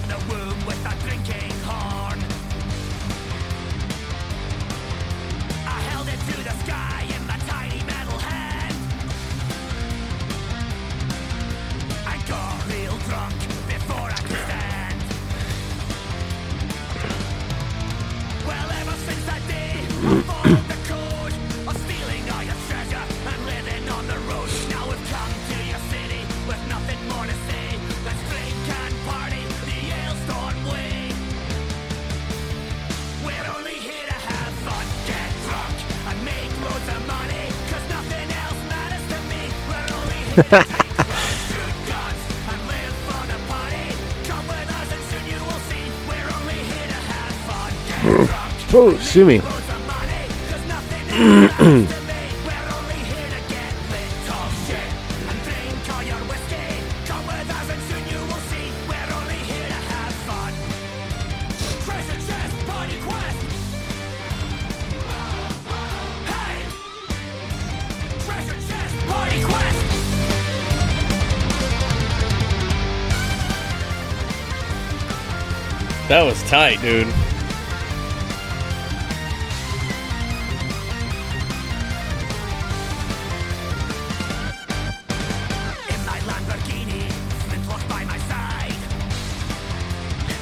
Sue 49.18 49.26
me. 49.26 49.56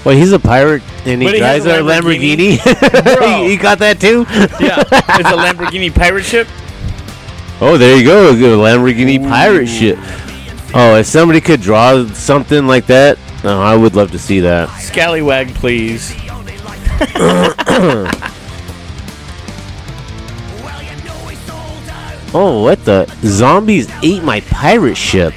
Well, 0.05 0.15
he's 0.15 0.31
a 0.31 0.39
pirate 0.39 0.83
and 1.05 1.19
he 1.19 1.31
he 1.31 1.37
drives 1.39 1.65
a 1.65 1.79
Lamborghini. 1.79 2.57
Lamborghini. 2.57 3.49
You 3.49 3.57
got 3.57 3.79
that 3.79 3.99
too? 3.99 4.25
Yeah, 4.63 4.81
it's 5.19 5.29
a 5.29 5.33
Lamborghini 5.35 5.93
pirate 5.93 6.23
ship. 6.23 6.47
Oh, 7.59 7.75
there 7.77 7.97
you 7.97 8.03
go. 8.03 8.31
A 8.31 8.35
good 8.35 8.59
Lamborghini 8.59 9.17
pirate 9.27 9.65
ship. 9.67 9.97
Oh, 10.75 10.95
if 10.97 11.07
somebody 11.07 11.41
could 11.41 11.61
draw 11.61 12.05
something 12.09 12.67
like 12.67 12.85
that, 12.87 13.17
oh, 13.43 13.59
I 13.61 13.75
would 13.75 13.95
love 13.95 14.11
to 14.11 14.19
see 14.19 14.41
that. 14.41 14.69
Scallywag, 14.79 15.53
please. 15.55 16.13
The 16.21 16.29
only 16.29 16.57
life. 16.59 17.15
well, 20.63 20.83
you 20.83 21.03
know 21.03 21.25
we 21.25 21.35
sold 21.35 21.89
out. 21.89 22.35
Oh, 22.35 22.61
what 22.63 22.83
the? 22.85 23.07
Zombies 23.23 23.89
ate 24.03 24.21
my 24.23 24.41
pirate 24.41 24.97
ship. 24.97 25.33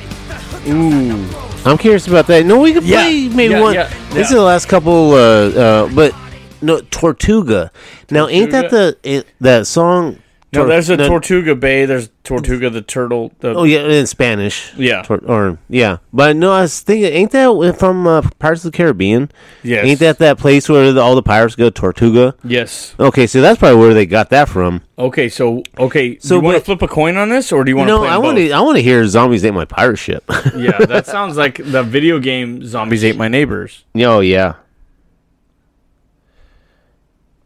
Ooh, 0.67 1.25
I'm 1.69 1.79
curious 1.79 2.07
about 2.07 2.27
that. 2.29 2.47
No, 2.47 2.61
we 2.61 2.73
could 2.73 2.85
Yeah, 2.85 3.03
play 3.03 3.29
maybe 3.29 3.55
yeah, 3.55 3.61
one. 3.61 3.75
yeah, 3.75 3.89
This 4.09 4.15
yeah. 4.17 4.23
is 4.23 4.31
the 4.31 4.43
last 4.43 4.67
couple, 4.69 5.13
uh, 5.13 5.17
uh, 5.17 5.89
but 5.95 6.15
no, 6.63 6.81
Tortuga. 6.81 7.71
Now, 8.11 8.27
ain't 8.29 8.51
that 8.53 8.71
the 8.71 8.97
it, 9.03 9.27
that 9.41 9.67
song? 9.67 10.19
No, 10.53 10.67
there's 10.67 10.89
a 10.89 10.97
no- 10.97 11.09
Tortuga 11.09 11.55
Bay. 11.55 11.85
There's 11.85 12.09
Tortuga 12.25 12.71
the 12.71 12.81
turtle. 12.83 13.33
The, 13.41 13.55
Oh 13.55 13.65
yeah, 13.65 13.81
in 13.81 14.07
Spanish. 14.07 14.73
Yeah. 14.77 15.03
Tor- 15.03 15.23
or 15.27 15.59
yeah, 15.69 15.99
but 16.13 16.37
no, 16.37 16.53
I 16.53 16.63
was 16.63 16.81
thinking, 16.81 17.13
ain't 17.13 17.31
that 17.33 17.77
from 17.79 18.07
uh, 18.07 18.23
Pirates 18.39 18.65
of 18.65 18.73
the 18.73 18.77
Caribbean? 18.77 19.31
Yes. 19.63 19.85
Ain't 19.85 20.01
that 20.01 20.19
that 20.19 20.39
place 20.39 20.69
where 20.69 20.93
the, 20.93 21.01
all 21.01 21.15
the 21.15 21.23
pirates 21.23 21.55
go, 21.55 21.69
Tortuga? 21.71 22.35
Yes. 22.45 22.95
Okay, 22.99 23.27
so 23.27 23.41
that's 23.43 23.59
probably 23.59 23.79
where 23.79 23.93
they 23.95 24.07
got 24.07 24.31
that 24.31 24.49
from. 24.49 24.83
Okay, 24.99 25.29
so 25.29 25.63
okay, 25.79 26.19
So 26.19 26.29
do 26.31 26.35
you 26.37 26.41
want 26.43 26.57
to 26.59 26.65
flip 26.65 26.83
a 26.83 26.89
coin 26.89 27.17
on 27.17 27.29
this, 27.29 27.53
or 27.53 27.63
do 27.65 27.71
you 27.71 27.77
want 27.77 27.89
to 27.89 27.93
No, 27.95 27.99
play 28.01 28.09
I 28.09 28.17
want 28.19 28.39
to. 28.39 28.51
I 28.51 28.61
want 28.61 28.77
to 28.77 28.83
hear 28.83 29.07
zombies 29.07 29.45
ate 29.45 29.53
my 29.55 29.65
pirate 29.67 29.97
ship. 29.99 30.25
yeah, 30.57 30.79
that 30.79 31.07
sounds 31.07 31.37
like 31.37 31.57
the 31.63 31.83
video 31.83 32.19
game 32.19 32.65
Zombies 32.65 33.05
Ate 33.05 33.17
My 33.17 33.29
Neighbors. 33.29 33.85
oh 33.97 34.21
yeah. 34.21 34.55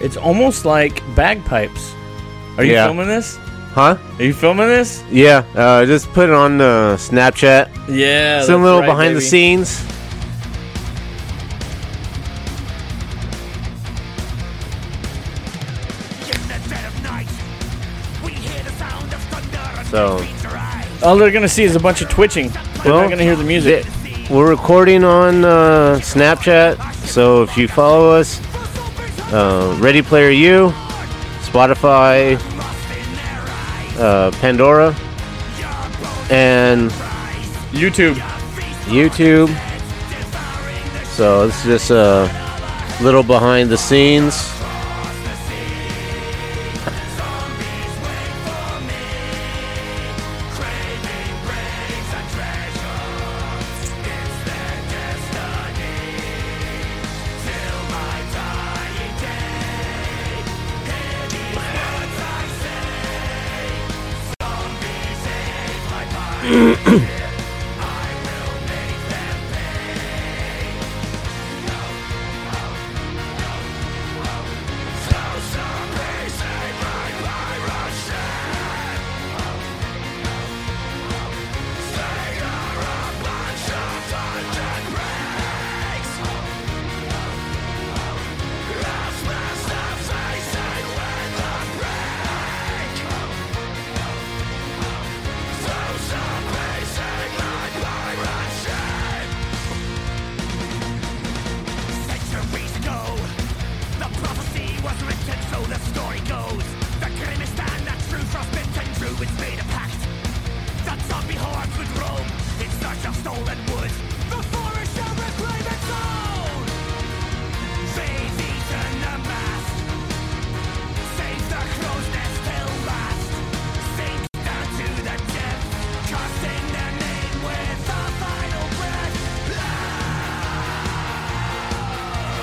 It's 0.00 0.16
almost 0.16 0.64
like 0.64 1.02
bagpipes. 1.14 1.92
Are 2.56 2.64
you 2.64 2.72
Yeah. 2.72 2.86
filming 2.86 3.06
this? 3.08 3.38
Huh? 3.74 3.96
Are 4.18 4.24
you 4.24 4.32
filming 4.34 4.66
this? 4.66 5.02
Yeah. 5.10 5.44
Uh, 5.54 5.84
just 5.86 6.10
put 6.12 6.28
it 6.28 6.34
on 6.34 6.60
uh, 6.60 6.96
Snapchat. 6.98 7.68
Yeah. 7.88 8.42
Some 8.42 8.62
that's 8.62 8.64
little 8.64 8.80
right, 8.80 8.86
behind 8.86 9.10
the 9.14 9.20
baby. 9.20 9.26
scenes. 9.28 9.84
The 16.48 16.58
dead 16.68 16.84
of 16.84 17.02
night, 17.02 17.26
we 18.24 18.32
hear 18.32 18.62
the 18.64 18.70
sound 18.72 19.12
of 19.12 19.20
thunder 19.24 19.58
and 19.78 19.86
So- 19.88 20.24
All 21.06 21.16
they're 21.16 21.30
gonna 21.30 21.48
see 21.48 21.62
is 21.64 21.76
a 21.76 21.80
bunch 21.80 22.02
of 22.02 22.08
twitching. 22.08 22.50
They're 22.82 22.92
Well, 22.92 23.02
not 23.02 23.10
gonna 23.10 23.22
hear 23.22 23.36
the 23.36 23.44
music. 23.44 23.86
We're 24.28 24.48
recording 24.48 25.02
on 25.04 25.44
uh, 25.44 25.98
Snapchat, 26.02 26.76
so 27.06 27.42
if 27.42 27.56
you 27.56 27.68
follow 27.68 28.10
us, 28.10 28.40
uh, 29.32 29.76
Ready 29.80 30.02
Player 30.02 30.30
U, 30.30 30.68
Spotify, 31.42 32.38
uh, 33.98 34.30
Pandora, 34.40 34.94
and 36.30 36.90
YouTube. 37.70 38.14
YouTube. 38.86 39.48
So 41.04 41.46
it's 41.46 41.64
just 41.64 41.90
a 41.90 42.28
little 43.02 43.22
behind 43.22 43.70
the 43.70 43.78
scenes. 43.78 44.59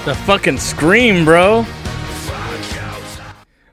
The 0.08 0.16
fucking 0.26 0.58
scream, 0.60 1.26
bro. 1.26 1.66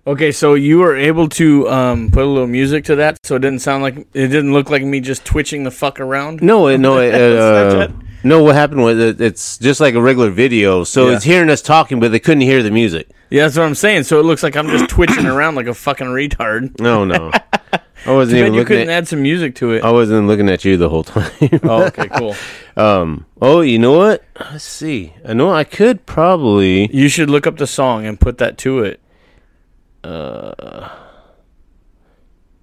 Okay, 0.04 0.32
so 0.32 0.54
you 0.54 0.78
were 0.80 0.96
able 0.96 1.28
to 1.28 1.68
um, 1.70 2.10
put 2.10 2.24
a 2.24 2.26
little 2.26 2.48
music 2.48 2.82
to 2.86 2.96
that, 2.96 3.18
so 3.22 3.36
it 3.36 3.38
didn't 3.38 3.60
sound 3.60 3.84
like 3.84 3.98
it 3.98 4.26
didn't 4.28 4.52
look 4.52 4.68
like 4.68 4.82
me 4.82 4.98
just 4.98 5.24
twitching 5.24 5.62
the 5.62 5.70
fuck 5.70 6.00
around. 6.00 6.42
No, 6.42 6.66
it- 6.66 6.78
no, 6.78 6.98
it, 6.98 7.14
uh? 7.14 7.88
No. 8.24 8.42
What 8.42 8.54
happened 8.54 8.82
was 8.82 8.98
it, 8.98 9.20
it's 9.20 9.58
just 9.58 9.80
like 9.80 9.94
a 9.94 10.02
regular 10.02 10.30
video, 10.30 10.82
so 10.84 11.08
Yeah. 11.08 11.16
it's 11.16 11.24
hearing 11.24 11.50
us 11.50 11.62
talking, 11.62 12.00
but 12.00 12.10
they 12.10 12.18
couldn't 12.18 12.40
hear 12.42 12.62
the 12.62 12.70
music. 12.70 13.08
Yeah, 13.30 13.44
that's 13.44 13.56
what 13.56 13.64
I'm 13.64 13.74
saying. 13.74 14.04
So 14.04 14.18
it 14.20 14.24
looks 14.24 14.42
like 14.42 14.56
I'm 14.56 14.68
just 14.68 14.88
twitching 14.88 15.26
around 15.26 15.54
like 15.54 15.66
a 15.66 15.74
fucking 15.74 16.06
retard. 16.06 16.78
No, 16.80 17.04
no, 17.04 17.30
I 18.06 18.12
wasn't 18.12 18.38
even 18.40 18.54
you 18.54 18.60
looking 18.60 18.76
couldn't 18.76 18.90
at. 18.90 18.96
add 18.98 19.08
some 19.08 19.22
music 19.22 19.54
to 19.56 19.72
it. 19.72 19.82
I 19.84 19.90
wasn't 19.90 20.26
looking 20.26 20.48
at 20.48 20.64
you 20.64 20.76
the 20.76 20.88
whole 20.88 21.04
time. 21.04 21.30
Oh, 21.62 21.84
okay, 21.86 22.08
cool. 22.08 22.36
um. 22.76 23.26
Oh, 23.40 23.60
you 23.60 23.78
know 23.78 23.92
what? 23.96 24.24
Let's 24.40 24.64
see. 24.64 25.12
I 25.26 25.32
know 25.34 25.50
I 25.52 25.64
could 25.64 26.06
probably. 26.06 26.88
You 26.94 27.08
should 27.08 27.28
look 27.30 27.46
up 27.46 27.56
the 27.58 27.66
song 27.66 28.06
and 28.06 28.18
put 28.20 28.38
that 28.38 28.56
to 28.58 28.80
it. 28.80 29.00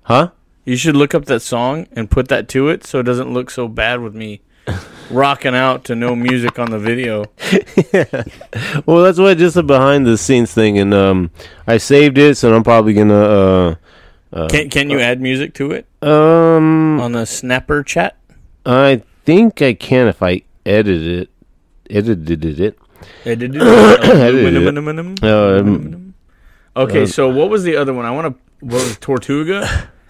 Huh? 0.04 0.30
You 0.66 0.76
should 0.76 0.96
look 0.96 1.14
up 1.16 1.26
that 1.26 1.42
song 1.42 1.88
and 1.94 2.10
put 2.10 2.28
that 2.28 2.48
to 2.50 2.70
it 2.70 2.86
so 2.86 3.00
it 3.00 3.04
doesn't 3.04 3.34
look 3.34 3.50
so 3.50 3.68
bad 3.68 4.00
with 4.02 4.14
me 4.14 4.42
rocking 5.12 5.56
out 5.56 5.86
to 5.86 5.96
no 5.96 6.16
music 6.16 6.58
on 6.60 6.72
the 6.72 6.80
video. 6.80 7.26
Well, 8.86 9.04
that's 9.04 9.20
what 9.20 9.38
just 9.38 9.56
a 9.58 9.64
behind 9.64 10.06
the 10.06 10.18
scenes 10.18 10.54
thing, 10.54 10.78
and 10.80 10.94
um, 10.94 11.32
I 11.68 11.78
saved 11.78 12.18
it, 12.18 12.38
so 12.38 12.54
I'm 12.54 12.64
probably 12.64 12.94
gonna 12.94 13.78
uh, 14.34 14.48
Can 14.50 14.70
can 14.70 14.90
you 14.90 15.00
add 15.00 15.22
music 15.22 15.54
to 15.56 15.72
it 15.72 15.86
um, 16.02 17.00
on 17.00 17.12
the 17.12 17.26
Snapper 17.26 17.84
chat? 17.84 18.18
I 18.66 19.04
think 19.26 19.62
I 19.62 19.74
can 19.74 20.08
if 20.08 20.24
I 20.24 20.42
edit 20.66 21.02
it, 21.02 21.30
edited 21.90 22.60
it. 22.60 22.78
Edit 23.26 23.52
it. 23.56 23.62
Okay, 26.76 27.06
so 27.06 27.30
what 27.30 27.50
was 27.50 27.64
the 27.64 27.76
other 27.76 27.94
one? 27.94 28.06
I 28.06 28.12
want 28.12 28.36
to. 28.36 28.66
What 28.66 28.84
was 28.84 28.98
Tortuga? 28.98 29.90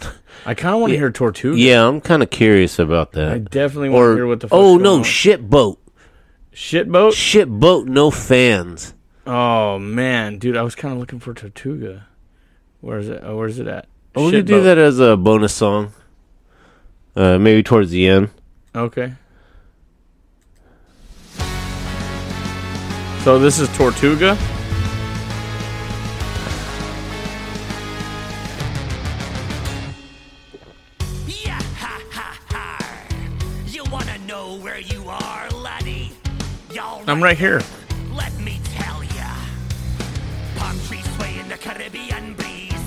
I 0.45 0.53
kind 0.53 0.73
of 0.73 0.81
want 0.81 0.91
to 0.91 0.97
hear 0.97 1.11
Tortuga. 1.11 1.57
Yeah, 1.59 1.88
I'm 1.88 2.01
kind 2.01 2.23
of 2.23 2.30
curious 2.30 2.80
about 2.80 3.11
that. 3.13 3.31
I 3.31 3.38
definitely 3.38 3.89
want 3.89 4.11
to 4.11 4.15
hear 4.15 4.27
what 4.27 4.39
the. 4.39 4.47
Fuck's 4.47 4.57
oh 4.59 4.73
going 4.73 4.84
no, 4.84 4.95
on. 4.97 5.03
shit 5.03 5.49
boat, 5.49 5.80
shit 6.51 6.91
boat. 6.91 7.13
shit 7.13 7.49
boat, 7.49 7.88
no 7.88 8.09
fans. 8.09 8.95
Oh 9.27 9.77
man, 9.77 10.39
dude, 10.39 10.57
I 10.57 10.63
was 10.63 10.76
kind 10.76 10.93
of 10.93 10.99
looking 10.99 11.19
for 11.19 11.34
Tortuga. 11.34 12.07
Where 12.80 12.97
is 12.97 13.09
it? 13.09 13.22
Oh, 13.23 13.38
where's 13.38 13.59
it 13.59 13.68
at? 13.68 13.88
Oh, 14.15 14.26
we 14.26 14.31
could 14.31 14.47
do 14.47 14.63
that 14.63 14.77
as 14.77 14.99
a 14.99 15.15
bonus 15.15 15.53
song. 15.53 15.93
Uh, 17.15 17.38
maybe 17.38 17.61
towards 17.61 17.91
the 17.91 18.07
end. 18.07 18.30
Okay. 18.73 19.13
So 23.23 23.38
this 23.38 23.59
is 23.59 23.69
Tortuga. 23.77 24.35
I'm 37.12 37.22
right 37.22 37.38
here. 37.38 37.62
Let 38.14 38.32
me 38.40 38.62
tell 38.64 39.04
ya. 39.04 39.36
Palm 40.56 40.80
trees 40.88 41.04
sway 41.18 41.40
in 41.42 41.50
the 41.50 41.58
Caribbean 41.58 42.36
breeze. 42.36 42.86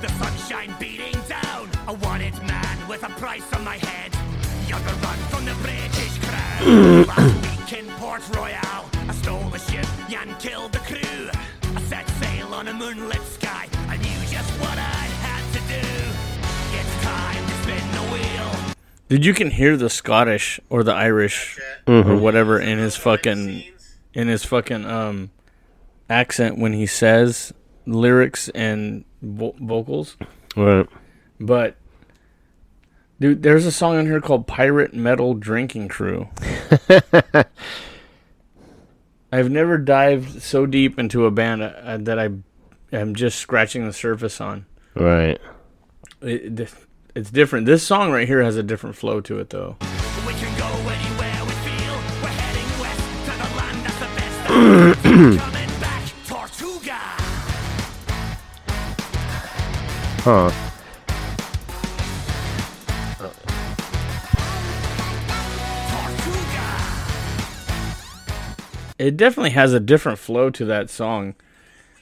The 0.00 0.06
sunshine 0.10 0.72
beating 0.78 1.20
down. 1.28 1.68
A 1.88 1.94
wanted 1.94 2.40
man 2.44 2.88
with 2.88 3.02
a 3.02 3.08
price 3.18 3.52
on 3.52 3.64
my 3.64 3.76
head. 3.78 4.14
Younger 4.68 4.94
run 5.02 5.18
from 5.28 5.44
the 5.44 5.54
British 5.54 6.16
crown. 6.20 7.06
Last 7.08 7.34
week 7.50 7.80
in 7.80 7.86
Port 7.96 8.22
Royal, 8.36 8.84
I 9.08 9.12
stole 9.12 9.52
a 9.52 9.58
ship 9.58 9.86
and 10.08 10.38
killed 10.38 10.70
the 10.70 10.78
crew. 10.78 11.28
I 11.74 11.82
set 11.88 12.08
sail 12.20 12.54
on 12.54 12.68
a 12.68 12.74
moonlit 12.74 13.22
Dude, 19.08 19.24
you 19.24 19.34
can 19.34 19.50
hear 19.50 19.76
the 19.76 19.90
Scottish 19.90 20.58
or 20.70 20.82
the 20.82 20.94
Irish 20.94 21.58
or 21.86 22.16
whatever 22.16 22.58
in 22.60 22.78
his 22.78 22.96
fucking 22.96 23.62
in 24.14 24.28
his 24.28 24.44
fucking 24.44 24.86
um 24.86 25.30
accent 26.08 26.58
when 26.58 26.72
he 26.72 26.86
says 26.86 27.52
lyrics 27.86 28.48
and 28.50 29.04
vo- 29.22 29.54
vocals. 29.60 30.16
Right. 30.56 30.86
But 31.38 31.76
dude, 33.20 33.42
there's 33.42 33.66
a 33.66 33.72
song 33.72 33.96
on 33.96 34.06
here 34.06 34.20
called 34.20 34.46
Pirate 34.46 34.94
Metal 34.94 35.34
Drinking 35.34 35.88
Crew. 35.88 36.28
I've 39.32 39.50
never 39.50 39.78
dived 39.78 40.42
so 40.42 40.64
deep 40.64 40.98
into 40.98 41.26
a 41.26 41.30
band 41.30 41.62
uh, 41.62 41.98
that 42.00 42.18
I 42.18 42.30
am 42.92 43.14
just 43.14 43.38
scratching 43.38 43.84
the 43.84 43.92
surface 43.92 44.40
on. 44.40 44.66
Right. 44.94 45.40
It, 46.22 46.60
it- 46.60 46.76
it's 47.14 47.30
different. 47.30 47.66
This 47.66 47.86
song 47.86 48.10
right 48.10 48.26
here 48.26 48.42
has 48.42 48.56
a 48.56 48.62
different 48.62 48.96
flow 48.96 49.20
to 49.22 49.38
it, 49.38 49.50
though. 49.50 49.76
We 50.26 50.32
can 50.34 50.58
go 50.58 50.66
anywhere 50.88 51.44
we 51.44 51.52
feel. 51.62 51.94
We're 52.22 52.28
heading 52.28 52.80
west 52.80 53.00
to 53.24 53.32
the 53.38 53.48
land 53.56 53.86
that's 53.86 53.98
the 54.00 54.08
best. 54.16 55.02
Coming 55.42 55.80
back, 55.80 56.02
Tortuga. 56.26 56.98
Huh. 60.22 60.50
It 68.96 69.16
definitely 69.16 69.50
has 69.50 69.72
a 69.72 69.80
different 69.80 70.18
flow 70.18 70.50
to 70.50 70.64
that 70.66 70.88
song. 70.88 71.34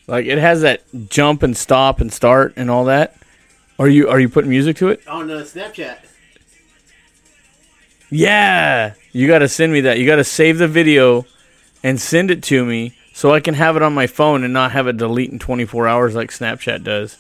Like 0.07 0.27
it 0.27 0.39
has 0.39 0.61
that 0.61 0.83
jump 1.09 1.43
and 1.43 1.57
stop 1.57 2.01
and 2.01 2.13
start 2.13 2.53
and 2.57 2.71
all 2.71 2.85
that. 2.85 3.17
Are 3.83 3.89
you 3.89 4.09
are 4.09 4.21
you 4.21 4.29
putting 4.29 4.49
music 4.49 4.77
to 4.77 4.91
it? 4.91 5.05
On 5.09 5.29
uh, 5.29 5.39
Snapchat. 5.39 5.99
Yeah. 8.11 8.95
You 9.11 9.27
got 9.27 9.41
to 9.41 9.49
send 9.49 9.73
me 9.73 9.81
that. 9.81 9.99
You 9.99 10.07
got 10.07 10.17
to 10.17 10.25
save 10.25 10.59
the 10.59 10.69
video 10.69 11.27
and 11.83 12.01
send 12.01 12.31
it 12.31 12.45
to 12.45 12.65
me 12.65 12.97
so 13.13 13.35
I 13.35 13.41
can 13.41 13.55
have 13.55 13.75
it 13.75 13.83
on 13.83 13.93
my 13.93 14.07
phone 14.07 14.45
and 14.45 14.53
not 14.53 14.71
have 14.71 14.87
it 14.87 14.99
delete 14.99 15.33
in 15.33 15.41
24 15.41 15.89
hours 15.89 16.15
like 16.15 16.31
Snapchat 16.31 16.85
does. 16.85 17.19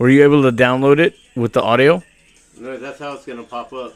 Were 0.00 0.08
you 0.08 0.24
able 0.24 0.42
to 0.42 0.50
download 0.50 0.98
it 0.98 1.14
with 1.36 1.52
the 1.52 1.62
audio? 1.62 2.02
No, 2.58 2.76
that's 2.76 2.98
how 2.98 3.12
it's 3.12 3.24
gonna 3.24 3.44
pop 3.44 3.72
up. 3.72 3.94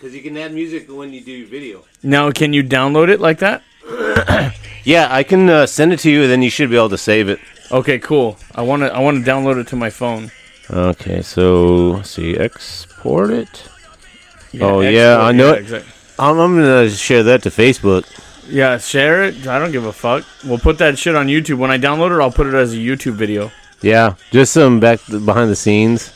Cause 0.00 0.12
you 0.12 0.20
can 0.20 0.36
add 0.36 0.52
music 0.52 0.90
when 0.90 1.12
you 1.12 1.20
do 1.20 1.30
your 1.30 1.46
video. 1.46 1.84
Now, 2.02 2.32
can 2.32 2.52
you 2.52 2.64
download 2.64 3.08
it 3.08 3.20
like 3.20 3.38
that? 3.38 3.62
Yeah, 4.84 5.06
I 5.08 5.22
can 5.22 5.48
uh, 5.48 5.66
send 5.66 5.92
it 5.92 6.00
to 6.00 6.10
you, 6.10 6.22
and 6.22 6.30
then 6.32 6.42
you 6.42 6.50
should 6.50 6.68
be 6.68 6.74
able 6.74 6.88
to 6.88 6.98
save 6.98 7.28
it. 7.28 7.38
Okay, 7.70 8.00
cool. 8.00 8.36
I 8.52 8.62
want 8.62 8.82
to 8.82 8.92
I 8.92 8.98
want 8.98 9.24
to 9.24 9.30
download 9.30 9.60
it 9.60 9.68
to 9.68 9.76
my 9.76 9.90
phone. 9.90 10.32
Okay, 10.70 11.22
so 11.22 11.90
let's 11.92 12.10
see, 12.10 12.36
export 12.36 13.30
it. 13.30 13.68
Yeah, 14.52 14.64
Oh, 14.64 14.80
export- 14.80 14.94
yeah, 14.94 15.20
I 15.20 15.32
know 15.32 15.52
it. 15.52 15.60
exact- 15.62 15.86
I'm, 16.18 16.38
I'm 16.38 16.54
gonna 16.56 16.88
share 16.90 17.22
that 17.24 17.42
to 17.44 17.50
Facebook. 17.50 18.04
Yeah, 18.48 18.78
share 18.78 19.24
it. 19.24 19.46
I 19.46 19.58
don't 19.58 19.72
give 19.72 19.84
a 19.86 19.92
fuck. 19.92 20.24
We'll 20.44 20.58
put 20.58 20.78
that 20.78 20.98
shit 20.98 21.14
on 21.14 21.26
YouTube. 21.26 21.58
When 21.58 21.70
I 21.70 21.78
download 21.78 22.16
it, 22.16 22.20
I'll 22.20 22.30
put 22.32 22.46
it 22.46 22.54
as 22.54 22.72
a 22.74 22.76
YouTube 22.76 23.14
video. 23.14 23.50
Yeah, 23.80 24.14
just 24.30 24.52
some 24.52 24.78
back 24.78 25.00
behind 25.08 25.50
the 25.50 25.56
scenes. 25.56 26.12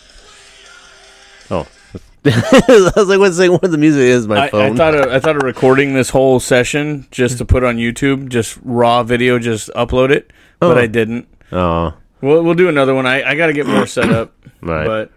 Oh, 1.50 1.66
I 2.24 2.92
was 2.96 3.08
like, 3.08 3.18
what's 3.18 3.38
what 3.38 3.70
the 3.70 3.78
music 3.78 4.02
is? 4.02 4.26
My 4.28 4.48
I, 4.48 4.66
I 4.68 4.74
thought 4.74 4.94
of, 4.94 5.12
I 5.12 5.18
thought 5.20 5.36
of 5.36 5.42
recording 5.42 5.94
this 5.94 6.10
whole 6.10 6.38
session 6.40 7.06
just 7.10 7.38
to 7.38 7.44
put 7.44 7.64
on 7.64 7.76
YouTube, 7.76 8.28
just 8.28 8.58
raw 8.64 9.02
video, 9.02 9.38
just 9.38 9.70
upload 9.74 10.10
it, 10.10 10.32
but 10.60 10.76
Oh. 10.76 10.80
I 10.80 10.86
didn't. 10.86 11.26
oh, 11.52 11.94
We'll 12.26 12.42
we'll 12.42 12.54
do 12.54 12.68
another 12.68 12.94
one. 12.94 13.06
I, 13.06 13.22
I 13.22 13.34
got 13.36 13.46
to 13.46 13.52
get 13.52 13.66
more 13.66 13.86
set 13.86 14.10
up, 14.10 14.32
right. 14.60 14.86
but 14.86 15.12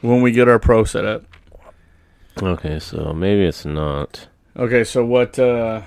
when 0.00 0.22
we 0.22 0.30
get 0.32 0.48
our 0.48 0.58
pro 0.58 0.84
set 0.84 1.04
up. 1.04 1.24
okay, 2.42 2.78
so 2.78 3.12
maybe 3.12 3.44
it's 3.44 3.64
not. 3.64 4.28
Okay, 4.56 4.84
so 4.84 5.04
what? 5.04 5.38
uh 5.38 5.82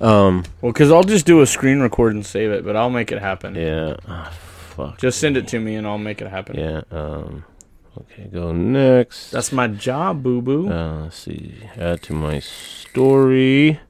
Um, 0.00 0.44
Well, 0.60 0.72
because 0.72 0.90
I'll 0.92 1.02
just 1.02 1.26
do 1.26 1.40
a 1.40 1.46
screen 1.46 1.80
record 1.80 2.14
and 2.14 2.24
save 2.26 2.50
it, 2.50 2.64
but 2.64 2.76
I'll 2.76 2.90
make 2.90 3.10
it 3.12 3.20
happen. 3.20 3.54
yeah. 3.54 3.96
Ah, 4.06 4.30
fuck. 4.76 4.98
Just 4.98 5.18
send 5.20 5.36
it 5.36 5.48
to 5.48 5.58
me 5.60 5.74
and 5.76 5.86
I'll 5.86 5.98
make 5.98 6.20
it 6.20 6.28
happen. 6.28 6.56
Yeah. 6.58 6.82
Um. 6.90 7.44
Okay, 8.00 8.28
go 8.32 8.52
next. 8.52 9.30
That's 9.30 9.50
my 9.52 9.66
job, 9.66 10.22
boo 10.22 10.40
boo. 10.40 10.68
Uh, 10.70 11.02
let's 11.04 11.16
see. 11.16 11.54
Add 11.76 12.02
to 12.04 12.12
my 12.14 12.38
story 12.40 13.80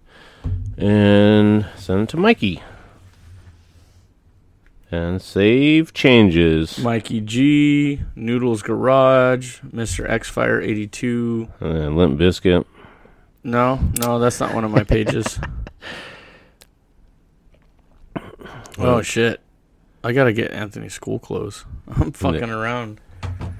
and 0.78 1.66
send 1.76 2.02
it 2.02 2.08
to 2.10 2.16
Mikey. 2.16 2.62
And 4.92 5.22
save 5.22 5.92
changes. 5.94 6.78
Mikey 6.80 7.20
G, 7.20 8.00
Noodles 8.16 8.62
Garage, 8.62 9.60
Mr. 9.60 10.08
X 10.08 10.28
Fire 10.28 10.60
82. 10.60 11.48
And 11.60 11.96
Limp 11.96 12.18
Biscuit. 12.18 12.66
No, 13.44 13.78
no, 14.00 14.18
that's 14.18 14.40
not 14.40 14.52
one 14.54 14.64
of 14.64 14.70
my 14.70 14.82
pages. 14.84 15.38
oh 18.78 19.02
shit! 19.02 19.40
I 20.02 20.12
gotta 20.12 20.32
get 20.32 20.50
Anthony 20.52 20.88
school 20.88 21.18
clothes. 21.18 21.64
I'm 21.88 22.12
fucking 22.12 22.50
around. 22.50 23.00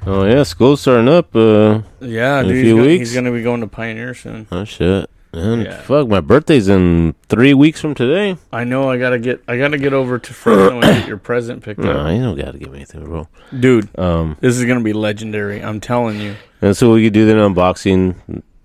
Oh 0.07 0.25
yeah, 0.25 0.43
school's 0.45 0.81
starting 0.81 1.09
up. 1.09 1.35
Uh, 1.37 1.83
Yeah, 2.01 2.41
In 2.41 2.47
a 2.47 2.49
few 2.49 2.55
he's, 2.63 2.73
gonna, 2.73 2.83
weeks? 2.83 2.99
he's 3.01 3.15
gonna 3.15 3.33
be 3.33 3.43
going 3.43 3.61
to 3.61 3.67
Pioneer 3.67 4.15
soon. 4.15 4.47
oh 4.51 4.65
shit. 4.65 5.10
And 5.33 5.63
Yeah. 5.65 5.81
fuck, 5.83 6.09
my 6.09 6.21
birthday's 6.21 6.69
in 6.69 7.15
three 7.29 7.55
weeks 7.55 7.81
from 7.81 7.95
today. 7.95 8.37
I 8.53 8.65
know 8.65 8.91
I 8.91 8.99
gotta 8.99 9.19
get 9.19 9.41
I 9.47 9.57
gotta 9.59 9.79
get 9.79 9.93
over 9.93 10.19
to 10.19 10.35
Fresno 10.35 10.81
and 10.81 10.83
get 10.83 11.07
your 11.07 11.19
present 11.19 11.63
picked 11.63 11.79
No, 11.81 11.93
up, 11.93 12.13
you 12.13 12.21
don't 12.21 12.37
gotta 12.37 12.59
give 12.59 12.71
me 12.71 12.79
anything, 12.79 13.05
bro. 13.05 13.29
dude. 13.59 13.89
Um, 13.97 14.37
This 14.41 14.59
is 14.59 14.65
gonna 14.65 14.81
be 14.83 14.93
legendary. 14.93 15.63
I'm 15.63 15.79
telling 15.81 16.21
you. 16.21 16.35
and 16.61 16.77
so 16.77 16.93
we 16.93 17.05
could 17.05 17.13
do 17.13 17.27
the 17.27 17.35
unboxing 17.35 18.17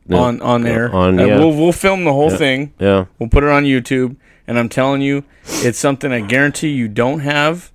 yeah, 0.07 0.17
on 0.17 0.41
on 0.41 0.65
air. 0.65 0.91
On 0.93 1.19
yeah, 1.19 1.37
we'll 1.37 1.51
we'll 1.55 1.71
film 1.71 2.03
the 2.03 2.13
whole 2.13 2.31
Yeah. 2.31 2.37
thing. 2.37 2.73
yeah. 2.79 3.05
We'll 3.19 3.29
put 3.29 3.43
it 3.43 3.49
on 3.51 3.63
YouTube, 3.65 4.15
and 4.47 4.57
I'm 4.57 4.69
telling 4.69 5.01
you, 5.01 5.23
it's 5.45 5.77
something 5.77 6.11
I 6.11 6.21
guarantee 6.21 6.69
you 6.69 6.87
don't 6.87 7.19
have, 7.19 7.71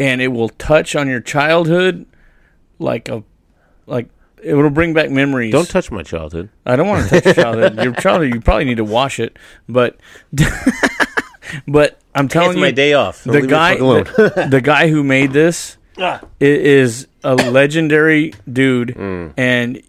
and 0.00 0.22
it 0.22 0.28
will 0.28 0.48
touch 0.48 0.96
on 0.96 1.08
your 1.08 1.20
childhood 1.20 2.06
like 2.78 3.08
a 3.10 3.22
like 3.86 4.08
it 4.42 4.54
will 4.54 4.70
bring 4.70 4.92
back 4.94 5.10
memories. 5.10 5.52
Don't 5.52 5.68
touch 5.68 5.90
my 5.90 6.02
childhood. 6.02 6.48
I 6.66 6.76
don't 6.76 6.86
want 6.88 7.08
to 7.08 7.10
touch 7.20 7.24
your 7.24 7.34
childhood. 7.44 7.82
Your 7.84 7.92
childhood, 7.94 8.34
you 8.34 8.40
probably 8.40 8.64
need 8.64 8.76
to 8.78 8.84
wash 8.84 9.18
it, 9.20 9.36
but 9.68 9.96
but 11.66 11.98
I'm 12.14 12.28
telling 12.28 12.56
you, 12.56 12.62
my 12.62 12.70
day 12.70 12.92
off. 12.94 13.24
the 13.24 13.42
guy 13.42 13.76
the, 13.76 14.48
the 14.50 14.60
guy 14.60 14.88
who 14.88 15.02
made 15.04 15.32
this 15.32 15.76
is 16.40 17.06
a 17.24 17.34
legendary 17.34 18.32
dude 18.50 18.88
Mm. 18.88 19.32
and 19.36 19.82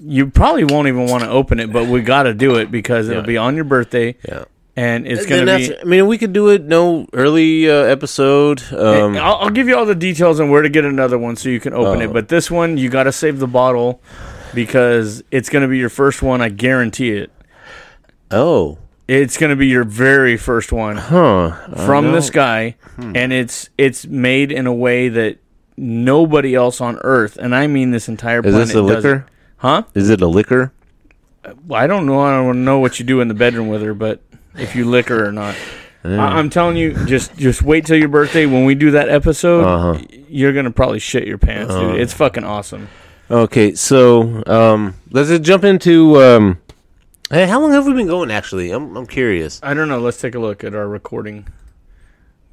you 0.00 0.26
probably 0.28 0.64
won't 0.64 0.88
even 0.88 1.06
want 1.06 1.22
to 1.22 1.30
open 1.30 1.60
it 1.60 1.72
but 1.72 1.86
we 1.86 2.02
got 2.02 2.24
to 2.24 2.34
do 2.34 2.56
it 2.56 2.70
because 2.70 3.08
it'll 3.08 3.22
Yeah. 3.22 3.26
be 3.26 3.36
on 3.38 3.54
your 3.54 3.64
birthday 3.64 4.16
yeah. 4.28 4.44
And 4.76 5.06
it's 5.06 5.26
going 5.26 5.46
to 5.46 5.56
be 5.58 5.80
I 5.80 5.84
mean, 5.84 6.06
we 6.06 6.18
could 6.18 6.32
do 6.32 6.48
it. 6.48 6.62
No 6.64 7.06
early 7.12 7.70
uh, 7.70 7.74
episode. 7.74 8.62
Um, 8.72 9.16
I'll, 9.16 9.36
I'll 9.36 9.50
give 9.50 9.68
you 9.68 9.76
all 9.76 9.86
the 9.86 9.94
details 9.94 10.40
on 10.40 10.50
where 10.50 10.62
to 10.62 10.68
get 10.68 10.84
another 10.84 11.18
one 11.18 11.36
so 11.36 11.48
you 11.48 11.60
can 11.60 11.72
open 11.74 12.00
Oh. 12.00 12.04
it 12.04 12.12
but 12.12 12.28
this 12.28 12.50
one 12.50 12.76
you 12.78 12.88
got 12.88 13.04
to 13.04 13.12
save 13.12 13.38
the 13.38 13.46
bottle 13.46 14.00
because 14.54 15.22
it's 15.30 15.48
going 15.48 15.62
to 15.62 15.68
be 15.68 15.78
your 15.78 15.88
first 15.88 16.22
one 16.22 16.40
i 16.40 16.48
guarantee 16.48 17.10
it 17.12 17.30
oh, 18.30 18.78
it's 19.06 19.36
going 19.36 19.50
to 19.50 19.56
be 19.56 19.66
your 19.66 19.84
very 19.84 20.36
first 20.36 20.72
one 20.72 20.96
huh. 20.96 21.50
from 21.84 22.12
this 22.12 22.30
guy, 22.30 22.74
and 22.96 23.32
it's 23.32 23.68
it's 23.76 24.06
made 24.06 24.50
in 24.50 24.66
a 24.66 24.72
way 24.72 25.08
that 25.08 25.38
nobody 25.76 26.54
else 26.54 26.80
on 26.80 26.98
Earth, 27.02 27.36
and 27.36 27.54
I 27.54 27.66
mean 27.66 27.90
this 27.90 28.08
entire 28.08 28.38
Is 28.40 28.52
planet, 28.52 28.66
this 28.68 28.74
a 28.74 28.78
it. 28.78 28.82
liquor? 28.82 29.26
Huh? 29.58 29.82
Is 29.94 30.08
it 30.10 30.20
a 30.22 30.26
liquor? 30.26 30.72
Well, 31.66 31.80
I 31.80 31.86
don't 31.86 32.06
know. 32.06 32.20
I 32.20 32.30
don't 32.30 32.64
know 32.64 32.78
what 32.78 32.98
you 32.98 33.04
do 33.04 33.20
in 33.20 33.28
the 33.28 33.34
bedroom 33.34 33.68
with 33.68 33.82
her, 33.82 33.92
but 33.92 34.20
if 34.56 34.74
you 34.76 34.84
lick 34.84 35.08
her 35.08 35.26
or 35.26 35.32
not. 35.32 35.54
I- 36.04 36.16
I'm 36.38 36.50
telling 36.50 36.76
you, 36.76 36.92
just 37.06 37.34
just 37.36 37.62
wait 37.62 37.86
till 37.86 37.96
your 37.96 38.08
birthday. 38.08 38.44
When 38.46 38.64
we 38.66 38.74
do 38.74 38.90
that 38.90 39.08
episode, 39.08 39.64
Uh-huh. 39.64 40.02
you're 40.28 40.52
gonna 40.52 40.70
probably 40.70 40.98
shit 40.98 41.26
your 41.26 41.38
pants, 41.38 41.74
dude. 41.74 41.98
It's 42.00 42.12
fucking 42.12 42.44
awesome. 42.44 42.88
Okay, 43.30 43.74
so 43.74 44.42
um, 44.46 44.94
let's 45.10 45.30
just 45.30 45.42
jump 45.42 45.64
into. 45.64 46.22
Um, 46.22 46.58
hey, 47.30 47.46
how 47.46 47.58
long 47.58 47.72
have 47.72 47.86
we 47.86 47.94
been 47.94 48.06
going? 48.06 48.30
Actually, 48.30 48.70
I'm 48.70 48.94
I'm 48.96 49.06
curious. 49.06 49.60
I 49.62 49.72
don't 49.72 49.88
know. 49.88 49.98
Let's 49.98 50.20
take 50.20 50.34
a 50.34 50.38
look 50.38 50.62
at 50.62 50.74
our 50.74 50.86
recording. 50.86 51.46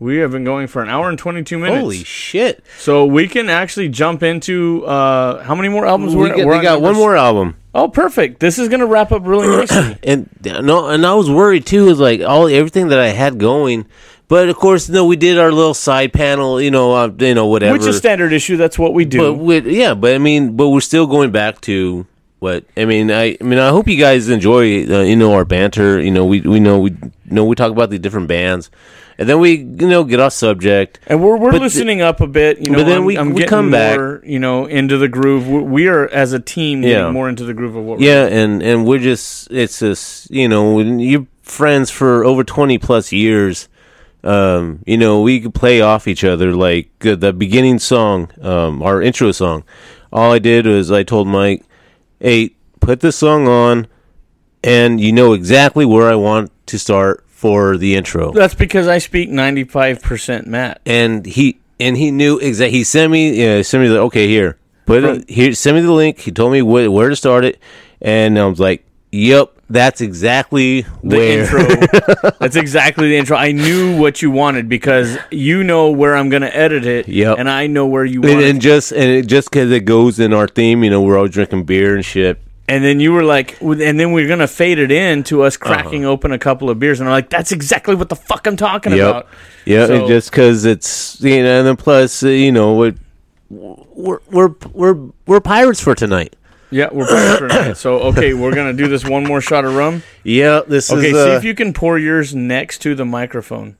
We 0.02 0.18
have 0.18 0.32
been 0.32 0.44
going 0.44 0.65
for 0.65 0.82
an 0.82 0.90
hour 0.90 1.10
and 1.10 1.19
22 1.19 1.60
minutes. 1.60 1.80
Holy 1.80 2.03
shit! 2.03 2.64
So 2.80 3.06
we 3.06 3.28
can 3.28 3.49
actually 3.49 3.88
jump 3.88 4.23
into 4.23 4.84
uh, 4.88 5.44
how 5.44 5.53
many 5.53 5.69
more 5.69 5.86
albums 5.86 6.15
We 6.15 6.22
we're, 6.22 6.30
got, 6.30 6.45
we're 6.48 6.57
we 6.57 6.61
got 6.64 6.82
one 6.82 6.95
more 6.95 7.15
album, 7.15 7.56
Oh, 7.76 7.88
perfect. 7.88 8.40
This 8.40 8.57
is 8.57 8.68
gonna 8.68 8.88
wrap 8.88 9.11
up 9.11 9.28
really 9.28 9.48
nicely. 9.48 9.99
and 10.03 10.28
no, 10.41 10.90
and 10.90 11.06
I 11.06 11.14
was 11.14 11.30
worried 11.30 11.68
too. 11.68 11.90
Is 11.90 11.99
like 11.99 12.22
all 12.22 12.48
everything 12.48 12.88
that 12.88 12.98
I 12.98 13.10
had 13.10 13.38
going, 13.38 13.86
but 14.28 14.49
of 14.49 14.56
course, 14.56 14.90
no, 14.90 15.06
we 15.06 15.18
did 15.18 15.38
our 15.38 15.52
little 15.52 15.76
side 15.76 16.14
panel. 16.14 16.60
You 16.60 16.72
know, 16.72 16.94
uh, 16.94 17.11
you 17.19 17.36
know, 17.36 17.45
whatever. 17.45 17.78
Which 17.78 17.86
is 17.86 17.98
standard 17.98 18.34
issue. 18.34 18.57
That's 18.57 18.80
what 18.80 18.95
we 18.95 19.06
do. 19.06 19.19
But 19.19 19.34
with, 19.36 19.68
yeah, 19.68 19.94
but 19.94 20.15
I 20.15 20.18
mean, 20.18 20.56
but 20.57 20.69
we're 20.69 20.82
still 20.82 21.06
going 21.06 21.30
back 21.30 21.61
to 21.61 22.07
what 22.41 22.65
I 22.76 22.85
mean. 22.85 23.11
I, 23.11 23.38
I 23.39 23.43
mean, 23.43 23.59
I 23.59 23.69
hope 23.69 23.88
you 23.88 23.97
guys 23.97 24.27
enjoy, 24.27 24.85
uh, 24.88 25.01
you 25.03 25.15
know, 25.15 25.34
our 25.34 25.45
banter. 25.45 26.01
You 26.01 26.09
know, 26.11 26.26
we 26.26 26.41
we 26.41 26.59
know 26.59 26.80
we 26.80 26.95
know 27.26 27.45
we 27.45 27.55
talk 27.55 27.72
about 27.72 27.91
the 27.91 27.99
different 27.99 28.27
bands, 28.27 28.72
and 29.19 29.30
then 29.30 29.39
we 29.39 29.57
you 29.57 29.88
know 29.88 30.03
get 30.03 30.19
off 30.19 30.34
subject. 30.34 30.99
and 31.05 31.23
we're 31.23 31.38
we're 31.38 31.51
but 31.51 31.61
loosening 31.61 32.01
up 32.01 32.19
a 32.19 32.26
bit. 32.27 32.57
You 32.59 32.72
know, 32.72 32.80
but 32.80 32.85
then 32.88 32.97
I'm, 32.97 33.05
we- 33.05 33.18
I'm 33.18 33.30
we 33.30 33.35
getting 33.35 33.47
come 33.49 33.69
back. 33.72 33.99
you 34.26 34.39
know, 34.39 34.65
into 34.65 34.97
the 34.97 35.07
groove. 35.07 35.47
We, 35.47 35.59
we 35.61 35.88
are 35.88 36.07
as 36.09 36.34
a 36.34 36.39
team 36.39 36.81
getting 36.81 36.97
Yeah. 36.97 37.11
more 37.11 37.30
into 37.30 37.45
the 37.45 37.53
groove 37.53 37.76
of 37.76 37.84
what. 37.85 37.99
we're 37.99 38.05
Yeah, 38.05 38.26
and 38.26 38.63
and 38.63 38.88
we're 38.88 38.99
just 38.99 39.51
it's 39.51 39.80
just 39.80 40.30
you 40.31 40.49
know 40.49 40.80
you're 40.80 41.27
friends 41.43 41.91
for 41.91 42.26
over 42.26 42.43
twenty 42.43 42.77
plus 42.80 43.11
years. 43.11 43.69
Um, 44.23 44.84
you 44.85 44.97
know, 44.97 45.22
we 45.22 45.39
could 45.41 45.53
play 45.55 45.81
off 45.81 46.07
each 46.07 46.23
other 46.23 46.53
like 46.53 46.89
uh, 47.05 47.15
the 47.15 47.34
beginning 47.34 47.80
song, 47.80 48.30
um, 48.41 48.81
our 48.84 49.01
intro 49.01 49.31
song. 49.31 49.63
All 50.13 50.31
I 50.31 50.38
did 50.39 50.68
was 50.68 50.91
I 50.91 51.01
told 51.03 51.27
Mike, 51.27 51.63
"Hey, 52.22 52.52
put 52.80 52.99
this 53.02 53.15
song 53.15 53.48
on, 53.48 53.88
and 54.64 55.02
you 55.02 55.11
know 55.11 55.34
exactly 55.34 55.85
where 55.85 56.10
I 56.10 56.15
want 56.15 56.52
to 56.68 56.80
start 56.80 57.26
for 57.27 57.77
the 57.77 57.95
intro." 57.95 58.31
That's 58.31 58.53
because 58.53 58.88
I 58.88 58.99
speak 58.99 59.30
ninety 59.30 59.64
five 59.64 60.02
percent 60.02 60.48
Matt. 60.48 60.80
and 60.85 61.26
he 61.26 61.60
and 61.80 61.98
he 61.98 62.11
knew 62.11 62.38
exactly. 62.38 62.77
He 62.77 62.84
sent 62.84 63.11
me, 63.11 63.41
yeah, 63.41 63.61
sent 63.64 63.81
me 63.84 63.89
the 63.89 63.99
okay 64.02 64.27
here, 64.27 64.57
put 64.85 65.03
it 65.03 65.30
here. 65.30 65.53
Send 65.53 65.77
me 65.77 65.81
the 65.81 65.91
link. 65.91 66.19
He 66.19 66.31
told 66.31 66.52
me 66.52 66.60
wh- 66.60 66.91
where 66.93 67.10
to 67.10 67.15
start 67.15 67.43
it, 67.43 67.60
and 68.02 68.38
I 68.38 68.45
was 68.45 68.60
like, 68.60 68.85
"Yep, 69.11 69.51
that's 69.69 70.01
exactly 70.01 70.81
The 71.03 71.17
where." 71.17 71.39
intro. 71.41 72.31
That's 72.39 72.55
exactly 72.55 73.09
the 73.09 73.17
intro. 73.17 73.38
I 73.38 73.51
knew 73.51 73.97
what 73.97 74.21
you 74.21 74.31
wanted 74.31 74.67
because 74.67 75.17
you 75.29 75.63
know 75.63 75.91
where 75.91 76.15
I'm 76.15 76.29
going 76.29 76.41
to 76.41 76.55
edit 76.55 76.85
it. 76.85 77.07
Yep. 77.07 77.38
And 77.39 77.49
I 77.49 77.67
know 77.67 77.85
where 77.85 78.03
you 78.03 78.19
want 78.21 78.33
and, 78.33 78.41
it. 78.41 78.49
and 78.49 78.61
just 78.61 78.91
and 78.91 79.03
it, 79.03 79.27
just 79.27 79.49
because 79.51 79.69
it 79.71 79.81
goes 79.85 80.19
in 80.19 80.33
our 80.33 80.47
theme, 80.47 80.83
you 80.83 80.89
know, 80.89 81.01
we're 81.01 81.17
all 81.17 81.27
drinking 81.27 81.65
beer 81.65 81.95
and 81.95 82.03
shit. 82.03 82.39
And 82.67 82.83
then 82.83 82.99
you 82.99 83.11
were 83.13 83.23
like, 83.23 83.61
and 83.61 83.99
then 83.99 84.11
we're 84.13 84.27
gonna 84.29 84.47
fade 84.47 84.79
it 84.79 84.91
in 84.91 85.23
to 85.23 85.39
Uh-huh. 85.41 85.47
us 85.47 85.57
cracking 85.57 86.05
open 86.05 86.31
a 86.31 86.39
couple 86.39 86.69
of 86.69 86.79
beers, 86.79 86.99
and 86.99 87.07
I'm 87.09 87.13
like, 87.13 87.29
that's 87.29 87.51
exactly 87.51 87.95
what 87.95 88.07
the 88.09 88.15
fuck 88.15 88.47
I'm 88.47 88.55
talking 88.55 88.93
Yep. 88.93 89.09
about. 89.09 89.27
Yeah, 89.65 89.88
So- 89.88 89.95
and 89.95 90.07
just 90.07 90.31
because 90.31 90.65
it's 90.65 91.19
you 91.21 91.43
know, 91.43 91.59
and 91.59 91.67
then 91.67 91.75
plus 91.75 92.23
uh, 92.23 92.29
you 92.29 92.51
know, 92.51 92.81
it, 92.83 92.95
we're 93.49 94.19
we're 94.29 94.53
we're 94.73 94.97
we're 95.25 95.39
pirates 95.41 95.81
for 95.81 95.93
tonight. 95.95 96.35
Yeah, 96.72 96.88
we're 96.91 97.06
playing 97.06 97.38
for 97.38 97.48
tonight. 97.49 97.73
So 97.77 97.99
okay, 97.99 98.34
we're 98.34 98.56
gonna 98.56 98.73
do 98.73 98.88
this 98.88 99.03
one 99.06 99.26
more 99.26 99.41
shot 99.41 99.65
of 99.65 99.76
rum. 99.76 100.03
Yeah, 100.23 100.61
this 100.65 100.89
Okay, 100.91 101.10
is. 101.10 101.14
Okay, 101.14 101.26
see 101.26 101.34
uh, 101.34 101.38
if 101.38 101.43
you 101.43 101.53
can 101.53 101.73
pour 101.73 101.99
yours 101.99 102.34
next 102.34 102.80
to 102.80 102.95
the 102.95 103.06
microphone. 103.06 103.77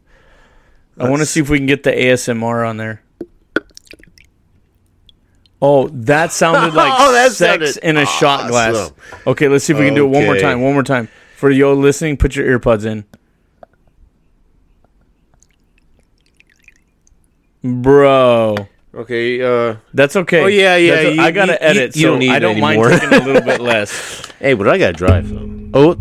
I 0.98 1.10
want 1.10 1.22
to 1.22 1.26
see 1.26 1.40
if 1.40 1.50
we 1.50 1.58
can 1.58 1.66
get 1.68 1.84
the 1.84 1.92
ASMR 1.92 2.68
on 2.68 2.78
there. 2.78 3.02
Oh, 5.62 5.88
that 5.88 6.32
sounded 6.32 6.74
like 6.76 6.92
Oh, 6.98 7.12
that 7.14 7.32
sex 7.32 7.78
in 7.78 7.96
a 7.98 8.06
shot 8.06 8.50
glass. 8.50 8.92
Okay, 9.26 9.48
let's 9.48 9.64
see 9.66 9.74
if 9.74 9.80
we 9.80 9.86
can 9.86 9.96
do 9.96 10.06
it 10.06 10.10
one 10.10 10.26
more 10.26 10.38
time. 10.38 10.62
One 10.62 10.74
more 10.74 10.84
time. 10.84 11.08
For 11.38 11.50
yo 11.50 11.74
listening, 11.74 12.18
put 12.18 12.36
your 12.36 12.60
earbuds 12.60 12.86
in. 12.86 13.06
Bro. 17.64 18.68
Okay. 18.94 19.42
Uh, 19.42 19.76
That's 19.94 20.16
okay. 20.16 20.42
Oh, 20.44 20.48
yeah, 20.48 20.76
yeah, 20.76 21.02
you- 21.02 21.22
I 21.22 21.32
gotta 21.32 21.54
you- 21.54 21.58
edit, 21.62 21.96
you- 21.96 22.02
you 22.02 22.06
so 22.08 22.10
don't 22.12 22.20
need 22.20 22.30
I 22.32 22.40
don't 22.40 22.60
mind 22.60 22.82
anymore. 22.82 23.00
taking 23.00 23.22
a 23.22 23.26
little 23.26 23.42
bit 23.52 23.62
less. 23.62 24.32
hey, 24.40 24.54
but 24.54 24.68
I 24.68 24.78
gotta 24.78 24.94
drive. 24.94 25.30
So. 25.30 25.50
Oh, 25.74 25.96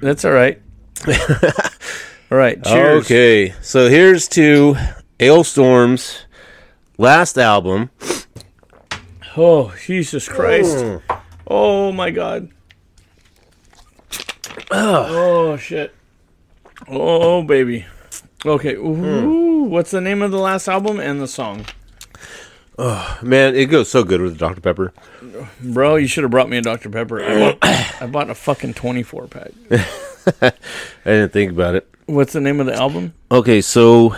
That's 0.00 0.24
all 0.24 0.32
right. 0.32 0.60
all 1.06 2.38
right. 2.38 2.62
Cheers. 2.64 3.04
Okay, 3.04 3.54
so 3.60 3.88
here's 3.90 4.26
to 4.28 4.76
Alestorm's 5.18 6.24
last 6.96 7.36
album. 7.38 7.90
Oh, 9.36 9.74
Jesus 9.84 10.26
Christ. 10.28 10.84
Oh 11.46 11.92
my 11.92 12.10
God. 12.10 12.50
Oh 14.70 15.56
shit. 15.56 15.94
Oh 16.88 17.42
baby. 17.42 17.86
Okay. 18.46 18.74
Ooh, 18.76 19.64
what's 19.64 19.90
the 19.90 20.00
name 20.00 20.22
of 20.22 20.30
the 20.30 20.38
last 20.38 20.68
album 20.68 20.98
and 21.00 21.20
the 21.20 21.28
song? 21.28 21.66
Oh, 22.78 23.18
man, 23.22 23.54
it 23.54 23.66
goes 23.66 23.90
so 23.90 24.04
good 24.04 24.20
with 24.20 24.38
Dr. 24.38 24.60
Pepper. 24.60 24.92
Bro, 25.62 25.96
you 25.96 26.06
should 26.06 26.24
have 26.24 26.30
brought 26.30 26.48
me 26.48 26.56
a 26.56 26.62
Dr. 26.62 26.88
Pepper. 26.88 27.22
I 27.22 27.38
bought, 27.38 28.02
I 28.02 28.06
bought 28.06 28.30
a 28.30 28.34
fucking 28.34 28.74
24 28.74 29.26
pack. 29.26 29.50
I 30.42 30.52
didn't 31.04 31.32
think 31.32 31.52
about 31.52 31.74
it. 31.74 31.88
What's 32.06 32.32
the 32.32 32.40
name 32.40 32.58
of 32.60 32.66
the 32.66 32.74
album? 32.74 33.12
Okay, 33.30 33.60
so 33.60 34.14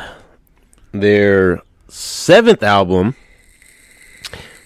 their 0.92 1.60
seventh 1.88 2.62
album 2.62 3.16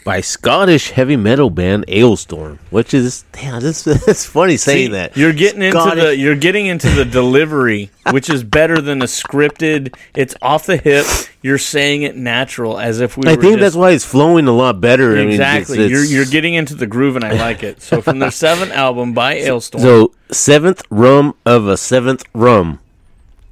by 0.07 0.21
Scottish 0.21 0.91
heavy 0.93 1.17
metal 1.17 1.51
band 1.51 1.85
Alestorm, 1.89 2.59
which 2.71 2.95
is 2.95 3.25
damn, 3.33 3.61
this 3.61 3.85
it's 3.89 4.25
funny 4.25 4.57
saying 4.57 4.87
See, 4.87 4.93
that. 4.93 5.17
You're 5.17 5.33
getting 5.33 5.63
into 5.63 5.93
the 5.97 6.17
you're 6.17 6.37
getting 6.37 6.67
into 6.67 6.89
the 6.91 7.05
delivery, 7.05 7.91
which 8.13 8.31
is 8.31 8.45
better 8.45 8.81
than 8.81 9.03
a 9.03 9.07
scripted. 9.07 9.97
It's 10.15 10.37
off 10.41 10.65
the 10.67 10.77
hip. 10.77 11.05
You're 11.43 11.59
saying 11.59 12.03
it 12.03 12.17
natural, 12.17 12.79
as 12.79 13.01
if 13.01 13.17
we. 13.17 13.27
I 13.27 13.35
were 13.35 13.43
think 13.43 13.53
just, 13.55 13.61
that's 13.61 13.75
why 13.77 13.91
it's 13.91 14.05
flowing 14.05 14.47
a 14.47 14.53
lot 14.53 14.81
better. 14.81 15.13
I 15.17 15.25
mean, 15.25 15.31
it's- 15.33 15.59
Exactly. 15.59 15.85
it's- 15.85 15.91
you're 15.91 16.05
you're 16.05 16.31
getting 16.31 16.55
into 16.55 16.77
the 16.77 16.87
groove, 16.87 17.17
and 17.17 17.25
I 17.25 17.33
like 17.33 17.65
it. 17.65 17.83
So 17.83 18.01
from 18.01 18.21
their 18.21 18.31
seventh 18.31 18.71
album 18.85 19.13
by 19.13 19.37
Alestorm. 19.41 19.81
so 19.81 20.13
seventh 20.31 20.83
rum 20.89 21.35
of 21.45 21.67
a 21.67 21.77
seventh 21.77 22.23
rum. 22.33 22.79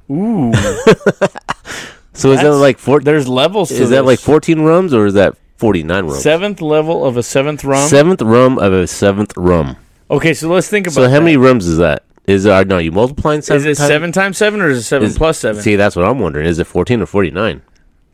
Ooh, 0.09 0.53
So 2.13 2.31
is 2.31 2.39
that 2.41 2.53
like 2.53 2.77
four? 2.77 3.01
there's 3.01 3.27
levels. 3.27 3.69
To 3.69 3.75
Is 3.75 3.89
that 3.89 4.05
like 4.05 4.19
fourteen 4.19 4.61
rums 4.61 4.93
or 4.93 5.05
is 5.05 5.15
that 5.15 5.35
forty 5.57 5.83
nine 5.83 6.05
rums? 6.05 6.21
seventh 6.21 6.61
level 6.61 7.05
of 7.05 7.17
a 7.17 7.23
seventh 7.23 7.63
rum? 7.63 7.87
Seventh 7.87 8.21
rum 8.21 8.57
of 8.59 8.73
a 8.73 8.87
seventh 8.87 9.33
rum. 9.37 9.75
Okay, 10.09 10.33
so 10.33 10.49
let's 10.49 10.67
think 10.69 10.87
about. 10.87 10.93
So 10.95 11.03
how 11.03 11.09
that. 11.15 11.21
many 11.21 11.37
rums 11.37 11.65
is 11.67 11.77
that? 11.77 12.03
is 12.27 12.47
are 12.47 12.65
no 12.65 12.79
you 12.79 12.91
multiplying 12.91 13.41
seven? 13.41 13.59
Is 13.59 13.65
it 13.65 13.81
times- 13.81 13.87
seven 13.89 14.11
times 14.11 14.37
seven 14.37 14.61
or 14.61 14.69
is 14.69 14.79
it 14.79 14.83
seven 14.83 15.07
is- 15.09 15.17
plus 15.17 15.37
seven? 15.39 15.61
See, 15.61 15.75
that's 15.75 15.95
what 15.95 16.05
I'm 16.05 16.19
wondering. 16.19 16.47
Is 16.47 16.59
it 16.59 16.65
fourteen 16.67 17.01
or 17.01 17.05
forty 17.05 17.31
nine? 17.31 17.61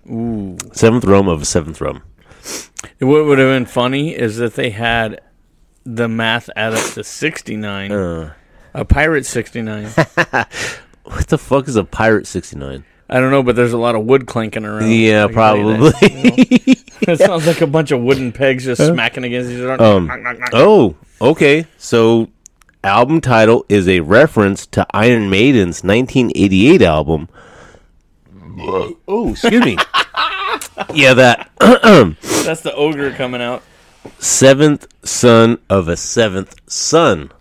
Ooh. 0.10 0.58
Seventh 0.74 1.06
rum 1.06 1.28
of 1.28 1.42
a 1.42 1.46
seventh 1.46 1.80
rum. 1.80 2.04
What 3.00 3.26
would 3.26 3.38
have 3.38 3.50
been 3.50 3.66
funny 3.68 4.16
is 4.16 4.38
that 4.38 4.56
they 4.56 4.72
had 4.72 5.22
the 5.86 6.08
math 6.08 6.50
add 6.56 6.74
up 6.74 6.94
to 6.94 7.04
69. 7.04 7.92
Uh, 7.92 8.34
a 8.74 8.84
pirate 8.86 9.26
69. 9.26 9.86
what 11.04 11.28
the 11.28 11.38
fuck 11.38 11.68
is 11.68 11.76
a 11.76 11.84
pirate 11.84 12.28
sixty 12.28 12.58
nine? 12.58 12.84
I 13.14 13.20
don't 13.20 13.30
know, 13.32 13.44
but 13.44 13.56
there's 13.58 13.74
a 13.74 13.78
lot 13.78 13.96
of 13.96 14.06
wood 14.06 14.26
clinking 14.26 14.64
around. 14.66 14.90
Yeah, 14.90 15.26
I 15.26 15.28
can 15.28 15.36
tell 15.36 15.58
you 15.58 15.64
probably. 15.64 15.90
that, 15.92 16.12
you 16.12 16.76
know? 16.76 16.82
it 17.14 17.20
sounds 17.20 17.46
like 17.46 17.60
a 17.62 17.68
bunch 17.68 17.92
of 17.92 18.02
wooden 18.02 18.32
pegs 18.32 18.64
just 18.66 18.86
smacking 18.86 19.24
against 19.26 19.52
each 19.52 19.60
other. 19.62 19.84
Um, 19.84 20.08
Knock, 20.08 20.22
knock, 20.22 20.40
knock. 20.40 20.50
Oh, 20.54 20.96
okay. 21.20 21.66
So, 21.78 22.30
album 22.86 23.20
title 23.20 23.66
is 23.68 23.88
a 23.90 24.00
reference 24.00 24.66
to 24.68 24.88
Iron 24.92 25.30
Maiden's 25.30 25.84
1988 25.84 26.82
album. 26.82 27.28
Oh, 29.08 29.32
excuse 29.32 29.66
me. 29.66 29.78
yeah, 30.94 31.14
that 31.14 31.50
That's 31.60 32.62
the 32.62 32.74
ogre 32.76 33.12
coming 33.12 33.42
out. 33.42 33.62
seventh 34.20 34.88
son 35.06 35.58
of 35.70 35.88
a 35.88 35.98
seventh 35.98 36.56
son. 36.70 37.32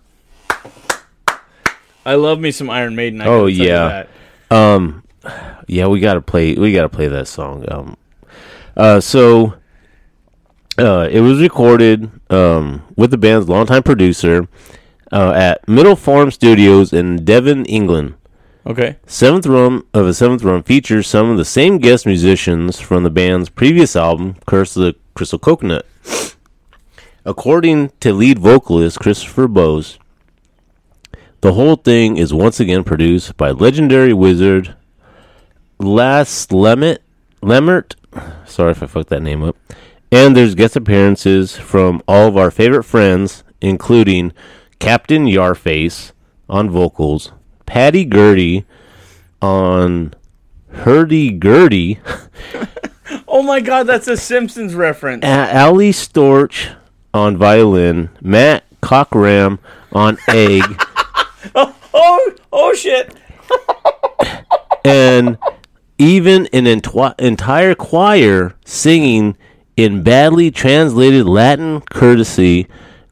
I 2.04 2.14
love 2.14 2.40
me 2.40 2.50
some 2.50 2.70
Iron 2.70 2.96
Maiden. 2.96 3.20
I 3.20 3.26
Oh, 3.26 3.26
gotta 3.26 3.38
tell 3.40 3.48
you 3.50 3.64
yeah. 3.64 4.04
that. 4.48 4.56
Um, 4.56 5.02
yeah, 5.66 5.86
we 5.86 6.00
gotta 6.00 6.20
play. 6.20 6.54
We 6.54 6.72
gotta 6.72 6.88
play 6.88 7.08
that 7.08 7.28
song. 7.28 7.64
Um, 7.70 7.96
uh, 8.76 9.00
so, 9.00 9.54
uh, 10.78 11.08
it 11.10 11.20
was 11.20 11.40
recorded 11.40 12.10
um 12.30 12.82
with 12.96 13.10
the 13.10 13.18
band's 13.18 13.48
longtime 13.48 13.82
producer 13.82 14.48
uh, 15.12 15.32
at 15.32 15.68
Middle 15.68 15.96
Farm 15.96 16.30
Studios 16.30 16.92
in 16.92 17.24
Devon, 17.24 17.64
England. 17.66 18.14
Okay. 18.66 18.96
Seventh 19.06 19.46
Room 19.46 19.86
of 19.94 20.06
a 20.06 20.14
Seventh 20.14 20.42
Room 20.42 20.62
features 20.62 21.06
some 21.06 21.30
of 21.30 21.38
the 21.38 21.44
same 21.44 21.78
guest 21.78 22.06
musicians 22.06 22.78
from 22.78 23.02
the 23.02 23.10
band's 23.10 23.48
previous 23.48 23.96
album, 23.96 24.36
Curse 24.46 24.76
of 24.76 24.82
the 24.82 24.94
Crystal 25.14 25.38
Coconut. 25.38 25.86
According 27.24 27.90
to 28.00 28.12
lead 28.12 28.38
vocalist 28.38 29.00
Christopher 29.00 29.48
Bowes, 29.48 29.98
the 31.40 31.54
whole 31.54 31.76
thing 31.76 32.18
is 32.18 32.34
once 32.34 32.60
again 32.60 32.84
produced 32.84 33.36
by 33.36 33.50
legendary 33.50 34.12
wizard 34.12 34.74
Lasse 35.80 36.46
Lammert, 36.48 36.98
Lammert. 37.42 37.94
Sorry 38.46 38.72
if 38.72 38.82
I 38.82 38.86
fucked 38.86 39.08
that 39.10 39.22
name 39.22 39.42
up. 39.42 39.56
And 40.12 40.36
there's 40.36 40.54
guest 40.54 40.76
appearances 40.76 41.56
from 41.56 42.02
all 42.06 42.28
of 42.28 42.36
our 42.36 42.50
favorite 42.50 42.82
friends, 42.84 43.44
including 43.60 44.32
Captain 44.78 45.24
Yarface 45.26 46.12
on 46.48 46.68
vocals, 46.70 47.32
Patty 47.66 48.04
Gurdy 48.04 48.64
on 49.40 50.14
Hurdy 50.70 51.30
Gurdy, 51.30 52.00
Oh 53.26 53.42
my 53.42 53.60
god, 53.60 53.84
that's 53.86 54.06
a 54.08 54.16
Simpsons 54.16 54.74
reference. 54.74 55.24
A- 55.24 55.28
Ally 55.28 55.90
Storch 55.90 56.74
on 57.14 57.36
violin, 57.36 58.10
Matt 58.20 58.64
Cockram 58.82 59.58
on 59.92 60.16
egg, 60.28 60.62
oh, 61.54 61.74
oh, 61.94 62.34
oh 62.52 62.74
shit. 62.74 63.14
and 64.84 65.38
even 66.00 66.46
an 66.54 66.64
entwi- 66.64 67.18
entire 67.20 67.74
choir 67.74 68.54
singing 68.64 69.36
in 69.76 70.02
badly 70.02 70.50
translated 70.50 71.26
Latin 71.26 71.82
courtesy 71.82 72.66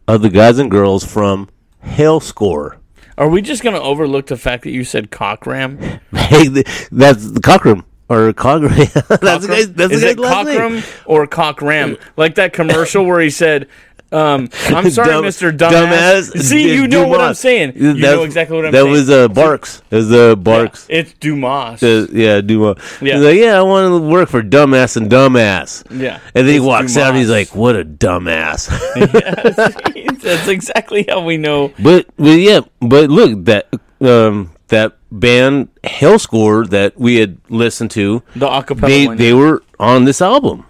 of 0.06 0.22
the 0.22 0.30
guys 0.30 0.58
and 0.58 0.70
girls 0.70 1.04
from 1.04 1.48
Hellscore. 1.84 2.76
Are 3.18 3.28
we 3.28 3.42
just 3.42 3.62
gonna 3.62 3.80
overlook 3.80 4.26
the 4.28 4.36
fact 4.38 4.62
that 4.64 4.70
you 4.70 4.84
said 4.84 5.10
cockram? 5.10 6.00
Hey, 6.16 6.48
th- 6.48 6.88
that's 6.92 7.30
the 7.30 7.40
Cockram 7.40 7.84
or 8.08 8.32
Cockram. 8.32 8.70
that's 9.20 9.46
the 9.46 9.48
guy's, 9.52 9.72
that's 9.72 9.92
Is 9.92 10.02
it 10.02 10.18
last 10.18 10.46
name. 10.46 10.58
cockram 10.58 11.02
or 11.06 11.26
cockram? 11.26 11.94
Uh, 11.98 12.04
like 12.16 12.34
that 12.36 12.52
commercial 12.52 13.04
where 13.04 13.20
he 13.20 13.30
said, 13.30 13.68
um, 14.12 14.48
"I'm 14.68 14.90
sorry, 14.90 15.08
Dumb- 15.10 15.24
Mr. 15.24 15.56
Dumbass." 15.56 16.30
dumbass. 16.32 16.38
See, 16.42 16.74
you 16.74 16.88
know 16.88 17.06
what 17.06 17.20
I'm 17.20 17.34
saying. 17.34 17.72
You 17.76 17.92
That's- 17.94 18.00
know 18.16 18.22
exactly 18.24 18.56
what 18.56 18.66
I'm 18.66 18.72
that 18.72 18.82
saying. 18.82 18.92
was 18.92 19.10
uh, 19.10 19.28
Barks. 19.28 19.82
It 19.90 19.96
was 19.96 20.12
uh, 20.12 20.34
Barks. 20.36 20.86
It's 20.88 21.12
Dumas. 21.14 21.82
Uh, 21.82 22.06
yeah, 22.12 22.40
Dumas. 22.40 22.78
Yeah. 23.00 23.14
He's 23.16 23.24
like, 23.24 23.36
yeah, 23.38 23.58
I 23.58 23.62
want 23.62 23.92
to 24.02 24.08
work 24.08 24.28
for 24.28 24.42
dumbass 24.42 24.96
and 24.96 25.10
dumbass. 25.10 25.84
yeah, 25.90 26.20
And 26.34 26.46
then 26.46 26.54
he 26.54 26.60
walks 26.60 26.96
out. 26.96 27.08
and 27.10 27.18
He's 27.18 27.30
like, 27.30 27.54
"What 27.54 27.76
a 27.76 27.84
dumbass!" 27.84 28.68
"That's 30.22 30.48
exactly 30.48 31.04
how 31.08 31.22
we 31.24 31.36
know." 31.36 31.72
but, 31.78 32.06
but 32.16 32.38
yeah, 32.38 32.60
but 32.80 33.10
look 33.10 33.44
that 33.46 33.68
um, 34.00 34.50
that 34.68 34.94
band 35.10 35.68
Hellscore 35.84 36.68
that 36.70 36.98
we 36.98 37.16
had 37.16 37.38
listened 37.48 37.90
to, 37.92 38.22
The 38.36 38.46
acapella 38.46 38.80
they 38.86 39.06
one. 39.06 39.16
they 39.16 39.32
were 39.32 39.62
on 39.80 40.04
this 40.04 40.20
album, 40.20 40.64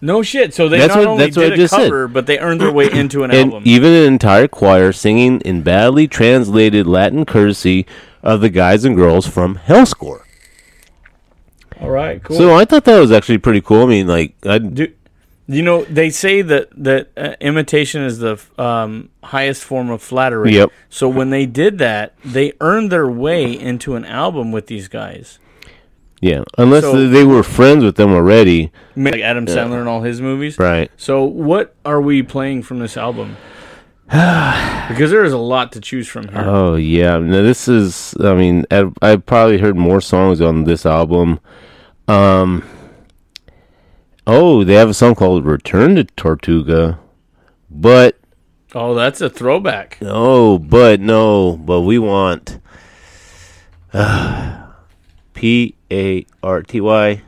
no 0.00 0.22
shit. 0.22 0.52
So 0.54 0.68
they 0.68 0.78
That's 0.78 0.94
not 0.94 0.98
what- 1.00 1.08
only 1.08 1.24
that's 1.24 1.36
what 1.36 1.42
did 1.44 1.52
I 1.52 1.54
a 1.54 1.58
just 1.58 1.74
said. 1.74 1.84
cover, 1.84 2.08
but 2.08 2.26
they 2.26 2.38
earned 2.38 2.60
their 2.60 2.72
way 2.72 2.90
into 2.92 3.24
an 3.24 3.30
and 3.30 3.52
album. 3.52 3.62
even 3.66 3.92
an 3.92 4.04
entire 4.12 4.48
choir 4.48 4.92
singing 4.92 5.40
in 5.42 5.62
badly 5.62 6.06
translated 6.08 6.86
Latin 6.86 7.24
courtesy 7.24 7.86
of 8.22 8.40
the 8.40 8.48
guys 8.50 8.84
and 8.84 8.96
girls 8.96 9.26
from 9.26 9.56
Hellscore. 9.66 10.22
All 11.80 11.90
right, 11.90 12.22
cool. 12.22 12.36
So 12.36 12.54
I 12.54 12.64
thought 12.64 12.84
that 12.84 12.98
was 12.98 13.10
actually 13.12 13.38
pretty 13.38 13.60
cool. 13.60 13.82
I 13.82 13.86
mean, 13.86 14.06
like, 14.06 14.34
I 14.46 14.58
Do, 14.58 14.92
you 15.46 15.60
know 15.62 15.84
they 15.84 16.08
say 16.08 16.40
that 16.40 16.68
that 16.82 17.10
uh, 17.16 17.34
imitation 17.40 18.02
is 18.02 18.18
the 18.18 18.38
um, 18.56 19.10
highest 19.22 19.64
form 19.64 19.90
of 19.90 20.00
flattery. 20.00 20.54
Yep. 20.54 20.70
So 20.88 21.08
when 21.08 21.30
they 21.30 21.44
did 21.46 21.78
that, 21.78 22.14
they 22.24 22.52
earned 22.60 22.90
their 22.90 23.08
way 23.08 23.52
into 23.52 23.96
an 23.96 24.04
album 24.06 24.52
with 24.52 24.68
these 24.68 24.88
guys, 24.88 25.38
yeah, 26.24 26.42
unless 26.56 26.84
So- 26.84 27.08
they 27.08 27.24
were 27.24 27.42
friends 27.42 27.84
with 27.84 27.96
them 27.96 28.12
already, 28.12 28.72
like 28.96 29.20
Adam 29.20 29.44
Sandler 29.46 29.80
and 29.80 29.88
all 29.88 30.00
his 30.02 30.20
movies. 30.20 30.58
right? 30.58 30.90
So 30.96 31.22
what 31.24 31.74
are 31.84 32.00
we 32.00 32.22
playing 32.22 32.62
from 32.62 32.78
this 32.78 32.96
album? 32.96 33.36
because 34.06 35.10
there 35.10 35.24
is 35.24 35.32
a 35.32 35.38
lot 35.38 35.72
to 35.72 35.80
choose 35.80 36.08
from 36.08 36.28
here. 36.28 36.44
Oh 36.44 36.76
yeah, 36.76 37.18
now 37.18 37.42
this 37.42 37.68
is. 37.68 38.14
I 38.20 38.34
mean, 38.34 38.64
I 38.70 38.90
I 39.02 39.16
probably 39.16 39.58
heard 39.58 39.76
more 39.76 40.00
songs 40.00 40.40
on 40.40 40.64
this 40.64 40.86
album. 40.86 41.40
Um. 42.08 42.62
Oh, 44.26 44.64
they 44.64 44.74
have 44.74 44.88
a 44.88 44.94
song 44.94 45.14
called 45.14 45.44
"Return 45.44 45.96
to 45.96 46.04
Tortuga," 46.04 46.98
but 47.70 48.18
oh, 48.74 48.94
that's 48.94 49.20
a 49.20 49.28
throwback. 49.28 49.98
no, 50.00 50.58
but 50.58 51.00
no, 51.00 51.56
but 51.58 51.80
we 51.82 51.98
want 51.98 52.58
P 55.34 55.74
A 55.94 56.26
R 56.42 56.62
T 56.62 56.80
Y. 56.80 57.22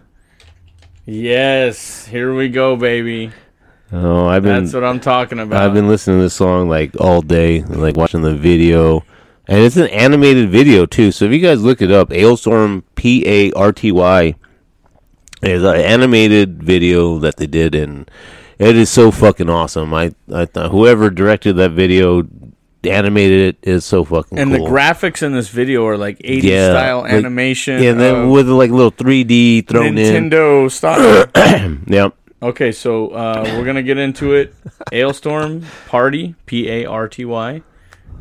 Yes, 1.04 2.06
here 2.06 2.34
we 2.34 2.48
go, 2.48 2.76
baby. 2.76 3.30
Oh, 3.92 4.26
I've 4.26 4.42
been 4.42 4.64
That's 4.64 4.74
what 4.74 4.82
I'm 4.82 4.98
talking 4.98 5.38
about. 5.38 5.62
I've 5.62 5.72
been 5.72 5.86
listening 5.86 6.18
to 6.18 6.22
this 6.22 6.34
song 6.34 6.68
like 6.68 7.00
all 7.00 7.22
day, 7.22 7.62
like 7.62 7.96
watching 7.96 8.22
the 8.22 8.34
video. 8.34 9.04
And 9.46 9.60
it's 9.60 9.76
an 9.76 9.86
animated 9.88 10.50
video 10.50 10.84
too. 10.84 11.12
So 11.12 11.26
if 11.26 11.30
you 11.30 11.38
guys 11.38 11.62
look 11.62 11.80
it 11.80 11.92
up, 11.92 12.08
Alestorm 12.08 12.82
P 12.96 13.24
A 13.26 13.52
R 13.52 13.72
T 13.72 13.92
Y 13.92 14.34
is 15.42 15.62
an 15.62 15.76
animated 15.76 16.60
video 16.60 17.20
that 17.20 17.36
they 17.36 17.46
did 17.46 17.76
and 17.76 18.10
it 18.58 18.74
is 18.74 18.90
so 18.90 19.12
fucking 19.12 19.48
awesome. 19.48 19.94
I 19.94 20.12
I 20.32 20.46
thought 20.46 20.72
whoever 20.72 21.08
directed 21.10 21.52
that 21.54 21.70
video 21.70 22.22
animated 22.84 23.56
it 23.62 23.68
is 23.68 23.84
so 23.84 24.04
fucking 24.04 24.38
and 24.38 24.54
cool. 24.54 24.64
the 24.66 24.70
graphics 24.70 25.22
in 25.22 25.32
this 25.32 25.48
video 25.48 25.84
are 25.86 25.96
like 25.96 26.18
80s 26.18 26.42
Yeah, 26.44 26.70
style 26.70 27.00
like- 27.00 27.12
animation. 27.12 27.82
yeah, 27.82 27.90
and 27.90 28.00
then 28.00 28.30
with 28.30 28.48
like 28.48 28.70
little 28.70 28.92
3D 28.92 29.66
thrown 29.68 29.98
in. 29.98 30.30
Nintendo 30.30 30.70
style. 30.70 31.26
Yep. 31.86 32.14
Okay, 32.42 32.70
so 32.70 33.08
uh, 33.08 33.42
we're 33.56 33.64
gonna 33.64 33.82
get 33.82 33.98
into 33.98 34.34
it. 34.34 34.54
Alestorm 34.92 35.64
Party, 35.88 36.34
P 36.44 36.68
A 36.70 36.84
R 36.84 37.08
T 37.08 37.24
Y, 37.24 37.62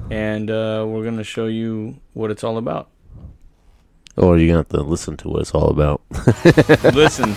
and 0.10 0.50
uh, 0.50 0.86
we're 0.88 1.04
gonna 1.04 1.24
show 1.24 1.48
you 1.48 2.00
what 2.14 2.32
it's 2.32 2.44
all 2.44 2.58
about. 2.58 2.90
Or 4.18 4.38
you're 4.38 4.48
gonna 4.48 4.60
have 4.60 4.70
to 4.70 4.82
listen 4.82 5.18
to 5.18 5.28
what 5.30 5.42
it's 5.42 5.52
all 5.54 5.70
about. 5.70 6.02
Listen, 6.96 7.34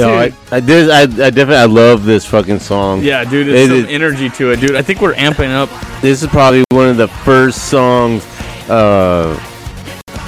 No, 0.00 0.14
I, 0.14 0.32
I, 0.50 0.60
there's, 0.60 0.88
I, 0.88 1.02
I 1.02 1.06
definitely, 1.06 1.56
I 1.56 1.64
love 1.66 2.04
this 2.04 2.24
fucking 2.26 2.58
song. 2.60 3.02
Yeah, 3.02 3.24
dude, 3.24 3.46
there's 3.48 3.68
It 3.68 3.68
some 3.68 3.76
is- 3.78 3.86
energy 3.88 4.28
to 4.30 4.50
it, 4.52 4.60
dude. 4.60 4.74
I 4.76 4.82
think 4.82 5.00
we're 5.00 5.14
amping 5.14 5.50
up. 5.50 5.68
This 6.00 6.22
is 6.22 6.28
probably 6.28 6.64
one 6.70 6.88
of 6.88 6.96
the 6.96 7.08
first 7.08 7.68
songs 7.70 8.24
uh, 8.68 9.38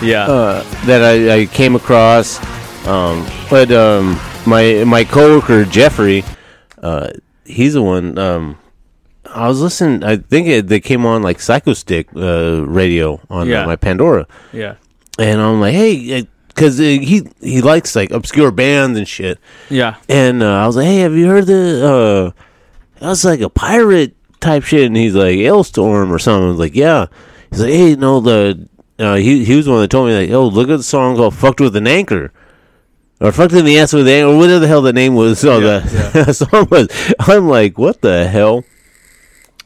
Yeah. 0.03 0.24
uh, 0.27 0.62
that 0.86 1.03
I, 1.03 1.40
I 1.43 1.47
came 1.47 1.74
across. 1.77 2.39
Um, 2.86 3.27
but 3.49 3.70
um, 3.70 4.19
my 4.47 4.82
my 4.85 5.05
coworker 5.05 5.65
Jeffrey, 5.65 6.24
uh, 6.82 7.11
he's 7.44 7.74
the 7.74 7.82
one. 7.82 8.19
Um, 8.19 8.59
I 9.24 9.47
was 9.49 9.61
listening. 9.61 10.03
I 10.03 10.16
think 10.16 10.49
it, 10.49 10.66
they 10.66 10.81
came 10.81 11.07
on 11.07 11.23
like 11.23 11.39
Psychostick 11.39 12.07
uh, 12.16 12.66
radio 12.66 13.20
on 13.31 13.43
uh, 13.43 13.51
Yeah. 13.51 13.66
my 13.66 13.77
Pandora, 13.77 14.27
yeah. 14.53 14.74
and 15.19 15.40
I'm 15.40 15.61
like, 15.61 15.74
hey, 15.74 16.27
because 16.55 16.79
he 16.79 17.27
he 17.41 17.61
likes 17.62 17.97
like 17.97 18.11
obscure 18.11 18.51
bands 18.51 18.99
and 18.99 19.09
shit. 19.09 19.39
Yeah. 19.70 19.97
And 20.09 20.43
uh, 20.43 20.62
I 20.62 20.66
was 20.66 20.77
like, 20.77 20.87
"Hey, 20.87 20.99
have 20.99 21.15
you 21.15 21.27
heard 21.27 21.47
the? 21.47 22.35
Uh, 22.37 22.43
that 23.01 23.09
was 23.09 23.24
like 23.24 23.41
a 23.41 23.51
pirate 23.51 24.15
type 24.41 24.65
shit." 24.65 24.87
And 24.87 24.97
he's 24.97 25.15
like, 25.15 25.37
"Alestorm" 25.37 26.11
or 26.11 26.19
something. 26.19 26.47
I 26.47 26.51
was 26.51 26.59
like, 26.59 26.74
"Yeah." 26.74 27.07
He's 27.51 27.61
like, 27.61 27.70
"Hey, 27.73 27.97
no, 27.97 28.20
the 28.20 28.69
uh, 28.99 29.16
he 29.16 29.45
he 29.45 29.57
was 29.57 29.66
the 29.66 29.73
one 29.73 29.81
that 29.81 29.91
told 29.91 30.09
me 30.09 30.16
like, 30.16 30.31
oh, 30.31 30.47
look 30.47 30.69
at 30.69 30.77
the 30.77 30.83
song 30.83 31.16
called 31.16 31.35
"Fucked 31.35 31.61
with 31.61 31.77
an 31.77 31.87
Anchor." 31.87 32.33
Or 33.20 33.31
fucked 33.31 33.53
in 33.55 33.65
the 33.65 33.79
ass 33.79 33.93
with 33.93 34.09
an 34.09 34.15
anchor, 34.15 34.31
or 34.31 34.37
whatever 34.37 34.59
the 34.59 34.66
hell 34.66 34.83
the 34.83 34.93
name 34.93 35.15
was. 35.15 35.45
Oh, 35.45 35.61
Yeah, 35.61 35.79
the 36.24 36.33
song 36.33 36.66
was. 36.73 36.89
I'm 37.20 37.47
like, 37.49 37.79
what 37.79 38.01
the 38.01 38.27
hell? 38.27 38.65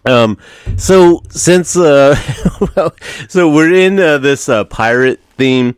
Um, 0.05 0.37
so 0.77 1.23
since 1.31 1.75
uh, 1.75 2.15
so 3.29 3.51
we're 3.51 3.73
in 3.73 3.99
uh, 3.99 4.19
this 4.19 4.51
uh, 4.51 4.65
pirate 4.65 5.21
theme. 5.39 5.75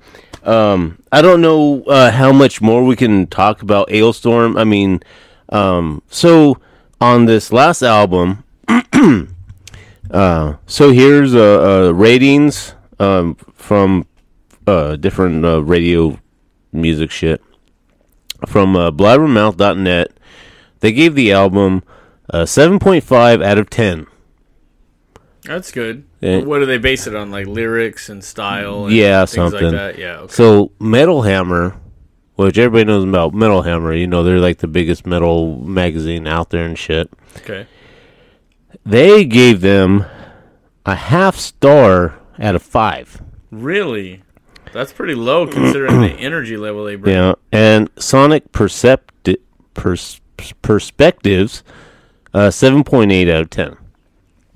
Um, 0.48 1.02
I 1.12 1.20
don't 1.20 1.42
know 1.42 1.82
uh, 1.84 2.10
how 2.10 2.32
much 2.32 2.62
more 2.62 2.82
we 2.82 2.96
can 2.96 3.26
talk 3.26 3.60
about 3.60 3.88
Alestorm. 3.88 4.58
I 4.58 4.64
mean, 4.64 5.02
um, 5.50 6.00
so 6.08 6.56
on 7.02 7.26
this 7.26 7.52
last 7.52 7.82
album, 7.82 8.44
uh, 10.10 10.54
so 10.66 10.90
here's 10.90 11.34
uh, 11.34 11.88
uh, 11.88 11.90
ratings 11.92 12.74
um, 12.98 13.34
from 13.52 14.06
uh, 14.66 14.96
different 14.96 15.44
uh, 15.44 15.62
radio 15.62 16.18
music 16.72 17.10
shit 17.10 17.42
from 18.46 18.74
uh, 18.74 18.90
blabbermouth.net. 18.90 20.12
They 20.80 20.92
gave 20.92 21.14
the 21.14 21.30
album 21.30 21.82
a 22.30 22.44
7.5 22.44 23.44
out 23.44 23.58
of 23.58 23.68
10. 23.68 24.06
That's 25.44 25.70
good. 25.72 26.04
Yeah. 26.20 26.38
What 26.40 26.58
do 26.58 26.66
they 26.66 26.78
base 26.78 27.06
it 27.06 27.14
on? 27.14 27.30
Like 27.30 27.46
lyrics 27.46 28.08
and 28.08 28.22
style? 28.22 28.86
And 28.86 28.94
Yeah, 28.94 29.20
things 29.24 29.30
something. 29.34 29.62
like 29.62 29.72
that. 29.72 29.98
Yeah. 29.98 30.18
Okay. 30.20 30.32
So 30.34 30.72
Metal 30.80 31.22
Hammer, 31.22 31.76
which 32.34 32.58
everybody 32.58 32.84
knows 32.84 33.04
about 33.04 33.34
Metal 33.34 33.62
Hammer, 33.62 33.94
you 33.94 34.06
know 34.06 34.22
they're 34.24 34.40
like 34.40 34.58
the 34.58 34.66
biggest 34.68 35.06
metal 35.06 35.58
magazine 35.60 36.26
out 36.26 36.50
there 36.50 36.64
and 36.66 36.76
shit. 36.78 37.10
okay. 37.38 37.66
They 38.84 39.24
gave 39.24 39.60
them 39.60 40.04
a 40.86 40.94
half 40.94 41.36
star 41.36 42.18
out 42.38 42.54
of 42.54 42.62
five. 42.62 43.22
Really? 43.50 44.22
That's 44.72 44.92
pretty 44.92 45.14
low 45.14 45.46
considering 45.46 46.00
the 46.00 46.10
energy 46.18 46.56
level 46.56 46.84
they 46.84 46.96
bring. 46.96 47.14
Yeah, 47.14 47.34
and 47.52 47.88
Sonic 47.98 48.52
Percepti- 48.52 49.38
pers- 49.74 50.20
Perspectives, 50.62 51.62
uh, 52.34 52.50
seven 52.50 52.84
point 52.84 53.10
eight 53.10 53.28
out 53.28 53.42
of 53.42 53.50
ten. 53.50 53.76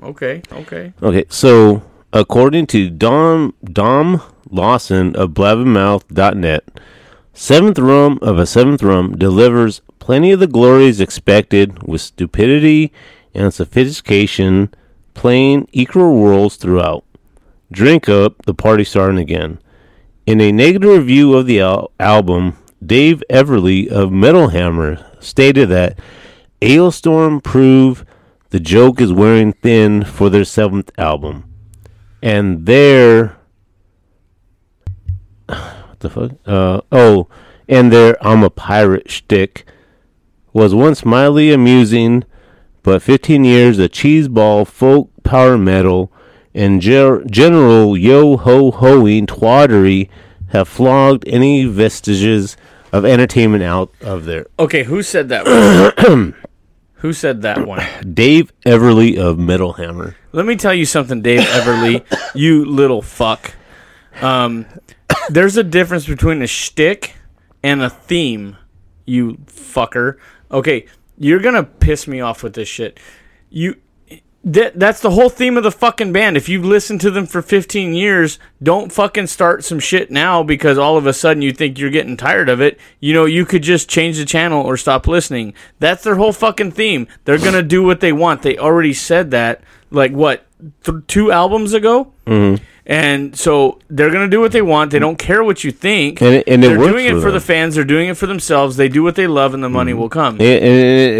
Okay. 0.02 0.42
Okay. 0.52 0.92
Okay, 1.02 1.24
so 1.28 1.82
according 2.12 2.66
to 2.68 2.90
Dom 2.90 3.54
Dom 3.64 4.20
Lawson 4.50 5.14
of 5.16 5.30
blabbermouth.net, 5.30 6.64
seventh 7.32 7.78
rum 7.78 8.18
of 8.20 8.38
a 8.38 8.46
seventh 8.46 8.82
rum 8.82 9.16
delivers 9.16 9.80
plenty 9.98 10.32
of 10.32 10.40
the 10.40 10.46
glories 10.46 11.00
expected 11.00 11.82
with 11.84 12.00
stupidity 12.00 12.92
and 13.34 13.54
sophistication 13.54 14.74
playing 15.14 15.68
equal 15.72 16.24
roles 16.24 16.56
throughout. 16.56 17.04
Drink 17.70 18.08
up, 18.08 18.42
the 18.44 18.54
party 18.54 18.84
starting 18.84 19.18
again. 19.18 19.58
In 20.26 20.40
a 20.40 20.52
negative 20.52 20.90
review 20.90 21.34
of 21.34 21.46
the 21.46 21.60
al- 21.60 21.90
album, 21.98 22.56
Dave 22.84 23.22
Everley 23.30 23.88
of 23.88 24.12
Metal 24.12 24.48
Hammer 24.48 25.04
stated 25.20 25.68
that 25.70 25.98
Alestorm 26.60 27.42
proved 27.42 28.06
the 28.52 28.60
joke 28.60 29.00
is 29.00 29.10
wearing 29.10 29.54
thin 29.54 30.04
for 30.04 30.28
their 30.28 30.44
seventh 30.44 30.90
album. 30.98 31.50
And 32.22 32.66
their 32.66 33.38
what 35.46 35.98
the 36.00 36.10
fuck? 36.10 36.32
Uh 36.46 36.82
oh, 36.92 37.28
and 37.66 37.90
their 37.90 38.14
I'm 38.24 38.44
a 38.44 38.50
pirate 38.50 39.10
shtick 39.10 39.64
was 40.52 40.74
once 40.74 41.02
mildly 41.02 41.50
amusing, 41.50 42.24
but 42.82 43.00
15 43.00 43.42
years 43.42 43.78
of 43.78 43.90
cheeseball 43.90 44.66
folk 44.66 45.10
power 45.24 45.56
metal 45.56 46.12
and 46.54 46.82
ger- 46.82 47.24
general 47.24 47.96
yo 47.96 48.36
ho 48.36 48.70
hoing 48.70 49.26
twaddlery 49.26 50.10
have 50.48 50.68
flogged 50.68 51.26
any 51.26 51.64
vestiges 51.64 52.58
of 52.92 53.06
entertainment 53.06 53.62
out 53.62 53.90
of 54.02 54.26
there. 54.26 54.44
Okay. 54.58 54.84
Who 54.84 55.02
said 55.02 55.30
that? 55.30 56.34
who 57.02 57.12
said 57.12 57.42
that 57.42 57.66
one? 57.66 57.84
Dave 58.14 58.52
Everley 58.64 59.18
of 59.18 59.36
Metal 59.36 59.72
Hammer. 59.72 60.16
Let 60.30 60.46
me 60.46 60.54
tell 60.54 60.72
you 60.72 60.86
something, 60.86 61.20
Dave 61.20 61.40
Everley. 61.40 62.04
you 62.34 62.64
little 62.64 63.02
fuck. 63.02 63.54
Um, 64.20 64.66
there's 65.28 65.56
a 65.56 65.64
difference 65.64 66.06
between 66.06 66.42
a 66.42 66.46
shtick 66.46 67.16
and 67.62 67.82
a 67.82 67.90
theme. 67.90 68.56
You 69.04 69.38
fucker. 69.46 70.18
Okay, 70.52 70.86
you're 71.18 71.40
gonna 71.40 71.64
piss 71.64 72.06
me 72.06 72.20
off 72.20 72.44
with 72.44 72.54
this 72.54 72.68
shit. 72.68 73.00
You. 73.50 73.81
That, 74.44 74.78
that's 74.78 75.00
the 75.00 75.12
whole 75.12 75.28
theme 75.28 75.56
of 75.56 75.62
the 75.62 75.70
fucking 75.70 76.12
band. 76.12 76.36
If 76.36 76.48
you've 76.48 76.64
listened 76.64 77.00
to 77.02 77.12
them 77.12 77.26
for 77.26 77.42
15 77.42 77.94
years, 77.94 78.40
don't 78.60 78.90
fucking 78.90 79.28
start 79.28 79.62
some 79.64 79.78
shit 79.78 80.10
now 80.10 80.42
because 80.42 80.78
all 80.78 80.96
of 80.96 81.06
a 81.06 81.12
sudden 81.12 81.42
you 81.42 81.52
think 81.52 81.78
you're 81.78 81.90
getting 81.90 82.16
tired 82.16 82.48
of 82.48 82.60
it. 82.60 82.78
You 82.98 83.14
know, 83.14 83.24
you 83.24 83.44
could 83.44 83.62
just 83.62 83.88
change 83.88 84.18
the 84.18 84.24
channel 84.24 84.60
or 84.60 84.76
stop 84.76 85.06
listening. 85.06 85.54
That's 85.78 86.02
their 86.02 86.16
whole 86.16 86.32
fucking 86.32 86.72
theme. 86.72 87.06
They're 87.24 87.38
going 87.38 87.52
to 87.52 87.62
do 87.62 87.84
what 87.84 88.00
they 88.00 88.12
want. 88.12 88.42
They 88.42 88.58
already 88.58 88.94
said 88.94 89.30
that, 89.30 89.62
like, 89.92 90.10
what, 90.10 90.44
th- 90.82 91.06
two 91.06 91.30
albums 91.30 91.72
ago? 91.72 92.12
Mm-hmm. 92.26 92.64
And 92.84 93.36
so 93.38 93.78
they're 93.88 94.10
going 94.10 94.28
to 94.28 94.30
do 94.36 94.40
what 94.40 94.50
they 94.50 94.60
want. 94.62 94.90
They 94.90 94.98
don't 94.98 95.18
care 95.18 95.44
what 95.44 95.62
you 95.62 95.70
think. 95.70 96.20
And 96.20 96.34
it- 96.34 96.48
and 96.48 96.64
it 96.64 96.68
they're 96.68 96.76
doing 96.78 97.06
it 97.06 97.12
for 97.14 97.20
for 97.22 97.30
the 97.30 97.40
fans. 97.40 97.76
They're 97.76 97.84
doing 97.84 98.08
it 98.08 98.16
for 98.16 98.26
themselves. 98.26 98.76
They 98.76 98.88
do 98.88 99.04
what 99.04 99.14
they 99.14 99.28
love 99.28 99.54
and 99.54 99.62
the 99.62 99.68
money 99.68 99.94
will 99.94 100.08
come. 100.08 100.40
It, 100.40 100.62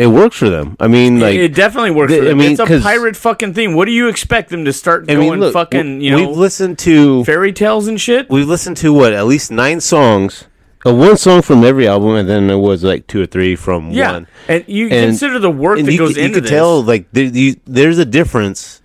it, 0.02 0.08
works 0.08 0.36
for 0.36 0.50
them. 0.50 0.76
I 0.80 0.88
mean, 0.88 1.20
like 1.20 1.36
it 1.36 1.54
definitely 1.54 1.92
works 1.92 2.12
for 2.12 2.24
them. 2.24 2.40
I 2.40 2.42
mean, 2.42 2.52
it's 2.52 2.60
a 2.60 2.80
pirate 2.80 3.14
fucking 3.16 3.54
theme. 3.54 3.74
What 3.74 3.84
do 3.84 3.92
you 3.92 4.08
expect 4.08 4.50
them 4.50 4.64
to 4.64 4.72
start 4.72 5.08
I 5.08 5.14
going 5.14 5.38
look, 5.38 5.52
fucking, 5.52 6.00
you 6.00 6.10
know, 6.10 6.26
we've 6.28 6.36
listened 6.36 6.80
to 6.80 7.24
fairy 7.24 7.52
tales 7.52 7.86
and 7.86 8.00
shit? 8.00 8.28
we've 8.28 8.48
listened 8.48 8.76
to 8.78 8.92
what 8.92 9.12
at 9.12 9.26
least 9.26 9.52
nine 9.52 9.80
songs, 9.80 10.48
uh, 10.84 10.92
one 10.92 11.16
song 11.16 11.42
from 11.42 11.62
every 11.62 11.86
album, 11.86 12.16
and 12.16 12.28
then 12.28 12.48
there 12.48 12.58
was 12.58 12.82
like 12.82 13.06
two 13.06 13.22
or 13.22 13.26
three 13.26 13.54
from 13.54 13.92
yeah. 13.92 14.12
one. 14.14 14.26
And 14.48 14.64
you 14.66 14.88
And- 14.88 15.10
consider 15.10 15.38
the 15.38 15.50
work 15.50 15.78
that 15.78 15.92
you, 15.92 15.96
goes 15.98 16.16
you 16.16 16.24
into 16.24 16.34
could 16.34 16.44
this. 16.44 16.50
tell 16.50 16.82
like 16.82 17.06
there, 17.12 17.24
you, 17.26 17.54
there's 17.66 17.98
a 17.98 18.04
difference. 18.04 18.80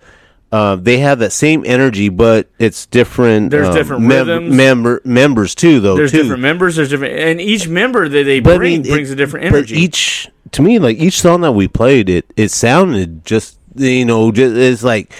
Uh, 0.50 0.76
they 0.76 0.98
have 0.98 1.18
that 1.18 1.32
same 1.32 1.62
energy, 1.66 2.08
but 2.08 2.48
it's 2.58 2.86
different. 2.86 3.50
There's 3.50 3.68
um, 3.68 3.74
different 3.74 4.02
mem- 4.04 4.26
rhythms. 4.28 4.54
member 4.56 5.00
members 5.04 5.54
too, 5.54 5.80
though. 5.80 5.94
there's 5.96 6.10
too. 6.10 6.22
different 6.22 6.40
members, 6.40 6.76
there's 6.76 6.88
different 6.88 7.18
and 7.18 7.38
each 7.40 7.68
member 7.68 8.08
that 8.08 8.24
they 8.24 8.40
But 8.40 8.54
I 8.54 8.56
bring 8.56 8.72
mean, 8.82 8.86
it- 8.86 8.90
brings 8.90 9.10
a 9.10 9.16
different 9.16 9.50
but 9.50 9.56
energy. 9.58 9.76
each 9.76 10.28
to 10.52 10.62
me, 10.62 10.78
like 10.78 10.96
each 10.96 11.20
song 11.20 11.42
that 11.42 11.52
we 11.52 11.68
played, 11.68 12.08
it 12.08 12.32
it 12.36 12.50
sounded 12.50 13.26
just 13.26 13.58
you 13.76 14.06
know 14.06 14.32
just 14.32 14.56
it's 14.56 14.82
like. 14.82 15.12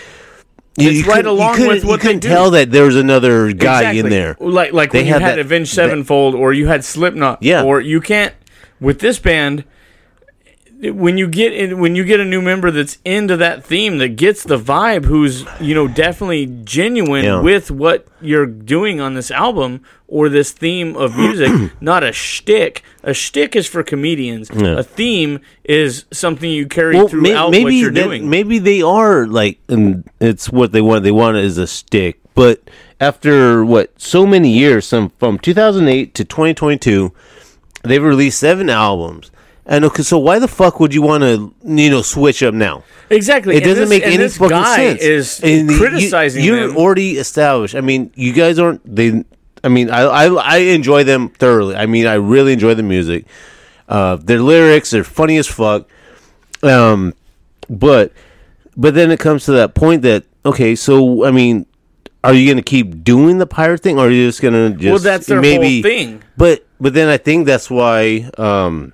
you- 0.78 0.88
It's 0.90 0.98
you 1.06 1.12
right 1.12 1.26
along 1.26 1.60
with 1.66 1.84
what 1.84 1.94
you 1.94 1.98
couldn't 1.98 2.20
do. 2.20 2.28
tell 2.28 2.52
that 2.52 2.70
there 2.70 2.84
was 2.84 2.96
another 2.96 3.52
guy 3.52 3.80
Exactly. 3.80 3.98
in 3.98 4.08
there. 4.08 4.36
Like 4.40 4.72
like 4.72 4.92
They 4.92 5.00
when 5.00 5.06
you 5.08 5.12
have 5.12 5.20
had 5.22 5.30
that- 5.32 5.38
Avenged 5.40 5.72
that- 5.72 5.88
Sevenfold 5.90 6.36
or 6.36 6.54
you 6.54 6.68
had 6.68 6.84
Slipknot. 6.86 7.42
Yeah. 7.42 7.64
Or 7.64 7.80
you 7.82 8.00
can't 8.00 8.32
with 8.80 9.00
this 9.00 9.18
band 9.18 9.64
when 10.80 11.18
you 11.18 11.26
get 11.26 11.52
in 11.52 11.80
when 11.80 11.96
you 11.96 12.04
get 12.04 12.20
a 12.20 12.24
new 12.24 12.40
member 12.40 12.70
that's 12.70 12.98
into 13.04 13.36
that 13.36 13.64
theme 13.64 13.98
that 13.98 14.10
gets 14.10 14.44
the 14.44 14.56
vibe 14.58 15.04
who's 15.06 15.44
you 15.60 15.74
know 15.74 15.88
definitely 15.88 16.46
genuine 16.64 17.24
Yeah. 17.24 17.40
with 17.40 17.70
what 17.70 18.06
you're 18.20 18.46
doing 18.46 19.00
on 19.00 19.14
this 19.14 19.30
album 19.32 19.80
or 20.06 20.28
this 20.28 20.52
theme 20.52 20.94
of 20.96 21.16
music 21.16 21.72
not 21.80 22.04
a 22.04 22.12
shtick 22.12 22.84
a 23.02 23.12
shtick 23.12 23.56
is 23.56 23.66
for 23.66 23.82
comedians 23.82 24.50
Yeah. 24.54 24.78
a 24.78 24.82
theme 24.84 25.40
is 25.64 26.04
something 26.12 26.48
you 26.48 26.66
carry 26.68 26.94
Well, 26.96 27.08
throughout 27.08 27.50
may- 27.50 27.64
what 27.64 27.72
you're 27.72 27.90
that- 27.90 28.04
doing 28.04 28.30
maybe 28.30 28.60
they 28.60 28.80
are 28.80 29.26
like, 29.26 29.58
and 29.68 30.08
it's 30.20 30.48
what 30.48 30.70
they 30.72 30.80
want. 30.80 31.02
They 31.02 31.10
want 31.10 31.36
it 31.38 31.44
as 31.44 31.58
a 31.58 31.66
stick, 31.66 32.20
but 32.34 32.62
after 33.00 33.64
what 33.64 34.00
so 34.00 34.26
many 34.26 34.50
years, 34.52 34.86
some 34.86 35.10
from 35.18 35.38
2008 35.40 36.14
to 36.14 36.24
2022, 36.24 37.12
they've 37.82 38.02
released 38.02 38.38
seven 38.40 38.70
albums. 38.70 39.30
And 39.70 39.84
okay, 39.84 40.02
so 40.02 40.16
why 40.18 40.38
the 40.38 40.48
fuck 40.48 40.80
would 40.80 40.94
you 40.94 41.02
want 41.02 41.22
to, 41.24 41.52
you 41.62 41.90
know, 41.90 42.00
switch 42.02 42.42
up 42.42 42.54
now? 42.54 42.84
exactly 43.10 43.54
It 43.56 43.62
And 43.62 43.66
doesn't 43.66 43.80
this- 43.88 43.90
make 43.90 44.02
any 44.02 44.16
this 44.16 44.36
fucking 44.38 44.50
guy 44.56 44.76
sense. 44.76 45.02
is 45.02 45.40
And 45.42 45.70
you- 45.70 45.76
criticizing 45.78 46.42
You're 46.44 46.68
them. 46.68 46.76
already 46.76 47.18
established. 47.18 47.74
I 47.74 47.80
mean, 47.82 48.10
you 48.14 48.32
guys 48.32 48.58
aren't. 48.58 48.80
They. 48.84 49.24
I 49.62 49.68
mean, 49.68 49.90
I, 49.90 50.02
I 50.02 50.24
I 50.26 50.56
enjoy 50.72 51.04
them 51.04 51.28
thoroughly. 51.30 51.76
I 51.76 51.86
mean, 51.86 52.06
I 52.06 52.14
really 52.14 52.52
enjoy 52.54 52.74
the 52.74 52.82
music. 52.82 53.26
Uh, 53.88 54.16
their 54.16 54.40
lyrics 54.40 54.94
are 54.94 55.04
funny 55.04 55.36
as 55.36 55.46
fuck. 55.46 55.86
Um, 56.62 57.12
but 57.68 58.12
but 58.76 58.94
then 58.94 59.10
it 59.10 59.20
comes 59.20 59.44
to 59.46 59.52
that 59.52 59.74
point 59.74 60.02
that 60.02 60.24
okay, 60.46 60.74
so 60.76 61.24
I 61.26 61.30
mean, 61.30 61.66
are 62.24 62.32
you 62.32 62.46
going 62.46 62.56
to 62.56 62.62
keep 62.62 63.02
doing 63.04 63.38
the 63.38 63.46
pirate 63.46 63.80
thing, 63.82 63.98
or 63.98 64.06
are 64.06 64.10
you 64.10 64.28
just 64.28 64.40
going 64.40 64.54
to 64.54 64.70
just 64.78 64.90
well, 64.90 64.98
that's 64.98 65.26
their 65.26 65.40
maybe, 65.40 65.82
whole 65.82 65.90
thing. 65.90 66.22
But 66.36 66.64
but 66.80 66.94
then 66.94 67.08
I 67.08 67.16
think 67.16 67.46
that's 67.46 67.68
why 67.70 68.30
um, 68.38 68.92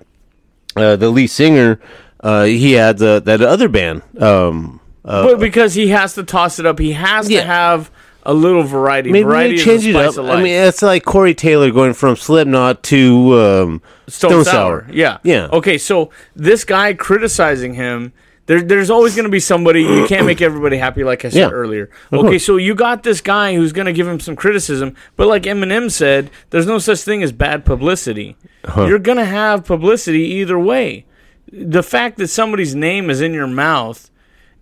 uh, 0.75 0.95
the 0.95 1.09
lead 1.09 1.27
singer 1.27 1.79
uh, 2.21 2.43
he 2.43 2.73
had 2.73 2.97
the, 2.97 3.21
that 3.23 3.41
other 3.41 3.69
band. 3.69 4.01
Um, 4.19 4.79
uh, 5.03 5.23
But 5.27 5.39
because 5.39 5.73
he 5.75 5.89
has 5.89 6.15
to 6.15 6.23
toss 6.23 6.59
it 6.59 6.65
up, 6.65 6.79
he 6.79 6.93
has 6.93 7.29
Yeah. 7.29 7.41
to 7.41 7.47
have 7.47 7.91
a 8.23 8.33
little 8.33 8.63
variety. 8.63 9.11
maybe 9.11 9.23
variety 9.23 9.49
they 9.49 9.59
is 9.61 9.65
the 9.65 9.71
change 9.71 9.87
it 9.87 9.95
up. 9.95 10.17
I 10.17 10.41
mean, 10.41 10.53
it's 10.53 10.81
like 10.81 11.05
Corey 11.05 11.35
Taylor 11.35 11.69
going 11.69 11.93
from 11.93 12.15
Slipknot 12.15 12.81
to 12.83 13.39
um, 13.39 13.81
Stone, 14.07 14.43
Sour. 14.45 14.87
Yeah. 14.91 15.19
Yeah. 15.23 15.47
Okay, 15.53 15.77
so 15.77 16.09
this 16.35 16.63
guy 16.63 16.95
criticizing 16.95 17.75
him, 17.75 18.13
there, 18.47 18.61
there's 18.61 18.89
always 18.89 19.15
going 19.15 19.25
to 19.25 19.31
be 19.31 19.39
somebody. 19.39 19.81
You 19.83 20.05
can't 20.07 20.25
make 20.25 20.41
everybody 20.41 20.77
happy, 20.77 21.03
like 21.03 21.25
I 21.25 21.29
said 21.29 21.39
Yeah. 21.39 21.49
earlier. 21.49 21.89
Okay, 22.13 22.21
course. 22.29 22.45
so 22.45 22.57
you 22.57 22.75
got 22.75 23.03
this 23.03 23.21
guy 23.21 23.55
who's 23.55 23.73
going 23.73 23.87
to 23.87 23.93
give 23.93 24.07
him 24.07 24.19
some 24.19 24.35
criticism, 24.35 24.95
but 25.15 25.27
like 25.27 25.43
Eminem 25.43 25.91
said, 25.91 26.29
there's 26.51 26.67
no 26.67 26.77
such 26.77 26.99
thing 27.01 27.23
as 27.23 27.31
bad 27.31 27.65
publicity. 27.65 28.37
You're 28.75 28.99
going 28.99 29.17
to 29.17 29.25
have 29.25 29.65
publicity 29.65 30.23
either 30.23 30.57
way. 30.59 31.05
The 31.51 31.83
fact 31.83 32.17
that 32.17 32.27
somebody's 32.29 32.75
name 32.75 33.09
is 33.09 33.21
in 33.21 33.33
your 33.33 33.47
mouth 33.47 34.09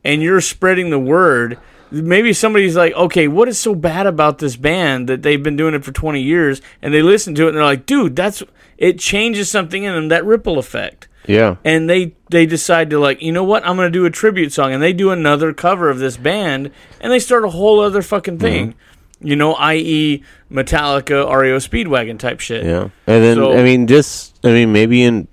and 0.03 0.21
you're 0.21 0.41
spreading 0.41 0.89
the 0.89 0.99
word. 0.99 1.57
Maybe 1.91 2.33
somebody's 2.33 2.75
like, 2.75 2.93
okay, 2.93 3.27
what 3.27 3.47
is 3.47 3.57
so 3.59 3.75
bad 3.75 4.05
about 4.07 4.39
this 4.39 4.55
band 4.57 5.07
that 5.07 5.21
they've 5.21 5.41
been 5.41 5.55
doing 5.55 5.73
it 5.73 5.85
for 5.85 5.91
20 5.93 6.21
years? 6.21 6.61
And 6.81 6.93
they 6.93 7.01
listen 7.01 7.35
to 7.35 7.45
it 7.45 7.49
and 7.49 7.57
they're 7.57 7.63
like, 7.63 7.85
dude, 7.85 8.15
that's 8.15 8.43
it 8.77 8.99
changes 8.99 9.49
something 9.49 9.83
in 9.83 9.93
them, 9.93 10.07
that 10.09 10.25
ripple 10.25 10.57
effect. 10.59 11.07
Yeah. 11.25 11.55
And 11.63 11.89
they 11.89 12.15
they 12.29 12.45
decide 12.45 12.89
to 12.91 12.99
like, 12.99 13.21
you 13.21 13.31
know 13.31 13.43
what, 13.43 13.65
I'm 13.65 13.75
gonna 13.75 13.89
do 13.89 14.05
a 14.05 14.09
tribute 14.09 14.51
song, 14.53 14.73
and 14.73 14.81
they 14.81 14.93
do 14.93 15.11
another 15.11 15.53
cover 15.53 15.89
of 15.89 15.99
this 15.99 16.17
band, 16.17 16.71
and 17.01 17.11
they 17.11 17.19
start 17.19 17.45
a 17.45 17.49
whole 17.49 17.79
other 17.79 18.01
fucking 18.01 18.39
thing. 18.39 18.69
Mm-hmm. 18.69 19.27
You 19.27 19.35
know, 19.37 19.53
i.e., 19.53 20.21
Metallica, 20.51 21.25
REO 21.33 21.57
Speedwagon 21.57 22.19
type 22.19 22.41
shit. 22.41 22.65
Yeah. 22.65 22.89
And 23.07 23.23
then, 23.23 23.35
So- 23.37 23.53
I 23.57 23.63
mean, 23.63 23.87
just, 23.87 24.37
I 24.43 24.49
mean, 24.49 24.73
maybe 24.73 25.01
in 25.01 25.29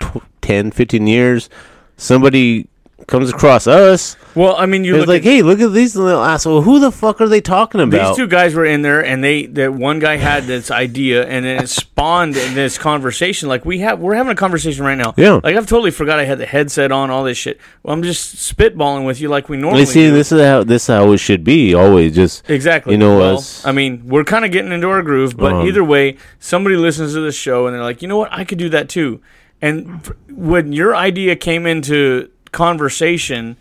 tw- 0.00 0.20
10, 0.42 0.70
15 0.70 1.06
years, 1.06 1.48
somebody 1.96 2.68
comes 3.06 3.30
across 3.30 3.66
us. 3.66 4.16
Well, 4.34 4.56
I 4.56 4.64
mean, 4.66 4.84
you 4.84 4.96
look 4.96 5.08
like, 5.08 5.22
at 5.22 5.24
hey, 5.24 5.42
look 5.42 5.60
at 5.60 5.72
these 5.72 5.94
little 5.94 6.22
assholes. 6.22 6.64
Who 6.64 6.80
the 6.80 6.90
fuck 6.90 7.20
are 7.20 7.28
they 7.28 7.40
talking 7.42 7.80
about? 7.80 8.08
These 8.08 8.16
two 8.16 8.26
guys 8.26 8.54
were 8.54 8.64
in 8.64 8.82
there, 8.82 9.04
and 9.04 9.22
they 9.22 9.46
that 9.46 9.74
one 9.74 9.98
guy 9.98 10.16
had 10.16 10.44
this 10.44 10.70
idea, 10.70 11.26
and 11.26 11.44
then 11.44 11.62
it 11.62 11.68
spawned 11.68 12.36
in 12.36 12.54
this 12.54 12.78
conversation. 12.78 13.48
Like 13.48 13.64
we 13.66 13.80
have, 13.80 14.00
we're 14.00 14.14
having 14.14 14.32
a 14.32 14.36
conversation 14.36 14.84
right 14.84 14.96
now. 14.96 15.12
Yeah. 15.16 15.40
Like 15.42 15.56
I've 15.56 15.66
totally 15.66 15.90
forgot 15.90 16.18
I 16.18 16.24
had 16.24 16.38
the 16.38 16.46
headset 16.46 16.90
on, 16.92 17.10
all 17.10 17.24
this 17.24 17.36
shit. 17.36 17.60
Well, 17.82 17.92
I'm 17.92 18.02
just 18.02 18.36
spitballing 18.56 19.06
with 19.06 19.20
you 19.20 19.28
like 19.28 19.48
we 19.48 19.56
normally 19.58 19.80
You 19.80 19.86
see, 19.86 20.06
do. 20.06 20.12
this 20.12 20.32
is 20.32 20.40
how 20.40 20.64
this 20.64 20.82
is 20.84 20.86
how 20.88 21.12
it 21.12 21.18
should 21.18 21.44
be. 21.44 21.74
Always 21.74 22.14
just 22.14 22.48
Exactly. 22.48 22.92
You 22.92 22.98
know, 22.98 23.18
well, 23.18 23.36
us- 23.36 23.64
I 23.66 23.72
mean, 23.72 24.02
we're 24.06 24.24
kind 24.24 24.44
of 24.44 24.50
getting 24.52 24.72
into 24.72 24.88
our 24.88 25.02
groove, 25.02 25.36
but 25.36 25.52
Um, 25.52 25.66
either 25.66 25.84
way, 25.84 26.16
somebody 26.38 26.76
listens 26.76 27.12
to 27.14 27.20
this 27.20 27.34
show 27.36 27.66
and 27.66 27.74
they're 27.74 27.82
like, 27.82 28.00
you 28.00 28.08
know 28.08 28.16
what, 28.16 28.32
I 28.32 28.44
could 28.44 28.58
do 28.58 28.68
that 28.70 28.88
too. 28.88 29.20
And 29.60 30.00
when 30.28 30.72
your 30.72 30.96
idea 30.96 31.36
came 31.36 31.66
into 31.66 32.30
conversation, 32.52 33.56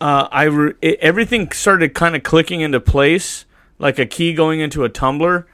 uh, 0.00 0.28
I 0.30 0.44
re- 0.44 0.74
it, 0.80 0.98
everything 1.00 1.50
started 1.52 1.94
kind 1.94 2.16
of 2.16 2.22
clicking 2.22 2.60
into 2.60 2.80
place, 2.80 3.44
like 3.78 3.98
a 3.98 4.06
key 4.06 4.32
going 4.34 4.60
into 4.60 4.84
a 4.84 4.88
tumbler. 4.88 5.46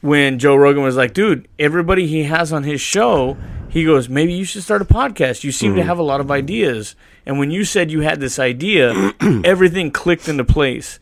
When 0.00 0.40
Joe 0.40 0.56
Rogan 0.56 0.82
was 0.82 0.96
like, 0.96 1.14
dude, 1.14 1.46
everybody 1.60 2.08
he 2.08 2.24
has 2.24 2.52
on 2.52 2.64
his 2.64 2.80
show, 2.80 3.36
he 3.68 3.84
goes, 3.84 4.08
maybe 4.08 4.32
you 4.32 4.44
should 4.44 4.64
start 4.64 4.82
a 4.82 4.84
podcast. 4.84 5.44
You 5.44 5.52
seem 5.52 5.72
Hmm. 5.72 5.76
to 5.78 5.84
have 5.84 5.98
a 5.98 6.02
lot 6.02 6.20
of 6.20 6.28
ideas. 6.28 6.96
And 7.24 7.38
when 7.38 7.52
you 7.52 7.64
said 7.64 7.90
you 7.92 8.00
had 8.00 8.18
this 8.18 8.40
idea, 8.40 9.12
everything 9.44 9.92
clicked 9.92 10.28
into 10.28 10.42
place. 10.44 10.98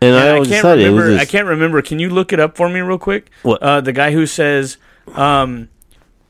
and, 0.00 0.12
And 0.12 0.16
I 0.16 0.38
I 0.40 0.44
can't 0.44 0.64
remember. 0.64 1.10
was 1.10 1.20
I 1.20 1.24
can't 1.24 1.46
remember. 1.46 1.80
Can 1.82 2.00
you 2.00 2.10
look 2.10 2.32
it 2.32 2.40
up 2.40 2.56
for 2.56 2.68
me 2.68 2.80
real 2.80 2.98
quick? 2.98 3.30
What? 3.42 3.62
Uh, 3.62 3.80
the 3.80 3.92
guy 3.92 4.10
who 4.10 4.26
says, 4.26 4.76
um, 5.14 5.68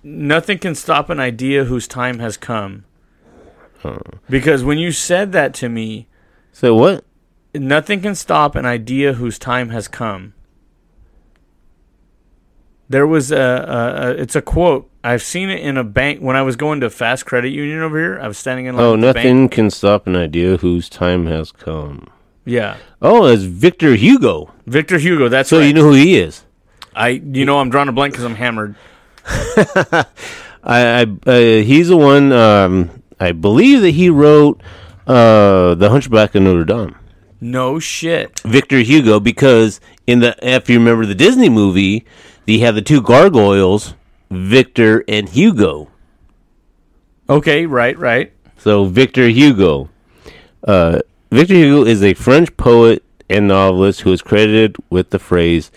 "Nothing 0.05 0.59
can 0.59 0.75
stop 0.75 1.09
an 1.09 1.19
idea 1.19 1.65
whose 1.65 1.89
time 1.89 2.19
has 2.19 2.37
come." 2.37 2.85
Because 4.29 4.65
when 4.65 4.79
you 4.79 4.93
said 4.93 5.33
that 5.33 5.55
to 5.55 5.69
me, 5.69 6.07
So 6.53 6.75
what? 6.75 7.05
nothing 7.55 8.01
can 8.03 8.15
stop 8.15 8.55
an 8.57 8.67
idea 8.67 9.15
whose 9.15 9.39
time 9.39 9.71
has 9.71 9.89
come. 9.89 10.35
There 12.89 13.07
was 13.07 13.33
a, 13.33 13.37
a, 13.37 14.07
a 14.09 14.11
it's 14.23 14.37
a 14.37 14.43
quote. 14.43 14.89
I've 15.03 15.23
seen 15.23 15.51
it 15.51 15.61
in 15.61 15.77
a 15.77 15.85
bank 15.85 16.21
when 16.21 16.37
I 16.37 16.43
was 16.43 16.57
going 16.57 16.81
to 16.81 16.91
Fast 16.91 17.27
Credit 17.27 17.49
Union 17.51 17.81
over 17.81 17.99
here. 17.99 18.19
I 18.21 18.29
was 18.29 18.39
standing 18.39 18.67
in 18.67 18.77
line. 18.77 18.85
Oh, 18.85 18.95
at 18.95 19.01
the 19.01 19.13
bank. 19.13 19.17
nothing 19.17 19.49
can 19.49 19.71
stop 19.71 20.07
an 20.07 20.15
idea 20.17 20.57
whose 20.59 20.89
time 20.89 21.27
has 21.27 21.51
come. 21.53 22.09
Yeah, 22.45 22.77
Oh, 23.03 23.27
it's 23.27 23.43
Victor 23.43 23.97
Hugo. 23.97 24.53
Victor 24.67 24.99
Hugo. 24.99 25.29
That's 25.29 25.49
So 25.49 25.59
right. 25.59 25.67
you 25.67 25.73
know 25.75 25.83
who 25.83 25.95
he 25.95 26.17
is. 26.17 26.45
I 26.95 27.09
you 27.09 27.45
know 27.45 27.59
I'm 27.59 27.71
drawing 27.71 27.89
a 27.89 27.93
blank 27.93 28.13
because 28.15 28.25
I'm 28.25 28.37
hammered. 28.37 28.77
I, 29.27 30.05
I 30.63 31.03
uh, 31.27 31.63
he's 31.63 31.89
the 31.89 31.97
one. 31.97 32.33
Um, 32.33 33.03
I 33.19 33.33
believe 33.33 33.81
that 33.81 33.93
he 33.93 34.11
wrote 34.11 34.61
uh, 35.07 35.75
the 35.75 35.89
Hunchback 35.91 36.35
of 36.35 36.43
Notre 36.43 36.65
Dame. 36.65 36.97
No 37.41 37.79
shit. 37.79 38.41
Victor 38.41 38.79
Hugo, 38.79 39.21
because 39.21 39.81
in 40.07 40.21
the 40.21 40.37
if 40.43 40.69
you 40.69 40.79
remember 40.79 41.07
the 41.07 41.15
Disney 41.15 41.49
movie, 41.49 42.05
they 42.47 42.59
have 42.59 42.75
the 42.75 42.83
two 42.83 43.03
gargoyles, 43.03 43.95
Victor 44.31 45.05
and 45.07 45.29
Hugo. 45.29 45.89
Okay, 47.29 47.67
right, 47.67 47.99
right. 47.99 48.33
So 48.57 48.85
Victor 48.87 49.29
Hugo, 49.29 49.91
uh, 50.67 51.01
Victor 51.31 51.55
Hugo 51.55 51.85
is 51.85 52.03
a 52.03 52.15
French 52.15 52.57
poet 52.57 53.03
and 53.29 53.49
novelist 53.49 54.03
who 54.03 54.13
is 54.13 54.23
credited 54.23 54.77
with 54.91 55.11
the 55.11 55.19
phrase, 55.19 55.71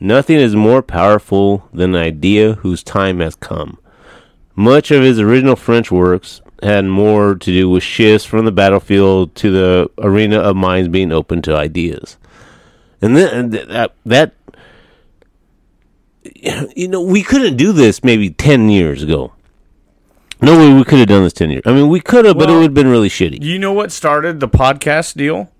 "Nothing 0.00 0.38
is 0.38 0.56
more 0.56 0.82
powerful 0.82 1.68
than 1.72 1.94
an 1.94 2.00
idea 2.00 2.54
whose 2.54 2.82
time 2.82 3.20
has 3.20 3.36
come." 3.36 3.78
Much 4.54 4.90
of 4.90 5.02
his 5.02 5.20
original 5.20 5.54
French 5.54 5.90
works 5.92 6.40
had 6.62 6.84
more 6.84 7.34
to 7.34 7.52
do 7.52 7.68
with 7.68 7.82
shifts 7.82 8.24
from 8.24 8.44
the 8.44 8.52
battlefield 8.52 9.34
to 9.36 9.50
the 9.50 9.90
arena 9.98 10.38
of 10.38 10.56
minds 10.56 10.88
being 10.88 11.12
open 11.12 11.42
to 11.42 11.56
ideas, 11.56 12.16
and 13.02 13.16
then 13.16 13.50
that 13.50 13.94
that 14.04 14.34
you 16.76 16.88
know 16.88 17.00
we 17.00 17.22
couldn't 17.22 17.56
do 17.56 17.72
this 17.72 18.02
maybe 18.02 18.30
ten 18.30 18.68
years 18.68 19.02
ago. 19.02 19.32
No 20.42 20.58
way 20.58 20.72
we 20.72 20.84
could 20.84 20.98
have 20.98 21.08
done 21.08 21.22
this 21.22 21.32
ten 21.32 21.50
years. 21.50 21.62
I 21.64 21.72
mean, 21.72 21.88
we 21.88 22.00
could 22.00 22.26
have, 22.26 22.36
but 22.36 22.50
it 22.50 22.52
would 22.52 22.62
have 22.62 22.74
been 22.74 22.88
really 22.88 23.08
shitty. 23.08 23.42
You 23.42 23.58
know 23.58 23.72
what 23.72 23.90
started 23.90 24.40
the 24.40 24.48
podcast 24.48 25.14
deal? 25.14 25.50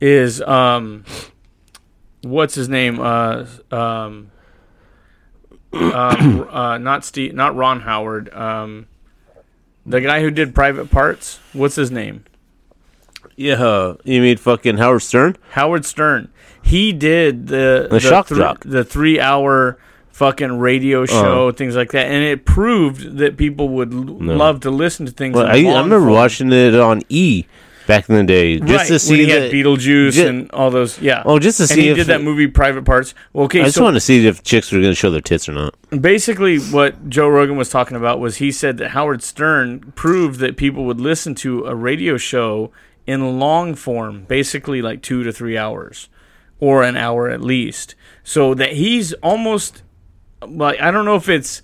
Is 0.00 0.40
um, 0.42 1.04
what's 2.22 2.54
his 2.54 2.68
name? 2.68 3.00
Uh, 3.00 3.46
um, 3.70 4.30
um, 5.72 6.48
uh, 6.50 6.78
not 6.78 7.04
Steve, 7.04 7.34
not 7.34 7.54
Ron 7.54 7.80
Howard. 7.80 8.32
Um, 8.32 8.86
the 9.88 10.00
guy 10.00 10.20
who 10.20 10.30
did 10.30 10.54
Private 10.54 10.90
Parts. 10.90 11.40
What's 11.52 11.76
his 11.76 11.90
name? 11.90 12.24
Yeah, 13.36 13.54
uh, 13.64 13.96
you 14.04 14.20
mean 14.20 14.36
fucking 14.36 14.78
Howard 14.78 15.02
Stern? 15.02 15.36
Howard 15.50 15.84
Stern. 15.84 16.28
He 16.62 16.92
did 16.92 17.46
the 17.48 17.86
The 17.90 18.00
shock 18.00 18.28
jock. 18.28 18.60
the 18.64 18.84
three 18.84 19.20
hour 19.20 19.78
fucking 20.10 20.58
radio 20.58 21.06
show, 21.06 21.52
things 21.52 21.76
like 21.76 21.92
that, 21.92 22.06
and 22.06 22.24
it 22.24 22.44
proved 22.44 23.18
that 23.18 23.36
people 23.36 23.68
would 23.70 23.92
l- 23.94 24.00
love 24.20 24.60
to 24.60 24.70
listen 24.70 25.06
to 25.06 25.12
things. 25.12 25.36
Well, 25.36 25.46
I, 25.46 25.52
I 25.52 25.80
remember 25.80 26.00
form. 26.00 26.10
watching 26.12 26.52
it 26.52 26.74
on 26.74 27.02
E 27.08 27.44
back 27.88 28.08
in 28.08 28.14
the 28.14 28.22
day, 28.22 28.60
just 28.60 28.70
right, 28.70 28.86
to 28.86 28.98
see 29.00 29.10
when 29.14 29.20
he 29.20 29.26
that. 29.32 29.42
had 29.42 29.50
Beetlejuice 29.50 30.12
ju- 30.12 30.26
and 30.28 30.50
all 30.52 30.70
those. 30.70 31.00
Yeah. 31.00 31.24
Oh, 31.26 31.40
just 31.40 31.56
to 31.56 31.64
and 31.64 31.70
see 31.70 31.80
he 31.82 31.88
if 31.88 31.96
did 31.96 32.06
that 32.06 32.20
it- 32.20 32.24
movie 32.24 32.46
Private 32.46 32.84
Parts. 32.84 33.14
Well, 33.32 33.46
okay, 33.46 33.62
I 33.62 33.64
just 33.64 33.76
so 33.76 33.82
want 33.82 33.96
to 33.96 34.00
see 34.00 34.24
if 34.26 34.44
chicks 34.44 34.70
were 34.70 34.78
going 34.78 34.92
to 34.92 34.94
show 34.94 35.10
their 35.10 35.20
tits 35.20 35.48
or 35.48 35.52
not. 35.52 35.74
basically 36.00 36.58
what 36.58 37.08
Joe 37.08 37.28
Rogan 37.28 37.56
was 37.56 37.68
talking 37.70 37.96
about 37.96 38.20
was 38.20 38.36
he 38.36 38.52
said 38.52 38.76
that 38.78 38.90
Howard 38.90 39.22
Stern 39.24 39.92
proved 39.96 40.38
that 40.38 40.56
people 40.56 40.84
would 40.84 41.00
listen 41.00 41.34
to 41.36 41.64
a 41.64 41.74
radio 41.74 42.16
show 42.16 42.70
in 43.06 43.40
long 43.40 43.74
form, 43.74 44.24
basically 44.28 44.80
like 44.82 45.02
two 45.02 45.24
to 45.24 45.32
three 45.32 45.56
hours, 45.58 46.08
or 46.60 46.82
an 46.84 46.96
hour 46.96 47.28
at 47.28 47.40
least. 47.40 47.94
So 48.22 48.54
that 48.54 48.74
he's 48.74 49.14
almost 49.14 49.82
like 50.46 50.80
I 50.80 50.90
don't 50.90 51.06
know 51.06 51.16
if 51.16 51.28
it's 51.28 51.62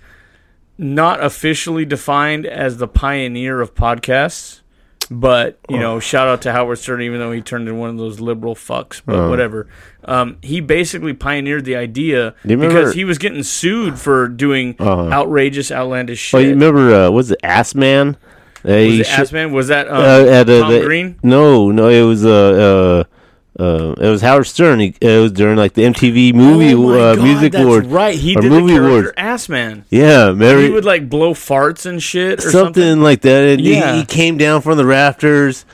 not 0.78 1.22
officially 1.22 1.84
defined 1.84 2.46
as 2.46 2.78
the 2.78 2.88
pioneer 2.88 3.60
of 3.60 3.74
podcasts. 3.74 4.62
But 5.10 5.58
you 5.68 5.78
know, 5.78 6.00
shout 6.00 6.28
out 6.28 6.42
to 6.42 6.52
Howard 6.52 6.78
Stern, 6.78 7.02
even 7.02 7.18
though 7.20 7.32
he 7.32 7.40
turned 7.42 7.68
into 7.68 7.78
one 7.78 7.90
of 7.90 7.98
those 7.98 8.20
liberal 8.20 8.54
fucks. 8.54 9.02
But 9.04 9.28
whatever, 9.28 9.66
um, 10.04 10.38
he 10.42 10.60
basically 10.60 11.12
pioneered 11.12 11.64
the 11.64 11.76
idea 11.76 12.34
because 12.46 12.94
he 12.94 13.04
was 13.04 13.18
getting 13.18 13.42
sued 13.42 13.98
for 13.98 14.28
doing 14.28 14.76
Uh-huh. 14.78 15.10
outrageous, 15.10 15.70
outlandish 15.70 16.32
Oh, 16.34 16.38
shit. 16.38 16.48
you 16.48 16.54
remember? 16.54 16.94
Uh, 16.94 17.10
was 17.10 17.30
it 17.30 17.38
Ass 17.42 17.74
Man? 17.74 18.16
Uh, 18.66 18.72
was 18.72 19.00
it 19.00 19.06
sh- 19.06 19.10
Assman? 19.10 19.52
Was 19.52 19.68
that 19.68 19.88
um, 19.88 19.96
uh, 19.96 20.24
at, 20.30 20.48
uh, 20.48 20.60
Tom 20.60 20.72
the- 20.72 20.80
Green? 20.80 21.16
No, 21.22 21.70
no, 21.70 21.88
it 21.88 22.00
was 22.02 22.24
uh, 22.24 23.04
uh, 23.58 23.62
uh, 23.62 23.94
it 24.00 24.08
was 24.08 24.20
Howard 24.22 24.46
Stern. 24.46 24.80
He, 24.80 24.94
it 25.00 25.20
was 25.20 25.32
during 25.32 25.56
like 25.56 25.74
the 25.74 25.82
MTV 25.82 26.34
movie 26.34 26.74
Oh 26.74 26.90
uh, 26.90 27.14
God, 27.16 27.22
music 27.24 27.52
that's 27.52 27.64
award. 27.64 27.86
Right, 27.86 28.16
he 28.18 28.34
did 28.34 28.50
movie 28.50 28.72
the 28.74 28.78
character 28.80 28.88
awards. 28.88 29.12
Ass 29.16 29.48
Man. 29.48 29.84
Yeah, 29.90 30.32
Mary, 30.32 30.64
He 30.64 30.70
would 30.70 30.84
like 30.84 31.08
blow 31.08 31.34
farts 31.34 31.86
and 31.86 32.02
shit 32.02 32.40
or 32.40 32.50
something, 32.50 32.82
something. 32.82 33.00
like 33.02 33.20
that. 33.22 33.48
And 33.50 33.60
he- 33.60 33.74
Yeah. 33.74 33.94
he, 33.96 34.04
came 34.04 34.36
down 34.38 34.60
from 34.60 34.76
the 34.76 34.84
rafters, 34.86 35.64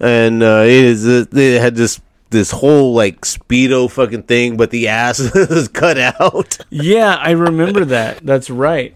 and 0.00 0.42
uh, 0.42 0.62
it 0.64 0.70
is 0.72 1.06
uh, 1.08 1.24
they 1.30 1.52
had 1.58 1.74
this 1.74 2.00
this 2.30 2.50
whole 2.50 2.94
like 2.94 3.20
speedo 3.22 3.90
fucking 3.90 4.22
thing, 4.24 4.56
but 4.56 4.70
the 4.70 4.88
ass 4.88 5.18
was 5.34 5.68
cut 5.68 5.98
out. 5.98 6.58
Yeah, 6.70 7.14
I 7.14 7.30
remember 7.32 7.84
that. 7.86 8.24
That's 8.24 8.48
right. 8.50 8.94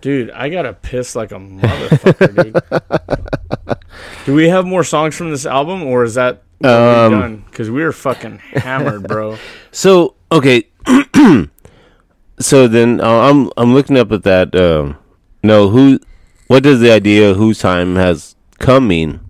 Dude, 0.00 0.30
I 0.32 0.50
gotta 0.50 0.74
piss 0.74 1.16
like 1.16 1.32
a 1.32 1.36
motherfucker, 1.36 2.34
dude. 2.42 3.78
Do 4.24 4.34
we 4.34 4.48
have 4.48 4.64
more 4.66 4.84
songs 4.84 5.14
from 5.16 5.30
this 5.30 5.44
album, 5.46 5.82
or 5.82 6.04
is 6.04 6.14
that 6.14 6.42
Um, 6.62 7.10
done? 7.12 7.44
Because 7.50 7.70
we 7.70 7.82
were 7.82 7.92
fucking 7.92 8.38
hammered, 8.54 9.06
bro. 9.06 9.36
So 9.70 10.14
okay, 10.30 10.68
so 12.38 12.68
then 12.68 13.00
uh, 13.00 13.06
I'm 13.28 13.50
I'm 13.56 13.74
looking 13.74 13.98
up 13.98 14.12
at 14.12 14.22
that. 14.22 14.54
Um, 14.54 14.96
no, 15.42 15.68
who? 15.68 15.98
What 16.46 16.62
does 16.62 16.80
the 16.80 16.90
idea 16.92 17.34
whose 17.34 17.58
time 17.58 17.96
has 17.96 18.36
come 18.58 18.86
mean? 18.88 19.20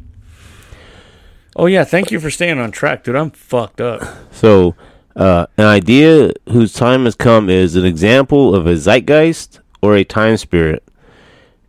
Oh 1.56 1.66
yeah, 1.66 1.84
thank 1.84 2.10
you 2.10 2.20
for 2.20 2.30
staying 2.30 2.58
on 2.58 2.70
track, 2.72 3.04
dude. 3.04 3.16
I'm 3.16 3.30
fucked 3.30 3.80
up. 3.80 4.02
So, 4.32 4.74
uh, 5.16 5.46
an 5.56 5.64
idea 5.66 6.32
whose 6.50 6.72
time 6.72 7.04
has 7.04 7.14
come 7.14 7.48
is 7.48 7.74
an 7.76 7.84
example 7.84 8.54
of 8.54 8.66
a 8.66 8.76
zeitgeist 8.76 9.60
or 9.80 9.94
a 9.96 10.04
time 10.04 10.36
spirit. 10.36 10.82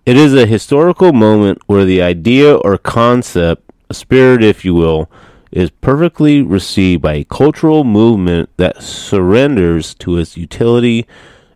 It 0.06 0.18
is 0.18 0.36
a 0.36 0.45
historical 0.45 1.14
moment 1.14 1.64
where 1.65 1.84
the 1.84 2.02
idea 2.03 2.56
or 2.56 2.77
concept, 2.77 3.72
a 3.90 3.94
spirit, 3.95 4.44
if 4.44 4.64
you 4.64 4.76
will, 4.76 5.10
is 5.52 5.72
perfectly 5.72 6.44
received 6.44 7.02
by 7.02 7.14
a 7.14 7.23
cultural 7.23 7.84
movement 7.84 8.49
that 8.57 8.84
surrenders 8.84 9.95
to 9.95 10.18
its 10.18 10.38
utility 10.38 11.07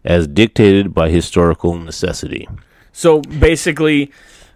as 0.04 0.26
dictated 0.26 0.96
by 0.96 1.10
historical 1.10 1.78
necessity. 1.78 2.48
So 2.92 3.22
basically, 3.22 4.12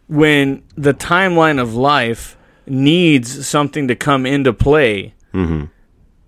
when 0.07 0.63
the 0.75 0.93
timeline 0.93 1.61
of 1.61 1.75
life 1.75 2.35
needs 2.65 3.47
something 3.47 3.87
to 3.89 3.95
come 3.95 4.25
into 4.25 4.53
play, 4.53 5.13
mm-hmm. 5.33 5.65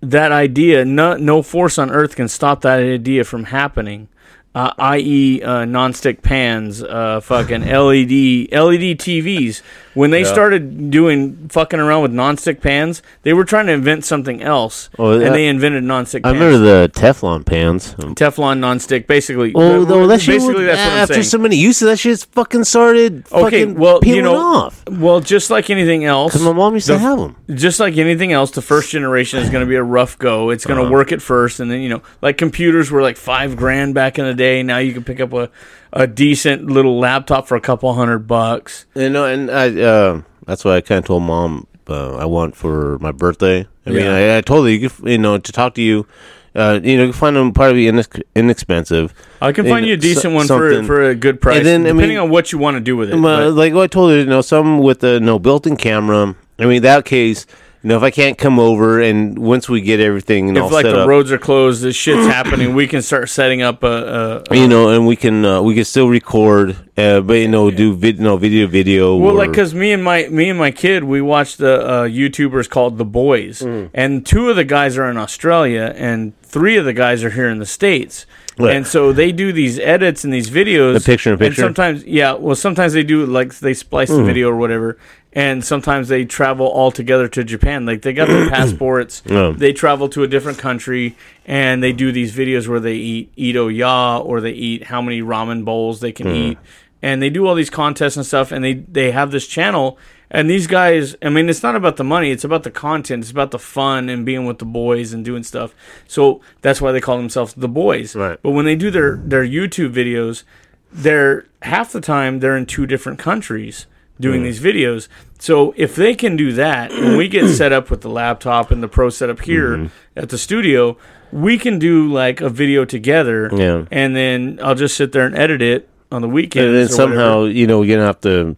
that 0.02 0.30
idea, 0.30 0.84
no, 0.84 1.16
no 1.16 1.42
force 1.42 1.78
on 1.78 1.90
earth 1.90 2.14
can 2.14 2.28
stop 2.28 2.60
that 2.60 2.78
idea 2.78 3.24
from 3.24 3.44
happening. 3.44 4.08
Uh, 4.56 4.72
i.e., 4.78 5.42
uh, 5.42 5.66
nonstick 5.66 6.22
pans, 6.22 6.82
uh, 6.82 7.20
fucking 7.20 7.60
LED 7.66 8.48
LED 8.56 8.96
TVs. 8.96 9.60
When 9.92 10.10
they 10.10 10.24
started 10.24 10.90
doing 10.90 11.48
fucking 11.48 11.78
around 11.80 12.02
with 12.02 12.12
nonstick 12.12 12.60
pans, 12.60 13.02
they 13.22 13.32
were 13.32 13.44
trying 13.44 13.66
to 13.66 13.72
invent 13.72 14.04
something 14.04 14.42
else, 14.42 14.90
Oh, 14.98 15.12
and 15.12 15.22
that- 15.22 15.32
they 15.32 15.46
invented 15.46 15.84
nonstick. 15.84 16.22
Pans. 16.22 16.24
I 16.24 16.32
pans. 16.32 16.40
remember 16.40 16.58
the 16.58 16.88
Teflon 16.94 17.44
pans. 17.46 17.94
Teflon 17.94 18.58
nonstick. 18.60 19.06
Basically, 19.06 19.52
Oh, 19.54 19.84
the- 19.84 20.06
that 20.06 20.20
shit 20.20 20.34
basically 20.36 20.54
would- 20.54 20.66
that's 20.68 20.78
what 20.84 20.92
I'm 20.92 20.98
after 20.98 21.14
saying. 21.14 21.24
so 21.24 21.38
many 21.38 21.56
uses, 21.56 21.86
that 21.88 21.98
shit's 21.98 22.24
fucking 22.24 22.64
started 22.64 23.24
Okay, 23.32 23.42
fucking 23.64 23.74
well, 23.76 24.00
peeling 24.00 24.16
you 24.16 24.22
know, 24.22 24.36
off. 24.36 24.82
well, 24.90 25.20
just 25.20 25.50
like 25.50 25.68
anything 25.70 26.04
else, 26.04 26.32
Because 26.32 26.46
my 26.46 26.52
mom 26.52 26.74
used 26.74 26.86
to 26.88 26.98
have 26.98 27.18
them. 27.18 27.36
just 27.54 27.78
like 27.80 27.96
anything 27.98 28.32
else, 28.32 28.50
the 28.52 28.62
first 28.62 28.90
generation 28.90 29.38
is 29.40 29.48
going 29.50 29.64
to 29.64 29.68
be 29.68 29.76
a 29.76 29.82
rough 29.82 30.18
go. 30.18 30.50
It's 30.50 30.64
Uh-huh. 30.66 30.74
going 30.76 30.86
to 30.86 30.92
work 30.92 31.10
at 31.12 31.20
first, 31.22 31.58
and 31.60 31.70
then 31.70 31.80
you 31.80 31.88
know, 31.88 32.02
like 32.22 32.36
computers 32.38 32.90
were 32.90 33.00
like 33.02 33.16
five 33.16 33.56
grand 33.56 33.94
back 33.94 34.18
in 34.18 34.26
the 34.26 34.34
day. 34.46 34.62
Now 34.62 34.78
you 34.78 34.92
can 34.92 35.04
pick 35.04 35.20
up 35.20 35.32
a, 35.32 35.50
a 35.92 36.06
decent 36.06 36.66
little 36.66 36.98
laptop 36.98 37.46
for 37.48 37.56
a 37.56 37.60
couple 37.60 37.92
hundred 37.94 38.20
bucks. 38.26 38.86
You 38.94 39.10
know, 39.10 39.24
and 39.24 39.50
I 39.50 39.66
uh, 39.80 40.22
that's 40.46 40.64
why 40.64 40.76
I 40.76 40.80
kind 40.80 40.98
of 41.00 41.04
told 41.06 41.22
mom 41.22 41.66
uh, 41.88 42.16
I 42.16 42.24
want 42.24 42.56
for 42.56 42.98
my 43.00 43.12
birthday. 43.12 43.66
I 43.86 43.90
mean, 43.90 44.04
Yeah. 44.04 44.34
I, 44.34 44.38
I 44.38 44.40
told 44.40 44.66
her 44.66 44.70
you 44.72 44.88
could, 44.88 45.08
you 45.08 45.18
know, 45.18 45.38
to 45.38 45.52
talk 45.52 45.74
to 45.74 45.82
you. 45.82 46.06
Uh, 46.54 46.80
you 46.82 46.96
know, 46.96 47.02
you 47.04 47.10
can 47.12 47.18
find 47.20 47.36
them 47.36 47.52
probably 47.52 47.84
inex- 47.84 48.22
inexpensive. 48.34 49.12
I 49.42 49.52
can 49.52 49.66
find 49.66 49.84
you 49.86 49.92
a 49.92 49.96
decent 49.98 50.22
so- 50.22 50.30
one 50.30 50.46
for 50.46 50.70
something- 50.72 50.86
for 50.86 51.02
a 51.04 51.14
good 51.14 51.38
price, 51.40 51.58
And 51.58 51.66
then, 51.66 51.80
I 51.82 51.90
depending 51.92 52.08
mean- 52.16 52.18
on 52.18 52.30
what 52.30 52.50
you 52.50 52.58
want 52.58 52.76
to 52.78 52.80
do 52.80 52.96
with 52.96 53.10
it. 53.10 53.16
Like 53.16 53.74
what 53.74 53.82
I 53.82 53.86
told 53.88 54.10
her, 54.12 54.18
you 54.18 54.24
know, 54.24 54.40
some 54.40 54.78
with 54.78 55.00
the 55.00 55.20
no 55.20 55.38
built-in 55.38 55.76
camera. 55.76 56.34
I 56.58 56.64
mean, 56.64 56.80
that 56.82 57.04
case, 57.04 57.46
you 57.82 57.88
know, 57.88 57.96
if 57.96 58.02
I 58.02 58.10
can't 58.10 58.36
come 58.36 58.58
over, 58.58 59.00
and 59.00 59.38
once 59.38 59.68
we 59.68 59.80
get 59.80 60.00
everything, 60.00 60.56
if 60.56 60.72
like 60.72 60.84
the 60.84 61.02
up, 61.02 61.08
roads 61.08 61.30
are 61.30 61.38
closed, 61.38 61.82
this 61.82 61.94
shit's 61.94 62.26
happening, 62.26 62.74
we 62.74 62.86
can 62.88 63.02
start 63.02 63.28
setting 63.28 63.62
up 63.62 63.82
a. 63.84 64.42
a, 64.50 64.52
a 64.52 64.56
you 64.56 64.66
know, 64.66 64.88
and 64.90 65.06
we 65.06 65.14
can 65.16 65.44
uh, 65.44 65.62
we 65.62 65.74
can 65.74 65.84
still 65.84 66.08
record, 66.08 66.76
uh, 66.96 67.20
but 67.20 67.34
you 67.34 67.48
know, 67.48 67.70
do 67.70 67.94
vid- 67.94 68.18
no 68.20 68.36
video, 68.36 68.66
video. 68.66 69.16
Well, 69.16 69.34
or, 69.34 69.38
like, 69.38 69.52
cause 69.54 69.72
me 69.74 69.92
and 69.92 70.02
my 70.02 70.26
me 70.28 70.48
and 70.50 70.58
my 70.58 70.70
kid, 70.70 71.04
we 71.04 71.20
watch 71.20 71.56
the 71.58 71.80
uh, 71.86 72.02
YouTubers 72.08 72.68
called 72.68 72.98
The 72.98 73.04
Boys, 73.04 73.60
Mm. 73.60 73.90
and 73.94 74.26
two 74.26 74.50
of 74.50 74.56
the 74.56 74.64
guys 74.64 74.96
are 74.98 75.08
in 75.10 75.16
Australia, 75.16 75.92
and 75.96 76.32
three 76.42 76.76
of 76.76 76.84
the 76.84 76.92
guys 76.92 77.22
are 77.22 77.30
here 77.30 77.48
in 77.48 77.58
the 77.58 77.66
states. 77.66 78.26
Right. 78.58 78.74
And 78.74 78.86
so 78.86 79.12
they 79.12 79.32
do 79.32 79.52
these 79.52 79.78
edits 79.78 80.24
and 80.24 80.32
these 80.32 80.48
videos, 80.48 80.94
The 80.94 81.00
picture 81.00 81.28
in 81.28 81.34
and 81.34 81.40
picture? 81.40 81.60
sometimes, 81.60 82.04
yeah, 82.06 82.32
well, 82.32 82.54
sometimes 82.56 82.94
they 82.94 83.02
do 83.02 83.26
like 83.26 83.54
they 83.58 83.74
splice 83.74 84.10
Mm. 84.10 84.16
the 84.16 84.24
video 84.24 84.48
or 84.48 84.56
whatever, 84.56 84.96
and 85.36 85.62
sometimes 85.62 86.08
they 86.08 86.24
travel 86.24 86.66
all 86.66 86.90
together 86.90 87.28
to 87.28 87.44
Japan. 87.44 87.84
Like 87.84 88.00
they 88.02 88.12
got 88.14 88.26
their 88.28 88.48
passports, 88.56 89.20
they 89.20 89.72
travel 89.72 90.08
to 90.08 90.22
a 90.22 90.26
different 90.26 90.58
country, 90.58 91.14
and 91.44 91.82
they 91.82 91.92
do 91.92 92.10
these 92.10 92.34
videos 92.34 92.66
where 92.66 92.80
they 92.80 92.94
eat 92.96 93.30
ito 93.36 93.68
ya 93.68 94.18
or 94.18 94.40
they 94.40 94.52
eat 94.52 94.84
how 94.84 95.00
many 95.02 95.20
ramen 95.22 95.64
bowls 95.64 96.00
they 96.00 96.12
Mm. 96.12 96.16
can 96.16 96.28
eat. 96.34 96.58
And 97.02 97.20
they 97.22 97.28
do 97.30 97.46
all 97.46 97.54
these 97.54 97.70
contests 97.70 98.16
and 98.16 98.24
stuff 98.26 98.50
and 98.50 98.64
they 98.64 98.74
they 98.98 99.10
have 99.12 99.30
this 99.30 99.46
channel. 99.46 99.98
And 100.28 100.50
these 100.50 100.66
guys 100.66 101.14
i 101.22 101.28
mean 101.28 101.48
it's 101.48 101.62
not 101.62 101.76
about 101.76 101.96
the 101.98 102.02
money 102.14 102.30
it's 102.34 102.42
about 102.42 102.64
the 102.64 102.70
content 102.72 103.22
it's 103.22 103.30
about 103.30 103.52
the 103.52 103.60
fun 103.60 104.08
and 104.08 104.26
being 104.26 104.44
with 104.48 104.58
the 104.58 104.64
boys 104.82 105.12
and 105.14 105.22
doing 105.24 105.44
stuff. 105.44 105.70
So 106.08 106.40
that's 106.62 106.80
why 106.80 106.90
they 106.92 107.00
call 107.00 107.16
themselves 107.18 107.52
the 107.54 107.68
boys. 107.68 108.16
Right. 108.16 108.38
but 108.42 108.50
when 108.56 108.64
they 108.64 108.74
do 108.84 108.90
their 108.90 109.12
their 109.32 109.44
youtube 109.46 109.92
videos 109.92 110.42
they're 110.90 111.44
half 111.62 111.92
the 111.92 112.00
time 112.00 112.40
they're 112.40 112.56
in 112.56 112.66
two 112.66 112.86
different 112.86 113.18
countries 113.18 113.86
doing 114.18 114.42
these 114.42 114.60
videos 114.60 115.08
so 115.38 115.74
if 115.76 115.94
they 115.96 116.14
can 116.14 116.36
do 116.36 116.52
that 116.52 116.90
when 116.90 117.16
we 117.16 117.28
get 117.28 117.48
set 117.48 117.72
up 117.72 117.90
with 117.90 118.00
the 118.00 118.08
laptop 118.10 118.70
and 118.70 118.82
the 118.82 118.88
pro 118.88 119.10
setup 119.10 119.40
here 119.40 119.90
at 120.16 120.28
the 120.30 120.38
studio 120.38 120.96
we 121.32 121.58
can 121.58 121.78
do 121.78 122.10
like 122.12 122.40
a 122.40 122.48
video 122.48 122.84
together 122.84 123.50
Yeah. 123.52 123.84
and 123.90 124.14
then 124.16 124.58
i'll 124.62 124.74
just 124.74 124.96
sit 124.96 125.12
there 125.12 125.26
and 125.26 125.36
edit 125.36 125.60
it 125.62 125.88
on 126.10 126.22
the 126.22 126.28
weekend. 126.28 126.66
and 126.68 126.76
then 126.76 126.88
somehow 126.88 127.40
whatever. 127.40 127.58
you 127.58 127.66
know 127.66 127.80
we're 127.80 127.94
gonna 127.96 128.06
have 128.06 128.20
to 128.22 128.56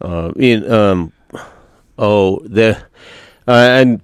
uh 0.00 0.32
in 0.36 0.70
um 0.70 1.12
oh 1.98 2.40
the 2.40 2.76
uh, 3.48 3.52
and 3.52 4.00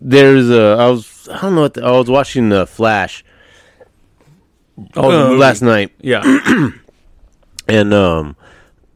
there's 0.00 0.50
a, 0.50 0.76
I 0.78 0.90
was 0.90 1.28
i 1.32 1.40
don't 1.40 1.54
know 1.54 1.62
what 1.62 1.74
the, 1.74 1.84
i 1.84 1.90
was 1.90 2.08
watching 2.10 2.48
the 2.50 2.66
flash 2.66 3.24
Oh, 4.96 5.32
uh, 5.34 5.36
last 5.36 5.62
night 5.62 5.92
Yeah. 6.00 6.22
and 7.68 7.94
um 7.94 8.36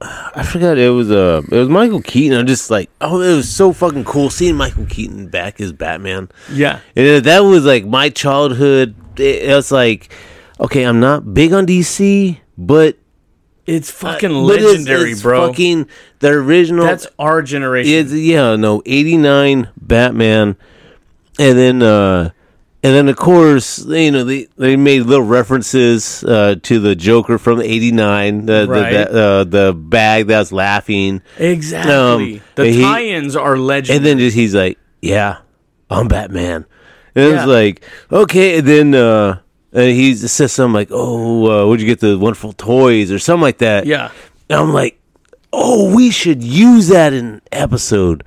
i 0.01 0.45
forgot 0.45 0.79
it 0.79 0.91
was 0.91 1.11
uh 1.11 1.43
it 1.51 1.57
was 1.57 1.69
michael 1.69 2.01
keaton 2.01 2.39
i'm 2.39 2.47
just 2.47 2.71
like 2.71 2.89
oh 3.01 3.21
it 3.21 3.35
was 3.35 3.49
so 3.49 3.73
fucking 3.73 4.05
cool 4.05 4.31
seeing 4.31 4.55
michael 4.55 4.87
keaton 4.87 5.27
back 5.29 5.61
as 5.61 5.73
batman 5.73 6.29
Yeah. 6.53 6.81
and 6.95 7.25
that 7.25 7.41
was 7.41 7.65
like 7.65 7.85
my 7.85 8.09
childhood 8.09 8.95
it, 9.17 9.43
it 9.51 9.55
was 9.55 9.73
like 9.73 10.13
okay 10.61 10.85
i'm 10.85 11.01
not 11.01 11.35
big 11.35 11.53
on 11.53 11.67
dc 11.67 12.39
but 12.57 12.97
It's 13.67 13.91
fucking 13.91 14.31
it's- 14.31 14.63
legendary, 14.65 15.13
it's 15.13 15.23
bro. 15.23 15.49
fucking 15.49 15.89
the 16.21 16.29
original 16.31 16.85
That's 16.87 17.07
our 17.19 17.43
generation. 17.43 17.93
It's 17.93 18.13
yeah, 18.13 18.57
no, 18.57 18.83
eighty 18.87 19.17
nine 19.19 19.69
Batman, 19.77 20.57
and 21.39 21.59
then 21.59 21.83
uh 21.83 22.31
and 22.83 22.95
then 22.95 23.09
of 23.09 23.17
course 23.17 23.85
you 23.87 24.11
know 24.11 24.25
they 24.25 24.47
they 24.57 24.77
made 24.77 25.03
little 25.03 25.25
references 25.27 26.23
uh, 26.25 26.55
to 26.63 26.79
the 26.79 26.95
Joker 26.95 27.39
from 27.39 27.61
eighty 27.61 27.91
nine, 27.93 28.47
the 28.47 28.67
Right. 28.69 29.07
the 29.07 29.13
the, 29.13 29.23
uh, 29.23 29.45
the 29.45 29.73
bag 29.75 30.27
that's 30.29 30.53
laughing, 30.53 31.23
exactly. 31.39 32.37
um, 32.37 32.41
the 32.55 32.67
he- 32.71 32.81
tie-ins 32.83 33.35
are 33.37 33.57
legendary. 33.57 33.97
and 33.97 34.07
then 34.07 34.19
just 34.19 34.37
he's 34.37 34.55
like, 34.55 34.79
yeah, 35.03 35.39
I'm 35.91 36.09
Batman, 36.09 36.67
and 37.15 37.33
Yeah. 37.33 37.37
it's 37.39 37.47
like 37.47 37.83
okay, 38.13 38.59
and 38.59 38.67
then. 38.69 38.95
uh 38.95 39.41
and 39.71 39.91
he 39.91 40.15
says 40.15 40.51
something 40.51 40.73
like, 40.73 40.89
"Oh, 40.91 41.45
uh, 41.47 41.67
where'd 41.69 41.79
you 41.83 41.87
get 41.87 42.01
the 42.01 42.19
wonderful 42.19 42.55
toys?" 42.55 43.13
or 43.13 43.19
something 43.19 43.43
like 43.43 43.59
that. 43.59 43.85
yeah. 43.85 44.11
And 44.49 44.59
I'm 44.61 44.73
like, 44.73 44.99
oh, 45.53 45.95
we 45.95 46.11
should 46.11 46.43
use 46.43 46.89
that 46.89 47.13
in 47.13 47.27
an 47.27 47.43
episode. 47.53 48.25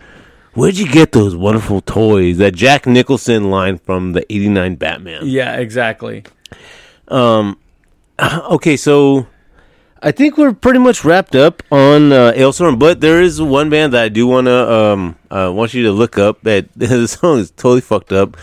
Where'd 0.54 0.78
you 0.78 0.92
get 0.92 1.14
those 1.14 1.36
wonderful 1.36 1.82
toys? 1.82 2.38
That 2.38 2.54
Jack 2.56 2.86
Nicholson 2.86 3.50
line 3.50 3.78
from 3.78 4.14
the 4.14 4.30
89 4.32 4.76
Batman. 4.76 5.22
Yeah, 5.26 5.58
exactly. 5.58 6.24
Okay, 8.22 8.78
so 8.78 9.26
I 10.04 10.12
think 10.12 10.38
we're 10.38 10.54
pretty 10.54 10.80
much 10.80 11.04
wrapped 11.04 11.36
up 11.36 11.64
on 11.72 12.12
uh, 12.12 12.34
Alestorm, 12.36 12.78
but 12.80 13.02
there 13.02 13.22
is 13.22 13.42
one 13.42 13.70
band 13.70 13.94
that 13.94 14.04
I 14.04 14.10
do 14.10 14.28
want 14.28 14.46
to 14.46 14.72
um, 14.72 15.18
uh, 15.30 15.52
want 15.54 15.74
you 15.74 15.84
to 15.84 15.92
look 15.92 16.18
up. 16.18 16.42
That 16.42 16.68
the 16.76 17.08
song 17.08 17.40
is 17.40 17.52
totally 17.52 17.82
fucked 17.82 18.12
up. 18.12 18.38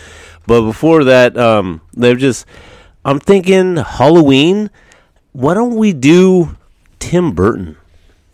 But 0.47 0.63
before 0.63 1.03
that, 1.05 1.37
um, 1.37 1.81
they're 1.93 2.15
just. 2.15 2.45
I'm 3.05 3.19
thinking 3.19 3.77
Halloween. 3.77 4.69
Why 5.31 5.53
don't 5.53 5.75
we 5.75 5.93
do 5.93 6.57
Tim 6.99 7.33
Burton? 7.33 7.77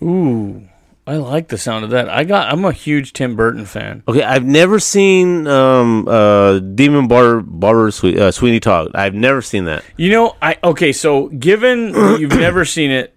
Ooh. 0.02 0.68
I 1.08 1.18
like 1.18 1.50
the 1.50 1.58
sound 1.58 1.84
of 1.86 1.92
that. 1.92 2.10
I 2.10 2.24
got. 2.24 2.52
I'm 2.52 2.66
a 2.66 2.72
huge 2.72 3.14
Tim 3.14 3.36
Burton 3.36 3.66
fan. 3.66 4.02
Okay, 4.08 4.24
I've 4.24 4.44
never 4.46 4.80
seen 4.80 5.46
um 5.48 6.08
uh 6.08 6.58
Demon 6.60 7.08
Bar 7.08 7.42
Barber 7.42 7.92
Swe- 7.92 8.18
uh, 8.18 8.32
Sweeney 8.32 8.60
Todd. 8.60 8.92
I've 8.96 9.14
never 9.14 9.42
seen 9.42 9.66
that. 9.66 9.84
You 9.98 10.10
know, 10.10 10.36
I 10.42 10.58
okay. 10.64 10.92
So, 10.92 11.28
given 11.28 11.90
you've 11.94 12.32
never 12.32 12.66
seen 12.66 12.90
it, 12.90 13.16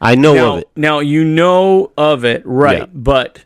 I 0.00 0.14
know 0.14 0.34
now, 0.34 0.52
of 0.54 0.58
it. 0.60 0.70
now 0.76 0.98
you 1.00 1.24
know 1.24 1.92
of 1.98 2.24
it, 2.24 2.42
right? 2.46 2.78
Yeah. 2.80 2.86
But 2.94 3.44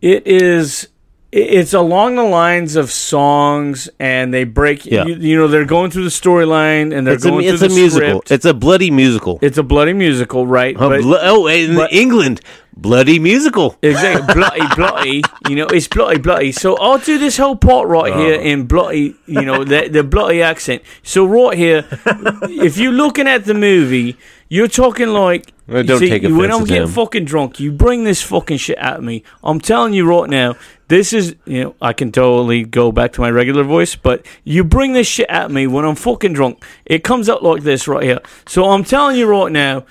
it 0.00 0.26
is. 0.28 0.86
It- 1.32 1.38
It's 1.60 1.72
along 1.74 2.16
the 2.16 2.22
lines 2.24 2.76
of 2.76 2.90
songs, 2.90 3.88
and 3.98 4.32
they 4.34 4.44
break. 4.44 4.84
Yeah. 4.86 5.04
You, 5.06 5.14
you 5.16 5.36
know, 5.36 5.48
they're 5.48 5.64
going 5.64 5.90
through 5.90 6.04
the 6.04 6.10
storyline, 6.10 6.94
and 6.94 7.06
they're 7.06 7.14
It's 7.14 7.24
a, 7.24 7.30
going 7.30 7.44
it's 7.46 7.58
through 7.58 7.66
a 7.66 7.68
the 7.70 7.74
musical. 7.74 8.08
script. 8.08 8.30
It's 8.30 8.44
a 8.44 8.54
bloody 8.54 8.90
musical. 8.90 9.38
It's 9.42 9.58
a 9.58 9.62
bloody 9.62 9.92
musical, 9.94 10.46
right? 10.46 10.76
Huh, 10.76 10.88
But- 10.90 11.02
blo- 11.02 11.18
oh, 11.22 11.46
in 11.46 11.74
but- 11.76 11.92
England, 11.92 12.40
bloody 12.76 13.18
musical. 13.18 13.76
Exactly, 13.82 14.34
bloody, 14.34 14.66
bloody. 14.76 15.22
You 15.48 15.56
know, 15.56 15.66
it's 15.66 15.88
bloody, 15.88 16.18
bloody. 16.18 16.52
So 16.52 16.76
I'll 16.76 16.98
do 16.98 17.16
this 17.18 17.36
whole 17.38 17.56
part 17.56 17.88
right 17.88 18.12
oh. 18.12 18.18
here 18.18 18.36
Oh. 18.38 18.42
in 18.50 18.64
bloody. 18.66 19.14
You 19.26 19.42
know, 19.42 19.64
the 19.64 19.88
the 19.88 20.02
bloody 20.04 20.42
accent. 20.42 20.82
So 21.02 21.24
right 21.24 21.56
here, 21.56 21.84
if 22.66 22.76
you're 22.76 22.92
looking 22.92 23.26
at 23.26 23.44
the 23.46 23.54
movie, 23.54 24.16
you're 24.48 24.68
talking 24.68 25.08
like. 25.08 25.52
Well, 25.68 25.84
don't 25.84 26.00
see, 26.00 26.10
take 26.10 26.22
when 26.24 26.50
I'm 26.52 26.64
getting 26.64 26.82
them. 26.84 26.90
fucking 26.90 27.24
drunk, 27.24 27.58
you 27.60 27.72
bring 27.72 28.04
this 28.04 28.20
fucking 28.20 28.58
shit 28.58 28.76
at 28.78 29.02
me. 29.02 29.22
I'm 29.42 29.58
telling 29.60 29.94
you 29.94 30.04
right 30.04 30.28
now, 30.28 30.56
this 30.92 31.14
is 31.14 31.34
you 31.46 31.64
know 31.64 31.74
I 31.80 31.94
can 31.94 32.12
totally 32.12 32.64
go 32.64 32.92
back 32.92 33.12
to 33.14 33.22
my 33.22 33.30
regular 33.30 33.64
voice, 33.64 33.96
but 33.96 34.26
you 34.44 34.62
bring 34.62 34.92
this 34.92 35.06
shit 35.06 35.28
at 35.30 35.50
me 35.50 35.66
when 35.66 35.86
I'm 35.86 35.94
fucking 35.94 36.34
drunk. 36.34 36.62
It 36.84 37.02
comes 37.02 37.30
out 37.30 37.42
like 37.42 37.62
this 37.62 37.88
right 37.88 38.02
here. 38.02 38.20
So 38.46 38.68
I'm 38.68 38.84
telling 38.84 39.16
you 39.16 39.26
right 39.26 39.50
now, 39.50 39.86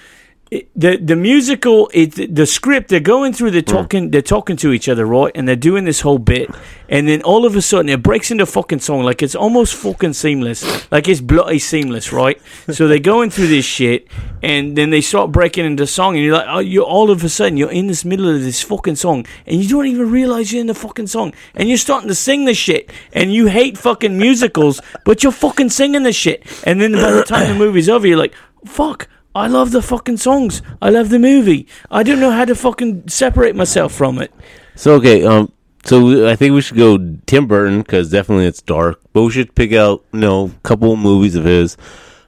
it, 0.52 0.70
the 0.76 0.98
the 0.98 1.16
musical 1.16 1.90
it 1.94 2.36
the 2.36 2.46
script 2.46 2.90
they're 2.90 3.00
going 3.00 3.32
through 3.32 3.52
they're 3.52 3.62
hmm. 3.62 3.72
talking 3.72 4.12
they're 4.12 4.22
talking 4.22 4.58
to 4.58 4.74
each 4.74 4.90
other 4.90 5.06
right? 5.06 5.32
And 5.34 5.48
they're 5.48 5.56
doing 5.56 5.86
this 5.86 6.02
whole 6.02 6.20
bit. 6.20 6.50
And 6.90 7.08
then 7.08 7.22
all 7.22 7.46
of 7.46 7.56
a 7.56 7.62
sudden 7.62 7.88
it 7.88 8.04
breaks 8.04 8.32
into 8.32 8.46
fucking 8.46 8.80
song. 8.80 9.04
Like 9.04 9.24
it's 9.24 9.34
almost 9.34 9.76
fucking 9.76 10.12
seamless. 10.12 10.92
Like 10.92 11.08
it's 11.08 11.22
bloody 11.22 11.58
seamless 11.58 12.12
right? 12.12 12.40
So 12.70 12.90
they're 12.90 13.00
going 13.00 13.30
through 13.30 13.48
this 13.48 13.64
shit 13.64 14.10
and 14.44 14.78
then 14.78 14.90
they 14.90 15.00
start 15.00 15.32
breaking 15.32 15.66
into 15.66 15.88
song 15.88 16.16
and 16.16 16.26
you're 16.26 16.36
like 16.36 16.48
oh 16.50 16.60
you 16.60 16.84
all 16.84 17.12
of 17.12 17.24
a 17.24 17.30
sudden 17.30 17.56
you're 17.56 17.72
in 17.72 17.88
this 17.88 18.04
middle 18.04 18.28
of 18.28 18.42
this 18.42 18.62
fucking 18.62 18.98
song 18.98 19.26
and 19.46 19.64
you 19.64 19.70
don't 19.70 19.86
even 19.86 20.12
realize 20.12 20.52
you're 20.52 20.60
in 20.60 20.68
the 20.68 20.74
fucking 20.74 21.08
song 21.08 21.34
and 21.56 21.70
you're 21.70 21.78
starting 21.78 22.10
to 22.10 22.16
sing 22.16 22.44
the 22.44 22.54
shit 22.54 22.92
and 23.14 23.34
you 23.34 23.48
hate 23.48 23.78
fucking 23.78 24.18
musicals 24.18 24.82
but 25.06 25.24
you're 25.24 25.32
fucking 25.32 25.70
singing 25.70 26.04
the 26.04 26.12
shit. 26.12 26.46
And 26.66 26.82
then 26.82 26.92
by 26.92 27.12
the 27.12 27.24
time 27.24 27.48
the 27.48 27.56
movie's 27.56 27.88
over 27.88 28.06
you're 28.06 28.18
like 28.18 28.36
fuck 28.66 29.08
I 29.34 29.48
love 29.48 29.72
the 29.72 29.82
fucking 29.82 30.18
songs. 30.18 30.62
I 30.82 30.90
love 30.90 31.10
the 31.10 31.20
movie. 31.20 31.68
I 31.90 32.04
don't 32.04 32.20
know 32.20 32.32
how 32.32 32.46
to 32.46 32.56
fucking 32.56 33.08
separate 33.08 33.56
myself 33.56 33.94
from 33.94 34.20
it. 34.20 34.34
So 34.76 34.96
okay, 34.96 35.24
um, 35.24 35.52
so 35.86 36.28
I 36.28 36.36
think 36.36 36.54
we 36.54 36.62
should 36.62 36.78
go 36.78 36.98
Tim 37.26 37.48
Burton 37.48 37.82
because 37.82 38.12
definitely 38.12 38.46
it's 38.46 38.62
dark. 38.62 39.00
But 39.14 39.24
we 39.24 39.32
should 39.32 39.56
pick 39.56 39.74
out 39.74 40.04
you 40.12 40.20
know 40.20 40.46
a 40.48 40.60
couple 40.68 40.96
movies 40.98 41.36
of 41.36 41.46
his. 41.46 41.78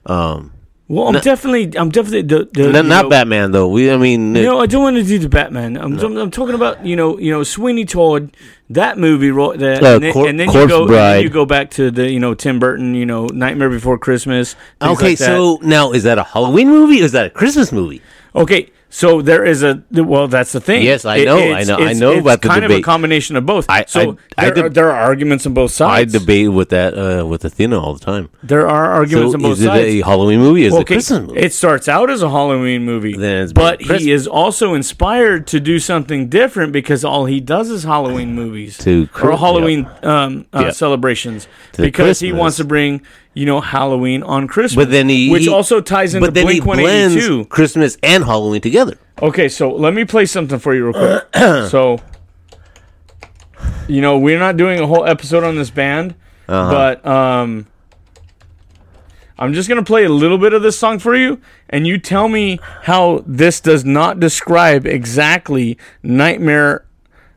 Um, 0.06 0.54
Well, 0.94 1.08
I'm 1.08 1.22
definitely, 1.22 1.78
I'm 1.78 1.90
definitely 1.90 2.22
the, 2.22 2.48
the 2.52 2.72
not, 2.72 2.86
not 2.86 3.04
know, 3.04 3.10
Batman 3.10 3.52
though. 3.52 3.68
We, 3.68 3.92
I 3.92 3.98
mean, 3.98 4.34
No, 4.34 4.60
I 4.60 4.68
don't 4.68 4.84
want 4.84 4.98
to 4.98 5.04
do 5.04 5.18
the 5.18 5.30
Batman. 5.30 5.76
I'm, 5.78 5.98
I'm, 5.98 6.18
I'm 6.18 6.32
talking 6.32 6.56
about 6.56 6.86
you 6.86 6.96
know, 6.96 7.18
you 7.18 7.32
know, 7.32 7.44
Sweeney 7.44 7.86
Todd, 7.86 8.36
that 8.70 8.98
movie 8.98 9.32
right 9.32 9.58
there, 9.58 9.84
Uh, 9.84 9.96
and 9.96 10.04
then, 10.04 10.14
Cor- 10.14 10.28
and 10.28 10.40
then 10.40 10.52
you 10.52 10.68
go, 10.68 10.88
then 10.88 11.24
you 11.24 11.30
go 11.30 11.46
back 11.46 11.72
to 11.72 11.90
the 11.90 12.10
you 12.10 12.20
know 12.20 12.34
Tim 12.34 12.60
Burton, 12.60 12.94
you 12.94 13.06
know, 13.06 13.26
Nightmare 13.26 13.70
Before 13.70 13.98
Christmas. 13.98 14.56
okay. 14.82 15.10
like 15.10 15.18
that. 15.18 15.26
so 15.26 15.60
now 15.64 15.92
is 15.94 16.04
that 16.04 16.18
a 16.18 16.24
Halloween 16.24 16.70
movie 16.70 17.02
or 17.02 17.06
is 17.06 17.12
that 17.14 17.26
a 17.26 17.30
Christmas 17.32 17.72
movie? 17.72 18.02
Okay, 18.36 18.72
so 18.96 19.24
there 19.24 19.44
is 19.44 19.64
a 19.64 19.84
well. 19.92 20.28
That's 20.28 20.52
the 20.52 20.62
thing. 20.62 20.84
Yes, 20.84 21.04
I 21.04 21.24
know, 21.24 21.40
I 21.40 21.64
know, 21.64 21.78
I 21.78 21.94
know 21.94 22.12
it's 22.12 22.22
about 22.22 22.44
the 22.44 22.48
kind 22.48 22.64
of 22.64 22.70
a 22.70 22.80
combination 22.82 23.36
of 23.36 23.44
both. 23.44 23.66
I- 23.68 23.86
so 23.88 24.18
I- 24.38 24.46
I 24.46 24.50
there, 24.50 24.66
are, 24.66 24.70
deb- 24.70 24.74
there 24.76 24.92
are 24.92 25.02
arguments 25.02 25.48
on 25.48 25.56
both 25.56 25.72
sides. 25.72 26.14
I 26.14 26.20
debate 26.20 26.52
with 26.52 26.70
that 26.70 26.94
uh, 26.96 27.26
with 27.26 27.44
Athena 27.44 27.80
all 27.82 27.94
the 27.96 28.06
time. 28.06 28.30
There 28.44 28.70
are 28.70 28.92
arguments 28.92 29.32
So 29.32 29.38
on 29.38 29.42
both 29.42 29.58
sides. 29.58 29.84
is 29.88 29.96
it 29.96 30.02
a 30.02 30.06
Halloween 30.06 30.40
movie? 30.42 30.66
Is 30.66 30.74
it 30.74 30.78
a 30.78 30.80
Okay, 30.82 30.94
Christmas 30.96 31.20
movie? 31.28 31.40
It 31.40 31.54
starts 31.54 31.88
out 31.88 32.12
as 32.12 32.22
a 32.22 32.30
Halloween 32.30 32.84
movie, 32.86 33.16
but 33.54 33.82
he 33.82 34.12
is 34.12 34.28
also 34.28 34.76
inspired 34.76 35.48
to 35.48 35.60
do 35.60 35.80
something 35.80 36.30
different 36.30 36.72
because 36.72 37.04
all 37.04 37.26
he 37.26 37.40
does 37.40 37.72
is 37.72 37.84
Halloween 37.84 38.36
movies 38.36 38.78
To 38.80 39.10
or 39.24 39.36
Halloween 39.38 39.88
um, 40.04 40.46
uh, 40.54 40.70
celebrations 40.72 41.48
To 41.74 41.82
because 41.82 42.20
he 42.20 42.32
wants 42.32 42.58
to 42.58 42.64
bring 42.64 43.02
you 43.34 43.46
know 43.46 43.62
Halloween 43.62 44.24
on 44.24 44.48
Christmas. 44.48 44.86
But 44.86 44.92
then 44.92 45.10
he, 45.10 45.30
which 45.30 45.44
he- 45.44 45.50
also 45.50 45.82
ties 45.82 46.14
into 46.16 46.28
but 46.28 46.34
then 46.34 46.48
he 46.48 46.60
Blink 46.60 46.66
One 46.66 46.78
blends 46.80 47.48
Christmas 47.50 47.98
and 48.04 48.24
Halloween 48.24 48.62
together. 48.62 48.98
Okay, 49.22 49.48
so 49.50 49.72
let 49.72 49.94
me 49.94 50.06
play 50.06 50.26
something 50.26 50.60
for 50.60 50.74
you 50.76 50.86
real 50.92 50.94
quick. 50.94 51.28
so, 51.70 52.00
you 53.88 54.02
know, 54.02 54.18
we're 54.20 54.40
not 54.40 54.58
doing 54.58 54.80
a 54.80 54.88
whole 54.88 55.06
episode 55.06 55.44
on 55.44 55.56
this 55.56 55.70
band, 55.70 56.16
Uh-huh. 56.48 56.72
but 57.02 57.06
um, 57.06 57.68
I'm 59.38 59.54
just 59.54 59.68
gonna 59.70 59.84
play 59.84 60.04
a 60.06 60.10
little 60.10 60.38
bit 60.38 60.54
of 60.54 60.62
this 60.62 60.78
song 60.78 61.00
for 61.00 61.16
you, 61.16 61.40
and 61.70 61.86
you 61.88 61.98
tell 61.98 62.28
me 62.28 62.60
how 62.84 63.24
this 63.26 63.60
does 63.60 63.84
not 63.86 64.20
describe 64.20 64.86
exactly 64.86 65.78
Nightmare 66.02 66.86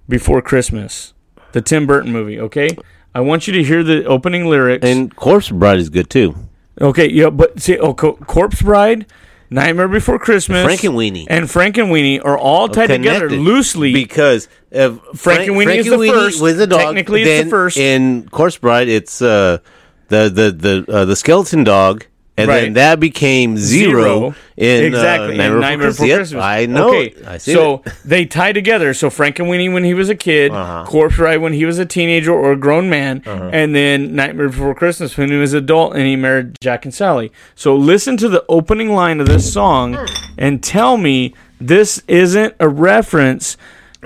Before 0.09 0.41
Christmas, 0.43 1.15
the 1.53 1.61
Tim 1.61 1.87
Burton 1.87 2.13
movie. 2.13 2.39
Okay, 2.41 2.69
I 3.17 3.21
want 3.21 3.47
you 3.47 3.55
to 3.55 3.65
hear 3.65 3.83
the 3.83 4.05
opening 4.05 4.45
lyrics. 4.45 4.87
And 4.87 5.15
Corpse 5.17 5.49
Bride 5.49 5.79
is 5.79 5.89
good 5.89 6.11
too. 6.11 6.35
Okay, 6.79 7.11
yeah, 7.11 7.31
but 7.31 7.59
see, 7.59 7.79
oh, 7.79 7.95
Co- 7.95 8.17
Corpse 8.17 8.61
Bride, 8.61 9.07
Nightmare 9.49 9.89
Before 9.89 10.19
Christmas, 10.19 10.67
Frankenweenie, 10.67 11.27
and 11.31 11.47
Frankenweenie 11.47 12.23
are 12.23 12.37
all 12.37 12.69
tied 12.69 12.89
together 12.89 13.31
loosely. 13.31 13.95
because 13.95 14.49
if 14.71 14.93
Frankenweenie 15.15 15.77
is 15.77 15.87
the 15.87 15.97
first. 15.97 16.43
was 16.43 16.59
the 16.59 16.67
dog. 16.67 16.81
Technically, 16.81 17.23
it's 17.23 17.45
the 17.45 17.51
first. 17.51 17.79
In 17.79 18.29
Corpse 18.29 18.59
Bride, 18.59 18.89
it's 18.89 19.23
uh, 19.23 19.61
the 20.09 20.29
the 20.29 20.85
the 20.85 20.93
uh, 20.93 21.05
the 21.07 21.17
skeleton 21.17 21.65
dog, 21.65 22.05
and 22.39 22.51
then 22.51 22.65
Right. 22.65 22.75
that 22.75 23.01
became 23.01 23.57
zero, 23.57 24.35
in 24.57 24.85
exactly 24.85 25.35
uh, 25.35 25.37
Nightmare, 25.39 25.59
Nightmare 25.61 25.89
Before 25.91 26.07
Christmas. 26.07 26.33
Yep, 26.33 26.43
I 26.43 26.67
know. 26.67 26.89
Okay. 26.95 27.15
I 27.27 27.39
see 27.39 27.53
so 27.55 27.83
it. 27.87 27.93
they 28.05 28.25
tie 28.27 28.53
together. 28.53 28.93
So 28.95 29.09
Frankenweenie 29.11 29.73
when 29.73 29.85
he 29.85 29.95
was 29.95 30.09
a 30.09 30.15
kid, 30.15 30.53
Uh-huh. 30.53 30.85
Corpse 30.87 31.17
Bride 31.17 31.39
when 31.39 31.53
he 31.55 31.65
was 31.65 31.79
a 31.79 31.87
teenager 31.87 32.33
or 32.33 32.53
a 32.53 32.57
grown 32.57 32.89
man, 32.91 33.23
and 33.27 33.75
then 33.75 34.15
Nightmare 34.15 34.49
Before 34.49 34.75
Christmas 34.75 35.17
when 35.17 35.31
he 35.31 35.37
was 35.37 35.53
an 35.55 35.65
adult 35.65 35.95
and 35.95 36.03
he 36.07 36.17
married 36.17 36.57
Jack 36.61 36.85
and 36.85 36.93
Sally. 36.95 37.33
So 37.55 37.75
listen 37.77 38.17
to 38.19 38.29
the 38.29 38.45
opening 38.49 38.91
line 38.91 39.21
of 39.21 39.27
this 39.27 39.51
song 39.53 39.97
and 40.37 40.63
tell 40.63 40.97
me 40.99 41.35
this 41.61 42.03
isn't 42.07 42.55
a 42.61 42.69
reference 42.69 43.57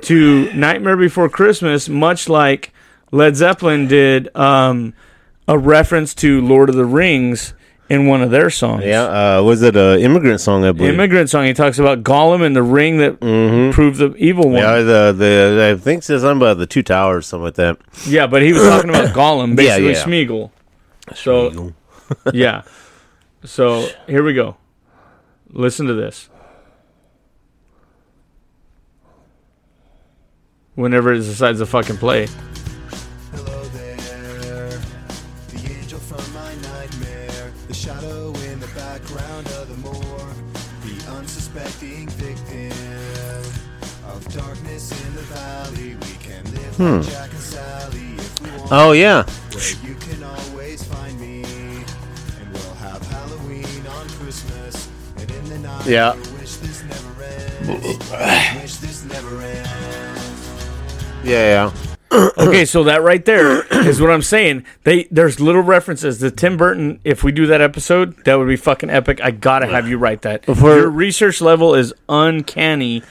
to 0.03 0.53
Nightmare 0.53 0.97
Before 0.97 1.29
Christmas, 1.29 1.89
much 1.89 2.29
like 2.29 2.73
Led 3.13 3.35
Zeppelin 3.37 3.89
did 3.89 4.35
um, 4.37 4.95
a 5.49 5.59
reference 5.59 6.15
to 6.15 6.41
Lord 6.41 6.69
of 6.69 6.77
the 6.77 6.85
Rings 6.85 7.55
in 7.91 8.07
one 8.07 8.23
of 8.23 8.31
their 8.31 8.49
songs. 8.49 8.85
Yeah, 8.85 9.39
uh, 9.39 9.43
was 9.43 9.61
it 9.63 9.77
a 9.77 10.01
immigrant 10.01 10.41
song? 10.41 10.65
I 10.65 10.73
believe. 10.73 10.95
Immigrant 10.95 11.29
song. 11.29 11.45
He 11.45 11.53
talks 11.53 11.79
about 11.79 12.03
Gollum 12.03 12.43
and 12.47 12.55
the 12.57 12.63
ring 12.63 12.97
that 12.99 13.21
proved 13.75 13.99
the 13.99 14.15
evil 14.17 14.45
one. 14.45 14.55
yeah, 14.63 14.77
Yeah. 14.79 14.83
the 14.83 15.15
the 15.19 15.77
I 15.77 15.79
think 15.83 16.03
says 16.05 16.23
something 16.23 16.39
about 16.41 16.57
the 16.59 16.67
two 16.67 16.83
towers, 16.83 17.27
something 17.27 17.45
like 17.45 17.55
that. 17.57 17.79
Yeah, 18.07 18.27
but 18.29 18.43
he 18.43 18.53
was 18.53 18.63
talking 18.63 18.89
about 18.91 19.15
Gollum, 19.15 19.51
Yeah, 19.51 19.79
basically 19.79 19.93
yeah. 19.93 20.05
Smeagol. 20.27 20.51
So 21.15 21.73
yeah. 22.33 22.63
So 23.45 23.89
here 24.07 24.23
we 24.23 24.35
go. 24.35 24.57
Listen 25.51 25.87
to 25.87 25.95
this. 25.95 26.29
Whenever 30.77 31.13
it 31.13 31.19
decides 31.19 31.59
to 31.59 31.67
fucking 31.67 31.97
play. 31.97 32.29
Wish 58.61 58.77
this 58.77 59.05
never 59.05 59.43
ends. 59.43 61.23
yeah, 61.25 61.71
yeah. 61.73 61.73
okay, 62.39 62.65
so 62.65 62.85
that 62.85 63.03
right 63.03 63.25
there 63.25 63.63
is 63.87 64.01
what 64.01 64.11
I'm 64.11 64.23
saying. 64.23 64.65
They 64.85 65.05
there's 65.11 65.39
little 65.39 65.63
references 65.63 66.19
to 66.19 66.31
Tim 66.31 66.57
Burton. 66.57 67.01
If 67.05 67.23
we 67.23 67.31
do 67.31 67.47
that 67.47 67.61
episode, 67.61 68.25
that 68.25 68.35
would 68.37 68.49
be 68.49 68.57
fucking 68.57 68.91
epic. 68.91 69.21
I 69.23 69.31
gotta 69.31 69.67
have 69.67 69.89
you 69.89 69.97
write 69.97 70.23
that. 70.23 70.45
For- 70.45 70.77
Your 70.77 70.91
research 70.91 71.41
level 71.41 71.75
is 71.75 71.95
uncanny, 72.09 73.03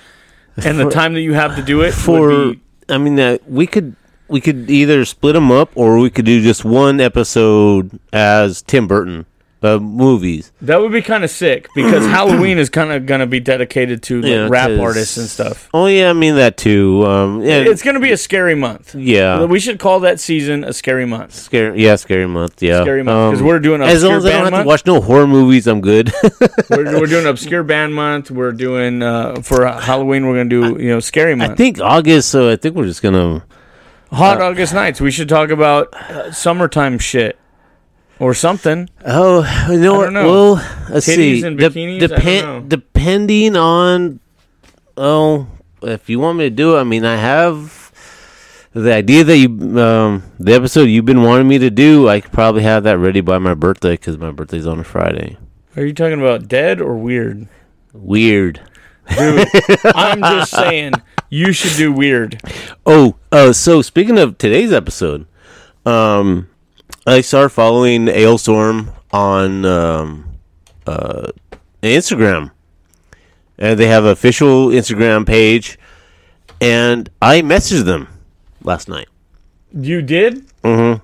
and 0.57 0.79
the 0.79 0.89
time 0.89 1.13
that 1.13 1.21
you 1.21 1.33
have 1.33 1.55
to 1.55 1.61
do 1.61 1.81
it 1.81 1.93
For 1.93 2.27
would 2.27 2.53
be, 2.55 2.61
I 2.89 2.97
mean, 2.97 3.19
uh, 3.19 3.37
we 3.47 3.67
could 3.67 3.95
we 4.27 4.41
could 4.41 4.69
either 4.69 5.05
split 5.05 5.33
them 5.33 5.51
up 5.51 5.71
or 5.75 5.97
we 5.97 6.09
could 6.09 6.25
do 6.25 6.41
just 6.41 6.63
one 6.63 6.99
episode 7.01 7.99
as 8.13 8.61
Tim 8.61 8.87
Burton. 8.87 9.25
Uh, 9.61 9.77
movies. 9.79 10.51
That 10.61 10.79
would 10.81 10.91
be 10.91 11.01
kind 11.01 11.23
of 11.23 11.29
sick 11.29 11.67
because 11.75 12.05
Halloween 12.07 12.57
is 12.57 12.69
kind 12.69 12.91
of 12.91 13.05
gonna 13.05 13.25
be 13.27 13.39
dedicated 13.39 14.01
to 14.03 14.21
like, 14.21 14.29
Yeah, 14.31 14.47
rap 14.49 14.71
artists 14.79 15.17
and 15.17 15.27
stuff. 15.27 15.69
Oh 15.73 15.85
yeah, 15.87 16.09
I 16.09 16.13
mean 16.13 16.35
that 16.35 16.55
too. 16.57 17.05
Um, 17.05 17.41
yeah, 17.41 17.57
It's 17.59 17.81
gonna 17.83 17.99
be 17.99 18.11
a 18.11 18.17
scary 18.17 18.55
month. 18.55 18.95
yeah, 18.95 19.43
We 19.43 19.59
should 19.59 19.79
call 19.79 19.99
that 20.01 20.19
season 20.19 20.63
a 20.63 20.71
scary 20.73 21.05
month. 21.05 21.33
scary. 21.33 21.81
Yeah, 21.83 21.95
scary 21.97 22.27
month. 22.27 22.61
Yeah, 22.61 22.81
Scary 22.83 23.03
month 23.03 23.31
because 23.31 23.41
Um, 23.41 23.47
we're 23.47 23.59
doing 23.59 23.81
as 23.81 24.03
long 24.03 24.13
as 24.13 24.25
I 24.25 24.31
don't 24.31 24.43
have 24.43 24.51
month. 24.51 24.63
to 24.63 24.67
watch 24.67 24.85
no 24.85 25.01
horror 25.01 25.27
movies, 25.27 25.67
I'm 25.67 25.81
good. 25.81 26.11
we're, 26.69 26.99
we're 26.99 27.07
doing 27.07 27.25
obscure 27.33 27.63
band 27.63 27.93
month. 27.95 28.31
We're 28.31 28.51
doing 28.51 29.01
uh, 29.01 29.41
for 29.41 29.65
Halloween. 29.67 30.27
We're 30.27 30.35
gonna 30.37 30.49
do 30.49 30.81
you 30.81 30.89
know 30.89 30.99
scary 30.99 31.35
month. 31.35 31.51
I 31.51 31.55
think 31.55 31.79
August, 31.81 32.29
so 32.29 32.49
I 32.49 32.55
think 32.57 32.75
we're 32.75 32.85
just 32.85 33.01
gonna. 33.01 33.43
Hot 34.11 34.41
August 34.41 34.73
nights. 34.73 34.99
We 34.99 35.11
should 35.11 35.29
talk 35.29 35.49
about 35.51 35.93
uh, 35.93 36.31
summertime 36.31 36.97
shit 36.97 37.38
or 38.19 38.33
something. 38.33 38.89
Oh, 39.05 39.67
you 39.71 39.79
know 39.79 39.97
what? 39.97 40.13
Well, 40.13 40.53
let's 40.89 41.07
Titties 41.07 41.15
see. 41.41 41.43
and 41.43 41.57
bikinis? 41.59 42.03
I 42.03 42.07
don't 42.07 42.19
depen- 42.19 42.41
know. 42.43 42.61
depending 42.67 43.55
on, 43.55 44.19
oh, 44.97 45.47
if 45.81 46.09
you 46.09 46.19
want 46.19 46.37
me 46.37 46.45
to 46.45 46.49
do 46.49 46.75
it, 46.75 46.81
I 46.81 46.83
mean, 46.83 47.05
I 47.05 47.15
have 47.15 47.91
the 48.73 48.93
idea 48.93 49.23
that 49.23 49.37
you, 49.37 49.79
um, 49.79 50.23
the 50.39 50.53
episode 50.53 50.83
you've 50.83 51.05
been 51.05 51.23
wanting 51.23 51.47
me 51.47 51.57
to 51.57 51.69
do. 51.69 52.07
I 52.09 52.19
could 52.21 52.31
probably 52.31 52.63
have 52.63 52.83
that 52.83 52.97
ready 52.97 53.21
by 53.21 53.37
my 53.39 53.53
birthday 53.53 53.91
because 53.91 54.17
my 54.17 54.31
birthday's 54.31 54.67
on 54.67 54.79
a 54.79 54.83
Friday. 54.83 55.37
Are 55.75 55.85
you 55.85 55.93
talking 55.93 56.19
about 56.19 56.47
dead 56.47 56.81
or 56.81 56.95
weird? 56.97 57.47
Weird. 57.93 58.61
Dude, 59.17 59.47
I'm 59.85 60.19
just 60.21 60.51
saying 60.51 60.93
you 61.29 61.51
should 61.53 61.77
do 61.77 61.91
weird. 61.91 62.39
Oh, 62.85 63.15
uh, 63.31 63.53
so 63.53 63.81
speaking 63.81 64.19
of 64.19 64.37
today's 64.37 64.71
episode, 64.71 65.25
um, 65.85 66.47
I 67.05 67.21
started 67.21 67.49
following 67.49 68.05
Alestorm 68.05 68.93
on 69.11 69.65
um, 69.65 70.29
uh, 70.85 71.31
Instagram, 71.81 72.51
and 73.57 73.79
they 73.79 73.87
have 73.87 74.05
an 74.05 74.11
official 74.11 74.67
Instagram 74.67 75.25
page, 75.25 75.79
and 76.61 77.09
I 77.21 77.41
messaged 77.41 77.85
them 77.85 78.07
last 78.63 78.87
night. 78.89 79.07
You 79.73 80.01
did? 80.01 80.45
Mm-hmm. 80.63 81.03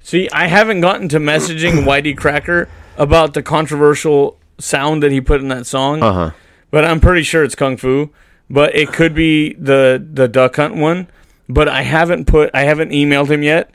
See, 0.00 0.28
I 0.30 0.48
haven't 0.48 0.80
gotten 0.80 1.08
to 1.10 1.18
messaging 1.18 1.84
Whitey 1.86 2.16
Cracker 2.16 2.68
about 2.96 3.34
the 3.34 3.42
controversial 3.42 4.38
sound 4.58 5.02
that 5.02 5.12
he 5.12 5.20
put 5.20 5.40
in 5.40 5.48
that 5.48 5.66
song, 5.66 6.02
Uh 6.02 6.12
huh. 6.12 6.30
but 6.70 6.84
I'm 6.84 7.00
pretty 7.00 7.22
sure 7.22 7.42
it's 7.44 7.54
Kung 7.54 7.76
Fu. 7.76 8.10
But 8.50 8.74
it 8.74 8.92
could 8.92 9.14
be 9.14 9.54
the 9.54 10.04
the 10.12 10.28
duck 10.28 10.56
hunt 10.56 10.74
one. 10.76 11.08
But 11.48 11.68
I 11.68 11.82
haven't 11.82 12.26
put 12.26 12.50
I 12.52 12.62
haven't 12.64 12.90
emailed 12.90 13.30
him 13.30 13.42
yet, 13.42 13.70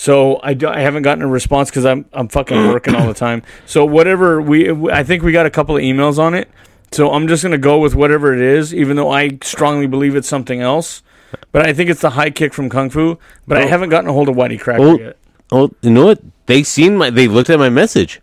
so 0.00 0.38
I, 0.44 0.54
do, 0.54 0.68
I 0.68 0.78
haven't 0.78 1.02
gotten 1.02 1.24
a 1.24 1.26
response 1.26 1.70
because 1.70 1.84
I'm 1.84 2.04
I'm 2.12 2.28
fucking 2.28 2.68
working 2.68 2.94
all 2.94 3.08
the 3.08 3.14
time. 3.28 3.42
So 3.66 3.84
whatever 3.84 4.40
we 4.40 4.70
I 4.92 5.02
think 5.02 5.24
we 5.24 5.32
got 5.32 5.44
a 5.44 5.50
couple 5.50 5.76
of 5.76 5.82
emails 5.82 6.20
on 6.20 6.34
it. 6.34 6.48
So 6.92 7.10
I'm 7.10 7.26
just 7.26 7.42
gonna 7.42 7.58
go 7.58 7.80
with 7.80 7.96
whatever 7.96 8.32
it 8.32 8.40
is, 8.40 8.72
even 8.72 8.96
though 8.96 9.10
I 9.10 9.38
strongly 9.42 9.88
believe 9.88 10.14
it's 10.14 10.28
something 10.28 10.60
else. 10.60 11.02
But 11.50 11.66
I 11.66 11.72
think 11.72 11.90
it's 11.90 12.00
the 12.00 12.10
high 12.10 12.30
kick 12.30 12.54
from 12.54 12.70
Kung 12.70 12.90
Fu. 12.90 13.18
But 13.48 13.58
I 13.58 13.64
Oh. 13.64 13.68
haven't 13.68 13.88
gotten 13.90 14.08
a 14.08 14.12
hold 14.12 14.28
of 14.28 14.36
Whitey 14.36 14.60
Cracker 14.60 14.82
Oh. 14.82 14.98
yet. 14.98 15.16
Oh, 15.50 15.70
you 15.82 15.90
know 15.90 16.04
what? 16.06 16.20
They 16.46 16.62
seen 16.62 16.96
my. 16.96 17.10
They 17.10 17.26
looked 17.26 17.50
at 17.50 17.58
my 17.58 17.68
message. 17.68 18.20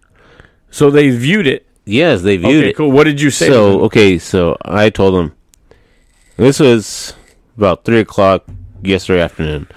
So 0.72 0.90
they 0.90 1.10
viewed 1.10 1.46
it. 1.46 1.66
Yes, 1.84 2.22
they 2.22 2.38
viewed 2.38 2.64
Okay, 2.64 2.70
it. 2.70 2.76
cool. 2.78 2.90
What 2.92 3.04
did 3.04 3.20
you 3.20 3.30
say? 3.32 3.48
So 3.50 3.82
okay, 3.82 4.18
so 4.18 4.56
I 4.64 4.90
told 4.90 5.14
them 5.16 5.34
this 6.38 6.60
was 6.60 7.14
about 7.58 7.84
three 7.84 8.00
o'clock 8.00 8.46
yesterday 8.82 9.22
afternoon. 9.22 9.68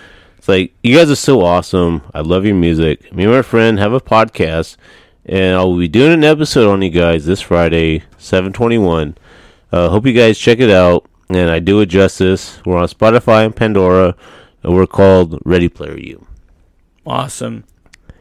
It's 0.49 0.55
like 0.55 0.75
you 0.83 0.97
guys 0.97 1.11
are 1.11 1.15
so 1.15 1.43
awesome. 1.43 2.01
I 2.15 2.23
love 2.23 2.47
your 2.47 2.55
music. 2.55 3.13
Me 3.13 3.25
and 3.25 3.33
my 3.35 3.43
friend 3.43 3.79
have 3.79 3.93
a 3.93 4.01
podcast, 4.01 4.79
and 5.27 5.55
I 5.55 5.63
will 5.63 5.77
be 5.77 5.89
doing 5.89 6.15
an 6.15 6.25
episode 6.25 6.73
on 6.73 6.81
you 6.81 6.89
guys 6.89 7.27
this 7.27 7.43
Friday, 7.43 8.05
seven 8.17 8.55
twenty 8.55 8.79
one. 8.79 9.19
Uh, 9.71 9.91
hope 9.91 10.07
you 10.07 10.15
guys 10.15 10.39
check 10.39 10.59
it 10.59 10.71
out, 10.71 11.05
and 11.29 11.51
I 11.51 11.59
do 11.59 11.81
it 11.81 11.87
justice. 11.91 12.63
We're 12.65 12.79
on 12.79 12.89
Spotify 12.89 13.45
and 13.45 13.55
Pandora, 13.55 14.17
and 14.63 14.75
we're 14.75 14.87
called 14.87 15.39
Ready 15.45 15.69
Player 15.69 15.99
U. 15.99 16.27
Awesome. 17.05 17.65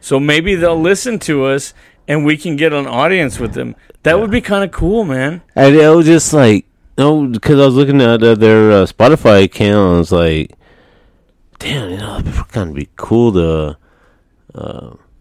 So 0.02 0.20
maybe 0.20 0.54
they'll 0.54 0.78
listen 0.78 1.18
to 1.20 1.46
us 1.46 1.72
and 2.06 2.26
we 2.26 2.36
can 2.36 2.56
get 2.56 2.74
an 2.74 2.86
audience 2.86 3.38
with 3.38 3.54
them. 3.54 3.74
That 4.02 4.20
would 4.20 4.30
be 4.30 4.42
kind 4.42 4.64
of 4.64 4.70
cool, 4.70 5.04
man. 5.04 5.40
And 5.56 5.74
it 5.74 5.88
was 5.88 6.04
just 6.04 6.34
like, 6.34 6.66
no, 6.98 7.26
because 7.26 7.58
I 7.58 7.64
was 7.64 7.74
looking 7.74 8.02
at 8.02 8.22
uh, 8.22 8.34
their 8.34 8.70
uh, 8.70 8.84
Spotify 8.84 9.44
account, 9.44 9.86
and 9.88 9.94
I 9.94 9.98
was 9.98 10.12
like, 10.12 10.52
damn, 11.58 11.90
you 11.90 11.96
know, 11.98 12.18
it'd 12.18 12.34
kind 12.48 12.70
of 12.70 12.74
be 12.76 12.88
cool 12.96 13.32
to, 13.32 13.76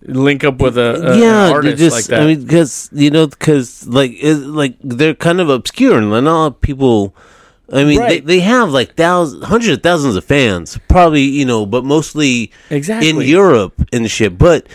Link 0.04 0.44
up 0.46 0.60
with 0.62 0.78
a, 0.78 1.12
a 1.14 1.20
yeah, 1.20 1.48
an 1.48 1.54
artist 1.54 1.78
just, 1.80 1.96
like 1.96 2.06
that. 2.06 2.22
I 2.22 2.26
mean, 2.28 2.44
because 2.44 2.88
you 2.94 3.10
know, 3.10 3.28
because 3.28 3.86
like, 3.88 4.12
it, 4.14 4.36
like 4.36 4.76
they're 4.82 5.16
kind 5.16 5.42
of 5.42 5.50
obscure, 5.50 5.98
and 5.98 6.10
not 6.12 6.24
a 6.24 6.32
lot 6.32 6.46
of 6.48 6.62
people. 6.62 7.14
I 7.74 7.84
mean, 7.84 8.00
Right. 8.00 8.26
they, 8.26 8.36
they 8.38 8.40
have 8.40 8.70
like 8.70 8.96
thousands, 8.96 9.44
hundreds 9.44 9.74
of 9.74 9.84
thousands 9.84 10.16
of 10.16 10.24
fans, 10.24 10.80
probably, 10.88 11.24
you 11.24 11.44
know, 11.46 11.66
but 11.66 11.84
mostly 11.84 12.52
Exactly. 12.70 13.10
in 13.10 13.20
Europe 13.22 13.74
and 13.92 14.10
shit. 14.10 14.38
But 14.38 14.68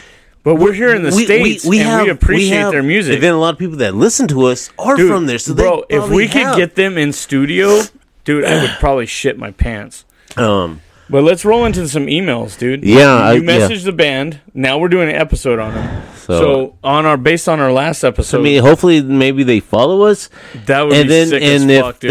but 0.42 0.56
we're 0.56 0.74
here 0.74 0.94
in 0.94 1.02
the 1.02 1.12
states, 1.12 1.64
and 1.64 1.70
we 1.70 1.80
appreciate 2.10 2.58
have- 2.58 2.72
their 2.72 2.82
music. 2.82 3.14
And 3.14 3.22
then 3.22 3.32
a 3.32 3.38
lot 3.38 3.54
of 3.54 3.58
people 3.58 3.76
that 3.78 3.94
listen 3.94 4.28
to 4.28 4.42
us 4.46 4.68
are 4.78 4.96
Dude, 4.96 5.08
from 5.08 5.24
there, 5.26 5.38
so 5.38 5.54
bro, 5.54 5.84
if 5.88 6.10
we 6.10 6.28
could 6.28 6.56
get 6.56 6.74
them 6.74 6.98
in 6.98 7.12
studio, 7.14 7.80
dude, 8.24 8.44
I 8.44 8.60
would 8.60 8.70
probably 8.80 9.06
shit 9.06 9.38
my 9.38 9.52
pants. 9.52 10.04
um, 10.36 10.82
But 11.12 11.22
let's 11.22 11.44
roll 11.44 11.64
into 11.66 11.86
some 11.88 12.06
emails, 12.06 12.58
dude. 12.58 12.82
Yeah, 12.84 12.96
you 12.96 13.04
I- 13.04 13.32
yeah. 13.34 13.40
messaged 13.40 13.84
the 13.84 13.92
band. 13.92 14.40
Now 14.54 14.78
we're 14.78 14.88
doing 14.88 15.08
an 15.10 15.14
episode 15.14 15.58
on 15.60 15.74
them. 15.74 16.02
So- 16.16 16.38
So, 16.40 16.74
on 16.82 17.04
our 17.06 17.16
based 17.16 17.48
on 17.48 17.60
our 17.60 17.70
last 17.72 18.02
episode, 18.02 18.38
I 18.40 18.42
mean, 18.42 18.62
hopefully, 18.62 19.02
maybe 19.02 19.42
they 19.44 19.60
follow 19.60 20.02
us, 20.02 20.28
that 20.66 20.82
would 20.82 20.94
and 20.94 21.04
be 21.04 21.08
then 21.14 21.26
sick 21.28 21.42
and 21.42 21.52
as 21.52 21.64
if 21.68 21.82
fuck, 21.84 21.98
dude. 22.00 22.10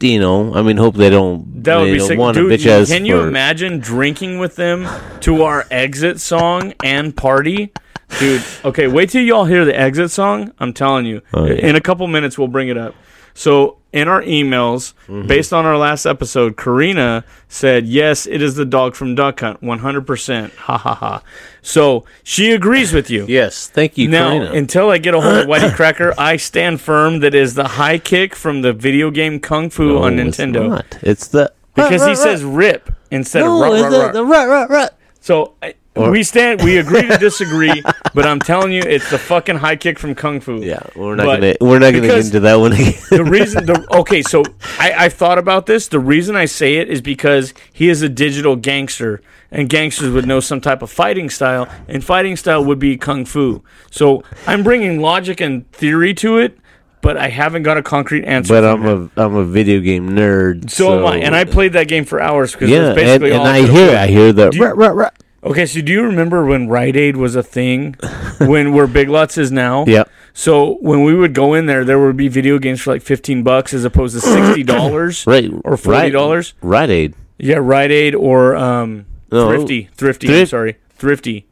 they, 0.00 0.06
you 0.08 0.20
know, 0.20 0.52
I 0.54 0.62
mean, 0.62 0.76
hope 0.76 0.96
they 0.96 1.08
don't. 1.10 1.64
That 1.64 1.78
would 1.78 1.86
they 1.86 1.92
be 1.92 1.98
don't 1.98 2.08
sick. 2.08 2.18
want 2.18 2.36
Dude, 2.36 2.52
a 2.52 2.58
bitch 2.58 2.66
ass 2.66 2.88
can 2.88 3.06
you 3.06 3.20
for- 3.22 3.28
imagine 3.28 3.78
drinking 3.78 4.38
with 4.38 4.56
them 4.56 4.86
to 5.20 5.42
our 5.44 5.64
exit 5.70 6.20
song 6.20 6.74
and 6.84 7.16
party? 7.16 7.72
Dude, 8.20 8.42
okay, 8.66 8.86
wait 8.86 9.08
till 9.10 9.22
y'all 9.22 9.46
hear 9.46 9.64
the 9.64 9.76
exit 9.78 10.10
song. 10.10 10.52
I'm 10.60 10.72
telling 10.74 11.06
you. 11.06 11.22
Oh, 11.32 11.46
yeah. 11.46 11.54
In 11.54 11.74
a 11.74 11.80
couple 11.80 12.06
minutes, 12.06 12.36
we'll 12.38 12.48
bring 12.48 12.68
it 12.68 12.76
up. 12.76 12.94
So, 13.32 13.78
in 13.94 14.08
our 14.08 14.22
emails, 14.22 14.92
Mm-hmm. 15.06 15.26
based 15.28 15.52
on 15.52 15.64
our 15.66 15.76
last 15.78 16.04
episode, 16.06 16.56
Karina 16.56 17.24
said, 17.48 17.86
Yes, 17.86 18.26
it 18.26 18.40
is 18.42 18.54
the 18.56 18.64
dog 18.64 18.94
from 18.94 19.14
Duck 19.14 19.40
Hunt, 19.40 19.60
100%. 19.62 20.50
Ha 20.56 20.76
ha 20.78 20.94
ha. 20.94 21.22
So, 21.62 22.04
she 22.22 22.50
agrees 22.52 22.92
with 22.92 23.08
you. 23.10 23.24
Yes, 23.28 23.68
thank 23.68 23.96
you, 23.96 24.08
Now, 24.08 24.30
Karina. 24.30 24.52
until 24.52 24.90
I 24.90 24.98
get 24.98 25.14
a 25.14 25.20
hold 25.20 25.36
of 25.36 25.46
Whitey 25.46 25.72
Cracker, 25.76 26.12
I 26.18 26.36
stand 26.36 26.80
firm 26.80 27.20
that 27.20 27.34
is 27.34 27.54
the 27.54 27.68
high 27.68 27.98
kick 27.98 28.34
from 28.34 28.62
the 28.62 28.72
video 28.72 29.10
game 29.10 29.38
Kung 29.40 29.70
Fu 29.70 29.98
on 29.98 30.16
No, 30.16 30.26
it's 30.26 30.38
Nintendo. 30.38 30.68
not. 30.70 30.98
It's 31.02 31.28
the 31.28 31.52
Because 31.74 32.04
he 32.06 32.14
says 32.16 32.42
rip 32.44 32.90
instead 33.10 33.40
no, 33.42 33.54
of 33.56 33.60
rut, 33.62 33.72
it's 33.74 33.82
rut, 33.96 34.12
the, 34.12 34.18
the 34.20 34.24
rut, 34.26 34.48
rut, 34.48 34.70
rut. 34.70 34.98
So 35.20 35.54
I, 35.62 35.74
Or- 35.96 36.10
we 36.10 36.22
stand, 36.24 36.62
we 36.62 36.78
agree 36.78 37.02
to 37.06 37.16
disagree, 37.18 37.80
but 38.14 38.26
I'm 38.26 38.40
telling 38.40 38.72
you, 38.72 38.82
it's 38.84 39.08
the 39.10 39.18
fucking 39.18 39.56
high 39.56 39.76
kick 39.76 39.98
from 39.98 40.14
Kung 40.16 40.40
Fu. 40.40 40.56
Yeah, 40.60 40.80
we're 40.96 41.14
not 41.14 41.24
But 41.26 41.40
gonna 41.40 41.54
we're 41.60 41.78
not 41.78 41.92
gonna 41.92 42.00
get 42.00 42.02
because 42.02 42.26
into 42.26 42.40
that 42.40 42.56
one 42.56 42.72
again. 42.72 42.94
The 43.10 43.24
reason, 43.38 43.64
the, 43.66 43.86
okay, 43.98 44.22
so 44.22 44.42
I, 44.80 45.04
I 45.04 45.08
thought 45.08 45.38
about 45.38 45.66
this. 45.66 45.86
The 45.86 46.00
reason 46.00 46.34
I 46.34 46.46
say 46.46 46.76
it 46.78 46.88
is 46.90 47.00
because 47.00 47.54
he 47.72 47.88
is 47.88 48.02
a 48.02 48.08
digital 48.08 48.56
gangster, 48.56 49.20
and 49.52 49.68
gangsters 49.68 50.10
would 50.10 50.26
know 50.26 50.40
some 50.40 50.60
type 50.60 50.82
of 50.82 50.90
fighting 50.90 51.30
style, 51.30 51.68
and 51.86 52.02
fighting 52.04 52.36
style 52.36 52.64
would 52.64 52.80
be 52.80 52.96
Kung 52.96 53.24
Fu. 53.24 53.62
So 53.92 54.24
I'm 54.48 54.64
bringing 54.64 55.00
logic 55.00 55.40
and 55.40 55.70
theory 55.70 56.12
to 56.14 56.38
it, 56.38 56.58
but 57.02 57.16
I 57.16 57.28
haven't 57.28 57.62
got 57.62 57.76
a 57.76 57.82
concrete 57.84 58.24
answer. 58.24 58.52
but 58.52 58.62
from 58.68 58.82
I'm 58.84 58.88
him. 58.88 59.10
a 59.16 59.22
I'm 59.26 59.34
a 59.36 59.44
video 59.44 59.78
game 59.80 60.10
nerd. 60.10 60.70
so, 60.70 60.86
So, 60.86 60.98
am 60.98 61.06
I, 61.06 61.16
and 61.18 61.36
I 61.36 61.44
played 61.44 61.74
that 61.74 61.86
game 61.86 62.04
for 62.04 62.20
hours 62.20 62.50
because 62.52 62.68
yeah, 62.68 62.88
it's 62.88 62.96
basically 62.96 63.30
and, 63.30 63.42
and 63.42 63.42
all 63.42 63.46
I 63.46 63.62
hear. 63.70 63.96
I 63.96 64.06
hear 64.08 64.32
the 64.32 64.50
Do 64.50 64.56
you- 64.58 64.64
rut, 64.64 64.76
rut, 64.76 64.94
rut. 64.96 65.14
Okay, 65.44 65.66
so 65.66 65.82
do 65.82 65.92
you 65.92 66.02
remember 66.02 66.46
when 66.46 66.68
Rite 66.68 66.96
Aid 66.96 67.16
was 67.16 67.36
a 67.36 67.42
thing? 67.42 67.96
when 68.38 68.72
where 68.72 68.86
Big 68.86 69.08
Lots 69.10 69.36
is 69.36 69.52
now? 69.52 69.84
Yep. 69.86 70.10
So 70.32 70.78
when 70.80 71.02
we 71.04 71.14
would 71.14 71.34
go 71.34 71.52
in 71.54 71.66
there, 71.66 71.84
there 71.84 72.00
would 72.00 72.16
be 72.16 72.28
video 72.28 72.58
games 72.58 72.80
for 72.80 72.92
like 72.92 73.02
fifteen 73.02 73.42
bucks 73.42 73.74
as 73.74 73.84
opposed 73.84 74.14
to 74.14 74.20
sixty 74.20 74.62
dollars. 74.74 75.26
Right 75.26 75.50
Or 75.64 75.76
$40? 75.76 76.54
Rite 76.62 76.90
Aid, 76.90 77.14
Yeah, 77.38 77.56
Rite 77.56 77.90
Aid 77.90 78.14
or 78.14 78.56
um, 78.56 79.06
No. 79.30 79.48
Thrifty. 79.48 79.90
Thrifty. 79.94 80.40
I'm 80.40 80.46
sorry, 80.46 80.76
Thrifty. 80.90 81.46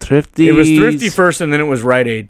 Thrifty. 0.00 0.48
It 0.48 0.52
was 0.52 0.68
Thrifty 0.68 1.08
first, 1.10 1.40
and 1.40 1.52
then 1.52 1.60
it 1.60 1.64
was 1.64 1.82
Rite 1.82 2.08
Aid. 2.08 2.28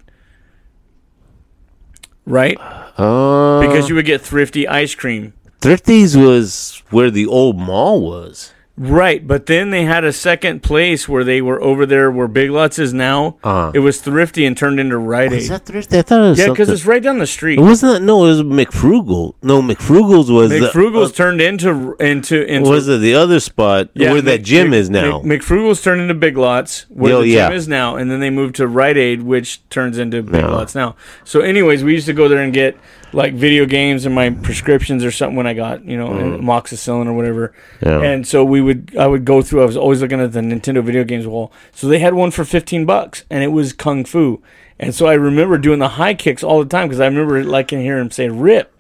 Right? 2.26 2.56
Uh, 2.96 3.60
Because 3.60 3.88
you 3.88 3.94
would 3.94 4.06
get 4.06 4.20
Thrifty 4.20 4.66
ice 4.66 4.94
cream. 4.94 5.32
Thrifty's 5.60 6.16
was 6.16 6.82
where 6.90 7.10
the 7.10 7.26
old 7.26 7.56
mall 7.58 8.00
was. 8.02 8.52
Right, 8.76 9.24
but 9.24 9.46
then 9.46 9.70
they 9.70 9.84
had 9.84 10.02
a 10.02 10.12
second 10.12 10.64
place 10.64 11.08
where 11.08 11.22
they 11.22 11.40
were 11.40 11.62
over 11.62 11.86
there 11.86 12.10
where 12.10 12.26
Big 12.26 12.50
Lots 12.50 12.76
is 12.76 12.92
now. 12.92 13.36
Uh-huh. 13.44 13.70
It 13.72 13.78
was 13.78 14.00
Thrifty 14.00 14.44
and 14.44 14.56
turned 14.56 14.80
into 14.80 14.98
Rite 14.98 15.32
Aid. 15.32 15.38
Is 15.42 15.48
that 15.48 15.64
Thursday? 15.64 16.00
I 16.00 16.02
thought 16.02 16.24
it 16.24 16.28
was 16.30 16.38
Yeah, 16.40 16.48
because 16.48 16.68
it's 16.68 16.84
right 16.84 17.00
down 17.00 17.18
the 17.18 17.26
street. 17.28 17.60
It 17.60 17.62
wasn't 17.62 17.92
that. 17.92 18.00
No, 18.02 18.24
it 18.24 18.28
was 18.30 18.42
MacFrugal. 18.42 19.34
No, 19.44 19.62
MacFrugal's 19.62 20.28
was 20.28 20.50
the- 20.50 20.58
MacFrugal's 20.58 21.12
turned 21.12 21.40
into 21.40 21.94
into 22.00 22.42
into 22.52 22.68
was 22.68 22.88
it 22.88 23.00
the 23.00 23.14
other 23.14 23.38
spot 23.38 23.90
where 23.94 24.20
that 24.20 24.42
gym 24.42 24.70
Mc- 24.70 24.78
is 24.80 24.90
now? 24.90 25.20
Mc- 25.22 25.42
MacFrugal's 25.42 25.80
turned 25.80 26.00
into 26.00 26.14
Big 26.14 26.36
Lots, 26.36 26.86
where 26.88 27.14
Oh, 27.14 27.20
the 27.22 27.28
yeah. 27.28 27.48
gym 27.50 27.56
is 27.56 27.68
now, 27.68 27.94
and 27.94 28.10
then 28.10 28.18
they 28.18 28.30
moved 28.30 28.56
to 28.56 28.66
Rite 28.66 28.96
Aid, 28.96 29.22
which 29.22 29.60
turns 29.68 29.98
into 29.98 30.20
Big 30.20 30.40
Yeah. 30.40 30.48
Lots 30.48 30.74
now. 30.74 30.96
So, 31.22 31.42
anyways, 31.42 31.84
we 31.84 31.92
used 31.92 32.06
to 32.06 32.12
go 32.12 32.26
there 32.28 32.40
and 32.42 32.52
get 32.52 32.76
like 33.14 33.34
video 33.34 33.64
games 33.64 34.04
and 34.06 34.14
my 34.14 34.30
prescriptions 34.30 35.04
or 35.04 35.10
something 35.10 35.36
when 35.36 35.46
I 35.46 35.54
got 35.54 35.84
you 35.84 35.96
know 35.96 36.08
amoxicillin 36.08 37.06
or 37.06 37.12
whatever. 37.12 37.54
Mm. 37.80 37.86
Yeah. 37.86 38.02
And 38.02 38.26
so 38.26 38.44
we 38.44 38.60
would, 38.60 38.96
I 38.96 39.06
would 39.06 39.24
go 39.24 39.42
through. 39.42 39.62
I 39.62 39.66
was 39.66 39.76
always 39.76 40.02
looking 40.02 40.20
at 40.20 40.32
the 40.32 40.40
Nintendo 40.40 40.82
video 40.82 41.04
games 41.04 41.26
wall. 41.26 41.52
So 41.72 41.86
they 41.86 42.00
had 42.00 42.14
one 42.14 42.30
for 42.30 42.44
fifteen 42.44 42.84
bucks, 42.84 43.24
and 43.30 43.42
it 43.42 43.48
was 43.48 43.72
Kung 43.72 44.04
Fu. 44.04 44.42
And 44.78 44.94
so 44.94 45.06
I 45.06 45.14
remember 45.14 45.56
doing 45.56 45.78
the 45.78 45.90
high 45.90 46.14
kicks 46.14 46.42
all 46.42 46.58
the 46.62 46.68
time 46.68 46.88
because 46.88 47.00
I 47.00 47.06
remember 47.06 47.42
liking 47.44 47.80
hearing 47.80 48.02
him 48.02 48.10
say 48.10 48.28
"rip." 48.28 48.74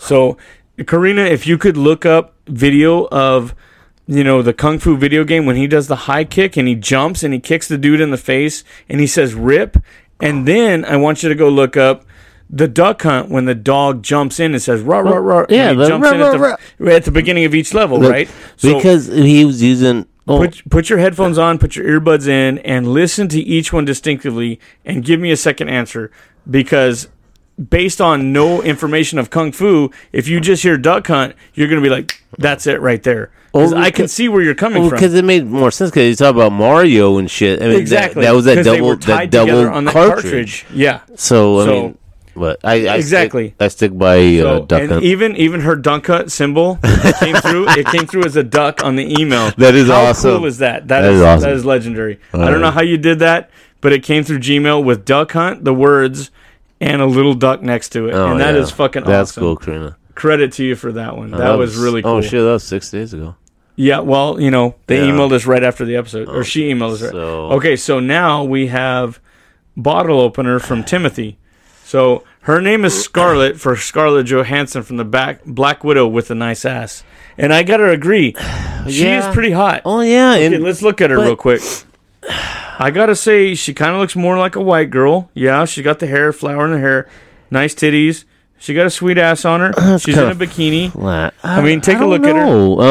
So, 0.00 0.36
Karina, 0.86 1.22
if 1.22 1.46
you 1.46 1.58
could 1.58 1.76
look 1.76 2.06
up 2.06 2.34
video 2.46 3.08
of, 3.08 3.54
you 4.06 4.22
know, 4.24 4.42
the 4.42 4.52
kung 4.52 4.78
fu 4.78 4.96
video 4.96 5.24
game 5.24 5.46
when 5.46 5.56
he 5.56 5.66
does 5.66 5.86
the 5.88 5.96
high 5.96 6.24
kick 6.24 6.56
and 6.56 6.68
he 6.68 6.74
jumps 6.74 7.22
and 7.22 7.34
he 7.34 7.40
kicks 7.40 7.68
the 7.68 7.78
dude 7.78 8.00
in 8.00 8.10
the 8.10 8.16
face 8.16 8.64
and 8.88 9.00
he 9.00 9.06
says 9.06 9.34
"rip," 9.34 9.76
and 10.20 10.46
then 10.46 10.84
I 10.84 10.96
want 10.96 11.22
you 11.22 11.28
to 11.28 11.34
go 11.34 11.48
look 11.48 11.76
up 11.76 12.04
the 12.50 12.68
duck 12.68 13.02
hunt 13.02 13.28
when 13.28 13.44
the 13.44 13.54
dog 13.54 14.02
jumps 14.02 14.40
in 14.40 14.52
and 14.54 14.62
says 14.62 14.80
"rah 14.82 15.00
rah 15.00 15.16
rah." 15.16 15.46
yeah, 15.48 15.70
he 15.70 15.76
the 15.76 15.88
jumps 15.88 16.08
rah, 16.08 16.14
in 16.14 16.20
at 16.22 16.40
rah, 16.40 16.56
the, 16.78 16.94
at 16.94 17.04
the 17.04 17.10
beginning 17.10 17.44
of 17.44 17.54
each 17.54 17.74
level, 17.74 18.00
right? 18.00 18.28
So 18.56 18.74
because 18.76 19.06
he 19.08 19.44
was 19.44 19.62
using. 19.62 20.06
Oh, 20.26 20.40
put 20.40 20.62
put 20.70 20.90
your 20.90 20.98
headphones 20.98 21.38
on, 21.38 21.58
put 21.58 21.74
your 21.76 21.86
earbuds 22.00 22.28
in, 22.28 22.58
and 22.58 22.88
listen 22.88 23.28
to 23.28 23.40
each 23.40 23.72
one 23.72 23.84
distinctively, 23.86 24.60
and 24.84 25.04
give 25.04 25.20
me 25.20 25.30
a 25.30 25.36
second 25.36 25.68
answer 25.70 26.10
because 26.48 27.08
based 27.70 28.00
on 28.00 28.32
no 28.32 28.62
information 28.62 29.18
of 29.18 29.30
kung 29.30 29.52
fu, 29.52 29.90
if 30.12 30.28
you 30.28 30.40
just 30.40 30.62
hear 30.62 30.76
duck 30.76 31.06
hunt, 31.06 31.34
you're 31.54 31.66
gonna 31.68 31.80
be 31.80 31.88
like, 31.88 32.22
"That's 32.38 32.66
it 32.66 32.80
right 32.80 33.02
there." 33.02 33.30
Oh, 33.54 33.60
'Cause 33.60 33.72
Well, 33.72 33.82
I 33.82 33.90
can 33.90 34.06
see 34.08 34.28
where 34.28 34.42
you're 34.42 34.54
coming 34.54 34.82
well, 34.82 34.90
from. 34.90 34.98
because 34.98 35.14
it 35.14 35.24
made 35.24 35.46
more 35.46 35.70
sense 35.70 35.90
because 35.90 36.08
you 36.08 36.14
talk 36.14 36.34
about 36.34 36.52
Mario 36.52 37.16
and 37.16 37.30
shit. 37.30 37.62
I 37.62 37.68
mean, 37.68 37.78
exactly. 37.80 38.22
That, 38.22 38.34
was 38.34 38.44
that 38.44 38.56
'Cause 38.56 38.66
they 38.66 38.76
double 38.76 38.96
that 38.96 39.30
double 39.30 39.64
that 39.82 39.86
cartridge. 39.92 40.66
Yeah. 40.74 41.00
So 41.16 41.60
I 41.60 41.64
So- 41.64 41.72
mean, 41.72 41.97
but 42.38 42.60
I, 42.64 42.86
I 42.86 42.96
Exactly. 42.96 43.48
Stick, 43.48 43.56
I 43.60 43.68
stick 43.68 43.98
by 43.98 44.18
uh, 44.38 44.60
duck 44.60 44.80
and 44.82 44.90
hunt. 44.92 45.04
even 45.04 45.36
even 45.36 45.60
her 45.60 45.76
dunk 45.76 46.06
hunt 46.06 46.32
symbol 46.32 46.74
that 46.82 47.16
came 47.20 47.36
through, 47.42 47.68
it 47.70 47.86
came 47.86 48.06
through 48.06 48.24
as 48.24 48.36
a 48.36 48.42
duck 48.42 48.82
on 48.84 48.96
the 48.96 49.20
email. 49.20 49.50
That 49.58 49.74
is 49.74 49.88
how 49.88 50.04
awesome. 50.06 50.36
cool 50.38 50.46
is 50.46 50.58
that? 50.58 50.88
That 50.88 51.02
that 51.02 51.10
is, 51.12 51.16
is 51.18 51.22
awesome. 51.22 51.42
that 51.50 51.56
is 51.56 51.64
legendary. 51.64 52.20
I 52.32 52.36
Uh, 52.38 52.50
don't 52.50 52.60
know 52.60 52.70
how 52.70 52.82
you 52.82 52.96
did 52.98 53.18
that, 53.18 53.50
but 53.80 53.92
it 53.92 54.02
came 54.02 54.24
through 54.24 54.38
Gmail 54.38 54.84
with 54.84 55.04
duck 55.04 55.32
hunt, 55.32 55.64
the 55.64 55.74
words, 55.74 56.30
and 56.80 57.02
a 57.02 57.06
little 57.06 57.34
duck 57.34 57.62
next 57.62 57.90
to 57.90 58.08
it, 58.08 58.14
Oh, 58.14 58.30
and 58.32 58.40
that 58.40 58.54
is 58.54 58.70
yeah. 58.70 58.76
fucking 58.76 59.04
That's 59.04 59.30
awesome. 59.32 59.40
cool, 59.42 59.56
Karina. 59.56 59.96
Credit 60.14 60.52
to 60.54 60.64
you 60.64 60.74
for 60.76 60.92
that 60.92 61.16
one. 61.16 61.30
That, 61.30 61.58
was, 61.58 61.76
really 61.76 62.02
cool. 62.02 62.12
Oh 62.12 62.20
shit, 62.20 62.32
that 62.42 62.52
was 62.52 62.64
six 62.64 62.90
days 62.90 63.12
ago. 63.14 63.36
Yeah, 63.76 64.00
well, 64.00 64.40
you 64.40 64.50
know, 64.50 64.74
they 64.88 64.96
Yeah. 65.04 65.12
emailed 65.12 65.30
us 65.32 65.46
right 65.46 65.62
after 65.62 65.84
the 65.84 65.94
episode, 65.94 66.28
or 66.28 66.42
she 66.42 66.68
emailed 66.72 66.94
us. 66.94 67.02
Right. 67.02 67.12
so- 67.12 67.50
Okay, 67.52 67.76
so 67.76 68.00
now 68.00 68.42
we 68.42 68.66
have 68.66 69.20
bottle 69.76 70.18
opener 70.20 70.58
from 70.58 70.82
Timothy. 70.82 71.38
So 71.84 72.24
her 72.42 72.60
name 72.60 72.84
is 72.84 73.02
Scarlett 73.02 73.60
for 73.60 73.76
Scarlett 73.76 74.26
Johansson 74.26 74.82
from 74.82 74.96
the 74.96 75.04
back 75.04 75.44
Black 75.44 75.84
Widow 75.84 76.06
with 76.08 76.30
a 76.30 76.34
nice 76.34 76.64
ass, 76.64 77.02
and 77.36 77.52
I 77.52 77.62
gotta 77.62 77.90
agree, 77.90 78.34
she 78.88 79.06
is 79.08 79.26
pretty 79.34 79.50
hot. 79.52 79.82
Oh 79.84 80.00
yeah, 80.00 80.34
and 80.34 80.54
Okay, 80.54 80.62
let's 80.64 80.82
look 80.82 81.00
at 81.00 81.10
her 81.10 81.16
but- 81.16 81.24
real 81.24 81.36
quick. 81.36 81.62
I 82.80 82.90
gotta 82.92 83.16
say, 83.16 83.54
she 83.54 83.74
kind 83.74 83.92
of 83.94 84.00
looks 84.00 84.14
more 84.14 84.38
like 84.38 84.54
a 84.56 84.60
white 84.62 84.90
girl. 84.90 85.30
Yeah, 85.34 85.64
she 85.64 85.82
got 85.82 85.98
the 85.98 86.06
hair, 86.06 86.32
flower 86.32 86.64
in 86.66 86.72
the 86.72 86.78
hair, 86.78 87.08
nice 87.50 87.74
titties. 87.74 88.24
She 88.58 88.74
got 88.74 88.86
a 88.86 88.90
sweet 88.90 89.18
ass 89.18 89.44
on 89.44 89.60
her. 89.60 89.98
She's 89.98 90.16
in 90.16 90.24
a 90.24 90.28
kinda 90.34 90.46
bikini. 90.46 90.92
flat. 90.92 91.34
I 91.42 91.60
mean, 91.62 91.80
take 91.80 91.96
a 91.96 92.00
don't 92.00 92.10
look 92.10 92.24
at 92.24 92.34
her. 92.36 92.42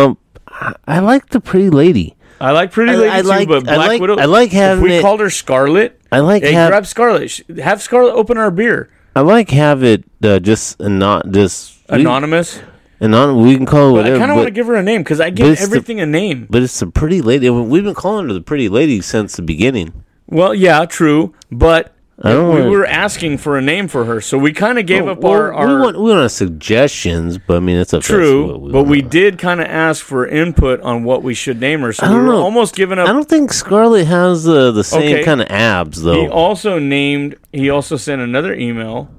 Um, 0.05 0.17
I, 0.47 0.75
I 0.87 0.99
like 0.99 1.27
the 1.29 1.39
pretty 1.41 1.69
lady. 1.69 2.15
I 2.39 2.51
like 2.51 2.71
Pretty 2.71 2.91
I- 2.91 2.95
Lady 2.95 3.09
I 3.09 3.21
too, 3.21 3.27
like- 3.27 3.47
but 3.47 3.57
I 3.69 3.75
Black 3.75 3.87
like- 3.89 4.01
Widow. 4.01 4.17
I 4.17 4.25
like 4.25 4.47
If 4.49 4.53
having 4.53 4.83
we 4.83 4.93
it- 4.95 5.01
called 5.01 5.19
her 5.19 5.29
Scarlet, 5.29 5.99
I 6.11 6.19
like 6.19 6.43
hey, 6.43 6.53
have 6.53 6.69
grab 6.69 6.85
Scarlet. 6.85 7.29
Sh- 7.29 7.41
Have 7.61 7.81
Scarlet 7.81 8.13
open 8.13 8.37
our 8.37 8.51
beer. 8.51 8.89
I 9.17 9.21
like 9.21 9.49
have 9.49 9.83
it 9.83 10.03
uh, 10.23 10.37
just 10.39 10.79
and 10.79 10.99
not 10.99 11.31
just 11.31 11.73
Anonymous. 11.89 12.59
anon- 13.01 13.41
We 13.41 13.55
can 13.57 13.65
call 13.65 13.97
it 13.97 14.03
But 14.03 14.13
I 14.13 14.17
kind 14.19 14.29
of 14.31 14.37
want 14.37 14.47
to 14.47 14.51
give 14.51 14.67
her 14.67 14.75
a 14.75 14.83
name 14.83 15.01
because 15.01 15.19
I 15.19 15.31
give 15.31 15.47
it's 15.47 15.61
the- 15.61 15.65
everything 15.67 15.99
a 15.99 16.05
name. 16.05 16.45
but 16.49 16.61
it's 16.61 16.81
a 16.83 16.87
pretty 16.87 17.21
lady. 17.21 17.49
We've 17.49 17.83
been 17.83 17.95
calling 17.95 18.27
her 18.27 18.33
the 18.33 18.41
pretty 18.41 18.69
lady 18.69 19.01
since 19.01 19.35
the 19.35 19.41
beginning. 19.41 19.91
Well, 20.27 20.53
yeah, 20.53 20.85
true, 20.85 21.33
but 21.51 21.95
I 22.19 22.31
don't 22.33 22.47
we 22.55 22.61
wanna- 22.61 22.69
were 22.71 22.85
asking 22.87 23.37
for 23.37 23.57
a 23.57 23.61
name 23.61 23.87
for 23.87 24.05
her, 24.05 24.19
so 24.21 24.39
we 24.39 24.51
kind 24.51 24.79
of 24.79 24.87
gave 24.87 25.07
up 25.07 25.23
our, 25.23 25.51
Well, 25.51 25.59
our 25.59 25.67
we 25.67 25.81
want 25.81 26.01
we 26.01 26.09
want 26.11 26.31
suggestions, 26.31 27.37
but 27.37 27.57
I 27.57 27.59
mean 27.59 27.77
it's 27.77 27.93
up 27.93 28.01
true, 28.01 28.57
what 28.57 28.71
but 28.71 28.83
we 28.85 29.03
did 29.03 29.37
kind 29.37 29.61
of 29.61 29.67
ask 29.67 30.03
for 30.03 30.25
input 30.27 30.81
on 30.81 31.03
what 31.03 31.21
we 31.21 31.35
should 31.35 31.59
name 31.59 31.81
her. 31.81 31.93
So 31.93 32.05
I 32.05 32.09
we 32.09 32.15
don't 32.15 32.25
were 32.25 32.33
know. 32.33 32.41
almost 32.41 32.75
giving 32.75 32.97
up. 32.97 33.07
I 33.07 33.11
don't 33.11 33.29
think 33.29 33.53
Scarlett 33.53 34.07
has 34.07 34.47
uh, 34.47 34.71
the 34.71 34.83
same 34.83 35.01
Okay. 35.17 35.23
kind 35.23 35.41
of 35.41 35.47
abs 35.51 36.01
though. 36.01 36.21
He 36.21 36.27
also 36.27 36.79
named. 36.79 37.35
He 37.53 37.69
also 37.69 37.97
sent 37.97 38.19
another 38.21 38.53
email 38.55 39.09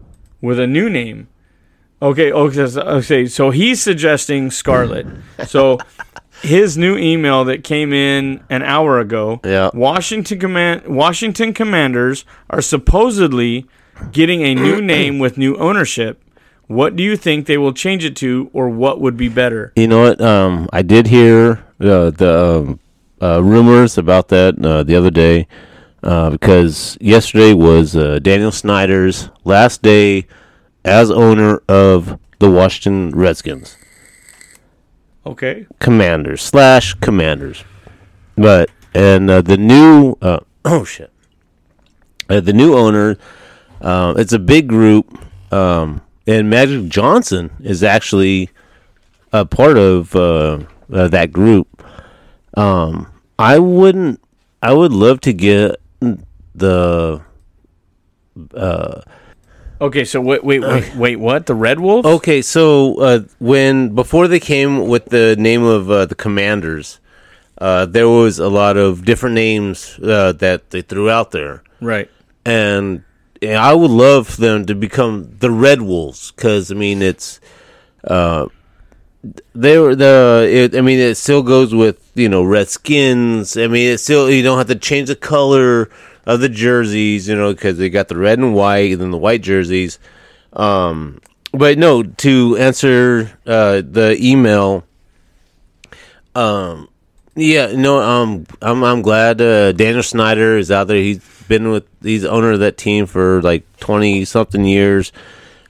with 0.42 0.58
a 0.58 0.66
new 0.66 0.90
name. 0.90 1.28
Okay, 2.02 2.30
okay, 2.32 2.62
okay. 2.62 3.26
So 3.26 3.50
he's 3.50 3.80
suggesting 3.82 4.50
Scarlet. 4.50 5.06
So 5.46 5.78
his 6.42 6.76
new 6.78 6.96
email 6.96 7.44
that 7.44 7.64
came 7.64 7.92
in 7.92 8.42
an 8.48 8.62
hour 8.62 8.98
ago. 8.98 9.40
Yeah. 9.44 9.70
Washington 9.74 10.38
command 10.38 10.86
Washington 10.86 11.52
Commanders 11.52 12.24
are 12.50 12.62
supposedly 12.62 13.66
getting 14.12 14.42
a 14.42 14.54
new 14.54 14.80
name 14.94 15.18
with 15.18 15.38
new 15.38 15.56
ownership. 15.56 16.22
What 16.66 16.96
do 16.96 17.02
you 17.02 17.16
think 17.16 17.46
they 17.46 17.56
will 17.56 17.72
change 17.72 18.04
it 18.04 18.14
to, 18.16 18.50
or 18.52 18.68
what 18.68 19.00
would 19.00 19.16
be 19.16 19.30
better? 19.30 19.72
You 19.74 19.88
know 19.88 20.02
what? 20.02 20.20
Um, 20.20 20.68
I 20.70 20.82
did 20.82 21.06
hear 21.06 21.64
uh, 21.80 22.10
the 22.10 22.66
um, 22.68 22.80
uh, 23.22 23.42
rumors 23.42 23.96
about 23.96 24.28
that 24.28 24.62
uh, 24.62 24.82
the 24.82 24.94
other 24.94 25.10
day 25.10 25.48
uh, 26.02 26.28
because 26.30 26.98
yesterday 27.00 27.54
was 27.54 27.96
uh, 27.96 28.18
Daniel 28.18 28.52
Snyder's 28.52 29.30
last 29.44 29.82
day 29.82 30.26
as 30.84 31.10
owner 31.10 31.62
of 31.68 32.18
the 32.38 32.50
Washington 32.50 33.10
Redskins, 33.18 33.76
Okay. 35.28 35.66
Commanders 35.78 36.40
slash 36.40 36.94
Commanders. 36.94 37.62
But 38.36 38.70
and 38.94 39.28
uh, 39.28 39.42
the 39.42 39.58
new 39.58 40.16
uh, 40.22 40.40
oh 40.64 40.84
shit, 40.84 41.12
uh, 42.30 42.40
the 42.40 42.54
new 42.54 42.74
owner. 42.74 43.18
Uh, 43.82 44.14
it's 44.16 44.32
a 44.32 44.38
big 44.38 44.66
group, 44.68 45.06
um, 45.52 46.00
and 46.26 46.48
Magic 46.48 46.88
Johnson 46.88 47.50
is 47.60 47.84
actually 47.84 48.50
a 49.32 49.44
part 49.44 49.76
of 49.76 50.16
uh, 50.16 50.60
uh, 50.92 51.08
that 51.08 51.30
group. 51.30 51.84
Um, 52.54 53.12
I 53.38 53.58
wouldn't. 53.58 54.20
I 54.62 54.72
would 54.72 54.92
love 54.92 55.20
to 55.22 55.32
get 55.34 55.76
the. 56.54 57.22
Okay. 59.80 60.04
So 60.04 60.20
wait, 60.20 60.42
wait, 60.44 60.60
wait, 60.60 60.94
wait. 60.96 61.16
What? 61.16 61.46
The 61.46 61.54
Red 61.54 61.78
Wolves? 61.80 62.06
Okay, 62.06 62.42
so 62.42 62.96
uh, 63.00 63.20
when 63.38 63.94
before 63.94 64.26
they 64.28 64.40
came 64.40 64.88
with 64.88 65.06
the 65.06 65.36
name 65.38 65.62
of 65.62 65.90
uh, 65.90 66.06
the 66.06 66.14
Commanders, 66.14 66.98
uh, 67.58 67.86
there 67.86 68.08
was 68.08 68.38
a 68.38 68.48
lot 68.48 68.76
of 68.76 69.04
different 69.04 69.34
names 69.34 69.98
uh, 70.02 70.32
that 70.32 70.70
they 70.70 70.82
threw 70.82 71.08
out 71.10 71.30
there, 71.30 71.62
Right. 71.80 72.10
and, 72.44 73.02
and 73.42 73.56
I 73.56 73.72
would 73.74 73.90
love 73.90 74.28
for 74.28 74.40
them 74.40 74.66
to 74.66 74.74
become 74.74 75.36
the 75.38 75.50
Red 75.50 75.82
Wolves 75.82 76.32
because 76.32 76.70
I 76.72 76.74
mean 76.74 77.02
it's. 77.02 77.40
Uh, 78.04 78.46
they 79.54 79.78
were 79.78 79.96
the. 79.96 80.46
It, 80.48 80.76
I 80.76 80.80
mean, 80.80 80.98
it 81.00 81.16
still 81.16 81.42
goes 81.42 81.74
with 81.74 82.10
you 82.14 82.28
know 82.28 82.42
Redskins. 82.44 83.56
I 83.56 83.66
mean, 83.66 83.92
it 83.92 83.98
still 83.98 84.30
you 84.30 84.42
don't 84.42 84.58
have 84.58 84.68
to 84.68 84.76
change 84.76 85.08
the 85.08 85.16
color 85.16 85.90
of 86.28 86.40
the 86.40 86.48
jerseys, 86.50 87.26
you 87.26 87.34
know, 87.34 87.54
because 87.54 87.78
they 87.78 87.88
got 87.88 88.08
the 88.08 88.16
red 88.16 88.38
and 88.38 88.54
white 88.54 88.92
and 88.92 89.00
then 89.00 89.10
the 89.10 89.18
white 89.18 89.40
jerseys. 89.40 89.98
Um, 90.52 91.22
but 91.52 91.78
no, 91.78 92.02
to 92.02 92.56
answer 92.58 93.32
uh, 93.46 93.80
the 93.80 94.14
email. 94.20 94.84
Um, 96.34 96.88
yeah, 97.34 97.72
no, 97.74 98.00
um, 98.00 98.46
I'm 98.60 98.84
I'm 98.84 99.00
glad 99.00 99.40
uh, 99.40 99.72
Daniel 99.72 100.02
Snyder 100.02 100.58
is 100.58 100.70
out 100.70 100.88
there. 100.88 100.98
He's 100.98 101.24
been 101.48 101.70
with 101.70 101.86
he's 102.02 102.26
owner 102.26 102.52
of 102.52 102.60
that 102.60 102.76
team 102.76 103.06
for 103.06 103.40
like 103.40 103.64
twenty 103.78 104.26
something 104.26 104.64
years. 104.64 105.12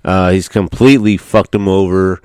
Uh, 0.05 0.33
he's 0.33 0.49
completely 0.49 1.17
fucked 1.17 1.55
him 1.55 1.69
over. 1.69 2.21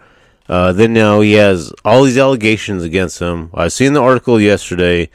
Uh, 0.50 0.74
then 0.74 0.94
now 0.94 1.22
he 1.22 1.34
has 1.34 1.72
all 1.86 2.04
these 2.04 2.18
allegations 2.18 2.84
against 2.84 3.20
him. 3.20 3.52
I 3.54 3.68
seen 3.68 3.94
the 3.94 4.02
article 4.02 4.42
yesterday. 4.42 5.10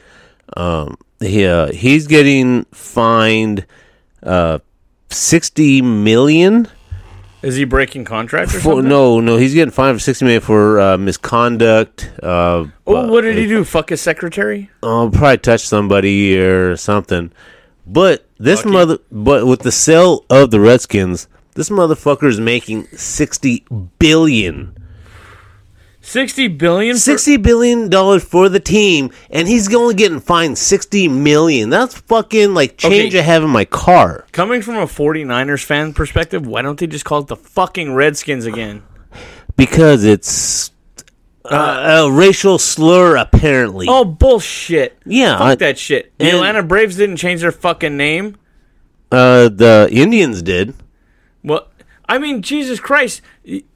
Um, 0.55 0.97
he 1.19 1.45
uh, 1.45 1.71
he's 1.71 2.07
getting 2.07 2.65
fined 2.65 3.65
uh, 4.23 4.59
sixty 5.09 5.81
million 5.81 6.67
Is 7.41 7.55
he 7.55 7.63
breaking 7.63 8.05
contract 8.05 8.49
or 8.51 8.59
For, 8.59 8.73
something? 8.75 8.89
no, 8.89 9.19
no, 9.19 9.37
he's 9.37 9.53
getting 9.53 9.71
fined 9.71 9.95
for 9.97 9.99
sixty 10.03 10.25
million 10.25 10.41
for 10.41 10.79
uh, 10.79 10.97
misconduct. 10.97 12.11
Uh, 12.21 12.65
Oh, 12.87 13.07
what 13.11 13.21
did 13.21 13.37
he 13.37 13.45
do? 13.47 13.63
Fuck 13.63 13.89
his 13.89 14.01
secretary? 14.01 14.69
uh, 14.83 15.09
probably 15.09 15.37
touch 15.37 15.61
somebody 15.67 16.37
or 16.39 16.75
something. 16.75 17.31
But 17.85 18.27
this 18.39 18.59
Lucky. 18.65 18.71
mother, 18.71 18.97
but 19.11 19.45
with 19.47 19.61
the 19.61 19.71
sale 19.71 20.25
of 20.29 20.51
the 20.51 20.59
Redskins, 20.59 21.27
this 21.55 21.69
motherfucker 21.69 22.27
is 22.27 22.39
making 22.39 22.87
sixty 22.95 23.65
billion. 23.99 24.75
Sixty 26.09 26.47
billion. 26.47 26.95
For, 26.95 26.99
Sixty 27.01 27.37
billion 27.37 27.87
dollars 27.87 28.23
for 28.23 28.49
the 28.49 28.59
team, 28.59 29.11
and 29.29 29.47
he's 29.47 29.71
only 29.75 29.93
getting 29.93 30.19
fined 30.19 30.57
sixty 30.57 31.07
million. 31.07 31.69
That's 31.69 31.93
fucking 31.99 32.55
like 32.55 32.77
change 32.77 33.13
Okay. 33.13 33.19
I 33.19 33.21
have 33.21 33.43
in 33.43 33.51
my 33.51 33.65
car. 33.65 34.25
coming 34.31 34.63
from 34.63 34.77
a 34.77 34.87
49ers 34.87 35.63
fan 35.63 35.93
perspective, 35.93 36.47
why 36.47 36.63
don't 36.63 36.79
they 36.79 36.87
just 36.87 37.05
call 37.05 37.19
it 37.19 37.27
the 37.27 37.35
fucking 37.35 37.93
Redskins 37.93 38.47
again? 38.47 38.81
Because 39.55 40.03
it's 40.03 40.71
uh, 41.45 42.05
a 42.07 42.11
racial 42.11 42.57
slur, 42.57 43.15
apparently. 43.15 43.85
Oh 43.87 44.03
bullshit! 44.03 44.97
Yeah, 45.05 45.37
fuck 45.37 45.47
I- 45.47 45.55
that 45.55 45.77
shit. 45.77 46.11
The 46.17 46.31
Atlanta 46.31 46.63
Braves 46.63 46.95
didn't 46.95 47.17
change 47.17 47.41
their 47.41 47.51
fucking 47.51 47.95
name. 47.95 48.35
Uh, 49.11 49.49
the 49.49 49.87
Indians 49.91 50.41
did. 50.41 50.73
Well, 51.43 51.67
I 52.07 52.17
mean, 52.17 52.41
Jesus 52.41 52.79
Christ! 52.79 53.21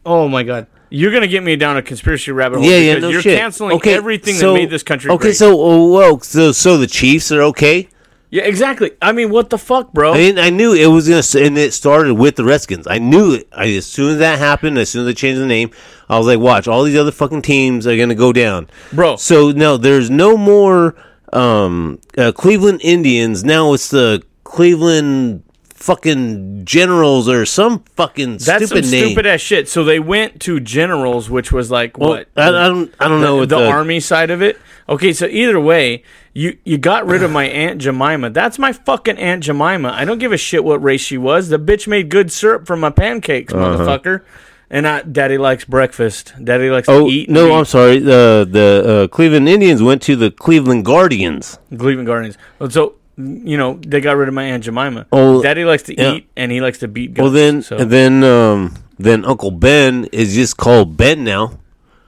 Oh 0.03 0.27
my 0.27 0.41
God, 0.41 0.65
you're 0.95 1.11
gonna 1.11 1.27
get 1.27 1.41
me 1.43 1.55
down 1.55 1.75
a 1.75 1.81
conspiracy 1.81 2.31
rabbit 2.31 2.59
hole 2.59 2.65
Yeah, 2.69 2.77
yeah, 2.77 2.99
no 2.99 3.09
you're 3.09 3.21
shit. 3.21 3.39
canceling 3.39 3.71
okay, 3.77 3.95
everything 3.95 4.35
so- 4.35 4.53
that 4.53 4.59
made 4.59 4.69
this 4.69 4.83
country 4.83 5.09
Okay, 5.11 5.21
great. 5.29 5.35
so 5.35 5.59
oh, 5.59 5.87
whoa, 5.87 6.19
so 6.19 6.51
so 6.51 6.77
the 6.77 6.85
Chiefs 6.87 7.31
are 7.31 7.41
okay. 7.41 7.89
yeah, 8.29 8.43
exactly. 8.43 8.91
I 9.01 9.11
mean, 9.11 9.29
what 9.31 9.49
the 9.49 9.57
fuck, 9.57 9.91
bro? 9.91 10.13
I 10.13 10.17
mean, 10.17 10.37
I 10.39 10.49
knew 10.51 10.73
it 10.73 10.85
was 10.87 11.07
gonna, 11.09 11.45
and 11.45 11.57
it 11.57 11.73
started 11.73 12.13
with 12.13 12.35
the 12.35 12.43
Redskins. 12.43 12.85
I 12.87 12.99
knew 12.99 13.33
it. 13.33 13.47
I, 13.51 13.69
as 13.75 13.85
soon 13.87 14.11
as 14.13 14.17
that 14.19 14.37
happened, 14.39 14.77
as 14.77 14.89
soon 14.89 15.01
as 15.01 15.07
they 15.07 15.13
changed 15.15 15.41
the 15.41 15.45
name, 15.47 15.71
I 16.09 16.17
was 16.19 16.27
like, 16.27 16.39
watch, 16.39 16.67
all 16.67 16.83
these 16.83 16.97
other 16.97 17.11
fucking 17.11 17.41
teams 17.41 17.87
are 17.87 17.97
gonna 17.97 18.15
go 18.15 18.31
down, 18.31 18.69
Bro. 18.91 19.15
So 19.17 19.51
no, 19.51 19.77
there's 19.77 20.09
no 20.11 20.37
more 20.37 20.95
um, 21.31 21.99
uh, 22.17 22.31
Cleveland 22.31 22.81
Indians. 22.83 23.43
Now 23.43 23.73
it's 23.73 23.89
the 23.89 24.21
Cleveland 24.43 25.43
fucking 25.83 26.63
Generals 26.65 27.27
or 27.27 27.45
some 27.45 27.83
fucking 27.95 28.37
That's 28.37 28.65
stupid 28.67 28.85
some 28.85 28.91
name. 28.91 29.05
stupid 29.07 29.25
ass 29.25 29.41
shit. 29.41 29.67
So 29.67 29.83
they 29.83 29.99
went 29.99 30.39
to 30.41 30.59
generals, 30.59 31.29
which 31.29 31.51
was 31.51 31.69
like 31.69 31.97
Well, 31.97 32.09
what? 32.11 32.27
I, 32.37 32.47
I 32.47 32.67
don't, 32.69 32.93
I 32.99 33.07
don't 33.09 33.21
know 33.21 33.33
the, 33.35 33.39
what 33.41 33.49
the 33.49 33.59
the, 33.59 33.67
army 33.69 33.99
side 33.99 34.29
of 34.31 34.41
it. 34.41 34.57
Okay, 34.87 35.11
so 35.13 35.25
either 35.25 35.59
way, 35.59 36.03
you 36.33 36.57
you 36.63 36.77
got 36.77 37.05
rid 37.05 37.21
of 37.21 37.31
my 37.31 37.45
aunt 37.63 37.81
Jemima. 37.81 38.29
That's 38.29 38.57
my 38.57 38.71
fucking 38.71 39.17
aunt 39.17 39.43
Jemima. 39.43 39.89
I 39.89 40.05
don't 40.05 40.19
give 40.19 40.31
a 40.31 40.37
shit 40.37 40.63
what 40.63 40.81
race 40.81 41.01
she 41.01 41.17
was. 41.17 41.49
The 41.49 41.59
bitch 41.59 41.85
made 41.87 42.09
good 42.09 42.31
syrup 42.31 42.65
for 42.65 42.75
my 42.77 42.89
pancakes, 42.89 43.53
Uh-huh. 43.53 43.77
motherfucker. 43.77 44.21
And 44.69 44.87
I, 44.87 45.03
Daddy 45.03 45.37
likes 45.37 45.65
breakfast. 45.65 46.33
Daddy 46.43 46.69
likes 46.71 46.89
Oh 46.89 47.05
to 47.07 47.11
eat. 47.13 47.29
no, 47.29 47.45
and 47.45 47.53
I'm 47.53 47.61
eat. 47.61 47.67
sorry. 47.67 47.99
The 47.99 48.47
the 48.49 48.67
uh, 49.03 49.07
Cleveland 49.15 49.47
Indians 49.49 49.83
went 49.83 50.01
to 50.03 50.15
the 50.15 50.31
Cleveland 50.31 50.85
Guardians. 50.85 51.59
Cleveland 51.77 52.07
Guardians. 52.07 52.37
So 52.69 52.95
you 53.17 53.57
know 53.57 53.79
they 53.85 54.01
got 54.01 54.17
rid 54.17 54.27
of 54.27 54.33
my 54.33 54.43
aunt 54.43 54.63
Jemima. 54.63 55.05
Oh, 55.11 55.41
Daddy 55.41 55.65
likes 55.65 55.83
to 55.83 55.95
yeah. 55.95 56.13
eat 56.13 56.29
and 56.35 56.51
he 56.51 56.61
likes 56.61 56.79
to 56.79 56.87
beat. 56.87 57.13
Guns, 57.13 57.23
Well 57.23 57.31
then, 57.31 57.61
so. 57.61 57.77
then 57.77 58.23
um, 58.23 58.75
then 58.97 59.25
Uncle 59.25 59.51
Ben 59.51 60.05
is 60.05 60.33
just 60.33 60.57
called 60.57 60.97
Ben 60.97 61.23
now. 61.23 61.59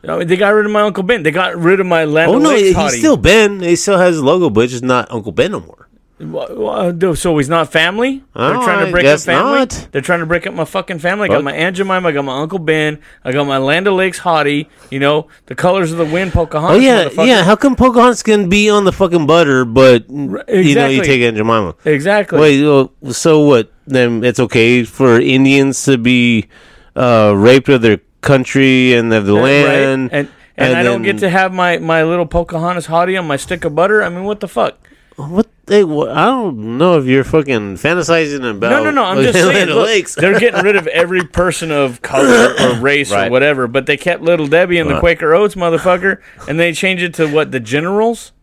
They 0.01 0.37
got 0.37 0.49
rid 0.49 0.67
of 0.67 0.71
my 0.71 0.81
Uncle 0.81 1.01
Ben. 1.03 1.23
They 1.23 1.31
got 1.31 1.57
rid 1.57 1.79
of 1.79 1.87
my 1.87 2.05
Land 2.05 2.31
Oh 2.31 2.37
no, 2.37 2.55
he's 2.55 2.97
still 2.97 3.17
Ben. 3.17 3.59
He 3.59 3.75
still 3.75 3.97
has 3.97 4.15
his 4.15 4.23
logo, 4.23 4.51
but 4.51 4.65
it's 4.65 4.73
just 4.73 4.83
not 4.83 5.09
Uncle 5.11 5.31
Ben 5.31 5.51
no 5.51 5.61
more. 5.61 5.89
So 6.17 7.37
he's 7.37 7.49
not 7.49 7.71
family? 7.71 8.23
They're 8.33 8.55
Oh, 8.55 8.63
trying 8.63 8.85
to 8.85 8.91
break 8.91 9.05
up 9.05 9.19
family? 9.19 9.59
not. 9.59 9.87
They're 9.91 10.01
trying 10.01 10.21
to 10.21 10.25
break 10.25 10.47
up 10.47 10.53
my 10.53 10.63
fucking 10.63 10.99
family. 10.99 11.25
I 11.25 11.33
got 11.33 11.43
my 11.43 11.51
Aunt 11.53 11.75
Jemima, 11.75 12.07
I 12.07 12.11
got 12.13 12.23
my 12.23 12.39
Uncle 12.39 12.59
Ben, 12.59 12.99
I 13.25 13.33
got 13.33 13.45
my 13.47 13.57
Land 13.57 13.87
O'Lakes 13.87 14.19
hottie, 14.19 14.67
you 14.89 14.99
know, 14.99 15.27
the 15.47 15.55
colors 15.55 15.91
of 15.91 15.97
the 15.97 16.05
wind, 16.05 16.31
Pocahontas. 16.31 16.77
Oh 16.77 16.79
yeah, 16.79 17.09
yeah. 17.25 17.43
How 17.43 17.55
come 17.57 17.75
Pocahontas 17.75 18.23
can 18.23 18.47
be 18.47 18.69
on 18.69 18.85
the 18.85 18.93
fucking 18.93 19.27
butter, 19.27 19.65
but 19.65 20.09
you 20.09 20.15
know 20.15 20.43
you 20.47 20.59
exactly. 21.01 21.01
take 21.01 21.21
Aunt 21.21 21.35
Jemima? 21.37 21.75
Exactly. 21.83 22.39
Wait, 22.39 22.89
so 23.13 23.39
what? 23.41 23.71
Then 23.85 24.23
it's 24.23 24.39
okay 24.39 24.83
for 24.83 25.19
Indians 25.19 25.83
to 25.83 25.97
be 25.97 26.47
uh, 26.95 27.33
raped 27.35 27.67
of 27.69 27.81
their 27.81 27.99
country 28.21 28.93
and 28.93 29.13
of 29.13 29.25
the 29.25 29.35
Uh, 29.35 29.39
right? 29.41 29.63
land, 29.65 30.09
And, 30.13 30.27
and, 30.57 30.75
I 30.77 30.81
don't 30.83 31.03
get 31.03 31.19
to 31.19 31.29
have 31.29 31.53
my, 31.53 31.77
my 31.77 32.03
little 32.03 32.25
Pocahontas 32.25 32.87
hottie 32.87 33.19
on 33.19 33.27
my 33.27 33.35
stick 33.35 33.65
of 33.65 33.75
butter. 33.75 34.01
I 34.01 34.07
mean, 34.09 34.23
what 34.23 34.39
the 34.39 34.47
fuck? 34.47 34.77
What 35.15 35.47
they? 35.65 35.83
What, 35.83 36.09
I 36.09 36.25
don't 36.25 36.77
know 36.77 36.97
if 36.99 37.05
you're 37.05 37.23
fucking 37.23 37.75
fantasizing 37.75 38.49
about. 38.57 38.69
No, 38.71 38.83
no, 38.83 38.91
no. 38.91 39.03
I'm 39.05 39.23
just 39.23 39.37
saying. 39.39 39.69
Look, 39.69 40.09
they're 40.11 40.37
getting 40.39 40.61
rid 40.63 40.75
of 40.75 40.87
every 40.87 41.23
person 41.25 41.71
of 41.71 42.01
color 42.01 42.53
or 42.59 42.75
race 42.81 43.11
or 43.13 43.29
whatever, 43.29 43.67
but 43.67 43.85
they 43.85 43.95
kept 43.97 44.21
Little 44.21 44.47
Debbie 44.47 44.77
and 44.77 44.89
the 44.89 44.99
Quaker 44.99 45.33
Oats, 45.33 45.55
motherfucker, 45.55 46.21
and 46.49 46.59
they 46.59 46.73
changed 46.73 47.01
it 47.03 47.13
to 47.15 47.27
what? 47.31 47.51
The 47.51 47.59
Generals? 47.61 48.33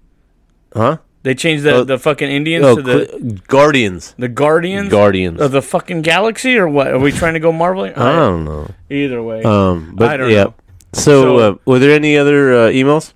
huh? 0.75 0.99
They 1.25 1.35
changed 1.37 1.63
the, 1.63 1.75
Oh, 1.75 1.85
the 1.85 1.99
fucking 1.99 2.29
Indians 2.29 2.65
Oh, 2.65 2.75
to 2.77 2.83
the, 2.83 3.41
Guardians. 3.47 4.13
the 4.19 4.27
Guardians? 4.29 4.89
Guardians. 4.89 5.41
of 5.41 5.53
the 5.53 5.63
fucking 5.63 6.03
galaxy 6.03 6.57
or 6.59 6.67
what? 6.69 6.89
Are 6.89 6.99
we 6.99 7.13
trying 7.13 7.35
to 7.35 7.41
go 7.41 7.53
Marvel? 7.53 7.85
I 7.85 7.91
don't 7.93 8.45
know. 8.45 8.69
Either 8.91 9.23
way. 9.23 9.43
Um, 9.45 9.93
but 9.95 10.09
I 10.11 10.17
don't 10.17 10.31
yeah. 10.31 10.45
know. 10.45 10.55
So, 10.95 11.23
So- 11.23 11.39
uh, 11.39 11.55
were 11.65 11.79
there 11.79 11.95
any 11.95 12.17
other 12.19 12.53
uh, 12.55 12.69
emails? 12.71 13.13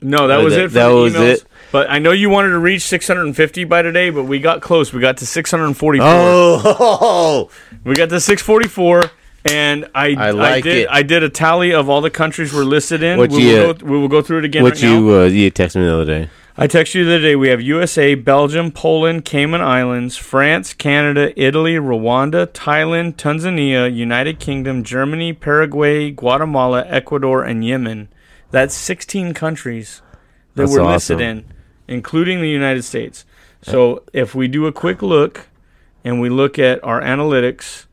no, 0.00 0.28
that 0.28 0.38
uh, 0.38 0.44
was 0.44 0.54
that- 0.54 0.64
it 0.66 0.68
for 0.68 0.74
that 0.74 0.88
the 0.88 0.94
was 0.94 1.14
emails. 1.14 1.34
it. 1.34 1.44
But 1.70 1.90
I 1.90 1.98
know 1.98 2.12
you 2.12 2.30
wanted 2.30 2.50
to 2.50 2.58
reach 2.58 2.82
650 2.82 3.64
by 3.64 3.82
today, 3.82 4.10
but 4.10 4.24
we 4.24 4.38
got 4.38 4.62
close. 4.62 4.92
We 4.92 5.00
got 5.00 5.18
to 5.18 5.26
644. 5.26 6.06
Oh, 6.10 7.50
We 7.84 7.94
got 7.94 8.08
to 8.10 8.20
644. 8.20 9.02
And 9.50 9.86
I, 9.94 10.14
I 10.14 10.30
like 10.32 10.64
did 10.64 10.76
it. 10.78 10.88
I 10.90 11.02
did 11.02 11.22
a 11.22 11.30
tally 11.30 11.72
of 11.72 11.88
all 11.88 12.00
the 12.00 12.10
countries 12.10 12.52
we're 12.52 12.64
listed 12.64 13.02
in. 13.02 13.18
What 13.18 13.30
we, 13.30 13.48
you- 13.50 13.56
will 13.66 13.74
go, 13.74 13.86
we 13.86 13.98
will 13.98 14.08
go 14.08 14.20
through 14.22 14.38
it 14.38 14.44
again 14.44 14.62
what 14.62 14.74
right 14.74 14.82
now. 14.82 14.98
you 14.98 15.10
uh, 15.20 15.24
you 15.24 15.50
texted 15.50 15.76
me 15.76 15.84
the 15.86 15.94
other 15.94 16.04
day? 16.04 16.30
I 16.60 16.66
texted 16.66 16.96
you 16.96 17.04
the 17.04 17.14
other 17.14 17.22
day. 17.22 17.36
We 17.36 17.48
have 17.50 17.60
USA, 17.62 18.14
Belgium, 18.16 18.72
Poland, 18.72 19.24
Cayman 19.24 19.60
Islands, 19.60 20.16
France, 20.16 20.74
Canada, 20.74 21.32
Italy, 21.40 21.74
Rwanda, 21.74 22.48
Thailand, 22.48 23.14
Tanzania, 23.14 23.94
United 23.94 24.40
Kingdom, 24.40 24.82
Germany, 24.82 25.32
Paraguay, 25.32 26.10
Guatemala, 26.10 26.84
Ecuador, 26.88 27.44
and 27.44 27.64
Yemen. 27.64 28.08
That's 28.50 28.74
16 28.74 29.34
countries 29.34 30.02
that 30.56 30.62
That's 30.62 30.72
we're 30.72 30.84
listed 30.84 31.18
awesome. 31.18 31.26
in, 31.28 31.44
including 31.88 32.40
the 32.40 32.48
United 32.48 32.82
States. 32.82 33.24
So 33.62 34.04
if 34.12 34.34
we 34.34 34.46
do 34.46 34.66
a 34.66 34.72
quick 34.72 35.02
look 35.02 35.48
and 36.04 36.20
we 36.20 36.28
look 36.28 36.58
at 36.58 36.82
our 36.84 37.00
analytics, 37.00 37.86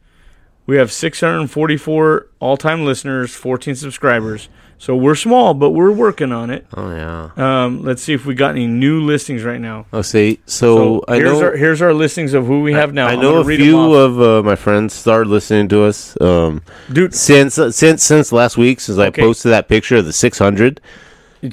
we 0.68 0.78
have 0.78 0.92
644 0.92 2.28
all 2.40 2.58
time 2.58 2.86
listeners, 2.86 3.34
14 3.34 3.76
subscribers. 3.76 4.50
So 4.78 4.96
we're 4.96 5.16
small, 5.16 5.54
but 5.54 5.72
we're 5.72 5.92
working 5.92 6.32
on 6.34 6.50
it. 6.50 6.68
Oh 6.76 6.92
yeah. 6.92 7.32
Um, 7.38 7.84
let's 7.84 8.02
see 8.02 8.14
if 8.14 8.26
we 8.26 8.36
got 8.36 8.52
any 8.52 8.68
new 8.68 9.02
listings 9.02 9.44
right 9.44 9.60
now. 9.60 9.86
I'll 9.94 10.04
say 10.04 10.40
so. 10.46 10.76
So 10.76 11.06
I 11.08 11.16
here's 11.16 11.40
know. 11.40 11.46
our 11.46 11.56
here's 11.56 11.82
our 11.82 11.94
listings 11.94 12.34
of 12.34 12.46
who 12.46 12.62
we 12.62 12.74
have 12.74 12.94
now. 12.94 13.08
I 13.08 13.14
I'm 13.14 13.22
know 13.22 13.38
a 13.38 13.46
few 13.46 13.94
of 13.94 14.20
uh, 14.20 14.44
my 14.44 14.56
friends 14.56 14.94
started 14.94 15.30
listening 15.30 15.70
to 15.70 15.84
us. 15.84 16.20
Um, 16.20 16.62
dude. 16.92 17.16
since 17.16 17.58
uh, 17.58 17.72
since 17.72 18.04
since 18.04 18.34
last 18.34 18.58
week, 18.58 18.82
since 18.82 18.98
I 18.98 19.12
posted 19.12 19.52
that 19.54 19.70
picture 19.70 19.96
of 19.96 20.06
the 20.06 20.14
600. 20.14 20.82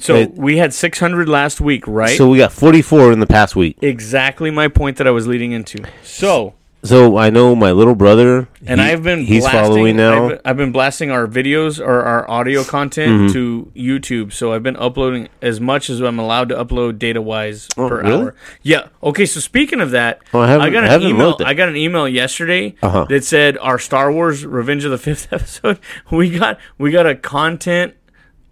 So 0.01 0.15
it- 0.15 0.33
we 0.35 0.57
had 0.57 0.73
600 0.73 1.27
last 1.29 1.61
week, 1.61 1.83
right? 1.87 2.17
So 2.17 2.29
we 2.29 2.37
got 2.37 2.51
44 2.51 3.11
in 3.11 3.19
the 3.19 3.27
past 3.27 3.55
week. 3.55 3.77
exactly 3.81 4.51
my 4.51 4.67
point 4.67 4.97
that 4.97 5.07
I 5.07 5.11
was 5.11 5.27
leading 5.27 5.51
into. 5.51 5.83
So 6.03 6.53
So 6.85 7.15
I 7.17 7.29
know 7.29 7.55
my 7.55 7.71
little 7.71 7.95
brother, 7.95 8.49
and 8.65 8.81
he- 8.81 8.87
I've 8.87 9.03
been 9.03 9.23
he's 9.23 9.43
blasting, 9.43 9.61
following 9.63 9.95
now. 9.95 10.31
I've, 10.31 10.41
I've 10.43 10.57
been 10.57 10.73
blasting 10.73 11.11
our 11.11 11.27
videos 11.27 11.79
or 11.79 12.01
our 12.03 12.29
audio 12.29 12.65
content 12.65 13.31
Mm-hmm. 13.31 13.33
to 13.33 13.71
YouTube. 13.73 14.33
So 14.33 14.51
I've 14.51 14.63
been 14.63 14.75
uploading 14.75 15.29
as 15.41 15.61
much 15.61 15.89
as 15.89 16.01
I'm 16.01 16.19
allowed 16.19 16.49
to 16.49 16.55
upload 16.55 16.99
data 16.99 17.21
wise 17.21 17.69
Oh, 17.77 17.87
per 17.87 18.01
really? 18.01 18.13
hour. 18.23 18.35
Yeah. 18.63 18.87
Okay. 19.01 19.25
So 19.25 19.39
speaking 19.39 19.79
of 19.79 19.91
that, 19.91 20.19
Oh, 20.33 20.41
I 20.41 20.47
haven't- 20.49 20.73
got 20.73 20.83
an 20.83 20.89
haven't 20.89 21.07
email. 21.07 21.37
I 21.45 21.53
got 21.53 21.69
an 21.69 21.77
email 21.77 22.05
yesterday 22.05 22.75
Uh-huh. 22.83 23.05
that 23.07 23.23
said 23.23 23.57
our 23.59 23.79
Star 23.79 24.11
Wars 24.11 24.45
Revenge 24.45 24.83
of 24.83 24.91
the 24.91 24.97
Fifth 24.97 25.29
episode. 25.31 25.79
We 26.11 26.37
got 26.37 26.59
we 26.77 26.91
got 26.91 27.07
a 27.07 27.15
content 27.15 27.93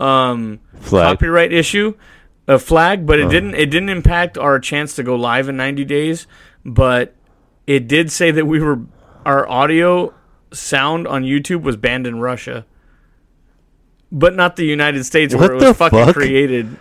um, 0.02 0.60
Flag. 0.80 1.14
Copyright 1.18 1.54
issue, 1.54 1.94
a 2.48 2.58
flag, 2.58 3.06
but 3.06 3.20
it 3.20 3.30
didn't 3.30 3.54
it 3.56 3.68
didn't 3.68 3.90
impact 3.90 4.38
our 4.38 4.60
chance 4.60 4.96
to 4.96 5.04
go 5.04 5.16
live 5.16 5.48
in 5.48 5.58
90 5.58 5.86
days. 5.86 6.28
But 6.66 7.16
it 7.68 7.88
did 7.88 8.12
say 8.12 8.32
that 8.32 8.46
we 8.46 8.60
were 8.60 8.82
our 9.26 9.48
audio 9.48 10.14
sound 10.52 11.08
on 11.08 11.24
YouTube 11.24 11.62
was 11.62 11.78
banned 11.78 12.08
in 12.08 12.20
Russia, 12.20 12.66
but 14.12 14.36
not 14.36 14.56
the 14.56 14.66
United 14.66 15.06
States 15.06 15.36
where 15.36 15.54
it 15.54 15.62
was 15.62 15.78
fucking 15.78 16.06
fuck? 16.06 16.16
created. 16.16 16.78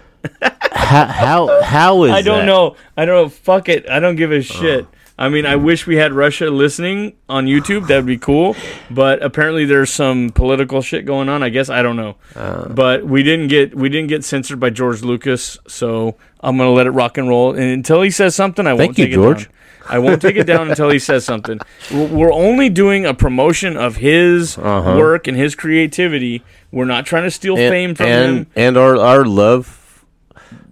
how, 0.72 1.06
how 1.06 1.62
how 1.62 2.02
is 2.04 2.12
I 2.12 2.22
don't 2.22 2.40
that? 2.40 2.46
know. 2.46 2.76
I 2.96 3.04
don't 3.04 3.24
know. 3.24 3.28
Fuck 3.28 3.68
it. 3.68 3.88
I 3.88 4.00
don't 4.00 4.16
give 4.16 4.32
a 4.32 4.40
shit. 4.42 4.86
I 5.20 5.28
mean, 5.28 5.44
I 5.44 5.54
wish 5.56 5.86
we 5.86 5.96
had 5.96 6.14
Russia 6.14 6.48
listening 6.48 7.12
on 7.28 7.44
YouTube. 7.44 7.86
That'd 7.88 8.06
be 8.06 8.16
cool. 8.16 8.56
But 8.90 9.22
apparently, 9.22 9.66
there's 9.66 9.90
some 9.90 10.30
political 10.30 10.80
shit 10.80 11.04
going 11.04 11.28
on. 11.28 11.42
I 11.42 11.50
guess 11.50 11.68
I 11.68 11.82
don't 11.82 11.96
know. 11.96 12.16
Uh. 12.34 12.68
but 12.70 13.04
we 13.04 13.22
didn't 13.22 13.48
get 13.48 13.74
we 13.74 13.90
didn't 13.90 14.08
get 14.08 14.24
censored 14.24 14.58
by 14.58 14.70
George 14.70 15.02
Lucas, 15.02 15.58
so 15.68 16.16
I'm 16.40 16.56
gonna 16.56 16.70
let 16.70 16.86
it 16.86 16.92
rock 16.92 17.18
and 17.18 17.28
roll. 17.28 17.50
And 17.52 17.62
until 17.70 18.00
he 18.00 18.10
says 18.10 18.34
something, 18.34 18.66
I 18.66 18.72
won't 18.72 18.96
you, 18.98 19.04
take 19.04 19.14
George. 19.14 19.42
it 19.42 19.44
down. 19.44 19.46
George. 19.46 19.56
I 19.88 19.98
won't 19.98 20.22
take 20.22 20.36
it 20.36 20.44
down 20.44 20.70
until 20.70 20.88
he 20.88 20.98
says 20.98 21.24
something. 21.24 21.58
We're 21.92 22.06
we're 22.06 22.32
only 22.32 22.68
doing 22.70 23.04
a 23.04 23.12
promotion 23.12 23.76
of 23.76 23.96
his 23.96 24.56
Uh-huh. 24.56 24.96
work 24.96 25.26
and 25.26 25.36
his 25.36 25.54
creativity. 25.54 26.42
We're 26.72 26.84
not 26.86 27.04
trying 27.06 27.24
to 27.24 27.30
steal 27.30 27.56
and, 27.58 27.70
fame 27.70 27.94
from 27.94 28.06
and, 28.06 28.36
him 28.38 28.46
and 28.56 28.76
our 28.78 28.96
our 28.96 29.24
love 29.24 29.66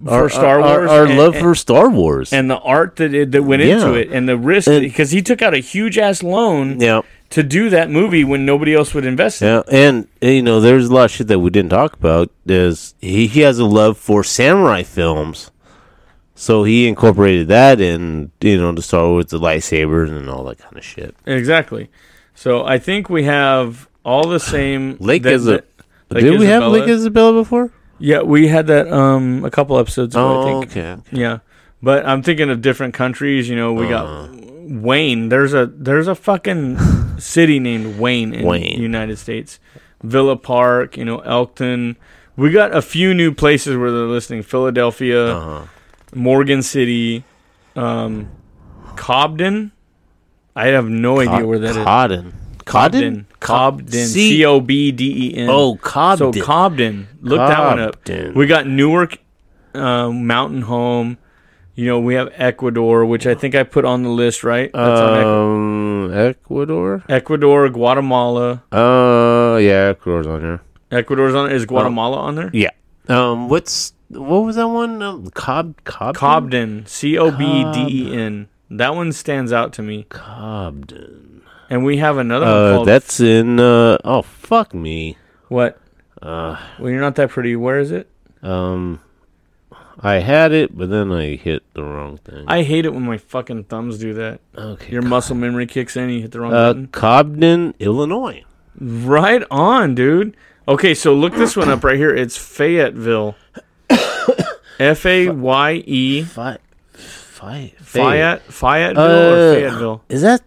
for 0.05 0.11
our, 0.11 0.29
Star 0.29 0.61
Wars. 0.61 0.91
Our, 0.91 1.07
and- 1.07 1.19
love 1.19 1.35
and- 1.35 1.43
for 1.43 1.55
Star 1.55 1.89
Wars. 1.91 2.33
and 2.33 2.51
the 2.51 2.59
art 2.59 2.97
that 2.97 3.15
it, 3.15 3.33
that 3.33 3.43
went 3.43 3.63
into 3.63 3.95
it 3.95 4.11
and 4.13 4.29
the 4.29 4.37
risk 4.37 4.69
because 4.69 5.11
he 5.11 5.23
took 5.23 5.43
out 5.43 5.55
a 5.55 5.59
huge 5.59 5.99
ass 5.99 6.23
loan 6.23 6.81
yeah, 6.81 7.03
to 7.31 7.43
do 7.43 7.69
that 7.71 7.91
movie 7.91 8.25
when 8.25 8.45
nobody 8.47 8.75
else 8.75 8.95
would 8.95 9.05
invest 9.05 9.43
in. 9.43 9.49
yeah, 9.49 9.63
and 9.71 10.09
you 10.21 10.43
know, 10.43 10.61
there's 10.61 10.87
a 10.89 10.95
lot 10.95 11.07
of 11.07 11.11
shit 11.11 11.29
that 11.29 11.41
we 11.41 11.51
didn't 11.51 11.71
talk 11.71 11.95
about. 11.95 12.31
Is 12.47 12.95
he, 13.01 13.27
he 13.27 13.41
has 13.41 13.59
a 13.59 13.65
love 13.65 13.99
for 13.99 14.23
samurai 14.25 14.83
films, 14.83 15.51
so 16.35 16.65
he 16.65 16.87
incorporated 16.87 17.49
that 17.49 17.81
in 17.81 18.31
you 18.41 18.59
know 18.59 18.73
the 18.73 18.83
Star 18.83 19.09
Wars, 19.09 19.27
the 19.27 19.39
lightsabers, 19.41 20.11
and 20.11 20.29
all 20.31 20.45
that 20.45 20.59
kind 20.59 20.77
of 20.77 20.85
shit. 20.85 21.15
Exactly. 21.27 21.91
So 22.35 22.65
I 22.65 22.79
think 22.79 23.11
we 23.11 23.25
have 23.25 23.89
all 24.05 24.29
the 24.29 24.41
same. 24.41 24.97
Lake 25.01 25.25
that- 25.25 25.33
is 25.33 25.49
a. 25.49 25.63
Lake 26.11 26.25
Did 26.25 26.39
we 26.39 26.47
have 26.47 26.63
Lake 26.73 26.89
Isabella 26.89 27.35
before? 27.35 27.71
Yeah, 27.99 28.23
we 28.23 28.49
had 28.49 28.67
that 28.69 28.91
um 28.93 29.45
a 29.45 29.51
couple 29.51 29.79
episodes 29.79 30.15
ago. 30.15 30.27
I 30.27 30.35
Oh, 30.53 30.61
think. 30.63 30.77
okay. 30.77 30.97
Yeah, 31.13 31.39
but 31.83 32.07
I'm 32.07 32.23
thinking 32.23 32.51
of 32.51 32.63
different 32.63 32.95
countries. 32.95 33.49
You 33.49 33.57
know, 33.57 33.73
we 33.73 33.87
Uh. 33.87 33.91
got 33.91 34.31
Wayne. 34.71 35.29
There's 35.31 35.55
a 35.55 35.67
there's 35.67 36.09
a 36.09 36.15
fucking 36.15 36.79
city 37.19 37.59
named 37.59 37.99
Wayne 37.99 38.35
in 38.35 38.47
Wayne. 38.47 38.77
the 38.77 38.83
United 38.83 39.19
States. 39.19 39.59
Villa 40.03 40.37
Park. 40.37 40.97
You 40.97 41.05
know, 41.05 41.19
Elkton. 41.21 41.97
We 42.37 42.51
got 42.51 42.73
a 42.75 42.83
few 42.83 43.15
new 43.15 43.33
places 43.35 43.77
where 43.77 43.91
they're 43.91 44.03
listening. 44.07 44.43
Philadelphia, 44.45 45.35
Uh-huh. 45.37 45.61
Morgan 46.15 46.63
City, 46.63 47.25
um, 47.75 48.29
Cobden. 48.95 49.73
I 50.55 50.69
have 50.69 50.89
no 50.89 51.21
idea 51.21 51.45
where 51.47 51.59
that 51.59 51.71
is. 51.71 51.77
Codden. 51.79 52.33
Cobden. 52.65 52.65
Codden? 52.65 53.27
Cobden. 53.41 54.07
C 54.07 54.45
O 54.45 54.61
B 54.61 54.93
D 54.93 55.31
E 55.31 55.37
N. 55.37 55.49
Oh, 55.49 55.77
Cobden. 55.77 56.33
So 56.33 56.43
Cobden. 56.43 57.09
Look 57.21 57.39
that 57.39 57.59
one 57.59 57.81
up. 57.81 58.05
Cobden. 58.05 58.35
We 58.35 58.47
got 58.47 58.67
Newark 58.67 59.19
um, 59.75 60.27
Mountain 60.27 60.63
Home. 60.63 61.19
You 61.75 61.87
know, 61.87 62.01
we 62.01 62.15
have 62.15 62.33
Ecuador, 62.35 63.05
which 63.05 63.25
I 63.25 63.35
think 63.37 63.55
I 63.55 63.63
put 63.63 63.85
on 63.85 64.03
the 64.03 64.09
list, 64.09 64.43
right? 64.43 64.69
That's 64.73 65.01
on 65.01 66.09
um, 66.09 66.13
Ecuador. 66.13 67.05
Ecuador, 67.09 67.69
Guatemala. 67.69 68.65
Uh, 68.73 69.59
yeah, 69.59 69.91
Ecuador's 69.91 70.27
on 70.27 70.43
there. 70.43 70.63
Ecuador's 70.91 71.37
on. 71.37 71.53
Is 71.53 71.67
Guatemala 71.67 72.17
on 72.17 72.35
there? 72.35 72.51
Yeah. 72.53 72.71
Um, 73.09 73.49
what's 73.49 73.93
what 74.09 74.41
was 74.41 74.57
that 74.57 74.67
one? 74.69 75.01
Um, 75.03 75.31
Cob 75.31 75.85
Cob 75.85 76.17
Cobden. 76.17 76.85
C 76.87 77.17
O 77.17 77.31
B 77.31 77.65
D 77.73 78.11
E 78.11 78.17
N. 78.17 78.49
That 78.71 78.95
one 78.97 79.13
stands 79.13 79.53
out 79.53 79.73
to 79.75 79.83
me. 79.83 80.07
Cobden. 80.09 81.43
And 81.71 81.85
we 81.85 81.99
have 81.99 82.17
another 82.19 82.47
one 82.47 82.55
Uh, 82.55 82.75
called 82.77 82.89
that's 82.89 83.21
in. 83.21 83.61
Uh, 83.61 83.99
oh 84.05 84.23
fuck 84.23 84.73
me. 84.75 85.17
what? 85.49 85.79
Uh, 86.23 86.57
Well, 86.79 86.91
you're 86.91 87.01
not 87.01 87.15
that 87.17 87.31
pretty. 87.31 87.57
Where 87.57 87.79
is 87.79 87.91
it? 87.93 88.09
um, 88.43 89.01
I 90.01 90.15
had 90.21 90.53
it, 90.53 90.79
but 90.79 90.91
then 90.91 91.11
I 91.11 91.35
hit 91.35 91.65
the 91.75 91.83
wrong 91.83 92.19
thing. 92.19 92.45
I 92.47 92.63
hate 92.63 92.85
it 92.87 92.95
when 92.95 93.03
my 93.03 93.19
fucking 93.19 93.65
thumbs 93.65 93.99
do 93.99 94.15
that. 94.15 94.39
okay. 94.57 94.93
Your 94.93 95.03
muscle 95.03 95.35
memory 95.35 95.67
kicks 95.67 95.97
in. 95.97 96.05
And 96.05 96.15
you 96.15 96.21
hit 96.23 96.31
the 96.33 96.41
wrong 96.41 96.53
uh, 96.53 96.69
button. 96.73 96.87
Cobden, 96.89 97.75
Illinois. 97.81 98.45
Right 98.81 99.43
on, 99.51 99.97
dude. 99.97 100.37
Okay, 100.69 100.95
so 100.95 101.15
look 101.15 101.35
this 101.35 101.57
one 101.57 101.69
up 101.69 101.83
right 101.83 101.97
here. 101.97 102.15
It's 102.15 102.37
Fayetteville. 102.37 103.35
F 104.79 105.05
A 105.07 105.29
Y 105.31 105.83
E 105.87 106.23
Fayette 106.23 106.61
Fayetteville 108.43 109.03
Uh, 109.03 109.51
or 109.51 109.55
Fayetteville. 109.55 110.05
Is 110.09 110.23
that? 110.23 110.43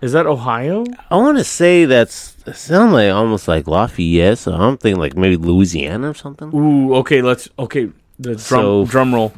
Is 0.00 0.12
that 0.12 0.26
Ohio? 0.26 0.84
I 1.10 1.16
want 1.16 1.38
to 1.38 1.44
say 1.44 1.84
that's. 1.84 2.36
It 2.46 2.54
sounds 2.56 2.92
like 2.92 3.10
almost 3.12 3.48
like 3.48 3.66
Lafayette. 3.66 4.38
So 4.38 4.52
I'm 4.52 4.76
thinking 4.78 5.00
like 5.00 5.16
maybe 5.16 5.36
Louisiana 5.36 6.10
or 6.10 6.14
something. 6.14 6.54
Ooh, 6.54 6.94
okay, 6.96 7.20
let's 7.22 7.48
okay. 7.58 7.90
The 8.20 8.30
drum 8.34 8.38
So- 8.38 8.84
drum 8.86 9.14
roll. 9.14 9.32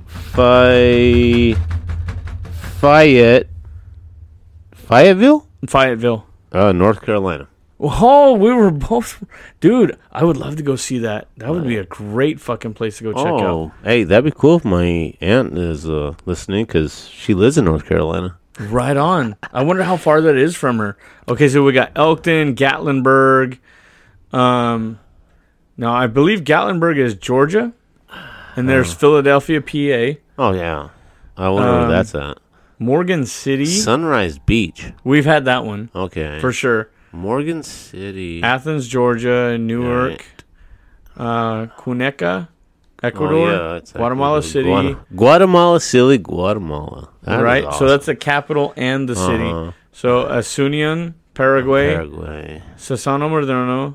Fayette. 2.81 3.47
Fayetteville? 4.75 5.47
Fayetteville. 5.67 6.27
Uh, 6.53 6.73
North 6.73 7.03
Carolina. 7.03 7.47
Oh, 7.79 8.35
we 8.35 8.53
were 8.53 8.71
both 8.71 9.23
Dude, 9.61 9.97
I 10.13 10.25
would 10.25 10.37
love 10.37 10.57
to 10.57 10.63
go 10.63 10.77
see 10.77 10.99
that. 10.99 11.29
That 11.39 11.51
would 11.51 11.67
be 11.67 11.77
a 11.79 11.85
great 11.85 12.39
fucking 12.41 12.75
place 12.75 12.99
to 12.99 13.05
go 13.05 13.13
check 13.13 13.27
out. 13.27 13.41
oh, 13.41 13.73
hey, 13.83 14.05
that'd 14.05 14.25
be 14.25 14.31
cool 14.39 14.57
if 14.57 14.65
my 14.65 15.15
aunt 15.21 15.57
is 15.57 15.89
uh, 15.89 16.15
listening 16.27 16.67
because 16.67 17.09
she 17.09 17.33
lives 17.35 17.57
in 17.57 17.65
North 17.67 17.87
Carolina. 17.87 18.37
Right 18.69 18.97
on. 18.97 19.37
I 19.53 19.63
wonder 19.65 19.83
how 19.83 19.97
far 19.97 20.21
that 20.21 20.37
is 20.37 20.55
from 20.55 20.79
her. 20.79 20.97
Okay, 21.29 21.49
so 21.49 21.65
we 21.65 21.73
got 21.73 21.93
Elkton, 21.97 22.55
Gatlinburg. 22.55 23.59
Um, 24.33 24.99
now 25.77 25.93
I 25.95 26.07
believe 26.07 26.41
Gatlinburg 26.45 26.99
is 26.99 27.15
Georgia, 27.15 27.73
and 28.57 28.69
there's 28.69 28.93
Philadelphia, 28.93 29.61
PA, 29.61 30.21
Oh 30.39 30.53
yeah, 30.53 30.91
I 31.37 31.49
wonder 31.49 31.69
Um, 31.69 31.79
where 31.81 31.89
that's 31.91 32.15
at. 32.15 32.39
Morgan 32.79 33.27
City. 33.27 33.67
Sunrise 33.67 34.39
Beach. 34.39 34.93
We've 35.05 35.25
had 35.27 35.45
that 35.47 35.65
one 35.65 35.91
Okay, 35.95 36.39
for 36.41 36.53
sure. 36.53 36.91
Morgan 37.13 37.63
City. 37.63 38.43
Athens, 38.43 38.87
Georgia, 38.89 39.59
Newark, 39.59 40.25
uh, 41.17 41.67
Cuneca, 41.79 42.49
Ecuador, 43.03 43.49
Oh, 43.51 43.75
yeah, 43.75 43.81
Guatemala 43.95 44.39
Ecuador. 44.39 44.43
City. 44.51 44.69
Guana- 44.69 44.97
Guatemala 45.17 45.81
City, 45.81 46.19
Guatemala. 46.19 47.09
That 47.23 47.39
right, 47.43 47.73
so 47.75 47.89
that's 47.89 48.07
the 48.07 48.15
capital 48.17 48.73
and 48.77 49.09
the 49.09 49.17
city. 49.17 49.45
Uh-huh. 49.49 49.73
So 49.93 50.27
Asunion, 50.27 51.15
Paraguay, 51.35 51.95
Paraguay. 51.95 52.63
Sassano 52.77 53.29
Moderno, 53.31 53.95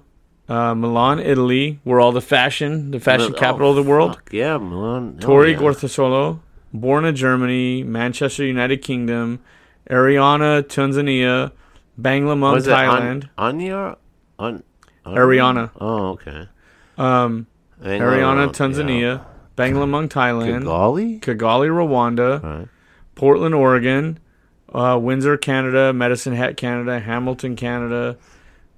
uh, 0.50 0.74
Milan, 0.76 1.20
Italy, 1.20 1.80
where 1.84 2.00
all 2.00 2.12
the 2.12 2.22
fashion, 2.22 2.92
the 2.92 3.00
fashion 3.00 3.34
Oh, 3.36 3.40
capital 3.40 3.70
of 3.72 3.76
the 3.76 3.84
world. 3.84 4.16
fuck, 4.16 4.30
Yeah, 4.32 4.58
Milan. 4.58 5.16
oh, 5.18 5.22
Tori 5.22 5.52
yeah. 5.52 5.58
Gorthasolo, 5.60 6.40
Borna, 6.76 7.14
Germany, 7.14 7.84
Manchester, 7.84 8.44
United 8.44 8.82
Kingdom, 8.82 9.40
Ariana, 9.90 10.64
Tanzania, 10.64 11.52
Banglamung, 12.02 12.58
Thailand, 12.62 13.24
An- 13.24 13.30
Anya? 13.38 13.98
An- 14.40 14.64
An- 15.06 15.16
Ariana. 15.16 15.70
Oh, 15.80 16.10
okay. 16.18 16.48
um, 16.98 17.48
Ariana, 17.82 18.46
yeah. 18.46 18.52
Tanzania, 18.52 19.26
Banglamung, 19.58 20.08
Thailand, 20.10 20.64
Kigali? 20.64 21.20
Kigali, 21.22 21.70
Rwanda, 21.70 22.44
Right. 22.44 22.68
Portland, 23.16 23.56
Oregon, 23.56 24.20
uh, 24.74 24.98
Windsor, 25.02 25.38
Canada, 25.38 25.94
Medicine 25.94 26.34
Hat, 26.36 26.58
Canada, 26.58 27.00
Hamilton, 27.00 27.56
Canada, 27.56 28.18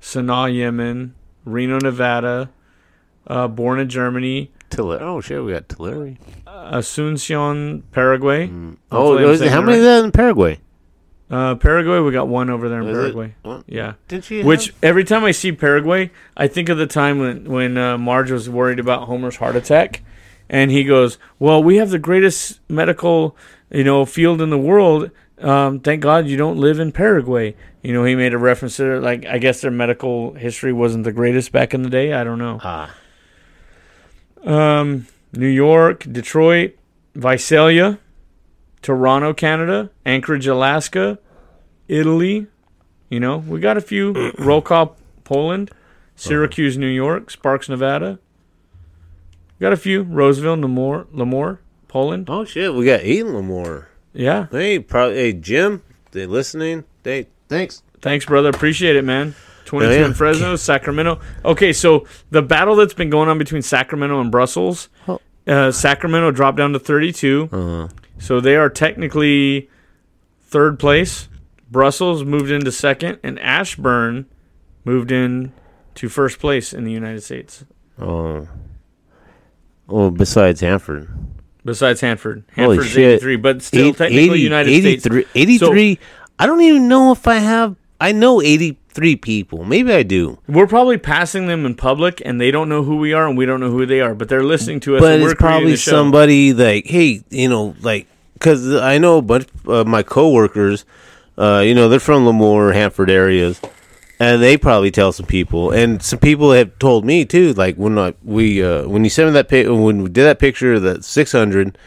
Sanaa, 0.02 0.54
Yemen, 0.54 1.14
Reno, 1.46 1.80
Nevada, 1.80 2.50
uh, 3.28 3.48
in 3.48 3.90
Germany, 3.90 4.52
Tulare. 4.70 5.02
Oh, 5.02 5.22
shit, 5.22 5.44
we 5.44 5.54
got 5.54 5.70
Tulare. 5.70 6.18
Asuncion, 6.46 7.84
Paraguay. 7.92 8.50
Oh, 8.92 8.98
Hopefully 8.98 9.24
I'm 9.24 9.30
is 9.32 9.42
it- 9.42 9.44
saying 9.46 9.52
how 9.54 9.62
many 9.62 9.74
right. 9.74 9.80
is 9.80 9.86
that 9.86 10.06
in 10.06 10.12
Paraguay? 10.12 10.60
Uh, 11.30 11.56
Paraguay, 11.56 12.00
we 12.00 12.12
got 12.12 12.28
one 12.30 12.50
over 12.50 12.70
there 12.70 12.82
in 12.82 12.88
Is? 12.88 12.96
Paraguay. 12.98 13.36
What? 13.42 13.64
Yeah. 13.68 13.94
Did 14.08 14.24
she 14.24 14.44
Which 14.44 14.68
have- 14.68 14.76
every 14.82 15.04
time 15.04 15.26
I 15.26 15.32
see 15.32 15.52
Paraguay, 15.52 16.10
I 16.38 16.48
think 16.48 16.70
of 16.70 16.78
the 16.78 16.88
time 16.88 17.20
when 17.20 17.44
when 17.52 17.78
uh, 17.78 17.98
Marge 17.98 18.32
was 18.32 18.50
worried 18.50 18.80
about 18.80 19.08
Homer's 19.08 19.36
heart 19.36 19.56
attack, 19.58 20.04
and 20.50 20.72
he 20.72 20.84
goes, 20.86 21.18
"Well, 21.38 21.62
we 21.62 21.78
have 21.78 21.90
the 21.90 22.00
greatest 22.00 22.60
medical, 22.70 23.36
you 23.70 23.84
know, 23.84 24.06
field 24.06 24.42
in 24.42 24.50
the 24.50 24.58
world. 24.58 25.12
Um, 25.40 25.82
thank 25.82 26.02
God 26.02 26.28
you 26.28 26.38
don't 26.38 26.58
live 26.58 26.80
in 26.80 26.92
Paraguay." 26.94 27.56
You 27.84 27.94
know, 27.94 28.04
he 28.06 28.16
made 28.16 28.34
a 28.34 28.38
reference 28.38 28.78
to 28.78 29.00
like 29.02 29.26
I 29.26 29.38
guess 29.38 29.60
their 29.62 29.72
medical 29.72 30.34
history 30.36 30.72
wasn't 30.72 31.04
the 31.04 31.12
greatest 31.12 31.52
back 31.52 31.74
in 31.74 31.84
the 31.84 31.90
day. 31.90 32.14
I 32.14 32.24
don't 32.24 32.40
know. 32.40 32.60
Ah. 32.64 32.96
Um, 34.46 35.08
New 35.34 35.48
York, 35.48 36.06
Detroit, 36.10 36.76
Visalia, 37.16 38.00
Toronto, 38.82 39.34
Canada, 39.34 39.90
Anchorage, 40.06 40.48
Alaska, 40.48 41.20
Italy. 41.88 42.48
You 43.10 43.20
know, 43.20 43.38
we 43.38 43.60
got 43.60 43.78
a 43.78 43.82
few. 43.82 44.32
Roll 44.38 44.62
call, 44.62 44.96
Poland, 45.24 45.72
Syracuse, 46.16 46.78
New 46.78 46.88
York, 46.88 47.30
Sparks, 47.32 47.70
Nevada. 47.70 48.20
Got 49.60 49.74
a 49.74 49.78
few. 49.78 50.04
Roseville, 50.04 50.58
Lemoore, 50.58 51.06
Lemoore, 51.08 51.60
Poland. 51.88 52.30
Oh, 52.30 52.46
shit, 52.46 52.74
we 52.74 52.86
got 52.86 53.00
eight 53.02 53.26
more. 53.26 53.88
Yeah. 54.14 54.48
Hey, 54.52 54.80
probably, 54.80 55.16
hey, 55.16 55.34
Jim, 55.34 55.82
they 56.12 56.26
listening? 56.26 56.84
They, 57.04 57.28
thanks. 57.50 57.82
Thanks, 58.02 58.26
brother. 58.26 58.50
Appreciate 58.50 58.96
it, 58.96 59.04
man. 59.04 59.34
22 59.66 59.92
Oh, 59.92 59.96
yeah. 60.00 60.06
in 60.06 60.14
Fresno, 60.14 60.56
Sacramento. 60.56 61.20
Okay, 61.44 61.74
so 61.74 62.06
the 62.32 62.42
battle 62.42 62.76
that's 62.76 62.94
been 62.94 63.10
going 63.10 63.30
on 63.30 63.38
between 63.38 63.62
Sacramento 63.62 64.22
and 64.22 64.32
Brussels, 64.32 64.90
uh, 65.48 65.72
Sacramento 65.72 66.32
dropped 66.32 66.58
down 66.58 66.72
to 66.74 66.80
32. 66.80 67.50
Uh, 67.52 67.88
So 68.20 68.40
they 68.40 68.56
are 68.56 68.70
technically 68.70 69.70
third 70.42 70.80
place. 70.80 71.28
Brussels 71.70 72.24
moved 72.24 72.50
into 72.52 72.72
second, 72.72 73.20
and 73.24 73.38
Ashburn 73.40 74.26
moved 74.86 75.12
in 75.12 75.52
to 75.96 76.10
first 76.10 76.40
place 76.40 76.74
in 76.74 76.84
the 76.84 76.92
United 76.92 77.22
States. 77.24 77.66
oh. 78.00 78.48
Well, 79.88 80.12
besides 80.12 80.60
Hanford. 80.60 81.08
besides 81.64 82.02
Hanford. 82.02 82.44
Hanford's 82.52 82.90
shit. 82.90 83.14
83, 83.24 83.36
but 83.38 83.62
still 83.62 83.94
technically 83.94 84.32
80 84.32 84.40
United 84.42 84.70
83, 84.70 85.00
States. 85.22 85.30
83. 85.34 86.00
I 86.40 86.46
don't 86.46 86.60
even 86.62 86.90
know 86.90 87.14
if 87.14 87.26
I 87.26 87.36
have. 87.36 87.78
I 88.00 88.12
know 88.12 88.42
83 88.42 89.16
people. 89.16 89.64
Maybe 89.64 89.92
I 89.92 90.04
do. 90.04 90.38
We're 90.48 90.68
probably 90.68 90.98
passing 90.98 91.48
them 91.48 91.66
in 91.66 91.76
public, 91.76 92.22
and 92.24 92.40
they 92.40 92.52
don't 92.52 92.70
know 92.70 92.84
who 92.84 92.98
we 92.98 93.14
are, 93.14 93.28
and 93.28 93.38
we 93.38 93.46
don't 93.46 93.60
know 93.60 93.72
who 93.72 93.86
they 93.86 94.02
are, 94.02 94.14
but 94.14 94.30
they're 94.30 94.44
listening 94.44 94.80
to 94.82 94.98
us. 94.98 95.02
but 95.02 95.14
and 95.14 95.24
we're 95.24 95.32
it's 95.32 95.40
probably 95.40 95.58
creating 95.60 95.72
the 95.72 95.78
show. 95.78 95.92
somebody 95.92 96.54
like, 96.54 96.86
hey, 96.86 97.24
you 97.30 97.50
know, 97.50 97.76
like, 97.82 98.08
because 98.34 98.76
I 98.76 98.98
know 99.00 99.18
a 99.18 99.22
bunch 99.22 99.48
of 99.66 99.88
my 99.88 100.04
coworkers, 100.04 100.86
uh, 101.38 101.64
you 101.66 101.74
know, 101.74 101.90
they're 101.90 102.00
from 102.00 102.26
Lemoore, 102.26 102.74
Hanford 102.74 103.10
areas, 103.10 103.60
and 104.20 104.42
they 104.42 104.58
probably 104.58 104.92
tell 104.92 105.12
some 105.12 105.26
people, 105.26 105.72
and 105.72 106.02
some 106.02 106.20
people 106.20 106.52
have 106.52 106.78
told 106.80 107.06
me 107.06 107.26
too. 107.26 107.54
Like 107.54 107.76
when 107.76 107.98
I, 107.98 108.14
we 108.24 108.64
uh, 108.64 108.88
when 108.88 109.04
you 109.04 109.10
sent 109.10 109.28
me 109.28 109.34
that 109.34 109.48
pic, 109.48 109.68
when 109.68 110.02
we 110.04 110.10
did 110.10 110.24
that 110.24 110.40
picture 110.40 110.74
of 110.76 110.82
that 110.84 111.04
six 111.04 111.32
hundred, 111.32 111.78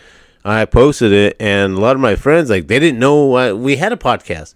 I 0.45 0.65
posted 0.65 1.13
it, 1.13 1.37
and 1.41 1.75
a 1.75 1.81
lot 1.81 1.97
of 1.97 2.01
my 2.01 2.15
friends 2.17 2.51
like 2.51 2.69
they 2.69 2.79
didn't 2.79 3.01
know 3.01 3.37
uh, 3.37 3.55
we 3.55 3.77
had 3.77 3.93
a 3.93 3.97
podcast. 3.97 4.55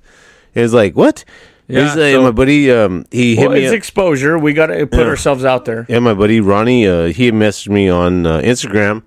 It 0.54 0.62
was 0.62 0.74
like 0.74 0.94
what? 0.94 1.24
Yeah, 1.66 1.84
uh, 1.86 1.94
so- 1.94 2.22
my 2.22 2.30
buddy, 2.30 2.70
um, 2.70 3.06
he 3.10 3.36
hit 3.36 3.48
Well, 3.48 3.56
me. 3.56 3.62
it's 3.64 3.72
up- 3.72 3.76
exposure. 3.78 4.38
We 4.38 4.52
got 4.52 4.66
to 4.66 4.86
put 4.86 5.00
Yeah. 5.00 5.06
ourselves 5.06 5.44
out 5.44 5.64
there. 5.64 5.86
yeah, 5.88 5.98
my 5.98 6.12
buddy 6.14 6.40
Ronnie, 6.40 6.86
uh, 6.86 7.06
he 7.06 7.32
messaged 7.32 7.68
me 7.70 7.88
on 7.88 8.26
uh, 8.26 8.40
Instagram, 8.42 9.02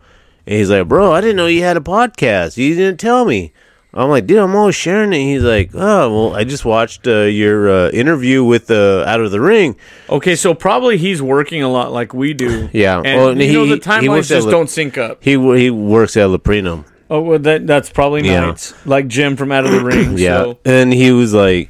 and 0.47 0.57
he's 0.57 0.69
like, 0.71 0.87
"Bro, 0.87 1.11
I 1.11 1.21
didn't 1.21 1.35
know 1.35 1.45
you 1.47 1.61
had 1.63 1.77
a 1.77 1.81
podcast. 1.81 2.57
You 2.57 2.73
didn't 2.75 2.99
tell 2.99 3.25
me." 3.25 3.53
I'm 3.93 4.09
like, 4.09 4.27
"Dude, 4.27 4.37
I'm 4.39 4.55
always 4.55 4.75
sharing 4.75 5.13
it." 5.13 5.17
He's 5.23 5.43
like, 5.43 5.69
"Oh, 5.73 6.11
well, 6.29 6.35
I 6.35 6.43
just 6.43 6.65
watched 6.65 7.07
uh, 7.07 7.21
your 7.21 7.69
uh, 7.69 7.89
interview 7.91 8.43
with 8.43 8.69
uh, 8.71 9.03
Out 9.07 9.21
of 9.21 9.31
the 9.31 9.39
Ring." 9.39 9.75
Okay, 10.09 10.35
so 10.35 10.53
probably 10.53 10.97
he's 10.97 11.21
working 11.21 11.63
a 11.63 11.69
lot 11.69 11.91
like 11.93 12.13
we 12.13 12.33
do. 12.33 12.69
Yeah, 12.73 13.01
and 13.03 13.19
well, 13.19 13.37
you 13.39 13.47
he- 13.47 13.53
know 13.53 13.65
the 13.67 13.77
timelines 13.77 14.27
just 14.29 14.49
don't 14.49 14.69
sync 14.69 14.97
up. 14.97 15.19
He 15.23 15.31
he 15.59 15.69
works 15.69 16.17
at 16.17 16.27
Leprino. 16.29 16.83
Oh, 17.09 17.21
well, 17.21 17.39
that 17.39 17.65
that's 17.67 17.89
probably 17.89 18.25
Yeah. 18.25 18.47
nights 18.47 18.73
like 18.85 19.07
Jim 19.07 19.35
from 19.37 19.51
Out 19.51 19.65
of 19.65 19.71
the 19.71 19.79
Ring. 19.83 20.17
Yeah, 20.17 20.43
so. 20.43 20.59
and 20.65 20.91
he 20.93 21.11
was 21.11 21.33
like, 21.33 21.69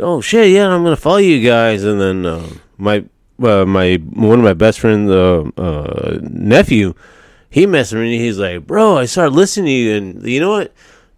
"Oh 0.00 0.20
shit, 0.20 0.50
yeah, 0.50 0.68
I'm 0.68 0.82
gonna 0.82 0.96
follow 0.96 1.18
you 1.18 1.46
guys." 1.46 1.84
And 1.84 2.00
then 2.00 2.26
uh, 2.26 2.48
my 2.76 3.04
uh, 3.42 3.64
my 3.64 3.96
one 4.12 4.38
of 4.38 4.44
my 4.44 4.54
best 4.54 4.80
friends' 4.80 5.10
uh, 5.10 5.44
uh, 5.56 6.18
nephew, 6.22 6.94
he 7.50 7.66
messaged 7.66 8.00
me. 8.00 8.18
He's 8.18 8.38
like, 8.38 8.66
"Bro, 8.66 8.98
I 8.98 9.04
started 9.04 9.34
listening 9.34 9.66
to 9.66 9.70
you, 9.72 9.94
and 9.96 10.26
you 10.26 10.40
know 10.40 10.50
what? 10.50 10.72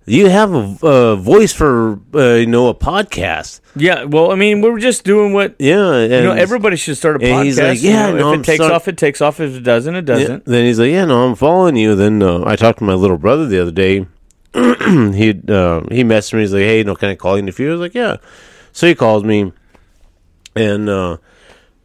You 0.08 0.28
have 0.28 0.52
a, 0.54 0.76
a 0.86 1.16
voice 1.16 1.52
for 1.52 2.00
uh, 2.14 2.34
you 2.34 2.46
know 2.46 2.68
a 2.68 2.74
podcast." 2.74 3.60
Yeah, 3.76 4.04
well, 4.04 4.32
I 4.32 4.34
mean, 4.34 4.60
we're 4.60 4.78
just 4.80 5.04
doing 5.04 5.32
what 5.32 5.54
Yeah, 5.58 5.92
and 5.94 6.12
you 6.12 6.22
know. 6.22 6.32
Everybody 6.32 6.76
should 6.76 6.96
start 6.96 7.16
a 7.16 7.18
podcast. 7.20 7.44
he's 7.44 7.58
like, 7.60 7.82
you 7.82 7.90
"Yeah, 7.90 8.10
know, 8.10 8.16
no, 8.18 8.28
if 8.30 8.34
I'm 8.34 8.40
it 8.40 8.44
takes 8.44 8.56
start- 8.56 8.72
off, 8.72 8.88
it 8.88 8.96
takes 8.96 9.20
off. 9.20 9.38
If 9.40 9.54
it 9.56 9.60
doesn't, 9.62 9.94
it 9.94 10.02
doesn't. 10.04 10.44
then 10.46 10.64
he's 10.64 10.78
like, 10.80 10.90
"Yeah, 10.90 11.04
no, 11.04 11.26
I'm 11.28 11.34
following 11.36 11.76
you." 11.76 11.94
Then 11.94 12.22
uh, 12.22 12.42
I 12.46 12.56
talked 12.56 12.78
to 12.80 12.84
my 12.84 12.94
little 12.94 13.18
brother 13.18 13.46
the 13.46 13.60
other 13.60 13.70
day. 13.70 14.06
he 14.54 15.30
uh, 15.30 15.82
he 15.90 16.02
messaged 16.04 16.34
me. 16.34 16.40
He's 16.40 16.52
like, 16.52 16.62
"Hey, 16.62 16.82
no, 16.82 16.94
can 16.96 17.10
I 17.10 17.14
call 17.14 17.36
you 17.36 17.42
in 17.42 17.48
a 17.48 17.52
few?" 17.52 17.68
I 17.68 17.72
was 17.72 17.80
like, 17.80 17.94
"Yeah." 17.94 18.16
So 18.72 18.86
he 18.86 18.94
called 18.94 19.24
me, 19.26 19.52
and 20.56 20.88
uh, 20.88 21.18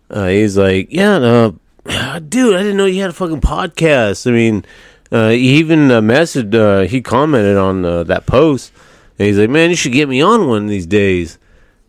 uh, 0.10 0.28
he's 0.28 0.58
like, 0.58 0.88
"Yeah, 0.90 1.20
dude, 1.86 2.56
I 2.56 2.60
didn't 2.64 2.78
know 2.78 2.86
you 2.86 3.02
had 3.02 3.10
a 3.12 3.14
fucking 3.14 3.42
podcast." 3.42 4.26
I 4.28 4.32
mean, 4.32 4.66
he 5.30 5.58
even 5.60 5.92
uh, 5.92 6.02
messaged. 6.02 6.56
Uh, 6.56 6.88
he 6.88 7.02
commented 7.02 7.58
on 7.58 7.86
uh, 7.86 8.04
that 8.06 8.26
post. 8.26 8.72
And 9.20 9.28
he's 9.28 9.38
like, 9.38 9.50
"Man, 9.50 9.70
you 9.70 9.76
should 9.76 9.92
get 9.92 10.10
me 10.10 10.22
on 10.22 10.48
one 10.48 10.64
of 10.64 10.70
these 10.70 10.88
days." 10.88 11.38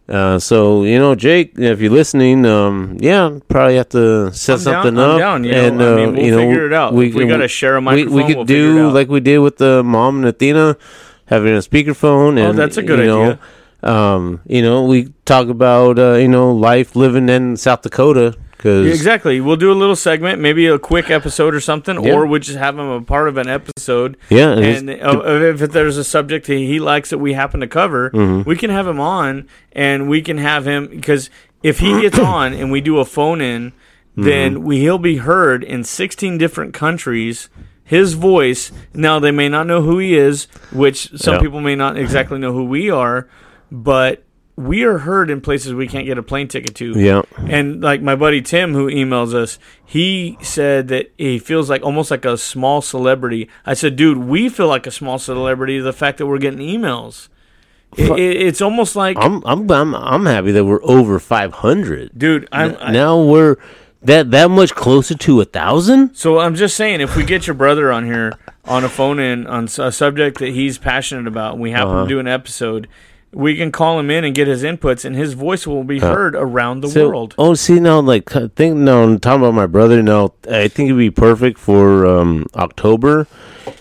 Uh, 0.06 0.38
so 0.38 0.84
you 0.84 0.98
know, 0.98 1.14
Jake, 1.14 1.52
if 1.56 1.80
you're 1.80 1.90
listening, 1.90 2.44
um, 2.44 2.98
yeah, 3.00 3.38
probably 3.48 3.76
have 3.76 3.88
to 3.90 4.30
set 4.34 4.58
I'm 4.58 4.58
down- 4.58 4.64
something 4.84 4.98
I'm 4.98 5.10
up. 5.12 5.18
down, 5.18 5.44
you 5.44 5.52
know, 5.52 5.66
and, 5.66 5.82
I 5.82 5.86
uh, 5.92 5.96
mean, 5.96 6.12
we'll 6.12 6.22
you 6.24 6.30
know, 6.32 6.38
figure 6.38 6.66
it 6.66 6.72
out. 6.74 6.92
If 6.92 7.14
we 7.14 7.26
gotta 7.26 7.48
share 7.48 7.76
a 7.76 7.80
microphone, 7.80 8.12
we 8.14 8.24
could 8.24 8.36
we'll 8.36 8.44
do 8.44 8.90
like 8.90 9.08
we 9.08 9.20
did 9.20 9.38
with 9.38 9.56
the 9.56 9.82
mom 9.82 10.16
and 10.18 10.26
Athena, 10.26 10.76
having 11.24 11.54
a 11.54 11.60
speakerphone. 11.60 12.36
And, 12.38 12.48
Oh, 12.48 12.52
that's 12.52 12.76
a 12.76 12.82
good 12.82 12.98
you 12.98 13.06
know, 13.06 13.22
idea. 13.22 13.38
Um, 13.82 14.40
you 14.46 14.60
know, 14.60 14.84
we 14.84 15.14
talk 15.24 15.48
about 15.48 15.98
uh, 15.98 16.12
you 16.14 16.28
know 16.28 16.52
life 16.52 16.94
living 16.94 17.30
in 17.30 17.56
South 17.56 17.80
Dakota 17.80 18.36
Yeah, 18.64 18.80
exactly. 18.90 19.40
We'll 19.40 19.56
do 19.56 19.70
a 19.70 19.74
little 19.74 19.94
segment, 19.96 20.40
maybe 20.40 20.66
a 20.66 20.78
quick 20.78 21.10
episode 21.10 21.54
or 21.54 21.60
something, 21.60 22.02
Yeah. 22.02 22.14
or 22.14 22.26
we'll 22.26 22.40
just 22.40 22.58
have 22.58 22.78
him 22.78 22.88
a 22.88 23.02
part 23.02 23.28
of 23.28 23.36
an 23.36 23.46
episode. 23.48 24.16
Yeah, 24.30 24.52
and 24.58 24.88
uh, 24.90 25.22
if 25.26 25.70
there's 25.70 25.98
a 25.98 26.04
subject 26.04 26.46
he 26.46 26.66
he 26.66 26.80
likes 26.80 27.10
that 27.10 27.18
we 27.18 27.34
happen 27.34 27.60
to 27.60 27.66
cover, 27.66 28.10
Mm-hmm. 28.10 28.48
we 28.48 28.56
can 28.56 28.70
have 28.70 28.86
him 28.86 28.98
on, 29.00 29.46
and 29.72 30.08
we 30.08 30.22
can 30.22 30.38
have 30.38 30.66
him 30.66 30.86
because 30.88 31.28
if 31.62 31.78
he 31.80 32.00
gets 32.00 32.18
on 32.34 32.54
and 32.54 32.72
we 32.72 32.80
do 32.80 32.98
a 32.98 33.04
phone 33.04 33.40
in, 33.40 33.72
then 34.16 34.54
Mm-hmm. 34.54 34.64
we 34.64 34.80
he'll 34.80 34.98
be 34.98 35.18
heard 35.18 35.62
in 35.62 35.84
16 35.84 36.38
different 36.38 36.72
countries. 36.74 37.48
His 37.86 38.14
voice. 38.14 38.72
Now 38.94 39.18
they 39.18 39.30
may 39.30 39.50
not 39.50 39.66
know 39.66 39.82
who 39.82 39.98
he 39.98 40.16
is, 40.16 40.46
which 40.72 41.10
some 41.20 41.34
Yeah. 41.34 41.40
people 41.42 41.60
may 41.60 41.74
not 41.76 41.98
exactly 41.98 42.38
know 42.38 42.54
who 42.54 42.64
we 42.64 42.88
are, 42.88 43.28
but 43.70 44.23
we 44.56 44.84
are 44.84 44.98
heard 44.98 45.30
in 45.30 45.40
places 45.40 45.74
we 45.74 45.88
can't 45.88 46.06
get 46.06 46.16
a 46.16 46.22
plane 46.22 46.46
ticket 46.48 46.74
to. 46.76 46.92
Yeah. 46.98 47.22
And 47.48 47.80
like 47.80 48.02
my 48.02 48.14
buddy 48.14 48.40
Tim, 48.40 48.72
who 48.72 48.88
emails 48.88 49.34
us, 49.34 49.58
he 49.84 50.38
said 50.42 50.88
that 50.88 51.12
he 51.18 51.38
feels 51.40 51.68
like 51.68 51.82
almost 51.82 52.10
like 52.10 52.24
a 52.24 52.36
small 52.38 52.80
celebrity. 52.80 53.48
I 53.66 53.74
said, 53.74 53.96
dude, 53.96 54.18
we 54.18 54.48
feel 54.48 54.68
like 54.68 54.86
a 54.86 54.90
small 54.92 55.18
celebrity. 55.18 55.80
The 55.80 55.92
fact 55.92 56.18
that 56.18 56.26
we're 56.26 56.38
getting 56.38 56.60
emails, 56.60 57.28
it, 57.96 58.10
it- 58.18 58.42
it's 58.46 58.60
almost 58.60 58.94
like, 58.96 59.16
I'm 59.20 59.42
I'm 59.44 59.68
I'm 59.70 59.94
I'm 59.94 60.26
happy 60.26 60.52
that 60.52 60.64
we're 60.64 60.84
over 60.84 61.18
500. 61.18 62.16
dude, 62.16 62.48
I'm. 62.52 62.76
I, 62.80 62.92
now 62.92 63.20
we're 63.22 63.56
that 64.02 64.30
that 64.32 64.50
much 64.50 64.74
closer 64.74 65.14
to 65.16 65.40
a 65.40 65.44
thousand. 65.44 66.14
so 66.14 66.38
I'm 66.38 66.54
just 66.54 66.76
saying, 66.76 67.00
if 67.00 67.16
we 67.16 67.24
get 67.24 67.46
your 67.46 67.54
brother 67.54 67.90
on 67.90 68.04
here 68.04 68.34
on 68.66 68.84
a 68.84 68.88
phone 68.88 69.18
in 69.18 69.46
on 69.46 69.64
a 69.78 69.90
subject 69.90 70.38
that 70.38 70.50
he's 70.50 70.78
passionate 70.78 71.26
about, 71.26 71.54
and 71.54 71.62
we 71.62 71.70
happen 71.72 71.88
Uh-huh. 71.88 72.02
to 72.04 72.08
do 72.08 72.18
an 72.20 72.28
episode. 72.28 72.86
We 73.34 73.56
can 73.56 73.72
call 73.72 73.98
him 73.98 74.10
in 74.10 74.24
and 74.24 74.34
get 74.34 74.46
his 74.48 74.62
inputs, 74.62 75.04
and 75.04 75.16
his 75.16 75.34
voice 75.34 75.66
will 75.66 75.84
be 75.84 75.98
heard 75.98 76.34
around 76.36 76.80
the 76.82 76.88
So- 76.88 77.08
world. 77.08 77.34
Oh, 77.38 77.54
see 77.54 77.80
now, 77.80 78.00
like 78.00 78.30
think 78.54 78.76
now 78.76 79.02
I'm 79.02 79.18
talking 79.18 79.42
about 79.42 79.54
my 79.54 79.66
brother. 79.66 80.02
Now 80.02 80.32
I 80.50 80.68
think 80.68 80.88
it'd 80.88 80.98
be 80.98 81.10
perfect 81.10 81.58
for 81.58 82.06
um, 82.06 82.46
October 82.54 83.26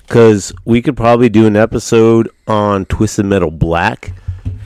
because 0.07 0.51
we 0.65 0.81
could 0.81 0.97
probably 0.97 1.29
do 1.29 1.45
an 1.45 1.55
episode 1.55 2.29
on 2.47 2.85
Twisted 2.85 3.25
Metal 3.25 3.51
Black, 3.51 4.13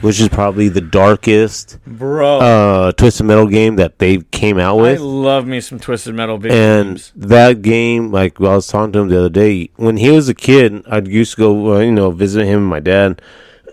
which 0.00 0.20
is 0.20 0.28
probably 0.28 0.68
the 0.68 0.80
darkest 0.80 1.78
Bro, 1.86 2.38
uh, 2.38 2.92
Twisted 2.92 3.26
Metal 3.26 3.46
game 3.46 3.76
that 3.76 3.98
they 3.98 4.18
came 4.30 4.58
out 4.58 4.78
I 4.78 4.82
with. 4.82 5.00
love 5.00 5.46
me 5.46 5.60
some 5.60 5.78
Twisted 5.78 6.14
Metal 6.14 6.38
video 6.38 6.56
and 6.56 6.88
games. 6.90 7.12
that 7.16 7.62
game, 7.62 8.10
like 8.10 8.40
I 8.40 8.54
was 8.54 8.66
talking 8.66 8.92
to 8.92 8.98
him 9.00 9.08
the 9.08 9.18
other 9.18 9.28
day, 9.28 9.70
when 9.76 9.96
he 9.98 10.10
was 10.10 10.28
a 10.28 10.34
kid, 10.34 10.82
I 10.88 10.98
used 11.00 11.32
to 11.34 11.38
go, 11.40 11.74
uh, 11.74 11.78
you 11.80 11.92
know, 11.92 12.10
visit 12.10 12.44
him 12.46 12.60
and 12.60 12.66
my 12.66 12.80
dad, 12.80 13.20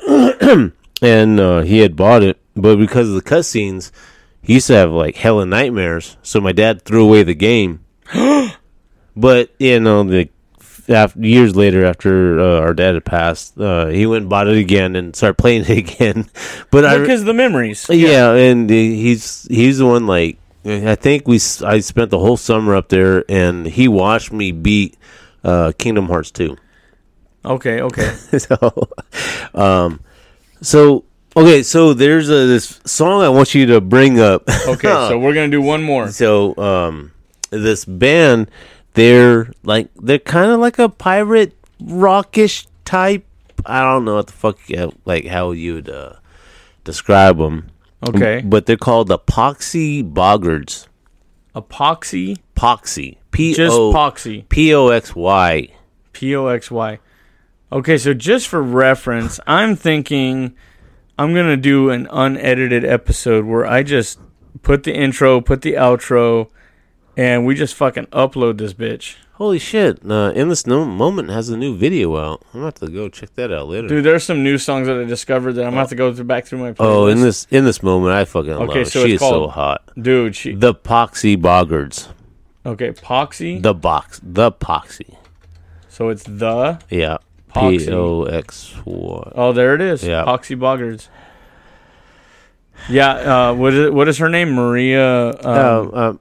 and 1.06 1.40
uh, 1.40 1.61
he 1.61 1.80
had 1.80 1.95
bought 1.95 2.23
it, 2.23 2.38
but 2.56 2.77
because 2.77 3.07
of 3.10 3.15
the 3.15 3.22
cutscenes, 3.22 3.91
he 4.41 4.56
used 4.56 4.68
to 4.68 4.73
have 4.73 4.91
like 4.91 5.15
hella 5.15 5.45
nightmares. 5.45 6.18
So 6.23 6.41
my 6.41 6.52
dad 6.52 6.82
threw 6.84 7.06
away 7.06 7.23
the 7.23 7.36
game. 7.36 7.86
but 9.15 9.49
you 9.60 9.80
know, 9.80 10.03
the 10.03 10.30
after, 10.88 11.19
years 11.19 11.56
later, 11.56 11.86
after 11.86 12.40
uh, 12.40 12.60
our 12.60 12.73
dad 12.73 12.94
had 12.94 13.06
passed, 13.06 13.60
uh, 13.60 13.88
he 13.88 14.06
went 14.06 14.23
and 14.23 14.30
bought 14.30 14.48
it 14.48 14.57
again 14.57 14.95
and 14.95 15.15
started 15.15 15.36
playing 15.38 15.61
it 15.68 15.69
again. 15.77 16.30
but 16.72 16.99
Because 16.99 17.22
of 17.22 17.26
the 17.27 17.34
memories. 17.34 17.88
yeah, 17.90 18.34
and 18.34 18.69
he- 18.69 19.02
he's 19.02 19.48
he's 19.49 19.77
the 19.80 19.86
one 19.86 20.06
like 20.07 20.38
I 20.65 20.95
think 20.95 21.27
we 21.27 21.36
I 21.64 21.80
spent 21.80 22.10
the 22.11 22.19
whole 22.19 22.38
summer 22.38 22.76
up 22.76 22.90
there, 22.90 23.23
and 23.30 23.65
he 23.68 23.88
watched 23.88 24.32
me 24.32 24.52
beat 24.52 24.98
uh, 25.44 25.72
Kingdom 25.77 26.07
Hearts 26.07 26.32
two. 26.32 26.57
Okay, 27.44 27.80
okay. 27.82 28.10
so, 28.40 28.90
um, 29.53 29.99
so 30.66 31.04
okay, 31.38 31.64
so 31.64 31.94
there's 31.94 32.30
a, 32.30 32.48
this 32.48 32.80
song 32.86 33.22
I 33.22 33.30
want 33.30 33.54
you 33.54 33.66
to 33.68 33.82
bring 33.82 34.20
up. 34.20 34.44
Okay, 34.68 34.88
so 34.88 35.18
we're 35.24 35.34
gonna 35.34 35.50
do 35.50 35.62
one 35.62 35.84
more. 35.84 36.10
so 36.10 36.56
um, 36.58 37.12
this 37.52 37.85
band, 37.85 38.50
they're 38.94 39.52
like 39.64 39.90
they're 39.95 40.19
kind 40.19 40.52
of 40.52 40.60
like 40.60 40.80
a 40.80 40.90
pirate 40.90 41.53
rockish 41.80 42.68
type. 42.84 43.26
I 43.66 43.82
don't 43.82 44.06
know 44.06 44.16
what 44.16 44.27
the 44.27 44.34
fuck 44.34 44.60
like 45.06 45.26
how 45.27 45.52
you'd 45.52 45.90
uh, 45.90 46.14
describe 46.84 47.38
them. 47.38 47.69
Okay, 48.08 48.42
But 48.45 48.66
they're 48.68 48.77
called 48.77 49.08
the 49.08 49.18
Poxy 49.18 50.03
Boggards. 50.03 50.88
epoxy, 51.56 52.38
Poxy. 52.56 53.18
P 53.32 53.53
just 53.53 53.76
poxy, 53.76 54.48
P 54.48 54.74
O 54.74 54.90
X 54.90 55.16
Y. 55.16 55.69
P 56.14 56.35
O 56.35 56.48
X 56.48 56.72
Y. 56.72 57.00
Okay, 57.76 57.98
so 57.98 58.14
just 58.14 58.48
for 58.48 58.64
reference, 58.64 59.38
I'm 59.45 59.76
thinking 59.76 60.56
I'm 61.20 61.34
gonna 61.34 61.58
do 61.58 61.90
an 61.90 62.08
unedited 62.10 62.86
episode 62.86 63.44
where 63.44 63.66
I 63.66 63.84
just 63.84 64.18
put 64.62 64.84
the 64.84 64.94
intro, 64.94 65.42
put 65.42 65.62
the 65.62 65.74
outro, 65.74 66.50
and 67.18 67.45
we 67.45 67.54
just 67.54 67.76
fucking 67.76 68.06
upload 68.08 68.60
this 68.60 68.74
bitch. 68.74 69.18
Holy 69.34 69.60
shit! 69.60 70.00
Uh, 70.10 70.32
in 70.34 70.48
this 70.48 70.66
no- 70.66 70.86
moment 70.86 71.30
has 71.30 71.50
a 71.50 71.58
new 71.58 71.76
video 71.76 72.16
out. 72.16 72.44
I'm 72.54 72.62
gonna 72.62 72.66
have 72.68 72.76
to 72.76 72.88
go 72.88 73.10
check 73.10 73.36
that 73.36 73.52
out 73.52 73.68
later. 73.68 73.90
Dude, 73.90 74.06
there's 74.06 74.24
some 74.24 74.42
new 74.42 74.58
songs 74.58 74.88
that 74.88 74.98
I 74.98 75.04
discovered 75.04 75.54
that 75.54 75.64
I'm 75.66 75.72
gonna 75.72 75.82
have 75.82 75.90
to 75.90 75.95
go 75.95 76.14
through, 76.14 76.24
back 76.24 76.45
through 76.45 76.60
my 76.60 76.72
playlist. 76.72 76.76
oh, 76.86 77.08
in 77.08 77.20
this 77.20 77.45
in 77.52 77.66
this 77.66 77.84
moment, 77.84 78.14
I 78.14 78.24
fucking 78.24 78.52
love. 78.52 78.70
Okay, 78.70 78.82
it. 78.84 78.88
so 78.88 79.04
she 79.06 79.16
it's 79.16 79.22
is 79.22 79.28
so 79.28 79.40
called- 79.40 79.52
hot. 79.52 79.92
dude, 80.02 80.38
she 80.38 80.56
The 80.56 80.74
Poxy 80.74 81.36
Boggards. 81.36 82.08
okay, 82.66 82.92
Poxy. 82.94 83.62
The 83.62 83.74
box. 83.74 84.22
The 84.24 84.54
Poxy. 84.54 85.18
So 85.90 86.08
it's 86.08 86.24
the. 86.24 86.80
Yeah. 86.90 87.18
P 87.56 87.92
O 87.92 88.24
X 88.24 88.74
Y. 88.85 89.32
Oh, 89.35 89.51
there 89.53 89.74
it 89.75 89.82
is. 89.82 90.03
Yeah. 90.03 90.24
Poxy 90.25 90.58
Boggards. 90.58 91.08
Yeah. 92.90 93.11
Uh, 93.50 93.53
what 93.53 93.74
is 93.74 93.92
what 93.92 94.08
is 94.08 94.17
her 94.19 94.30
name? 94.30 94.51
Maria. 94.51 95.30
Um, 95.30 95.35
Uh, 95.43 96.14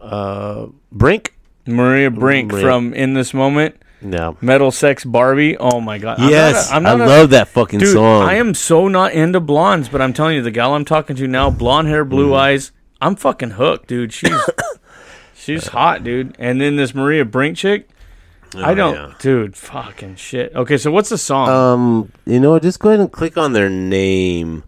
uh, 0.00 0.04
uh, 0.04 0.66
Brink? 0.90 1.34
Maria 1.66 2.10
Brink 2.10 2.50
Maria. 2.52 2.64
from 2.64 2.92
In 2.94 3.14
This 3.14 3.32
Moment. 3.32 3.76
No. 4.00 4.36
Metal 4.40 4.72
Sex 4.72 5.04
Barbie. 5.04 5.56
Oh 5.56 5.80
my 5.80 5.98
god. 5.98 6.18
I'm 6.18 6.24
not 6.24 6.30
Yes. 6.32 6.70
a- 6.70 6.74
I'm 6.74 6.86
I 6.86 6.96
not 6.96 7.00
a- 7.02 7.06
love 7.06 7.30
that 7.30 7.46
fucking 7.48 7.78
Dude, 7.78 7.92
song. 7.92 8.22
I 8.24 8.34
am 8.34 8.52
so 8.52 8.88
not 8.88 9.12
into 9.12 9.38
blondes, 9.38 9.88
but 9.88 10.00
I'm 10.02 10.12
telling 10.12 10.34
you, 10.34 10.42
the 10.42 10.50
gal 10.50 10.74
I'm 10.74 10.84
talking 10.84 11.14
to 11.16 11.28
now, 11.28 11.50
blonde 11.50 11.86
hair, 11.86 12.04
blue 12.04 12.30
Mm. 12.30 12.36
eyes, 12.36 12.72
I'm 13.00 13.14
fucking 13.14 13.52
hooked, 13.52 13.86
dude. 13.86 14.12
She's 14.12 14.32
she's 15.36 15.68
hot, 15.68 16.02
dude. 16.02 16.34
And 16.40 16.60
then 16.60 16.74
this 16.74 16.96
Maria 16.96 17.24
Brink 17.24 17.56
chick, 17.56 17.88
I 18.56 18.74
don't, 18.74 18.96
Oh, 18.96 19.08
yeah. 19.08 19.14
dude, 19.18 19.56
fucking 19.56 20.16
shit. 20.16 20.54
Okay, 20.54 20.76
so 20.76 20.90
what's 20.90 21.08
the 21.08 21.18
song? 21.18 21.48
Um, 21.48 22.12
you 22.26 22.38
know, 22.40 22.58
just 22.58 22.78
go 22.80 22.90
ahead 22.90 23.00
and 23.00 23.10
click 23.10 23.36
on 23.38 23.52
their 23.52 23.68
name. 23.70 24.64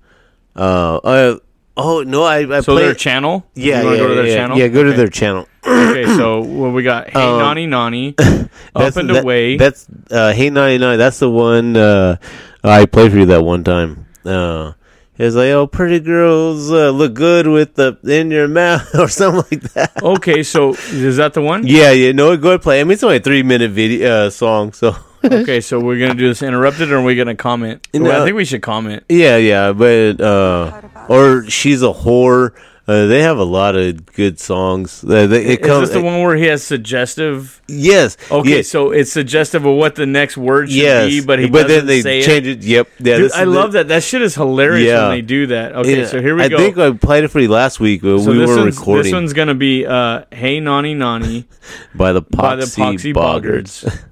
Uh, 0.56 0.96
uh 1.02 1.36
oh 1.76 2.02
no, 2.02 2.22
I 2.22 2.38
I 2.58 2.60
so 2.60 2.74
play. 2.74 2.84
their 2.84 2.94
channel? 2.94 3.44
yeah, 3.54 3.80
you 3.82 3.86
wanna 3.86 3.96
yeah, 3.96 4.02
go 4.02 4.08
to 4.08 4.14
their 4.14 4.26
yeah, 4.26 4.34
channel? 4.36 4.58
Yeah, 4.58 4.68
go 4.68 4.82
to 4.84 4.92
their 4.92 5.08
channel. 5.08 5.48
okay, 5.66 6.06
so 6.16 6.40
what 6.40 6.72
we 6.72 6.82
got? 6.82 7.10
Hey, 7.10 7.20
Um, 7.20 7.38
Nani 7.40 7.66
Nani, 7.66 8.10
That's 8.18 8.48
up 8.74 8.96
and 8.96 9.10
that- 9.10 9.24
away. 9.24 9.56
That's 9.56 9.86
uh, 10.10 10.32
hey 10.32 10.50
ninety 10.50 10.78
nine. 10.78 10.98
That's 10.98 11.18
the 11.18 11.28
one 11.30 11.76
uh, 11.76 12.16
I 12.62 12.86
played 12.86 13.10
for 13.12 13.18
you 13.18 13.26
that 13.26 13.42
one 13.44 13.64
time. 13.64 14.06
Uh, 14.24 14.72
it's 15.16 15.36
like 15.36 15.48
oh, 15.50 15.66
pretty 15.66 16.00
girls 16.00 16.70
uh, 16.70 16.90
look 16.90 17.14
good 17.14 17.46
with 17.46 17.74
the 17.74 17.98
in 18.04 18.30
your 18.30 18.48
mouth 18.48 18.94
or 18.98 19.08
something 19.08 19.44
like 19.50 19.72
that. 19.74 20.02
okay, 20.02 20.42
so 20.42 20.70
is 20.74 21.16
that 21.18 21.34
the 21.34 21.42
one? 21.42 21.66
Yeah, 21.66 21.90
yeah. 21.92 22.12
No, 22.12 22.36
go 22.36 22.50
ahead 22.50 22.62
play. 22.62 22.80
I 22.80 22.84
mean, 22.84 22.92
it's 22.92 23.02
only 23.02 23.16
a 23.16 23.20
three 23.20 23.42
minute 23.42 23.70
video 23.70 24.26
uh, 24.26 24.30
song, 24.30 24.72
so 24.72 24.96
Okay, 25.24 25.62
so 25.62 25.80
we're 25.80 25.98
gonna 25.98 26.14
do 26.14 26.28
this 26.28 26.42
interrupted, 26.42 26.92
or 26.92 26.98
are 26.98 27.02
we 27.02 27.14
gonna 27.16 27.34
comment? 27.34 27.86
No. 27.94 28.02
Well, 28.02 28.22
I 28.22 28.24
think 28.26 28.36
we 28.36 28.44
should 28.44 28.60
comment. 28.60 29.04
yeah, 29.08 29.36
yeah. 29.38 29.72
But 29.72 30.20
uh, 30.20 30.82
or 31.08 31.48
she's 31.48 31.82
a 31.82 31.92
whore. 31.92 32.52
Uh, 32.86 33.06
they 33.06 33.22
have 33.22 33.38
a 33.38 33.44
lot 33.44 33.74
of 33.76 34.04
good 34.12 34.38
songs. 34.38 35.02
Uh, 35.02 35.26
they, 35.26 35.42
it 35.54 35.60
Is 35.62 35.66
comes, 35.66 35.88
this 35.88 35.96
the 35.96 36.02
one 36.02 36.20
where 36.20 36.36
he 36.36 36.44
has 36.44 36.62
suggestive? 36.62 37.62
Yes. 37.66 38.18
Okay, 38.30 38.56
yes, 38.56 38.68
so 38.68 38.90
it's 38.90 39.10
suggestive 39.10 39.64
of 39.64 39.74
what 39.74 39.94
the 39.94 40.04
next 40.04 40.36
word 40.36 40.68
should 40.68 40.76
yes. 40.82 41.08
be, 41.08 41.22
but 41.24 41.38
he 41.38 41.48
but 41.48 41.62
doesn't 41.66 41.76
then 41.78 41.86
they 41.86 42.02
say 42.02 42.22
change 42.22 42.46
it. 42.46 42.58
it. 42.58 42.64
Yep. 42.64 42.88
Yeah, 42.98 43.16
Dude, 43.16 43.32
I 43.32 43.42
is 43.44 43.48
love 43.48 43.72
that. 43.72 43.88
That 43.88 44.02
shit 44.02 44.20
is 44.20 44.34
hilarious 44.34 44.86
Yeah. 44.88 45.08
when 45.08 45.16
they 45.16 45.22
do 45.22 45.46
that. 45.46 45.74
Okay, 45.76 46.00
Yeah, 46.00 46.06
so 46.08 46.20
here 46.20 46.36
we 46.36 46.42
I 46.42 46.48
go. 46.48 46.56
I 46.56 46.58
think 46.58 46.76
I 46.76 46.92
played 46.92 47.24
it 47.24 47.28
for 47.28 47.40
you 47.40 47.48
last 47.48 47.80
week, 47.80 48.02
but 48.02 48.18
so 48.20 48.30
we 48.30 48.38
were 48.40 48.54
one's, 48.54 48.76
recording 48.76 49.04
This 49.04 49.12
one's 49.14 49.32
gonna 49.32 49.54
be 49.54 49.86
uh, 49.86 50.24
"Hey 50.30 50.60
Nani 50.60 50.92
Nani" 50.92 51.46
by 51.94 52.12
the 52.12 52.20
Poxy, 52.20 52.36
by 52.36 52.56
the 52.56 52.64
Poxy 52.66 53.14
Boggards. 53.14 53.84
Boggards. 53.84 54.02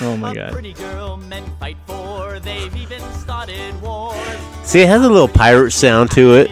oh 0.02 0.16
my 0.16 0.30
A 0.30 0.34
god! 0.34 0.52
pretty 0.52 0.74
girl 0.74 1.16
men 1.16 1.42
fight 1.58 1.76
for, 1.88 2.38
they've 2.38 2.76
even 2.76 3.00
started 3.14 3.82
wars. 3.82 4.16
See, 4.62 4.80
it 4.80 4.88
has 4.88 5.02
a 5.02 5.08
little 5.08 5.26
pirate 5.26 5.72
sound 5.72 6.12
to 6.12 6.34
it. 6.34 6.50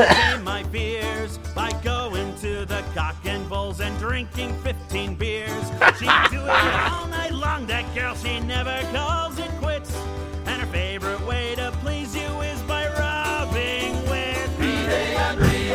Overcame 0.00 0.44
my 0.44 0.62
fears 0.64 1.38
by 1.54 1.70
going 1.82 2.34
to 2.36 2.64
the 2.64 2.82
cock 2.94 3.16
and 3.24 3.46
bulls 3.48 3.80
and 3.80 3.98
drinking 3.98 4.54
15 4.62 5.14
beers. 5.14 5.50
She 5.98 6.06
do 6.30 6.42
it 6.42 6.74
all 6.90 7.06
night 7.08 7.32
long, 7.32 7.66
that 7.66 7.94
girl, 7.94 8.14
she 8.14 8.40
never 8.40 8.80
calls 8.92 9.38
it 9.38 9.50
quits. 9.60 9.94
And 10.46 10.62
her 10.62 10.66
favorite 10.68 11.20
way 11.26 11.54
to 11.56 11.70
please 11.82 12.14
you 12.14 12.22
is 12.40 12.62
by 12.62 12.86
rubbing 12.88 13.94
with 14.08 14.50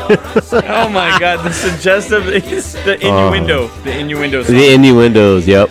Oh 0.54 0.90
my 0.90 1.18
god! 1.20 1.46
The 1.46 1.52
suggestive, 1.52 2.28
is 2.28 2.76
oh. 2.76 2.84
the 2.84 2.96
innuendo, 2.96 3.68
the 3.84 4.00
innuendo. 4.00 4.44
Song. 4.44 4.56
The 4.56 4.74
innuendos, 4.74 5.48
yep. 5.48 5.70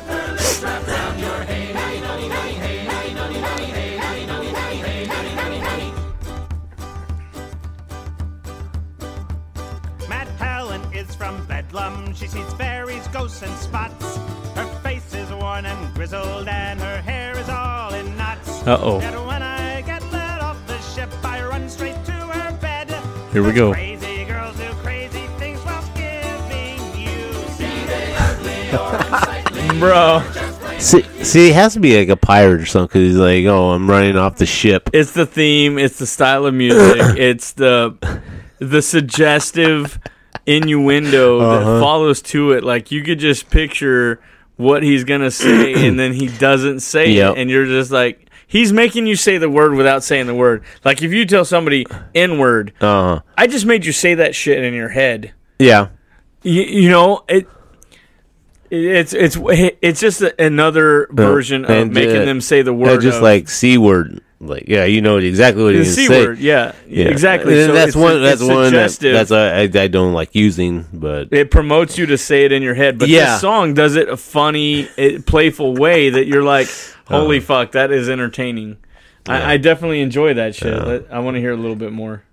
Crazy 24.83 25.27
things 25.39 25.61
while 25.61 25.85
giving 25.95 26.81
you 27.01 27.33
bro. 29.81 30.23
See, 30.79 31.03
see, 31.25 31.49
it 31.49 31.55
has 31.55 31.73
to 31.75 31.81
be 31.81 31.97
like 31.99 32.09
a 32.11 32.17
pirate 32.17 32.61
or 32.61 32.67
something 32.67 32.89
because 33.01 33.09
he's 33.13 33.17
like, 33.17 33.47
oh, 33.47 33.71
I'm 33.71 33.89
running 33.89 34.17
off 34.17 34.37
the 34.37 34.45
ship. 34.45 34.91
It's 34.93 35.13
the 35.13 35.25
theme. 35.25 35.79
It's 35.79 35.99
the 35.99 36.07
style 36.07 36.45
of 36.45 36.53
music. 36.53 36.99
it's 37.19 37.53
the 37.53 37.97
the 38.59 38.83
suggestive 38.83 39.99
innuendo 40.47 41.41
Uh-huh. 41.41 41.59
that 41.75 41.81
follows 41.81 42.21
to 42.23 42.53
it. 42.53 42.65
Like 42.65 42.91
you 42.91 43.03
could 43.03 43.19
just 43.19 43.49
picture 43.51 44.21
what 44.57 44.83
he's 44.83 45.05
gonna 45.05 45.31
say, 45.31 45.87
and 45.89 45.99
then 45.99 46.13
he 46.13 46.27
doesn't 46.27 46.81
say 46.81 47.11
Yep. 47.13 47.33
it, 47.37 47.41
and 47.41 47.51
you're 47.51 47.67
just 47.67 47.91
like, 47.91 48.24
he's 48.47 48.73
making 48.73 49.07
you 49.07 49.17
say 49.17 49.39
the 49.39 49.51
word 49.51 49.75
without 49.75 50.03
saying 50.05 50.27
the 50.27 50.35
word. 50.35 50.65
Like 50.85 51.03
if 51.03 51.13
you 51.13 51.25
tell 51.27 51.45
somebody 51.45 51.87
N 52.15 52.39
word, 52.39 52.73
Uh 52.81 52.87
huh. 53.17 53.21
I 53.37 53.47
just 53.47 53.67
made 53.67 53.85
you 53.85 53.93
say 53.93 54.15
that 54.15 54.35
shit 54.35 54.63
in 54.63 54.75
your 54.75 54.89
head. 54.91 55.33
Yeah. 55.59 55.89
You, 56.43 56.63
you 56.63 56.89
know 56.91 57.25
it. 57.29 57.47
It's 58.71 59.13
it's 59.13 59.37
it's 59.41 60.01
just 60.01 60.21
another 60.21 61.07
version 61.11 61.65
of 61.65 61.91
making 61.91 62.23
uh, 62.23 62.25
them 62.25 62.41
say 62.41 62.63
the 62.63 62.73
word. 62.75 63.03
Just 63.03 63.19
of- 63.19 63.23
like 63.23 63.49
c 63.49 63.79
word, 63.79 64.21
like 64.47 64.65
yeah, 64.69 64.85
you 64.85 65.01
know 65.01 65.17
exactly 65.19 65.63
what 65.65 65.73
the 65.73 65.79
he's 65.79 65.95
c 65.95 66.07
say. 66.07 66.25
word. 66.27 66.39
Yeah, 66.39 66.73
Yeah. 66.89 67.07
exactly. 67.07 67.55
And 67.61 67.67
So 67.69 67.73
that's 67.73 67.89
it's- 67.91 68.03
one. 68.03 68.23
That's 68.23 68.41
it's 68.41 68.51
one. 68.51 68.73
That, 68.73 68.99
that's 69.01 69.31
I, 69.31 69.63
I 69.63 69.85
I 69.85 69.89
don't 69.89 70.13
like 70.13 70.35
using, 70.35 70.87
but 70.93 71.29
it 71.33 71.51
promotes 71.51 71.99
you 71.99 72.07
to 72.07 72.19
say 72.19 72.45
it 72.45 72.53
in 72.53 72.63
your 72.63 72.75
head. 72.75 72.99
But 72.99 73.09
Yeah. 73.09 73.33
this 73.33 73.41
song 73.41 73.75
does 73.75 73.97
it 73.97 74.09
a 74.09 74.17
funny, 74.17 74.89
it, 74.97 75.27
playful 75.27 75.75
way 75.75 76.11
that 76.11 76.27
you're 76.27 76.43
like, 76.43 76.67
uh-huh. 77.09 77.19
holy 77.21 77.41
fuck, 77.41 77.73
that 77.73 77.91
is 77.93 78.09
entertaining. 78.09 78.77
I, 79.27 79.55
I 79.55 79.57
definitely 79.57 80.01
enjoy 80.03 80.35
that 80.35 80.55
shit. 80.55 80.73
Let- 80.87 81.07
I 81.13 81.19
want 81.21 81.37
to 81.37 81.41
hear 81.41 81.53
a 81.53 81.57
little 81.57 81.77
bit 81.77 81.93
more. 81.93 82.25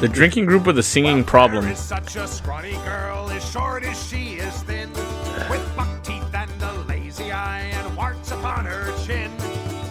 The 0.00 0.08
drinking 0.08 0.46
group 0.46 0.64
with 0.64 0.76
the 0.76 0.82
singing 0.82 1.24
problem. 1.24 1.64
There 1.64 1.72
is 1.72 1.78
such 1.80 2.14
a 2.14 2.28
scrawny 2.28 2.74
girl, 2.84 3.28
as 3.30 3.44
short 3.50 3.82
as 3.82 4.00
she 4.08 4.34
is 4.34 4.54
thin, 4.62 4.92
with 5.50 5.76
buck 5.76 5.88
teeth 6.04 6.22
and 6.32 6.50
a 6.62 6.72
lazy 6.88 7.32
eye 7.32 7.70
and 7.72 7.96
warts 7.96 8.30
upon 8.30 8.64
her 8.64 8.92
chin. 9.04 9.30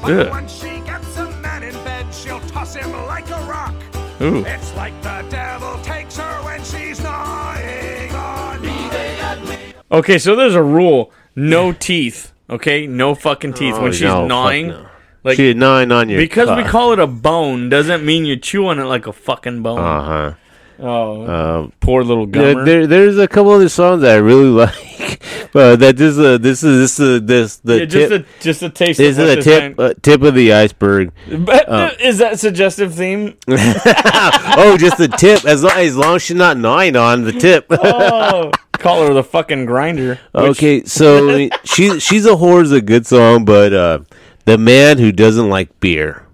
But 0.01 0.11
Ugh. 0.13 0.29
once 0.29 0.53
she 0.53 0.79
gets 0.85 1.17
a 1.17 1.29
man 1.41 1.63
in 1.63 1.73
bed, 1.83 2.05
she'll 2.13 2.39
toss 2.41 2.73
him 2.75 2.89
like 3.05 3.29
a 3.29 3.41
rock. 3.49 3.75
Ooh. 4.21 4.45
It's 4.45 4.73
like 4.75 4.93
the 5.03 5.25
devil 5.29 5.77
takes 5.83 6.15
her 6.17 6.43
when 6.45 6.63
she's 6.63 7.01
gnawing 7.03 8.11
on 8.15 8.61
me. 8.61 9.73
Okay, 9.91 10.17
so 10.17 10.37
there's 10.37 10.55
a 10.55 10.63
rule: 10.63 11.11
no 11.35 11.73
teeth. 11.73 12.31
Okay, 12.49 12.87
no 12.87 13.13
fucking 13.13 13.53
teeth 13.55 13.75
Oh, 13.75 13.81
when 13.83 13.91
she's 13.91 14.03
no, 14.03 14.21
fuck 14.21 14.27
gnawing. 14.29 14.67
no. 14.69 14.87
Like 15.27 15.35
she 15.37 15.49
had 15.49 15.57
nine 15.57 15.91
on 15.91 16.09
your 16.09 16.19
because 16.19 16.49
we 16.57 16.63
call 16.63 16.93
it 16.93 16.99
a 16.99 17.07
bone 17.07 17.69
doesn't 17.69 18.03
mean 18.05 18.25
you 18.25 18.35
chew 18.37 18.65
on 18.67 18.79
it 18.79 18.85
like 18.85 19.05
a 19.07 19.13
fucking 19.13 19.61
bone. 19.61 19.79
Uh 19.79 20.03
huh. 20.03 20.33
oh, 20.79 21.27
Um, 21.61 21.73
poor 21.79 22.03
little 22.03 22.25
there, 22.25 22.55
gummer. 22.55 22.65
there, 22.65 22.87
there's 22.87 23.17
a 23.17 23.27
couple 23.27 23.51
other 23.51 23.69
songs 23.69 24.01
that 24.01 24.15
I 24.15 24.19
really 24.19 24.49
like. 24.63 25.21
but 25.53 25.79
that 25.79 25.95
this 25.97 26.17
uh, 26.17 26.37
this 26.37 26.61
is 26.63 26.79
this 26.79 26.99
is 26.99 27.21
this 27.25 27.55
the 27.57 27.79
yeah, 27.79 27.85
just 27.85 28.09
tip. 28.09 28.25
a 28.39 28.43
just 28.43 28.61
a 28.63 28.69
taste. 28.69 28.97
this 28.97 29.17
is 29.17 29.29
a 29.29 29.41
tip 29.41 29.79
uh, 29.79 29.93
tip 30.01 30.21
of 30.21 30.33
the 30.35 30.53
iceberg. 30.53 31.11
But 31.29 31.67
uh, 31.69 31.91
is 31.99 32.17
that 32.19 32.39
suggestive 32.39 32.93
theme? 32.95 33.37
oh, 33.47 34.75
just 34.79 34.97
the 34.97 35.07
tip. 35.07 35.45
As 35.45 35.63
long 35.63 35.77
as 35.77 35.95
long 35.97 36.15
as 36.17 36.21
she's 36.23 36.35
not 36.37 36.57
gnawing 36.57 36.95
on 36.95 37.23
the 37.23 37.33
tip. 37.33 37.65
Oh, 37.79 38.51
call 38.73 39.07
her 39.07 39.13
the 39.13 39.23
fucking 39.23 39.65
grinder. 39.65 40.19
which- 40.33 40.43
okay, 40.51 40.83
so 40.83 41.49
she 41.63 41.99
she's 41.99 42.25
a 42.27 42.31
whore 42.35 42.61
is 42.61 42.71
a 42.71 42.81
good 42.81 43.07
song, 43.07 43.43
but 43.45 43.73
uh, 43.73 43.99
the 44.47 44.57
man 44.57 44.97
who 44.97 45.11
doesn't 45.11 45.49
like 45.49 45.77
beer. 45.81 46.25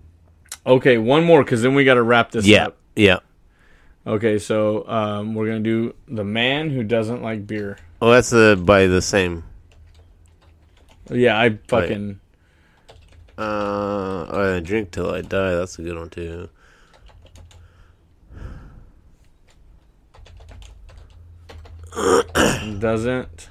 Okay, 0.67 0.99
one 0.99 1.23
more 1.23 1.43
because 1.43 1.63
then 1.63 1.73
we 1.73 1.83
got 1.83 1.95
to 1.95 2.03
wrap 2.03 2.29
this 2.29 2.45
yeah, 2.45 2.67
up. 2.67 2.77
Yeah. 2.95 3.21
Okay, 4.05 4.37
so 4.37 4.87
um, 4.87 5.33
we're 5.33 5.47
gonna 5.47 5.61
do 5.61 5.95
the 6.07 6.23
man 6.23 6.69
who 6.69 6.83
doesn't 6.83 7.23
like 7.23 7.47
beer. 7.47 7.79
Oh, 8.03 8.11
that's 8.11 8.31
uh, 8.31 8.55
by 8.55 8.85
the 8.85 9.01
same. 9.01 9.43
Yeah, 11.09 11.39
I 11.39 11.57
fucking. 11.67 12.19
Uh, 13.35 14.27
I 14.29 14.59
drink 14.59 14.91
till 14.91 15.09
I 15.09 15.21
die. 15.21 15.55
That's 15.55 15.79
a 15.79 15.81
good 15.81 15.97
one 15.97 16.11
too. 16.11 16.49
doesn't 22.77 23.49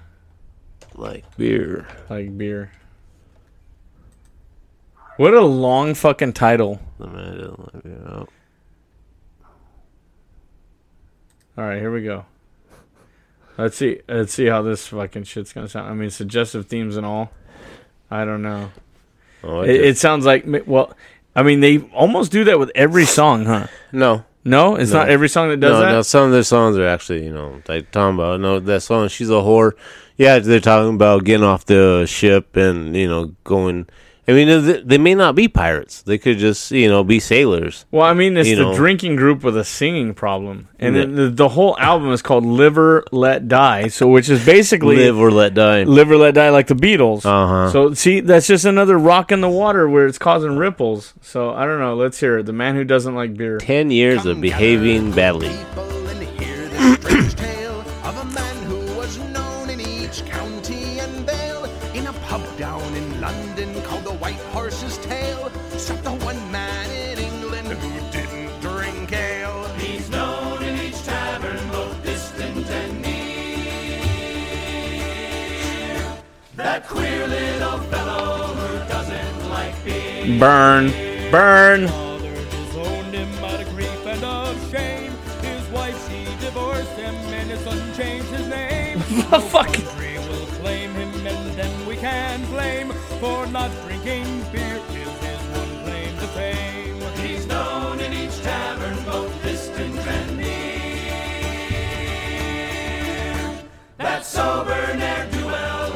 like 0.95 1.37
beer. 1.37 1.89
Like 2.09 2.39
beer. 2.39 2.71
What 5.17 5.35
a 5.35 5.41
long 5.43 5.95
fucking 5.95 6.33
title. 6.33 6.81
The 6.99 7.07
man 7.07 7.37
doesn't 7.39 7.75
like 7.75 7.83
beer. 7.83 8.27
All 11.59 11.65
right, 11.65 11.79
here 11.79 11.93
we 11.93 12.03
go. 12.03 12.25
Let's 13.59 13.77
see. 13.77 14.01
Let's 14.09 14.33
see 14.33 14.47
how 14.47 14.63
this 14.63 14.87
fucking 14.89 15.25
shit's 15.25 15.53
gonna 15.53 15.69
sound. 15.69 15.91
I 15.91 15.95
mean, 15.95 16.09
suggestive 16.11 16.67
themes 16.67 16.97
and 16.97 17.05
all. 17.05 17.31
I 18.11 18.25
don't 18.25 18.43
know. 18.43 18.71
Oh, 19.45 19.61
I 19.61 19.67
It, 19.67 19.81
it 19.83 19.99
sounds 19.99 20.25
like 20.25 20.45
well, 20.67 20.95
I 21.37 21.43
mean, 21.43 21.61
they 21.61 21.79
almost 21.93 22.33
do 22.33 22.45
that 22.45 22.59
with 22.59 22.71
every 22.75 23.05
song, 23.05 23.45
huh? 23.45 23.67
no. 23.93 24.25
No, 24.45 24.75
it's 24.75 24.91
No. 24.91 24.99
not 25.01 25.09
every 25.09 25.29
song 25.29 25.51
that 25.51 25.61
does 25.61 25.75
no, 25.79 25.81
that. 25.81 25.93
no, 25.93 26.03
some 26.03 26.25
of 26.25 26.33
their 26.33 26.43
songs 26.43 26.77
are 26.77 26.85
actually, 26.89 27.25
you 27.25 27.33
know, 27.33 27.63
like 27.69 27.93
talking 27.93 28.17
about 28.17 28.41
no 28.41 28.59
that 28.59 28.81
song. 28.81 29.07
She's 29.07 29.31
a 29.31 29.35
whore. 29.35 29.73
Yeah, 30.17 30.41
they're 30.41 30.59
talking 30.59 30.95
about 30.97 31.23
getting 31.25 31.45
off 31.45 31.65
the 31.67 32.07
ship 32.09 32.57
and 32.57 32.97
you 32.97 33.09
know 33.09 33.35
going. 33.45 33.89
I 34.29 34.33
mean, 34.35 34.47
they, 34.65 34.81
they 34.83 34.99
may 34.99 35.17
not 35.17 35.35
be 35.35 35.49
pirates. 35.49 36.03
They 36.03 36.17
could 36.17 36.39
just 36.39 36.71
you 36.71 36.89
know 36.89 37.03
be 37.03 37.19
sailors. 37.19 37.87
Well, 37.91 38.05
I 38.07 38.15
mean, 38.15 38.37
it's 38.37 38.49
you 38.49 38.55
the 38.55 38.63
know. 38.63 38.75
drinking 38.75 39.17
group 39.17 39.43
with 39.43 39.57
a 39.57 39.65
singing 39.65 40.15
problem, 40.15 40.69
and 40.79 40.95
Yeah. 40.95 41.05
the, 41.07 41.29
the 41.29 41.49
whole 41.49 41.77
album 41.79 42.13
is 42.13 42.23
called 42.23 42.47
"Liver 42.47 43.03
Let 43.11 43.49
Die," 43.49 43.89
so 43.89 44.07
which 44.07 44.29
is 44.29 44.47
basically 44.47 44.95
Live 44.97 45.19
or 45.19 45.33
let 45.33 45.55
die. 45.55 45.83
"Live 45.83 46.09
or 46.11 46.17
Let 46.17 46.35
Die" 46.35 46.51
like 46.51 46.69
the 46.69 46.75
Beatles. 46.77 47.27
Uh-huh. 47.27 47.71
So 47.73 47.95
see, 47.95 48.21
that's 48.21 48.47
just 48.47 48.65
another 48.65 48.97
rock 48.97 49.33
in 49.33 49.41
the 49.41 49.49
water 49.51 49.89
where 49.89 50.07
it's 50.07 50.19
causing 50.19 50.57
ripples. 50.57 51.15
So 51.21 51.51
I 51.53 51.67
don't 51.67 51.81
know. 51.81 51.97
Let's 51.97 52.21
hear 52.21 52.39
it. 52.39 52.47
The 52.47 52.53
man 52.53 52.77
who 52.77 52.85
doesn't 52.85 53.17
like 53.17 53.37
beer. 53.37 53.59
Ten 53.59 53.91
years 53.91 54.25
of 54.25 54.41
behaving 54.41 55.11
badly. 55.13 55.51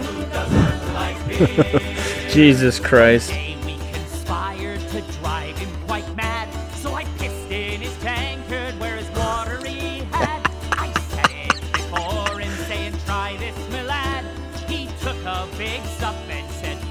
who 0.05 0.25
doesn't 0.33 0.95
like 0.95 1.29
beer. 1.29 1.81
Jesus 2.31 2.79
Christ. 2.79 3.33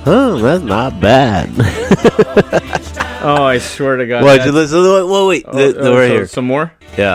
Huh, 0.06 0.35
that's 0.38 0.64
not 0.64 1.00
bad. 1.00 1.50
Oh, 3.27 3.43
I 3.43 3.58
swear 3.58 3.95
to 3.98 4.06
God. 4.06 4.24
Wait, 4.24 4.38
that's- 4.38 4.53
listen. 4.53 4.84
Wait, 4.84 5.03
wait, 5.03 5.27
wait. 5.27 5.45
oh, 5.48 5.58
the, 5.58 5.74
the, 5.74 5.80
oh, 5.90 5.98
right 5.98 6.08
so- 6.09 6.14
here. 6.14 6.27
Some 6.27 6.45
more. 6.45 6.72
Yeah. 6.95 7.14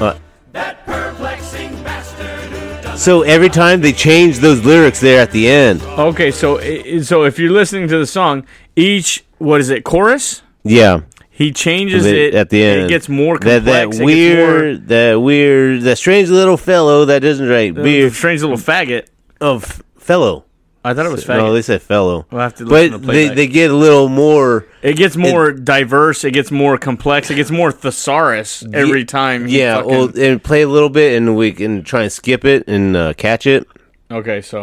Uh, 0.00 0.18
that 0.50 0.84
perplexing 0.84 1.70
bastard 1.84 2.50
who 2.84 2.98
so 2.98 3.22
every 3.22 3.48
time 3.48 3.80
they 3.80 3.92
change 3.92 4.40
those 4.40 4.64
lyrics 4.64 4.98
there 5.00 5.20
at 5.20 5.30
the 5.30 5.48
end. 5.48 5.82
Okay, 5.82 6.32
so 6.32 6.58
so 7.02 7.22
if 7.22 7.38
you're 7.38 7.52
listening 7.52 7.86
to 7.86 7.98
the 7.98 8.06
song, 8.06 8.44
each 8.74 9.24
what 9.38 9.60
is 9.60 9.70
it 9.70 9.84
chorus? 9.84 10.42
Yeah. 10.64 11.02
He 11.30 11.52
changes 11.52 12.02
The- 12.02 12.26
it 12.26 12.34
at 12.34 12.50
the 12.50 12.64
end. 12.64 12.80
It 12.86 12.88
gets 12.88 13.08
more 13.08 13.38
that 13.38 13.62
complex. 13.62 13.66
that 13.66 13.82
it 13.84 13.90
gets 13.92 14.00
weird, 14.04 14.88
that 14.88 15.20
weird, 15.20 15.82
that 15.82 15.96
strange 15.96 16.28
little 16.28 16.56
fellow 16.56 17.04
that 17.04 17.20
doesn't 17.20 17.46
drink 17.46 17.76
more, 17.76 17.84
beer. 17.84 18.10
strange 18.10 18.40
little 18.40 18.56
faggot. 18.56 19.06
Of 19.40 19.80
fellow. 19.96 20.44
I 20.82 20.94
thought 20.94 21.04
it 21.04 21.12
was 21.12 21.24
faggot. 21.24 21.36
No, 21.36 21.52
they 21.52 21.60
said 21.62 21.82
fellow. 21.82 22.26
We'll 22.30 22.40
have 22.40 22.54
to 22.56 22.64
listen 22.64 23.00
but 23.02 23.06
to 23.06 23.12
they, 23.12 23.28
they 23.28 23.46
get 23.46 23.70
a 23.70 23.74
little 23.74 24.08
more. 24.08 24.66
it 24.82 24.94
gets 24.96 25.14
more 25.16 25.52
diverse. 25.52 26.24
It 26.24 26.30
gets 26.30 26.50
more 26.50 26.78
complex. 26.78 27.30
It 27.30 27.34
gets 27.34 27.50
more 27.50 27.70
thesaurus 27.70 28.64
every 28.72 29.04
time. 29.04 29.46
he 29.46 29.58
Yeah, 29.58 29.76
fucking- 29.82 29.90
well, 29.90 30.10
and 30.18 30.42
play 30.42 30.62
a 30.62 30.68
little 30.68 30.88
bit, 30.88 31.16
and 31.18 31.36
we 31.36 31.52
can 31.52 31.82
try 31.84 32.02
and 32.04 32.10
skip 32.12 32.44
it 32.46 32.64
and 32.66 32.96
uh, 32.96 33.12
catch 33.14 33.46
it. 33.46 33.66
okay, 34.10 34.40
so 34.40 34.62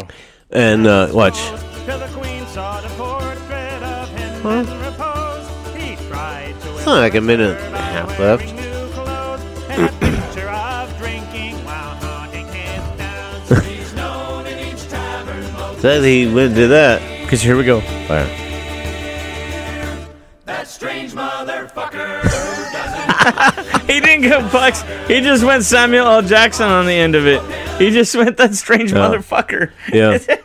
And 0.50 0.88
uh, 0.88 1.10
watch. 1.14 1.38
Till 1.86 2.00
the 2.00 2.08
queen 2.08 2.46
saw 2.48 2.82
the 2.82 2.88
portrait 2.90 3.84
of 3.84 4.10
him 4.10 4.46
in 4.46 4.80
repose. 4.82 5.48
He 5.76 5.96
tried 6.08 6.60
to 6.62 6.76
It's 6.78 6.86
not 6.88 6.98
like 7.00 7.14
a 7.16 7.22
minute 7.22 7.58
and 7.62 7.76
a 7.76 7.80
half 7.80 8.20
left. 8.20 8.54
Said 15.80 16.04
he 16.04 16.28
went 16.34 16.56
to 16.56 16.68
that. 16.68 17.02
because 17.22 17.42
here 17.42 17.56
we 17.58 17.64
go. 17.64 17.82
Fire. 18.08 18.26
that 20.46 20.68
strange 20.68 21.12
motherfucker 21.14 22.24
He 23.88 24.00
didn't 24.00 24.30
go 24.30 24.42
Bucks. 24.50 24.82
He 25.08 25.22
just 25.22 25.44
went 25.44 25.64
Samuel 25.64 26.08
L. 26.08 26.22
Jackson 26.22 26.68
on 26.68 26.86
the 26.86 26.94
end 26.94 27.16
of 27.16 27.28
it. 27.28 27.42
He 27.80 27.92
just 27.92 28.16
went 28.16 28.38
that 28.38 28.56
strange 28.56 28.92
motherfucker. 28.92 29.72
Yeah. 29.94 30.18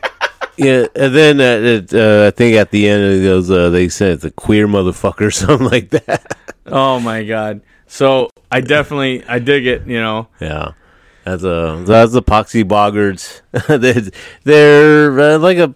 Yeah, 0.59 0.85
and 0.95 1.15
then 1.15 1.41
uh, 1.41 1.67
it, 1.67 1.95
uh, 1.95 2.27
I 2.27 2.31
think 2.31 2.57
at 2.57 2.71
the 2.71 2.87
end 2.87 3.03
it 3.03 3.23
goes, 3.25 3.51
uh, 3.51 3.71
they 3.71 3.89
said 3.89 4.11
it's 4.13 4.25
a 4.25 4.31
queer 4.31 4.69
motherfucker 4.69 5.23
or 5.23 5.31
something 5.31 5.67
like 5.67 5.89
that. 5.91 6.37
Oh 6.67 7.01
my 7.01 7.25
god. 7.25 7.63
So 7.87 8.29
I 8.51 8.61
definitely 8.61 9.25
I 9.25 9.39
dig 9.39 9.67
it. 9.67 9.87
You 9.87 9.99
know. 9.99 10.29
Yeah, 10.41 10.73
that's 11.25 11.43
a 11.45 11.83
that's 11.87 12.13
the 12.13 12.23
Poxy 12.23 12.65
Boggards. 12.65 13.41
they're 13.81 14.11
they're 14.45 15.21
uh, 15.35 15.39
like 15.39 15.59
a 15.59 15.75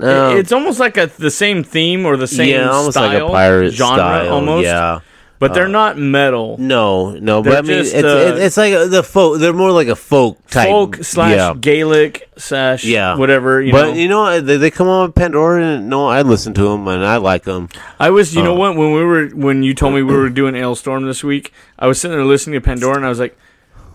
uh, 0.00 0.34
it's 0.36 0.52
almost 0.52 0.78
like 0.78 0.96
a 0.98 1.06
the 1.06 1.30
same 1.30 1.64
theme 1.64 2.04
or 2.04 2.16
the 2.16 2.26
same 2.26 2.50
yeah, 2.50 2.68
almost 2.68 2.96
style, 2.98 3.08
like 3.08 3.22
a 3.22 3.26
pirate 3.32 3.70
genre 3.72 3.96
style. 3.96 4.32
almost. 4.34 4.64
Yeah, 4.64 5.00
But 5.38 5.54
they're 5.54 5.66
not 5.66 5.96
metal. 5.96 6.56
no, 6.58 7.12
no, 7.12 7.40
They're 7.40 7.54
but 7.54 7.58
I 7.58 7.62
mean, 7.62 7.78
just, 7.78 7.94
it's 7.94 8.04
uh, 8.04 8.36
it's 8.38 8.56
like 8.58 8.90
the 8.90 9.02
folk. 9.02 9.40
They're 9.40 9.54
more 9.54 9.70
like 9.72 9.88
a 9.88 9.96
folk 9.96 10.46
type, 10.48 10.68
Folk 10.68 10.96
slash 10.96 11.36
yeah. 11.36 11.54
Gaelic 11.58 12.28
slash 12.36 12.84
Yeah. 12.84 13.16
whatever. 13.16 13.62
You 13.62 13.72
but 13.72 13.86
know. 13.88 13.94
you 13.94 14.08
know, 14.08 14.40
they, 14.42 14.58
they 14.58 14.70
come 14.70 14.88
on 14.88 15.12
Pandora, 15.12 15.62
and 15.64 15.88
no, 15.88 16.06
I 16.06 16.20
listen 16.20 16.52
to 16.54 16.62
them 16.64 16.86
and 16.86 17.02
I 17.02 17.16
like 17.16 17.44
them. 17.44 17.70
I 17.98 18.10
was, 18.10 18.34
you 18.34 18.42
know 18.42 18.52
Oh. 18.52 18.58
what? 18.58 18.76
When 18.76 18.92
we 18.92 19.02
were, 19.02 19.28
when 19.28 19.62
you 19.62 19.72
told 19.72 19.94
me 19.94 20.02
we 20.02 20.14
were 20.14 20.28
doing 20.28 20.54
Alestorm 20.54 21.06
this 21.06 21.24
week, 21.24 21.52
I 21.78 21.86
was 21.86 21.98
sitting 21.98 22.14
there 22.16 22.26
listening 22.26 22.60
to 22.60 22.64
Pandora, 22.64 22.96
and 22.96 23.06
I 23.06 23.08
was 23.08 23.18
like, 23.20 23.38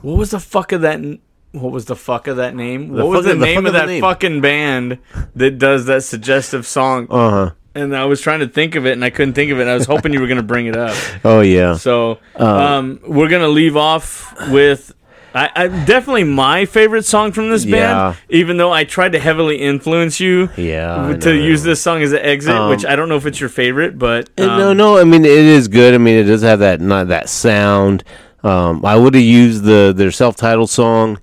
"What 0.03 0.17
was 0.17 0.29
the 0.29 0.39
fuck 0.39 0.71
of 0.71 0.81
that? 0.81 0.95
n- 0.95 1.19
What 1.51 1.71
was 1.71 1.85
the 1.85 1.95
fuck 1.95 2.27
of 2.27 2.37
that 2.37 2.55
name? 2.55 2.93
The 2.93 3.03
what 3.05 3.17
was 3.17 3.25
the 3.25 3.33
the 3.35 3.45
name 3.45 3.65
of 3.65 3.73
that 3.73 3.87
name." 3.87 4.01
fucking 4.01 4.41
band 4.41 4.99
that 5.35 5.57
does 5.57 5.85
that 5.87 6.03
suggestive 6.03 6.67
song?" 6.67 7.07
Uh 7.09 7.29
huh. 7.31 7.51
And 7.75 7.95
I 7.97 8.05
was 8.05 8.21
trying 8.21 8.41
to 8.41 8.47
think 8.47 8.75
of 8.75 8.85
it, 8.85 8.91
and 8.91 9.03
I 9.03 9.09
couldn't 9.09 9.33
think 9.33 9.51
of 9.51 9.57
it. 9.57 9.61
And 9.61 9.69
I 9.71 9.73
was 9.73 9.87
hoping 9.87 10.13
you 10.13 10.19
were 10.21 10.27
going 10.27 10.37
to 10.37 10.43
bring 10.43 10.67
it 10.67 10.77
up. 10.77 10.95
Oh 11.25 11.41
yeah. 11.41 11.73
So 11.75 12.19
um, 12.35 12.99
we're 13.07 13.29
gonna 13.29 13.47
leave 13.47 13.75
off 13.75 14.31
with. 14.51 14.93
I, 15.35 15.49
I 15.55 15.67
definitely 15.67 16.25
my 16.25 16.65
favorite 16.65 17.05
song 17.05 17.31
from 17.31 17.49
this 17.49 17.65
Yeah. 17.65 18.11
band, 18.11 18.17
even 18.29 18.57
though 18.57 18.71
I 18.71 18.83
tried 18.83 19.13
to 19.13 19.19
heavily 19.19 19.55
influence 19.57 20.19
you 20.19 20.49
Yeah, 20.55 21.17
to 21.21 21.33
use 21.33 21.63
this 21.63 21.81
song 21.81 22.03
as 22.03 22.11
an 22.13 22.19
exit, 22.19 22.53
Um, 22.53 22.69
which 22.69 22.85
I 22.85 22.95
don't 22.95 23.09
know 23.09 23.15
if 23.15 23.25
it's 23.25 23.39
your 23.39 23.49
favorite, 23.49 23.97
but 23.97 24.29
um, 24.37 24.45
no, 24.45 24.73
no. 24.73 24.99
I 24.99 25.05
mean, 25.05 25.25
it 25.25 25.31
is 25.31 25.67
good. 25.67 25.95
I 25.95 25.97
mean, 25.97 26.17
it 26.17 26.25
does 26.25 26.43
have 26.43 26.59
that 26.59 26.81
not 26.81 27.07
that 27.07 27.29
sound. 27.29 28.03
Um, 28.43 28.85
I 28.85 28.95
would 28.95 29.13
have 29.13 29.23
used 29.23 29.63
the 29.63 29.93
their 29.95 30.11
self 30.11 30.35
titled 30.35 30.69
song, 30.69 31.19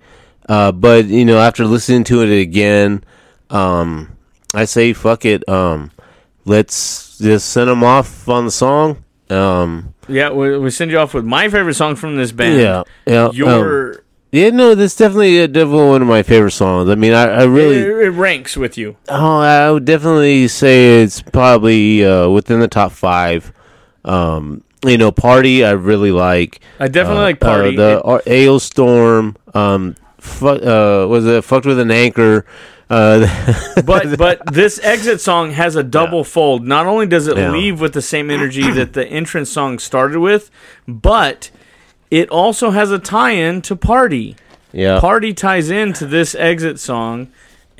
uh, 0.49 0.73
but 0.73 1.07
you 1.07 1.25
know, 1.25 1.39
after 1.39 1.65
listening 1.67 2.05
to 2.05 2.23
it 2.23 2.41
again, 2.41 3.05
um, 3.51 4.17
I 4.55 4.65
say 4.65 4.93
fuck 4.93 5.25
it. 5.25 5.47
Um, 5.49 5.91
let's 6.45 7.19
just 7.19 7.51
send 7.51 7.69
them 7.69 7.85
off 7.85 8.29
on 8.29 8.47
the 8.47 8.51
song. 8.51 9.05
Um, 9.29 9.95
Yeah, 10.09 10.31
we, 10.31 10.59
we 10.59 10.71
send 10.71 10.91
you 10.91 10.99
off 10.99 11.15
with 11.15 11.25
my 11.25 11.49
favorite 11.49 11.75
song 11.75 11.95
from 11.95 12.17
this 12.17 12.33
band. 12.33 12.59
yeah, 12.61 12.83
yeah. 13.07 13.27
um, 13.27 13.37
your 13.37 14.03
yeah, 14.33 14.51
no, 14.51 14.75
that's 14.77 14.95
definitely 14.95 15.43
uh, 15.43 15.47
definitely 15.49 15.89
one 15.89 16.03
of 16.03 16.09
my 16.09 16.23
favorite 16.23 16.53
songs. 16.53 16.89
I 16.89 16.95
mean, 16.95 17.13
I, 17.13 17.25
I 17.25 17.43
really, 17.45 17.79
it, 17.79 17.89
it 18.07 18.11
ranks 18.11 18.57
with 18.57 18.79
you. 18.79 18.97
oh, 19.09 19.39
I 19.41 19.71
would 19.71 19.85
definitely 19.85 20.47
say 20.49 21.03
it's 21.03 21.21
probably 21.21 22.05
uh, 22.05 22.29
within 22.29 22.61
the 22.61 22.69
top 22.69 22.93
five. 22.93 23.53
Um, 24.05 24.63
you 24.85 24.99
know, 24.99 25.11
party 25.13 25.65
I 25.65 25.73
really 25.73 26.13
like. 26.13 26.61
I 26.79 26.89
definitely 26.89 27.21
Uh, 27.23 27.27
like 27.27 27.41
Party. 27.41 27.77
Uh, 27.77 27.81
the 27.81 27.97
It- 27.99 28.05
uh, 28.05 28.19
Alestorm, 28.27 29.37
um, 29.55 29.95
fu- 30.19 30.49
uh, 30.49 31.07
was 31.09 31.27
it 31.27 31.45
fucked 31.45 31.67
with 31.67 31.79
an 31.79 31.91
anchor. 31.91 32.45
Uh, 32.89 33.27
but 33.85 34.17
but 34.19 34.41
this 34.53 34.81
exit 34.83 35.21
song 35.21 35.53
has 35.53 35.77
a 35.77 35.83
double 35.85 36.25
fold. 36.25 36.67
Not 36.67 36.87
only 36.87 37.07
does 37.07 37.29
it 37.29 37.37
Yeah. 37.37 37.53
leave 37.53 37.81
with 37.81 37.93
the 37.93 38.03
same 38.03 38.31
energy 38.31 38.69
that 38.73 38.95
the 38.95 39.07
entrance 39.07 39.49
song 39.51 39.79
started 39.79 40.19
with, 40.19 40.51
but 40.89 41.51
it 42.11 42.29
also 42.31 42.71
has 42.71 42.91
a 42.91 42.99
tie-in 42.99 43.63
to 43.63 43.77
Party. 43.77 44.35
yeah, 44.73 44.99
Party 44.99 45.33
ties 45.33 45.71
into 45.71 46.05
this 46.05 46.35
exit 46.35 46.81
song, 46.81 47.29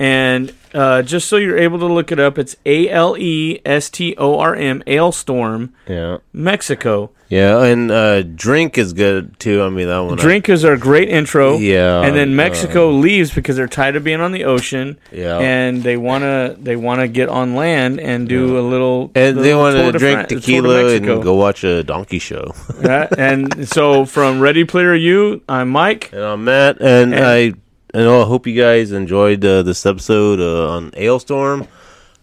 and 0.01 0.51
uh, 0.73 1.01
just 1.03 1.27
so 1.29 1.35
you're 1.37 1.57
able 1.59 1.77
to 1.79 1.85
look 1.85 2.11
it 2.11 2.19
up, 2.19 2.39
it's 2.39 2.55
A 2.65 2.89
L 2.89 3.15
E 3.17 3.59
S 3.65 3.89
T 3.89 4.15
O 4.17 4.39
R 4.39 4.55
M, 4.55 4.81
Alestorm, 4.87 5.69
yeah, 5.87 6.17
Mexico. 6.33 7.11
yeah, 7.29 7.61
and 7.63 7.91
uh, 7.91 8.23
drink 8.23 8.77
is 8.79 8.93
good 8.93 9.37
too. 9.39 9.61
I 9.61 9.69
mean 9.69 9.87
that 9.87 9.99
one. 9.99 10.17
I- 10.17 10.21
Drink 10.21 10.49
is 10.49 10.65
our 10.65 10.75
great 10.77 11.09
intro. 11.09 11.57
Yeah, 11.57 12.01
and 12.01 12.15
then 12.15 12.31
uh, 12.31 12.35
Mexico 12.35 12.89
leaves 12.91 13.31
because 13.33 13.55
they're 13.57 13.67
tired 13.67 13.95
of 13.95 14.03
being 14.03 14.21
on 14.21 14.31
the 14.31 14.45
ocean. 14.45 14.97
Yeah. 15.11 15.37
and 15.37 15.83
they 15.83 15.97
wanna 15.97 16.55
they 16.57 16.75
wanna 16.75 17.07
get 17.07 17.29
on 17.29 17.55
land 17.55 17.99
and 17.99 18.27
do 18.27 18.57
a 18.57 18.61
little. 18.61 19.11
and 19.13 19.37
they 19.37 19.53
want 19.53 19.75
to 19.75 19.91
drink 19.91 20.19
Fran- 20.19 20.27
tequila 20.29 20.95
and 20.95 21.05
go 21.05 21.35
watch 21.35 21.63
a 21.63 21.83
donkey 21.83 22.19
show. 22.19 22.53
Right? 22.79 23.09
And 23.17 23.67
so 23.69 24.05
from 24.05 24.39
Ready 24.39 24.63
Player 24.63 24.95
U, 24.95 25.41
I'm 25.47 25.69
Mike. 25.69 26.11
And 26.13 26.23
I'm 26.23 26.43
Matt, 26.45 26.81
and, 26.81 27.13
And- 27.13 27.23
I, 27.25 27.53
and 27.93 28.07
I 28.09 28.23
hope 28.23 28.47
you 28.47 28.59
guys 28.59 28.91
enjoyed 28.91 29.43
uh, 29.45 29.63
this 29.63 29.85
episode 29.85 30.39
uh, 30.39 30.71
on 30.75 30.91
Alestorm. 30.91 31.67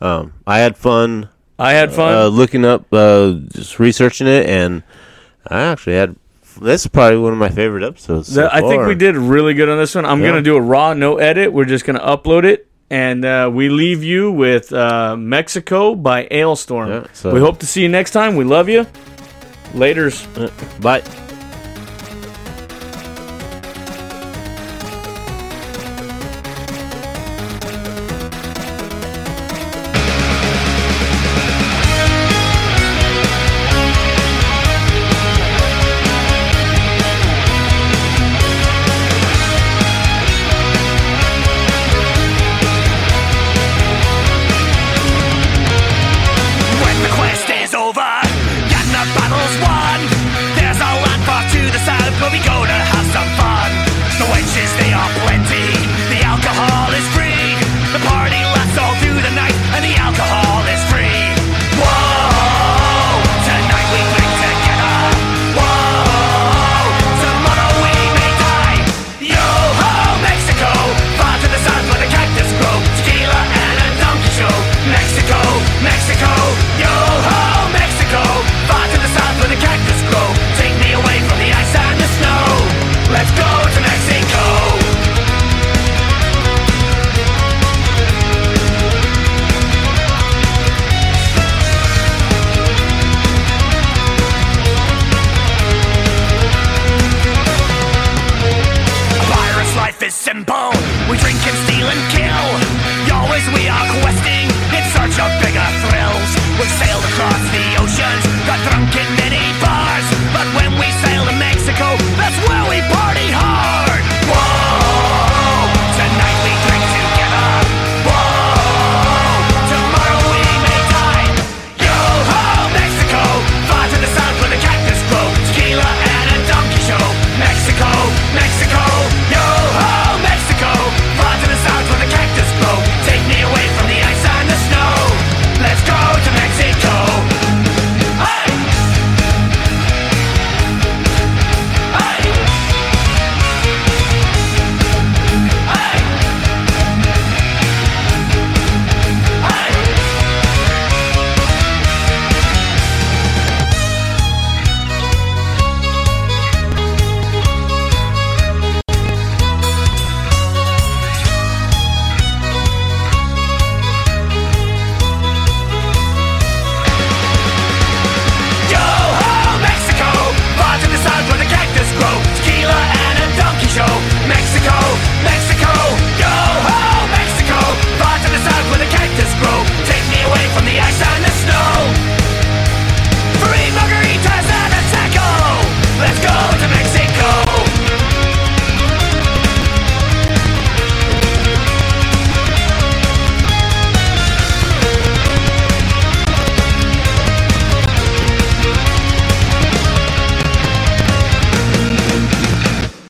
Um, 0.01 0.33
I 0.47 0.59
had 0.61 0.77
fun 0.77 1.29
I 1.59 1.73
had 1.73 1.93
fun. 1.93 2.15
uh, 2.15 2.27
looking 2.29 2.65
up, 2.65 2.87
uh, 2.93 3.33
just 3.53 3.79
researching 3.81 4.27
it, 4.29 4.47
and 4.47 4.83
I 5.47 5.61
actually 5.63 5.97
had. 5.97 6.17
This 6.61 6.83
is 6.83 6.89
probably 6.89 7.19
one 7.19 7.33
of 7.33 7.39
my 7.39 7.49
favorite 7.51 7.85
episodes. 7.85 8.33
so 8.33 8.49
I 8.51 8.61
think 8.61 8.85
we 8.87 8.95
did 8.97 9.17
really 9.17 9.55
good 9.55 9.69
on 9.69 9.79
this 9.79 9.95
one. 9.95 10.05
I'm 10.05 10.21
Yeah. 10.21 10.29
gonna 10.31 10.43
do 10.43 10.57
a 10.57 10.61
raw, 10.61 10.93
no 10.95 11.17
edit. 11.19 11.53
We're 11.53 11.65
just 11.65 11.85
gonna 11.85 12.01
upload 12.01 12.45
it, 12.45 12.67
and 12.91 13.25
uh, 13.25 13.49
we 13.53 13.69
leave 13.69 14.03
you 14.03 14.33
with 14.33 14.73
uh, 14.73 15.17
Mexico 15.17 15.95
by 15.95 16.27
Alestorm. 16.31 16.89
Yeah, 16.89 17.07
so- 17.13 17.33
we 17.33 17.41
hope 17.41 17.59
to 17.61 17.67
see 17.67 17.83
you 17.83 17.89
next 17.89 18.11
time. 18.13 18.35
We 18.37 18.45
love 18.45 18.69
you. 18.69 18.87
Later's. 19.75 20.27
Bye. 20.81 21.03